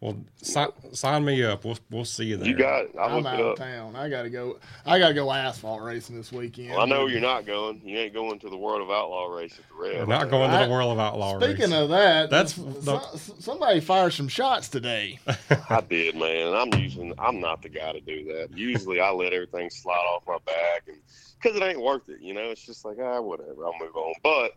Well, 0.00 0.16
si- 0.40 0.64
sign 0.92 1.24
me 1.24 1.42
up. 1.42 1.64
We'll 1.64 1.76
we'll 1.90 2.04
see 2.04 2.26
you 2.26 2.36
there. 2.36 2.46
You 2.46 2.54
got 2.56 2.84
it. 2.84 2.94
I'll 2.96 3.18
I'm 3.18 3.26
out 3.26 3.40
it 3.40 3.44
of 3.46 3.58
town. 3.58 3.96
I 3.96 4.08
gotta 4.08 4.30
go. 4.30 4.58
I 4.86 5.00
gotta 5.00 5.12
go 5.12 5.32
asphalt 5.32 5.82
racing 5.82 6.16
this 6.16 6.30
weekend. 6.30 6.70
Well, 6.70 6.82
I 6.82 6.84
know 6.84 7.06
you're 7.06 7.20
not 7.20 7.46
going. 7.46 7.80
You 7.84 7.98
ain't 7.98 8.14
going 8.14 8.38
to 8.38 8.48
the 8.48 8.56
World 8.56 8.80
of 8.80 8.92
Outlaw 8.92 9.34
race 9.34 9.58
at 9.58 9.68
the 9.68 9.74
We're 9.76 9.98
Red. 9.98 10.08
not 10.08 10.30
going 10.30 10.50
to 10.52 10.56
I- 10.56 10.66
the 10.66 10.70
World 10.72 10.92
of 10.92 11.00
Outlaw 11.00 11.32
racing. 11.34 11.48
Speaking 11.56 11.70
race. 11.72 11.80
of 11.80 11.88
that, 11.88 12.30
That's 12.30 12.52
the- 12.52 12.94
s- 13.14 13.32
somebody 13.40 13.80
fired 13.80 14.12
some 14.12 14.28
shots 14.28 14.68
today. 14.68 15.18
I 15.68 15.80
did, 15.80 16.14
man. 16.14 16.54
I'm 16.54 16.72
using. 16.80 17.12
I'm 17.18 17.40
not 17.40 17.62
the 17.62 17.68
guy 17.68 17.90
to 17.92 18.00
do 18.00 18.24
that. 18.34 18.56
Usually, 18.56 19.00
I 19.00 19.10
let 19.10 19.32
everything 19.32 19.68
slide 19.68 19.94
off 19.94 20.22
my 20.28 20.38
back, 20.46 20.84
and 20.86 20.98
because 21.42 21.56
it 21.56 21.62
ain't 21.64 21.80
worth 21.80 22.08
it. 22.08 22.20
You 22.20 22.34
know, 22.34 22.50
it's 22.50 22.64
just 22.64 22.84
like 22.84 22.98
ah, 23.02 23.20
whatever. 23.20 23.66
I'll 23.66 23.74
move 23.80 23.96
on. 23.96 24.14
But 24.22 24.52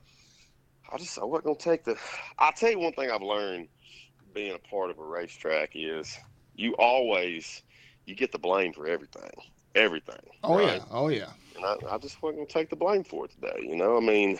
I 0.94 0.98
just 1.00 1.18
I 1.18 1.24
wasn't 1.24 1.46
gonna 1.46 1.58
take 1.58 1.84
the. 1.84 1.96
I'll 2.38 2.52
tell 2.54 2.70
you 2.70 2.78
one 2.78 2.94
thing 2.94 3.10
I've 3.10 3.24
learned 3.24 3.70
being 4.34 4.56
a 4.56 4.70
part 4.70 4.92
of 4.92 5.00
a 5.00 5.04
racetrack 5.04 5.72
is 5.76 6.18
you 6.56 6.74
always 6.76 7.62
you 8.06 8.16
get 8.16 8.32
the 8.32 8.40
blame 8.40 8.74
for 8.74 8.88
everything. 8.88 9.32
Everything. 9.76 10.20
Oh 10.44 10.58
right? 10.58 10.78
yeah, 10.78 10.86
oh 10.92 11.08
yeah. 11.10 11.32
and 11.56 11.66
I, 11.66 11.76
I 11.96 11.98
just 11.98 12.22
wasn't 12.22 12.40
gonna 12.40 12.48
take 12.48 12.70
the 12.70 12.76
blame 12.76 13.04
for 13.04 13.26
it 13.26 13.32
today. 13.32 13.60
You 13.62 13.76
know, 13.76 13.98
I 13.98 14.02
mean, 14.02 14.40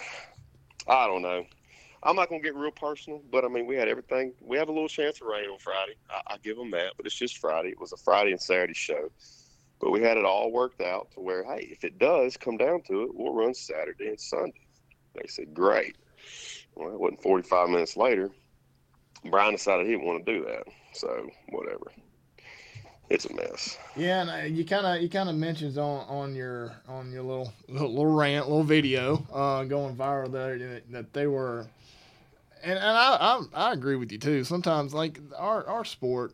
I 0.88 1.08
don't 1.08 1.22
know. 1.22 1.46
I'm 2.04 2.16
not 2.16 2.30
gonna 2.30 2.42
get 2.42 2.56
real 2.56 2.72
personal, 2.72 3.22
but 3.32 3.46
I 3.46 3.48
mean, 3.48 3.68
we 3.68 3.76
had 3.76 3.88
everything. 3.88 4.34
We 4.42 4.58
have 4.58 4.70
a 4.70 4.74
little 4.74 4.90
chance 4.90 5.22
of 5.22 5.28
rain 5.28 5.50
on 5.50 5.60
Friday. 5.60 5.94
I, 6.10 6.34
I 6.34 6.38
give 6.44 6.58
them 6.58 6.72
that, 6.72 6.94
but 6.98 7.06
it's 7.06 7.16
just 7.16 7.38
Friday. 7.38 7.70
It 7.70 7.80
was 7.80 7.94
a 7.94 7.98
Friday 7.98 8.32
and 8.32 8.42
Saturday 8.42 8.74
show, 8.74 9.10
but 9.80 9.92
we 9.92 10.02
had 10.02 10.18
it 10.18 10.26
all 10.26 10.52
worked 10.52 10.82
out 10.82 11.12
to 11.14 11.20
where, 11.20 11.44
hey, 11.44 11.68
if 11.72 11.84
it 11.84 12.00
does 12.00 12.38
come 12.38 12.58
down 12.58 12.82
to 12.88 13.04
it, 13.04 13.10
we'll 13.14 13.34
run 13.34 13.54
Saturday 13.54 14.08
and 14.08 14.20
Sunday. 14.20 14.54
They 15.16 15.28
said, 15.28 15.54
great. 15.54 15.96
Well, 16.76 16.94
it 16.94 17.00
wasn't 17.00 17.22
45 17.22 17.70
minutes 17.70 17.98
later. 17.98 18.32
Brian 19.30 19.54
decided 19.54 19.86
he 19.86 19.94
didn't 19.94 20.06
want 20.06 20.26
to 20.26 20.34
do 20.34 20.46
that, 20.46 20.64
so 20.94 21.30
whatever. 21.50 21.92
It's 23.10 23.26
a 23.26 23.34
mess. 23.34 23.78
Yeah, 23.98 24.22
and 24.22 24.30
uh, 24.30 24.36
you 24.46 24.64
kind 24.64 24.86
of 24.86 25.02
you 25.02 25.10
kind 25.10 25.28
of 25.30 25.36
mentions 25.36 25.78
on 25.78 26.06
on 26.08 26.34
your 26.34 26.72
on 26.88 27.12
your 27.12 27.24
little 27.24 27.52
little, 27.68 27.90
little 27.90 28.14
rant, 28.14 28.48
little 28.48 28.64
video 28.64 29.26
uh, 29.34 29.66
going 29.66 29.96
viral 29.96 30.32
there 30.32 30.58
that, 30.58 30.92
that 30.92 31.14
they 31.14 31.28
were, 31.28 31.68
and 32.64 32.80
and 32.80 32.98
I, 32.98 33.18
I 33.20 33.70
I 33.70 33.74
agree 33.74 33.98
with 33.98 34.14
you 34.14 34.18
too. 34.18 34.46
Sometimes 34.46 34.94
like 34.94 35.20
our 35.38 35.68
our 35.68 35.84
sport, 35.84 36.32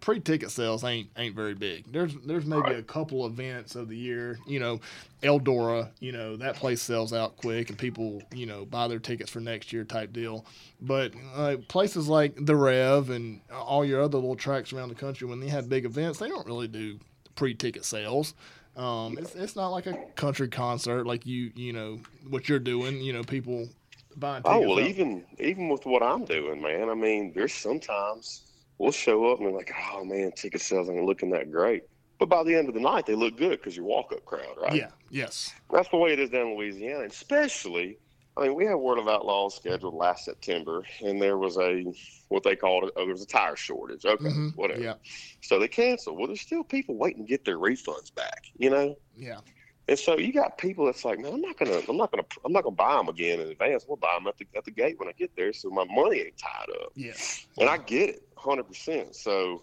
pre-ticket 0.00 0.50
sales 0.50 0.82
ain't 0.84 1.08
ain't 1.16 1.34
very 1.34 1.54
big. 1.54 1.90
There's 1.92 2.14
there's 2.26 2.46
maybe 2.46 2.62
Right. 2.62 2.78
a 2.78 2.82
couple 2.82 3.26
events 3.26 3.74
of 3.74 3.88
the 3.88 3.96
year. 3.96 4.38
You 4.46 4.58
know, 4.60 4.80
Eldora, 5.22 5.90
you 6.00 6.12
know 6.12 6.36
that 6.36 6.56
place 6.56 6.82
sells 6.82 7.12
out 7.12 7.36
quick, 7.36 7.68
and 7.70 7.78
people 7.78 8.22
you 8.32 8.46
know 8.46 8.64
buy 8.64 8.88
their 8.88 8.98
tickets 8.98 9.30
for 9.30 9.40
next 9.40 9.72
year 9.72 9.84
type 9.84 10.12
deal. 10.12 10.44
But 10.80 11.12
uh, 11.34 11.56
places 11.68 12.08
like 12.08 12.34
the 12.36 12.56
Rev 12.56 13.10
and 13.10 13.40
all 13.52 13.84
your 13.84 14.00
other 14.02 14.18
little 14.18 14.36
tracks 14.36 14.72
around 14.72 14.88
the 14.88 14.94
country, 14.94 15.26
when 15.28 15.40
they 15.40 15.48
have 15.48 15.68
big 15.68 15.84
events, 15.84 16.18
they 16.18 16.28
don't 16.28 16.46
really 16.46 16.68
do 16.68 16.98
pre-ticket 17.36 17.84
sales. 17.84 18.34
Um, 18.76 19.18
it's, 19.18 19.34
it's 19.34 19.56
not 19.56 19.68
like 19.68 19.86
a 19.86 19.96
country 20.14 20.48
concert 20.48 21.06
like 21.06 21.26
you 21.26 21.50
you 21.54 21.72
know 21.72 21.98
what 22.28 22.48
you're 22.48 22.58
doing. 22.58 23.00
You 23.00 23.12
know, 23.12 23.22
people 23.22 23.68
buying 24.16 24.42
tickets. 24.42 24.62
Oh 24.64 24.68
well, 24.68 24.80
even 24.80 25.24
even 25.38 25.68
with 25.68 25.84
what 25.84 26.02
I'm 26.02 26.24
doing, 26.24 26.62
man. 26.62 26.88
I 26.88 26.94
mean, 26.94 27.32
there's 27.34 27.52
sometimes 27.52 28.42
we'll 28.80 28.92
show 28.92 29.26
up 29.32 29.38
and 29.40 29.48
they're 29.48 29.56
like, 29.56 29.72
"Oh 29.92 30.04
man, 30.04 30.32
ticket 30.36 30.62
sales 30.62 30.90
ain't 30.90 31.04
looking 31.06 31.30
that 31.32 31.52
great," 31.52 31.84
but 32.20 32.28
by 32.30 32.44
the 32.44 32.56
end 32.56 32.68
of 32.68 32.74
the 32.74 32.80
night, 32.80 33.06
they 33.06 33.14
look 33.16 33.36
good 33.38 33.58
because 33.60 33.76
your 33.76 33.86
walk-up 33.86 34.24
crowd, 34.26 34.56
right? 34.60 34.72
yeah, 34.74 34.90
yes, 35.10 35.54
that's 35.72 35.88
the 35.90 35.98
way 35.98 36.12
it 36.12 36.18
is 36.20 36.30
down 36.30 36.48
in 36.48 36.56
Louisiana, 36.56 37.04
especially. 37.04 37.98
I 38.36 38.44
mean, 38.44 38.54
we 38.56 38.66
had 38.66 38.74
World 38.76 39.00
of 39.00 39.08
Outlaws 39.08 39.56
scheduled 39.56 39.94
last 39.94 40.24
September, 40.24 40.84
and 41.02 41.20
there 41.22 41.38
was 41.38 41.58
a 41.58 41.84
what 42.28 42.44
they 42.44 42.56
called 42.56 42.84
it. 42.84 42.92
Oh, 42.96 43.04
there 43.04 43.12
was 43.14 43.22
a 43.22 43.26
tire 43.26 43.56
shortage. 43.56 44.04
Okay, 44.04 44.30
Mhm, 44.30 44.54
whatever. 44.54 44.80
yeah, 44.82 44.94
So 45.42 45.58
they 45.58 45.68
canceled. 45.68 46.18
Well, 46.18 46.28
there's 46.28 46.40
still 46.42 46.64
people 46.64 46.96
waiting 46.98 47.26
to 47.26 47.30
get 47.30 47.44
their 47.44 47.58
refunds 47.58 48.14
back. 48.14 48.40
You 48.58 48.70
know, 48.70 48.96
yeah, 49.16 49.40
and 49.88 49.98
so 49.98 50.18
you 50.18 50.32
got 50.32 50.58
people 50.58 50.86
that's 50.86 51.04
like, 51.04 51.18
man, 51.18 51.34
I'm 51.34 51.40
not 51.40 51.58
gonna, 51.58 51.82
I'm 51.88 51.96
not 51.96 52.12
gonna, 52.12 52.26
I'm 52.44 52.52
not 52.52 52.64
gonna 52.64 52.76
buy 52.76 52.96
them 52.96 53.08
again 53.08 53.40
in 53.40 53.48
advance. 53.48 53.84
We'll 53.88 53.96
buy 53.96 54.14
them 54.16 54.28
at 54.28 54.36
the 54.38 54.46
at 54.56 54.64
the 54.64 54.70
gate 54.70 54.98
when 54.98 55.08
I 55.08 55.12
get 55.12 55.32
there, 55.36 55.52
so 55.52 55.70
my 55.70 55.84
money 55.90 56.20
ain't 56.20 56.38
tied 56.38 56.70
up. 56.82 56.92
yes. 56.94 57.46
And 57.60 57.68
I 57.70 57.78
get 57.78 58.10
it, 58.10 58.20
hundred 58.40 58.64
percent. 58.64 59.14
So 59.14 59.62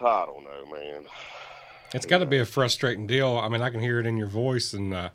I 0.00 0.26
don't 0.26 0.44
know, 0.44 0.72
man. 0.72 1.04
It's 1.92 2.06
got 2.06 2.18
to 2.18 2.26
be 2.26 2.38
a 2.38 2.44
frustrating 2.44 3.06
deal. 3.06 3.38
I 3.38 3.48
mean, 3.48 3.62
I 3.62 3.70
can 3.70 3.80
hear 3.80 4.00
it 4.00 4.06
in 4.06 4.16
your 4.16 4.26
voice, 4.26 4.72
and 4.72 4.92
uh, 4.92 5.10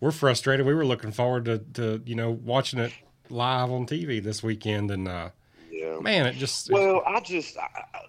we're 0.00 0.10
frustrated. 0.10 0.64
We 0.64 0.74
were 0.74 0.86
looking 0.86 1.12
forward 1.12 1.44
to, 1.44 1.58
to 1.74 2.02
you 2.06 2.14
know 2.14 2.30
watching 2.30 2.78
it 2.78 2.92
live 3.28 3.70
on 3.70 3.86
TV 3.86 4.22
this 4.22 4.42
weekend, 4.42 4.90
and 4.90 5.06
uh, 5.06 5.30
Yeah. 5.70 5.98
man, 6.00 6.26
it 6.26 6.36
just 6.36 6.70
Well, 6.70 7.02
I 7.06 7.20
just, 7.20 7.58
I, 7.58 7.68
I, 7.94 8.00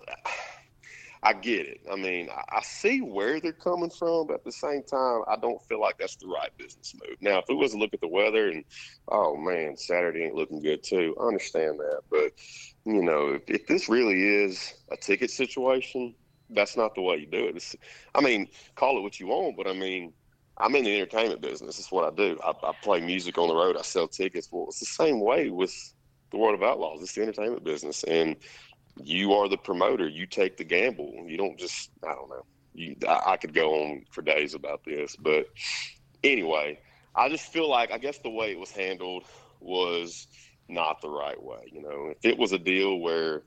I 1.25 1.33
get 1.33 1.65
it. 1.65 1.81
I 1.91 1.95
mean, 1.95 2.29
I, 2.51 2.61
see 2.61 3.01
where 3.01 3.39
they're 3.39 3.51
coming 3.51 3.89
from, 3.89 4.27
but 4.27 4.35
at 4.35 4.43
the 4.43 4.51
same 4.51 4.83
time, 4.83 5.23
I 5.27 5.35
don't 5.35 5.59
feel 5.63 5.81
like 5.81 5.97
that's 5.97 6.17
the 6.17 6.27
right 6.27 6.55
business 6.55 6.93
move. 6.93 7.17
Now, 7.19 7.39
if 7.39 7.45
it 7.49 7.55
was 7.55 7.71
to 7.71 7.79
look 7.79 7.95
at 7.95 8.01
the 8.01 8.07
weather 8.07 8.49
and, 8.49 8.63
oh 9.07 9.35
man, 9.35 9.75
Saturday 9.75 10.25
ain't 10.25 10.35
looking 10.35 10.61
good 10.61 10.83
too, 10.83 11.15
I 11.19 11.23
understand 11.23 11.79
that. 11.79 12.01
But, 12.11 12.33
you 12.85 13.01
know, 13.01 13.29
if, 13.29 13.41
if 13.47 13.65
this 13.65 13.89
really 13.89 14.21
is 14.43 14.75
a 14.91 14.97
ticket 14.97 15.31
situation, 15.31 16.13
that's 16.51 16.77
not 16.77 16.93
the 16.93 17.01
way 17.01 17.17
you 17.17 17.25
do 17.25 17.47
it. 17.47 17.55
It's, 17.55 17.75
I 18.13 18.21
mean, 18.21 18.47
call 18.75 18.99
it 18.99 19.01
what 19.01 19.19
you 19.19 19.25
want, 19.25 19.57
but 19.57 19.65
I 19.65 19.73
mean, 19.73 20.13
I'm 20.59 20.75
in 20.75 20.83
the 20.83 20.95
entertainment 20.95 21.41
business. 21.41 21.77
That's 21.77 21.91
what 21.91 22.13
I 22.13 22.15
do. 22.15 22.37
I, 22.43 22.51
I 22.51 22.71
play 22.83 23.01
music 23.01 23.39
on 23.39 23.47
the 23.47 23.55
road. 23.55 23.77
I 23.77 23.81
sell 23.81 24.07
tickets. 24.07 24.47
Well, 24.51 24.67
it's 24.67 24.79
the 24.79 24.85
same 24.85 25.19
way 25.19 25.49
with 25.49 25.73
the 26.31 26.37
World 26.37 26.53
of 26.55 26.63
Outlaws. 26.63 27.01
It's 27.01 27.13
the 27.13 27.23
entertainment 27.23 27.63
business, 27.63 28.03
and 28.03 28.35
you 29.03 29.33
are 29.33 29.47
the 29.47 29.57
promoter. 29.57 30.07
You 30.07 30.25
take 30.25 30.57
the 30.57 30.63
gamble. 30.63 31.25
You 31.27 31.37
don't 31.37 31.57
just. 31.57 31.91
I 32.03 32.13
don't 32.13 32.29
know. 32.29 32.45
You. 32.73 32.95
I, 33.07 33.33
I 33.33 33.37
could 33.37 33.53
go 33.53 33.83
on 33.83 34.05
for 34.11 34.21
days 34.21 34.53
about 34.53 34.83
this, 34.85 35.15
but 35.15 35.47
anyway, 36.23 36.79
I 37.15 37.29
just 37.29 37.51
feel 37.51 37.69
like 37.69 37.91
I 37.91 37.97
guess 37.97 38.19
the 38.19 38.29
way 38.29 38.51
it 38.51 38.59
was 38.59 38.71
handled 38.71 39.23
was 39.59 40.27
not 40.67 41.01
the 41.01 41.09
right 41.09 41.41
way. 41.41 41.69
You 41.71 41.81
know, 41.81 42.09
if 42.11 42.23
it 42.23 42.37
was 42.37 42.51
a 42.51 42.59
deal 42.59 42.97
where 42.99 43.43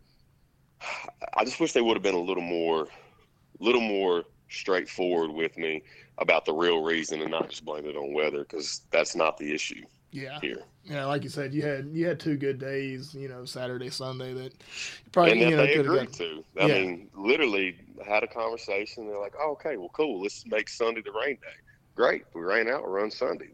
I 1.34 1.44
just 1.44 1.60
wish 1.60 1.72
they 1.72 1.82
would 1.82 1.94
have 1.94 2.02
been 2.02 2.14
a 2.14 2.20
little 2.20 2.42
more, 2.42 2.82
a 2.82 3.64
little 3.64 3.80
more 3.80 4.24
straightforward 4.48 5.30
with 5.30 5.56
me 5.58 5.82
about 6.18 6.44
the 6.44 6.52
real 6.52 6.82
reason 6.82 7.20
and 7.20 7.30
not 7.30 7.48
just 7.50 7.64
blame 7.64 7.86
it 7.86 7.96
on 7.96 8.12
weather 8.12 8.40
because 8.40 8.82
that's 8.90 9.14
not 9.14 9.36
the 9.36 9.52
issue 9.52 9.82
Yeah, 10.10 10.40
here. 10.40 10.62
yeah. 10.84 11.04
Like 11.06 11.22
you 11.22 11.28
said, 11.28 11.52
you 11.52 11.62
had 11.62 11.90
you 11.92 12.06
had 12.06 12.18
two 12.18 12.36
good 12.36 12.58
days. 12.58 13.14
You 13.14 13.28
know, 13.28 13.44
Saturday, 13.44 13.90
Sunday. 13.90 14.32
That 14.32 14.52
you 14.52 15.10
probably 15.12 15.32
and 15.32 15.40
you 15.40 15.46
that 15.46 15.56
know 15.56 15.66
they 15.66 15.72
could 15.74 15.86
agreed 15.86 16.00
have 16.00 16.12
to. 16.12 16.44
I 16.60 16.66
Yeah. 16.66 16.74
mean, 16.80 17.10
literally 17.14 17.76
had 18.06 18.22
a 18.22 18.26
conversation. 18.26 19.06
They're 19.06 19.18
like, 19.18 19.34
oh, 19.38 19.52
okay, 19.52 19.76
well, 19.76 19.90
cool. 19.92 20.22
Let's 20.22 20.44
make 20.46 20.68
Sunday 20.68 21.02
the 21.02 21.12
rain 21.12 21.36
day. 21.36 21.56
Great. 21.94 22.24
We 22.34 22.40
rain 22.42 22.68
out, 22.68 22.82
we'll 22.82 22.92
run 22.92 23.10
Sunday. 23.10 23.50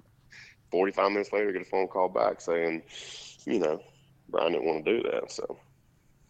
45 0.70 1.12
minutes 1.12 1.32
later, 1.32 1.52
get 1.52 1.62
a 1.62 1.66
phone 1.66 1.88
call 1.88 2.08
back 2.08 2.40
saying, 2.40 2.82
you 3.46 3.58
know, 3.58 3.80
Brian 4.28 4.52
didn't 4.52 4.66
want 4.66 4.84
to 4.84 4.96
do 4.96 5.08
that. 5.10 5.30
So, 5.30 5.58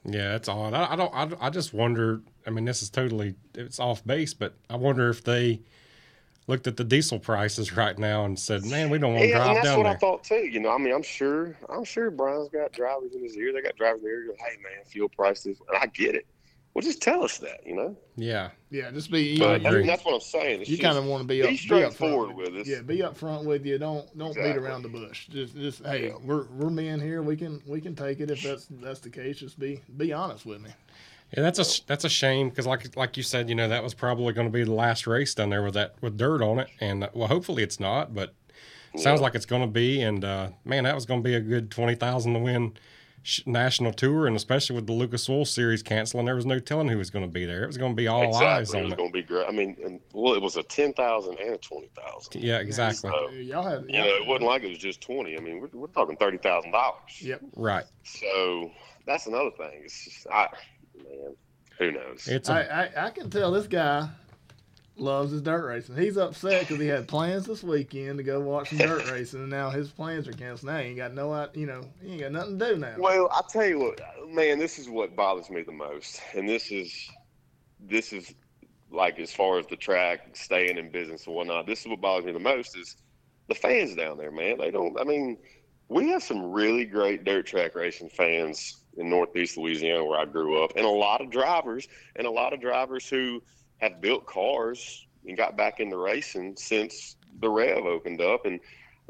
yeah, 0.05 0.33
that's 0.33 0.49
odd. 0.49 0.75
I, 0.75 0.93
I 0.93 0.97
don't. 0.97 1.15
I, 1.15 1.47
I 1.47 1.51
just 1.51 1.73
wonder. 1.75 2.21
I 2.47 2.51
mean, 2.51 2.65
this 2.65 2.83
is 2.83 2.91
totally 2.91 3.35
it's 3.55 3.81
off 3.81 4.05
base, 4.05 4.35
but 4.35 4.55
I 4.69 4.77
wonder 4.77 5.09
if 5.09 5.25
they 5.25 5.61
looked 6.47 6.67
at 6.67 6.77
the 6.77 6.85
diesel 6.85 7.19
prices 7.19 7.73
right 7.77 7.99
now 7.99 8.25
and 8.25 8.39
said, 8.39 8.65
"Man, 8.65 8.91
we 8.91 8.99
don't 8.99 9.13
want 9.15 9.23
to 9.25 9.29
yeah, 9.29 9.37
and 9.37 9.53
drive 9.55 9.65
that's 9.65 9.77
what. 9.77 9.87
I 9.87 9.95
thought 9.97 10.25
too. 10.25 10.37
You 10.37 10.61
know, 10.61 10.71
I 10.71 10.79
mean, 10.79 10.95
I'm 10.95 11.03
sure, 11.03 11.57
I'm 11.69 11.85
sure 11.85 12.11
Brian's 12.11 12.49
got 12.49 12.73
drivers 12.73 13.15
in 13.15 13.23
his 13.23 13.37
ear. 13.37 13.53
They 13.53 13.63
got 13.63 13.77
drivers 13.77 14.01
in 14.01 14.05
their 14.05 14.21
ear. 14.23 14.27
Go, 14.29 14.35
hey, 14.39 14.57
man, 14.63 14.85
fuel 14.87 15.09
prices. 15.09 15.59
And 15.69 15.79
I 15.81 15.87
get 15.87 16.15
it. 16.15 16.27
Well, 16.75 16.83
just 16.83 17.01
tell 17.01 17.23
us 17.23 17.39
that, 17.39 17.65
you 17.65 17.77
know. 17.77 17.97
Yeah, 18.17 18.51
Yeah, 18.69 18.91
just 18.91 19.09
be. 19.09 19.23
You, 19.35 19.39
But 19.39 19.63
know, 19.63 19.69
agree. 19.69 19.87
that's 19.87 20.05
what 20.05 20.13
I'm 20.15 20.21
saying. 20.21 20.63
It's 20.63 20.69
you 20.71 20.77
kind 20.77 20.99
of 20.99 21.05
want 21.05 21.23
to 21.23 21.27
be 21.29 21.41
be 21.41 21.47
up, 21.49 21.57
straightforward 21.57 22.31
be 22.31 22.33
up 22.33 22.37
front 22.43 22.53
with 22.55 22.63
us. 22.63 22.67
Yeah, 22.69 22.81
be 22.83 23.03
up 23.05 23.17
front 23.17 23.47
with 23.47 23.65
you. 23.65 23.79
Don't 23.79 24.19
don't 24.19 24.35
beat 24.35 24.57
around 24.57 24.83
the 24.83 24.89
bush. 24.89 25.29
Just 25.29 25.55
just 25.55 25.85
hey, 25.87 26.09
Yeah. 26.09 26.15
we're 26.25 26.47
we're 26.49 26.71
men 26.71 26.99
here. 27.01 27.23
We 27.23 27.37
can 27.37 27.63
we 27.65 27.81
can 27.81 27.95
take 27.95 28.19
it 28.19 28.29
if 28.29 28.43
that's 28.43 28.67
that's 28.83 28.99
the 28.99 29.09
case. 29.11 29.39
Just 29.39 29.57
be 29.57 29.83
be 29.97 30.13
honest 30.13 30.47
with 30.47 30.63
me. 30.63 30.71
Yeah. 31.37 31.43
That's 31.43 31.59
a 31.59 31.87
that's 31.87 32.05
a 32.05 32.09
shame 32.09 32.49
because, 32.49 32.67
like 32.67 32.97
like 32.97 33.17
you 33.17 33.23
said, 33.23 33.49
you 33.49 33.55
know, 33.55 33.69
that 33.69 33.83
was 33.83 33.95
probably 33.95 34.33
going 34.33 34.47
to 34.47 34.53
be 34.53 34.65
the 34.65 34.73
last 34.73 35.07
race 35.07 35.35
down 35.35 35.51
there 35.51 35.63
with 35.63 35.75
that 35.75 35.95
with 36.01 36.17
dirt 36.17 36.43
on 36.43 36.59
it, 36.59 36.69
and 36.81 37.05
uh, 37.05 37.09
well, 37.15 37.29
hopefully 37.29 37.63
it's 37.63 37.81
not, 37.81 38.15
but 38.15 38.35
sounds 38.97 39.21
like 39.21 39.35
it's 39.35 39.47
going 39.47 39.63
to 39.63 39.69
be. 39.69 40.03
And 40.03 40.25
uh, 40.25 40.51
man, 40.65 40.85
that 40.85 40.95
was 40.95 41.07
going 41.07 41.23
to 41.23 41.29
be 41.29 41.35
a 41.35 41.41
good 41.41 41.71
twenty 41.71 41.95
thousand 41.95 42.35
to 42.35 42.41
win 42.41 42.75
sh- 43.25 43.43
national 43.47 43.93
tour, 43.93 44.29
and 44.29 44.37
especially 44.37 44.77
with 44.77 44.87
the 44.87 44.93
Lucas 44.93 45.29
Oil 45.29 45.45
Series 45.45 45.83
canceling, 45.83 46.27
there 46.27 46.37
was 46.37 46.47
no 46.47 46.61
telling 46.61 46.89
who 46.89 46.99
was 46.99 47.11
going 47.11 47.25
to 47.25 47.31
be 47.31 47.45
there. 47.45 47.65
It 47.65 47.67
was 47.67 47.77
going 47.77 47.93
to 47.93 47.97
be 47.97 48.07
all 48.07 48.37
eyes 48.37 48.71
exactly. 48.71 48.79
It 48.79 48.85
was 48.85 48.93
it. 48.93 48.97
going 48.97 49.09
to 49.09 49.13
be 49.13 49.23
great. 49.23 49.47
I 49.49 49.51
mean, 49.51 49.77
and, 49.85 50.01
well, 50.13 50.35
it 50.35 50.43
was 50.43 50.57
a 50.57 50.63
10,000 50.63 51.39
and 51.39 51.55
a 51.55 51.59
20,000. 51.59 52.43
Yeah, 52.43 52.59
exactly. 52.59 53.11
So, 53.11 53.31
Y'all 53.31 53.69
have 53.69 53.89
you 53.89 53.99
know, 53.99 54.05
it 54.05 54.27
wasn't 54.27 54.47
like 54.47 54.63
it 54.63 54.69
was 54.69 54.79
just 54.79 55.01
20. 55.01 55.37
I 55.37 55.41
mean, 55.41 55.61
we're, 55.61 55.71
we're 55.73 55.87
talking 55.89 56.17
$30,000. 56.17 56.73
Yep. 57.21 57.41
Right. 57.57 57.85
So 58.05 58.71
that's 59.07 59.27
another 59.27 59.51
thing. 59.51 59.83
It's 59.85 60.05
just, 60.05 60.27
I, 60.31 60.49
man, 60.97 61.35
who 61.79 61.93
knows? 61.93 62.29
It's 62.29 62.49
a, 62.49 62.53
I, 62.53 62.83
I 62.83 63.07
I 63.07 63.11
can 63.11 63.31
tell 63.31 63.53
this 63.53 63.67
guy 63.67 64.09
loves 64.97 65.33
his 65.33 65.43
dirt 65.43 65.67
racing. 65.67 65.97
He's 65.97 66.17
upset 66.17 66.61
because 66.61 66.79
he 66.81 66.87
had 66.87 67.09
plans 67.09 67.47
this 67.47 67.63
weekend 67.63 68.19
to 68.19 68.25
go 68.25 68.41
watch 68.41 68.71
some 68.71 68.79
dirt 68.79 69.11
racing, 69.11 69.41
and 69.41 69.51
now 69.51 69.71
his 69.71 69.91
plans 69.91 70.29
are 70.29 70.33
canceled. 70.33 70.71
Now 70.71 70.79
he 70.79 70.89
ain't 70.89 70.97
got 70.97 71.15
no, 71.15 71.33
out- 71.33 71.57
you 71.57 71.67
know, 71.67 71.83
he 72.03 72.13
ain't 72.13 72.21
got 72.21 72.33
nothing 72.33 72.59
to 72.59 72.69
do 72.75 72.77
now. 72.77 72.95
Well, 72.99 73.29
I'll 73.33 73.43
tell 73.43 73.67
you 73.67 73.79
what, 73.79 74.01
man, 74.29 74.59
this 74.59 74.79
is 74.79 74.89
what 74.89 75.17
bothers 75.17 75.51
me 75.51 75.63
the 75.63 75.73
most. 75.73 76.21
And 76.35 76.49
this 76.49 76.71
is 76.71 77.11
this 77.81 78.13
is 78.13 78.35
like 78.91 79.19
as 79.19 79.33
far 79.33 79.59
as 79.59 79.67
the 79.67 79.77
track 79.77 80.37
staying 80.37 80.79
in 80.79 80.91
business 80.91 81.27
and 81.27 81.35
whatnot, 81.35 81.67
this 81.67 81.81
is 81.81 81.89
what 81.89 82.01
bothers 82.01 82.27
me 82.27 82.33
the 82.33 82.39
most 82.39 82.77
is 82.77 82.97
the 83.49 83.55
fans 83.55 83.95
down 83.95 84.17
there, 84.17 84.31
man. 84.31 84.59
They 84.59 84.71
don't 84.71 84.99
I 85.01 85.05
mean, 85.05 85.39
we 85.89 86.09
have 86.11 86.23
some 86.23 86.53
really 86.53 86.85
great 86.85 87.25
dirt 87.25 87.47
track 87.47 87.75
racing 87.75 88.11
fans 88.11 88.84
in 88.97 89.11
northeast 89.11 89.57
Louisiana 89.57 90.05
where 90.05 90.19
I 90.19 90.25
grew 90.25 90.63
up, 90.63 90.73
and 90.77 90.85
a 90.85 90.91
lot 90.91 91.21
of 91.21 91.31
drivers 91.31 91.89
and 92.17 92.27
a 92.27 92.31
lot 92.31 92.53
of 92.53 92.61
drivers 92.61 93.09
who 93.09 93.43
have 93.79 94.01
built 94.01 94.27
cars 94.27 95.07
and 95.27 95.37
got 95.37 95.57
back 95.57 95.81
into 95.81 95.97
racing 95.97 96.57
since 96.57 97.17
the 97.41 97.49
Rev 97.51 97.85
opened 97.87 98.21
up 98.21 98.47
and 98.47 98.61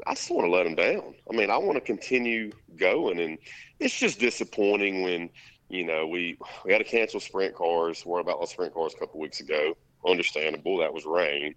I 0.05 0.13
just 0.13 0.29
want 0.29 0.45
to 0.45 0.51
let 0.51 0.63
them 0.63 0.75
down. 0.75 1.15
I 1.31 1.35
mean, 1.35 1.49
I 1.49 1.57
want 1.57 1.75
to 1.75 1.81
continue 1.81 2.51
going, 2.75 3.19
and 3.19 3.37
it's 3.79 3.97
just 3.97 4.19
disappointing 4.19 5.03
when 5.03 5.29
you 5.69 5.85
know 5.85 6.05
we 6.07 6.37
we 6.65 6.71
had 6.71 6.79
to 6.79 6.83
cancel 6.83 7.19
sprint 7.19 7.55
cars. 7.55 8.05
Worried 8.05 8.21
about 8.21 8.39
those 8.39 8.51
sprint 8.51 8.73
cars 8.73 8.93
a 8.93 8.99
couple 8.99 9.19
weeks 9.19 9.39
ago. 9.39 9.75
Understandable. 10.05 10.77
That 10.77 10.93
was 10.93 11.05
rain, 11.05 11.55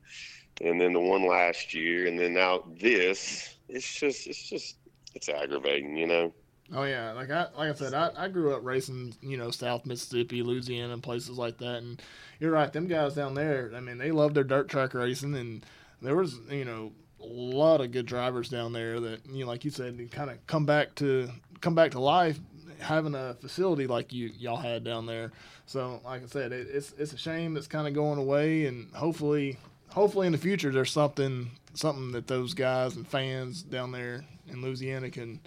and 0.61 0.81
then 0.81 0.93
the 0.93 1.01
one 1.01 1.27
last 1.27 1.75
year, 1.75 2.07
and 2.07 2.19
then 2.19 2.35
now 2.35 2.65
this. 2.81 3.57
It's 3.69 3.99
just 3.99 4.27
it's 4.27 4.49
just 4.49 4.77
it's 5.15 5.29
aggravating, 5.29 5.97
you 5.97 6.07
know. 6.07 6.33
Oh 6.75 6.85
yeah, 6.85 7.13
like 7.13 7.31
I 7.31 7.47
like 7.57 7.71
I 7.71 7.75
said, 7.75 7.95
I, 7.95 8.11
I 8.17 8.29
grew 8.29 8.55
up 8.55 8.63
racing, 8.63 9.15
you 9.23 9.39
know, 9.39 9.51
South 9.51 9.87
Mississippi, 9.87 10.43
Louisiana, 10.43 10.93
and 10.93 11.03
places 11.03 11.39
like 11.39 11.57
that. 11.59 11.77
And 11.77 12.03
you're 12.41 12.51
right, 12.51 12.73
them 12.73 12.87
guys 12.87 13.15
down 13.15 13.35
there. 13.35 13.71
I 13.75 13.81
mean, 13.81 13.97
they 13.97 14.11
love 14.11 14.35
their 14.35 14.45
dirt 14.45 14.69
track 14.69 14.93
racing, 14.93 15.35
and 15.35 15.65
there 16.03 16.17
was, 16.17 16.39
you 16.51 16.67
know, 16.67 16.93
a 17.23 17.27
lot 17.27 17.81
of 17.81 17.91
good 17.91 18.05
drivers 18.05 18.51
down 18.51 18.73
there 18.73 19.01
that, 19.01 19.27
you 19.27 19.45
know, 19.45 19.51
like 19.51 19.65
you 19.65 19.71
said, 19.71 19.99
kind 20.13 20.31
of 20.31 20.47
come 20.47 20.67
back 20.67 20.95
to 20.97 21.31
come 21.63 21.75
back 21.75 21.93
to 21.93 22.01
life, 22.01 22.39
having 22.81 23.15
a 23.15 23.35
facility 23.41 23.87
like 23.87 24.13
you 24.13 24.31
y'all 24.39 24.57
had 24.57 24.85
down 24.85 25.07
there. 25.07 25.33
So, 25.65 26.01
like 26.05 26.23
I 26.23 26.27
said, 26.27 26.53
it, 26.53 26.69
it's 26.71 26.93
it's 26.99 27.15
a 27.15 27.19
shame 27.19 27.57
it's 27.57 27.67
kind 27.67 27.89
of 27.89 27.95
going 27.95 28.19
away, 28.19 28.67
and 28.67 28.93
hopefully, 28.95 29.59
hopefully 29.89 30.27
in 30.27 30.33
the 30.33 30.39
future 30.39 30.71
there's 30.71 30.93
something 30.93 31.51
something 31.73 32.13
that 32.13 32.27
those 32.27 32.53
guys 32.53 32.97
and 32.97 33.07
fans 33.07 33.63
down 33.63 33.93
there 33.93 34.25
in 34.49 34.61
Louisiana 34.61 35.11
can, 35.11 35.41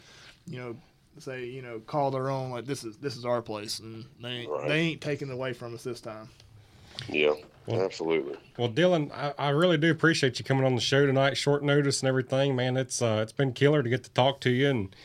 you 0.47 0.57
know, 0.57 0.75
say 1.19 1.45
you 1.45 1.61
know 1.61 1.79
call 1.79 2.09
their 2.11 2.29
own 2.29 2.51
like 2.51 2.65
this 2.65 2.83
is 2.83 2.97
this 2.97 3.15
is 3.17 3.25
our 3.25 3.41
place 3.41 3.79
and 3.79 4.05
they 4.21 4.29
ain't, 4.29 4.49
Right. 4.49 4.67
they 4.67 4.79
ain't 4.79 5.01
taking 5.01 5.29
it 5.29 5.33
away 5.33 5.53
from 5.53 5.73
us 5.75 5.83
this 5.83 6.01
time. 6.01 6.29
Yeah, 7.09 7.33
Well, 7.65 7.81
absolutely. 7.81 8.37
Well, 8.57 8.69
Dylan, 8.69 9.11
I, 9.11 9.33
I 9.37 9.49
really 9.49 9.77
do 9.77 9.89
appreciate 9.91 10.37
you 10.39 10.45
coming 10.45 10.65
on 10.65 10.75
the 10.75 10.81
show 10.81 11.05
tonight, 11.05 11.35
short 11.37 11.63
notice 11.63 12.01
and 12.01 12.09
everything, 12.09 12.55
man. 12.55 12.77
It's 12.77 13.01
uh, 13.01 13.19
it's 13.21 13.31
been 13.31 13.53
killer 13.53 13.81
to 13.83 13.89
get 13.89 14.03
to 14.03 14.09
talk 14.11 14.39
to 14.41 14.49
you 14.49 14.69
and 14.69 14.95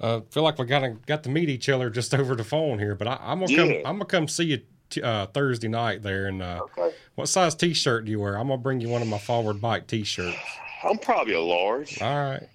uh, 0.00 0.20
feel 0.30 0.42
like 0.42 0.58
we 0.58 0.66
got 0.66 0.80
to 0.80 0.90
got 1.06 1.22
to 1.24 1.30
meet 1.30 1.48
each 1.48 1.68
other 1.68 1.88
just 1.90 2.14
over 2.20 2.34
the 2.34 2.44
phone 2.44 2.78
here. 2.78 2.94
But 2.94 3.08
I, 3.08 3.18
I'm 3.20 3.40
gonna 3.40 3.56
come, 3.56 3.68
I'm 3.86 3.96
gonna 3.96 4.04
come 4.06 4.28
see 4.28 4.44
you 4.44 4.60
t- 4.90 5.02
uh, 5.02 5.26
Thursday 5.28 5.68
night 5.68 6.02
there. 6.02 6.26
And 6.26 6.42
uh, 6.42 6.60
Okay. 6.78 6.94
what 7.14 7.28
size 7.28 7.54
T-shirt 7.54 8.04
do 8.04 8.10
you 8.10 8.20
wear? 8.20 8.36
I'm 8.36 8.48
gonna 8.48 8.58
bring 8.58 8.80
you 8.80 8.88
one 8.88 9.02
of 9.02 9.08
my 9.08 9.18
Forward 9.18 9.60
Bite 9.60 9.88
T-shirts. 9.88 10.36
I'm 10.84 10.98
probably 10.98 11.34
a 11.34 11.40
large. 11.40 12.00
All 12.00 12.08
right. 12.30 12.48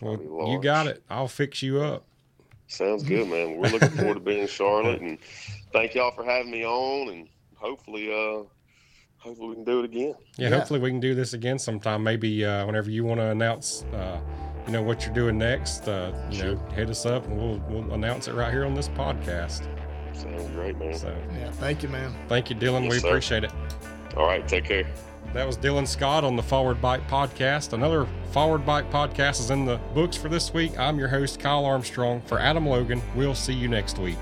Well, 0.00 0.48
you 0.48 0.60
got 0.60 0.86
it. 0.86 1.02
I'll 1.08 1.28
fix 1.28 1.62
you 1.62 1.80
up. 1.80 2.04
Sounds 2.68 3.02
good, 3.04 3.28
man. 3.28 3.56
We're 3.56 3.68
looking 3.70 3.90
forward 3.90 4.14
to 4.14 4.20
being 4.20 4.40
in 4.42 4.48
Charlotte, 4.48 5.00
and 5.00 5.18
thank 5.72 5.94
y'all 5.94 6.10
for 6.10 6.24
having 6.24 6.50
me 6.50 6.64
on, 6.64 7.08
and 7.12 7.28
hopefully, 7.54 8.10
uh, 8.12 8.42
hopefully 9.18 9.48
we 9.50 9.54
can 9.54 9.64
do 9.64 9.78
it 9.80 9.84
again. 9.84 10.14
Yeah, 10.36 10.48
Yeah. 10.50 10.56
hopefully 10.58 10.80
we 10.80 10.90
can 10.90 11.00
do 11.00 11.14
this 11.14 11.32
again 11.32 11.58
sometime. 11.58 12.02
Maybe 12.02 12.44
uh, 12.44 12.66
whenever 12.66 12.90
you 12.90 13.04
want 13.04 13.20
to 13.20 13.26
announce, 13.30 13.84
uh, 13.94 14.18
you 14.66 14.72
know, 14.72 14.82
what 14.82 15.04
you're 15.04 15.14
doing 15.14 15.38
next. 15.38 15.86
Uh, 15.86 16.12
you 16.30 16.42
know, 16.42 16.56
hit 16.74 16.90
us 16.90 17.06
up 17.06 17.24
and 17.26 17.36
we'll 17.38 17.58
we'll 17.68 17.92
announce 17.94 18.26
it 18.26 18.34
right 18.34 18.52
here 18.52 18.64
on 18.64 18.74
this 18.74 18.88
podcast. 18.88 19.62
Sounds 20.12 20.50
great, 20.50 20.76
man. 20.78 20.94
So 20.98 21.14
Yeah, 21.38 21.50
thank 21.52 21.82
you, 21.84 21.88
man. 21.88 22.12
thank 22.28 22.50
you, 22.50 22.56
Dylan. 22.56 22.82
Yes, 22.84 22.92
we 22.92 22.98
sir. 22.98 23.08
appreciate 23.08 23.44
it. 23.44 23.52
All 24.16 24.26
right, 24.26 24.46
take 24.48 24.64
care. 24.64 24.86
That 25.32 25.46
was 25.46 25.58
Dylan 25.58 25.86
Scott 25.86 26.24
on 26.24 26.36
the 26.36 26.42
Forward 26.42 26.80
Bite 26.80 27.06
Podcast. 27.08 27.74
Another 27.74 28.06
Forward 28.30 28.64
Bite 28.64 28.90
Podcast 28.90 29.40
is 29.40 29.50
in 29.50 29.66
the 29.66 29.76
books 29.92 30.16
for 30.16 30.28
this 30.30 30.54
week. 30.54 30.78
I'm 30.78 30.98
your 30.98 31.08
host, 31.08 31.38
Kyle 31.40 31.66
Armstrong. 31.66 32.22
For 32.22 32.38
Adam 32.38 32.66
Logan, 32.66 33.02
we'll 33.14 33.34
see 33.34 33.52
you 33.52 33.68
next 33.68 33.98
week. 33.98 34.16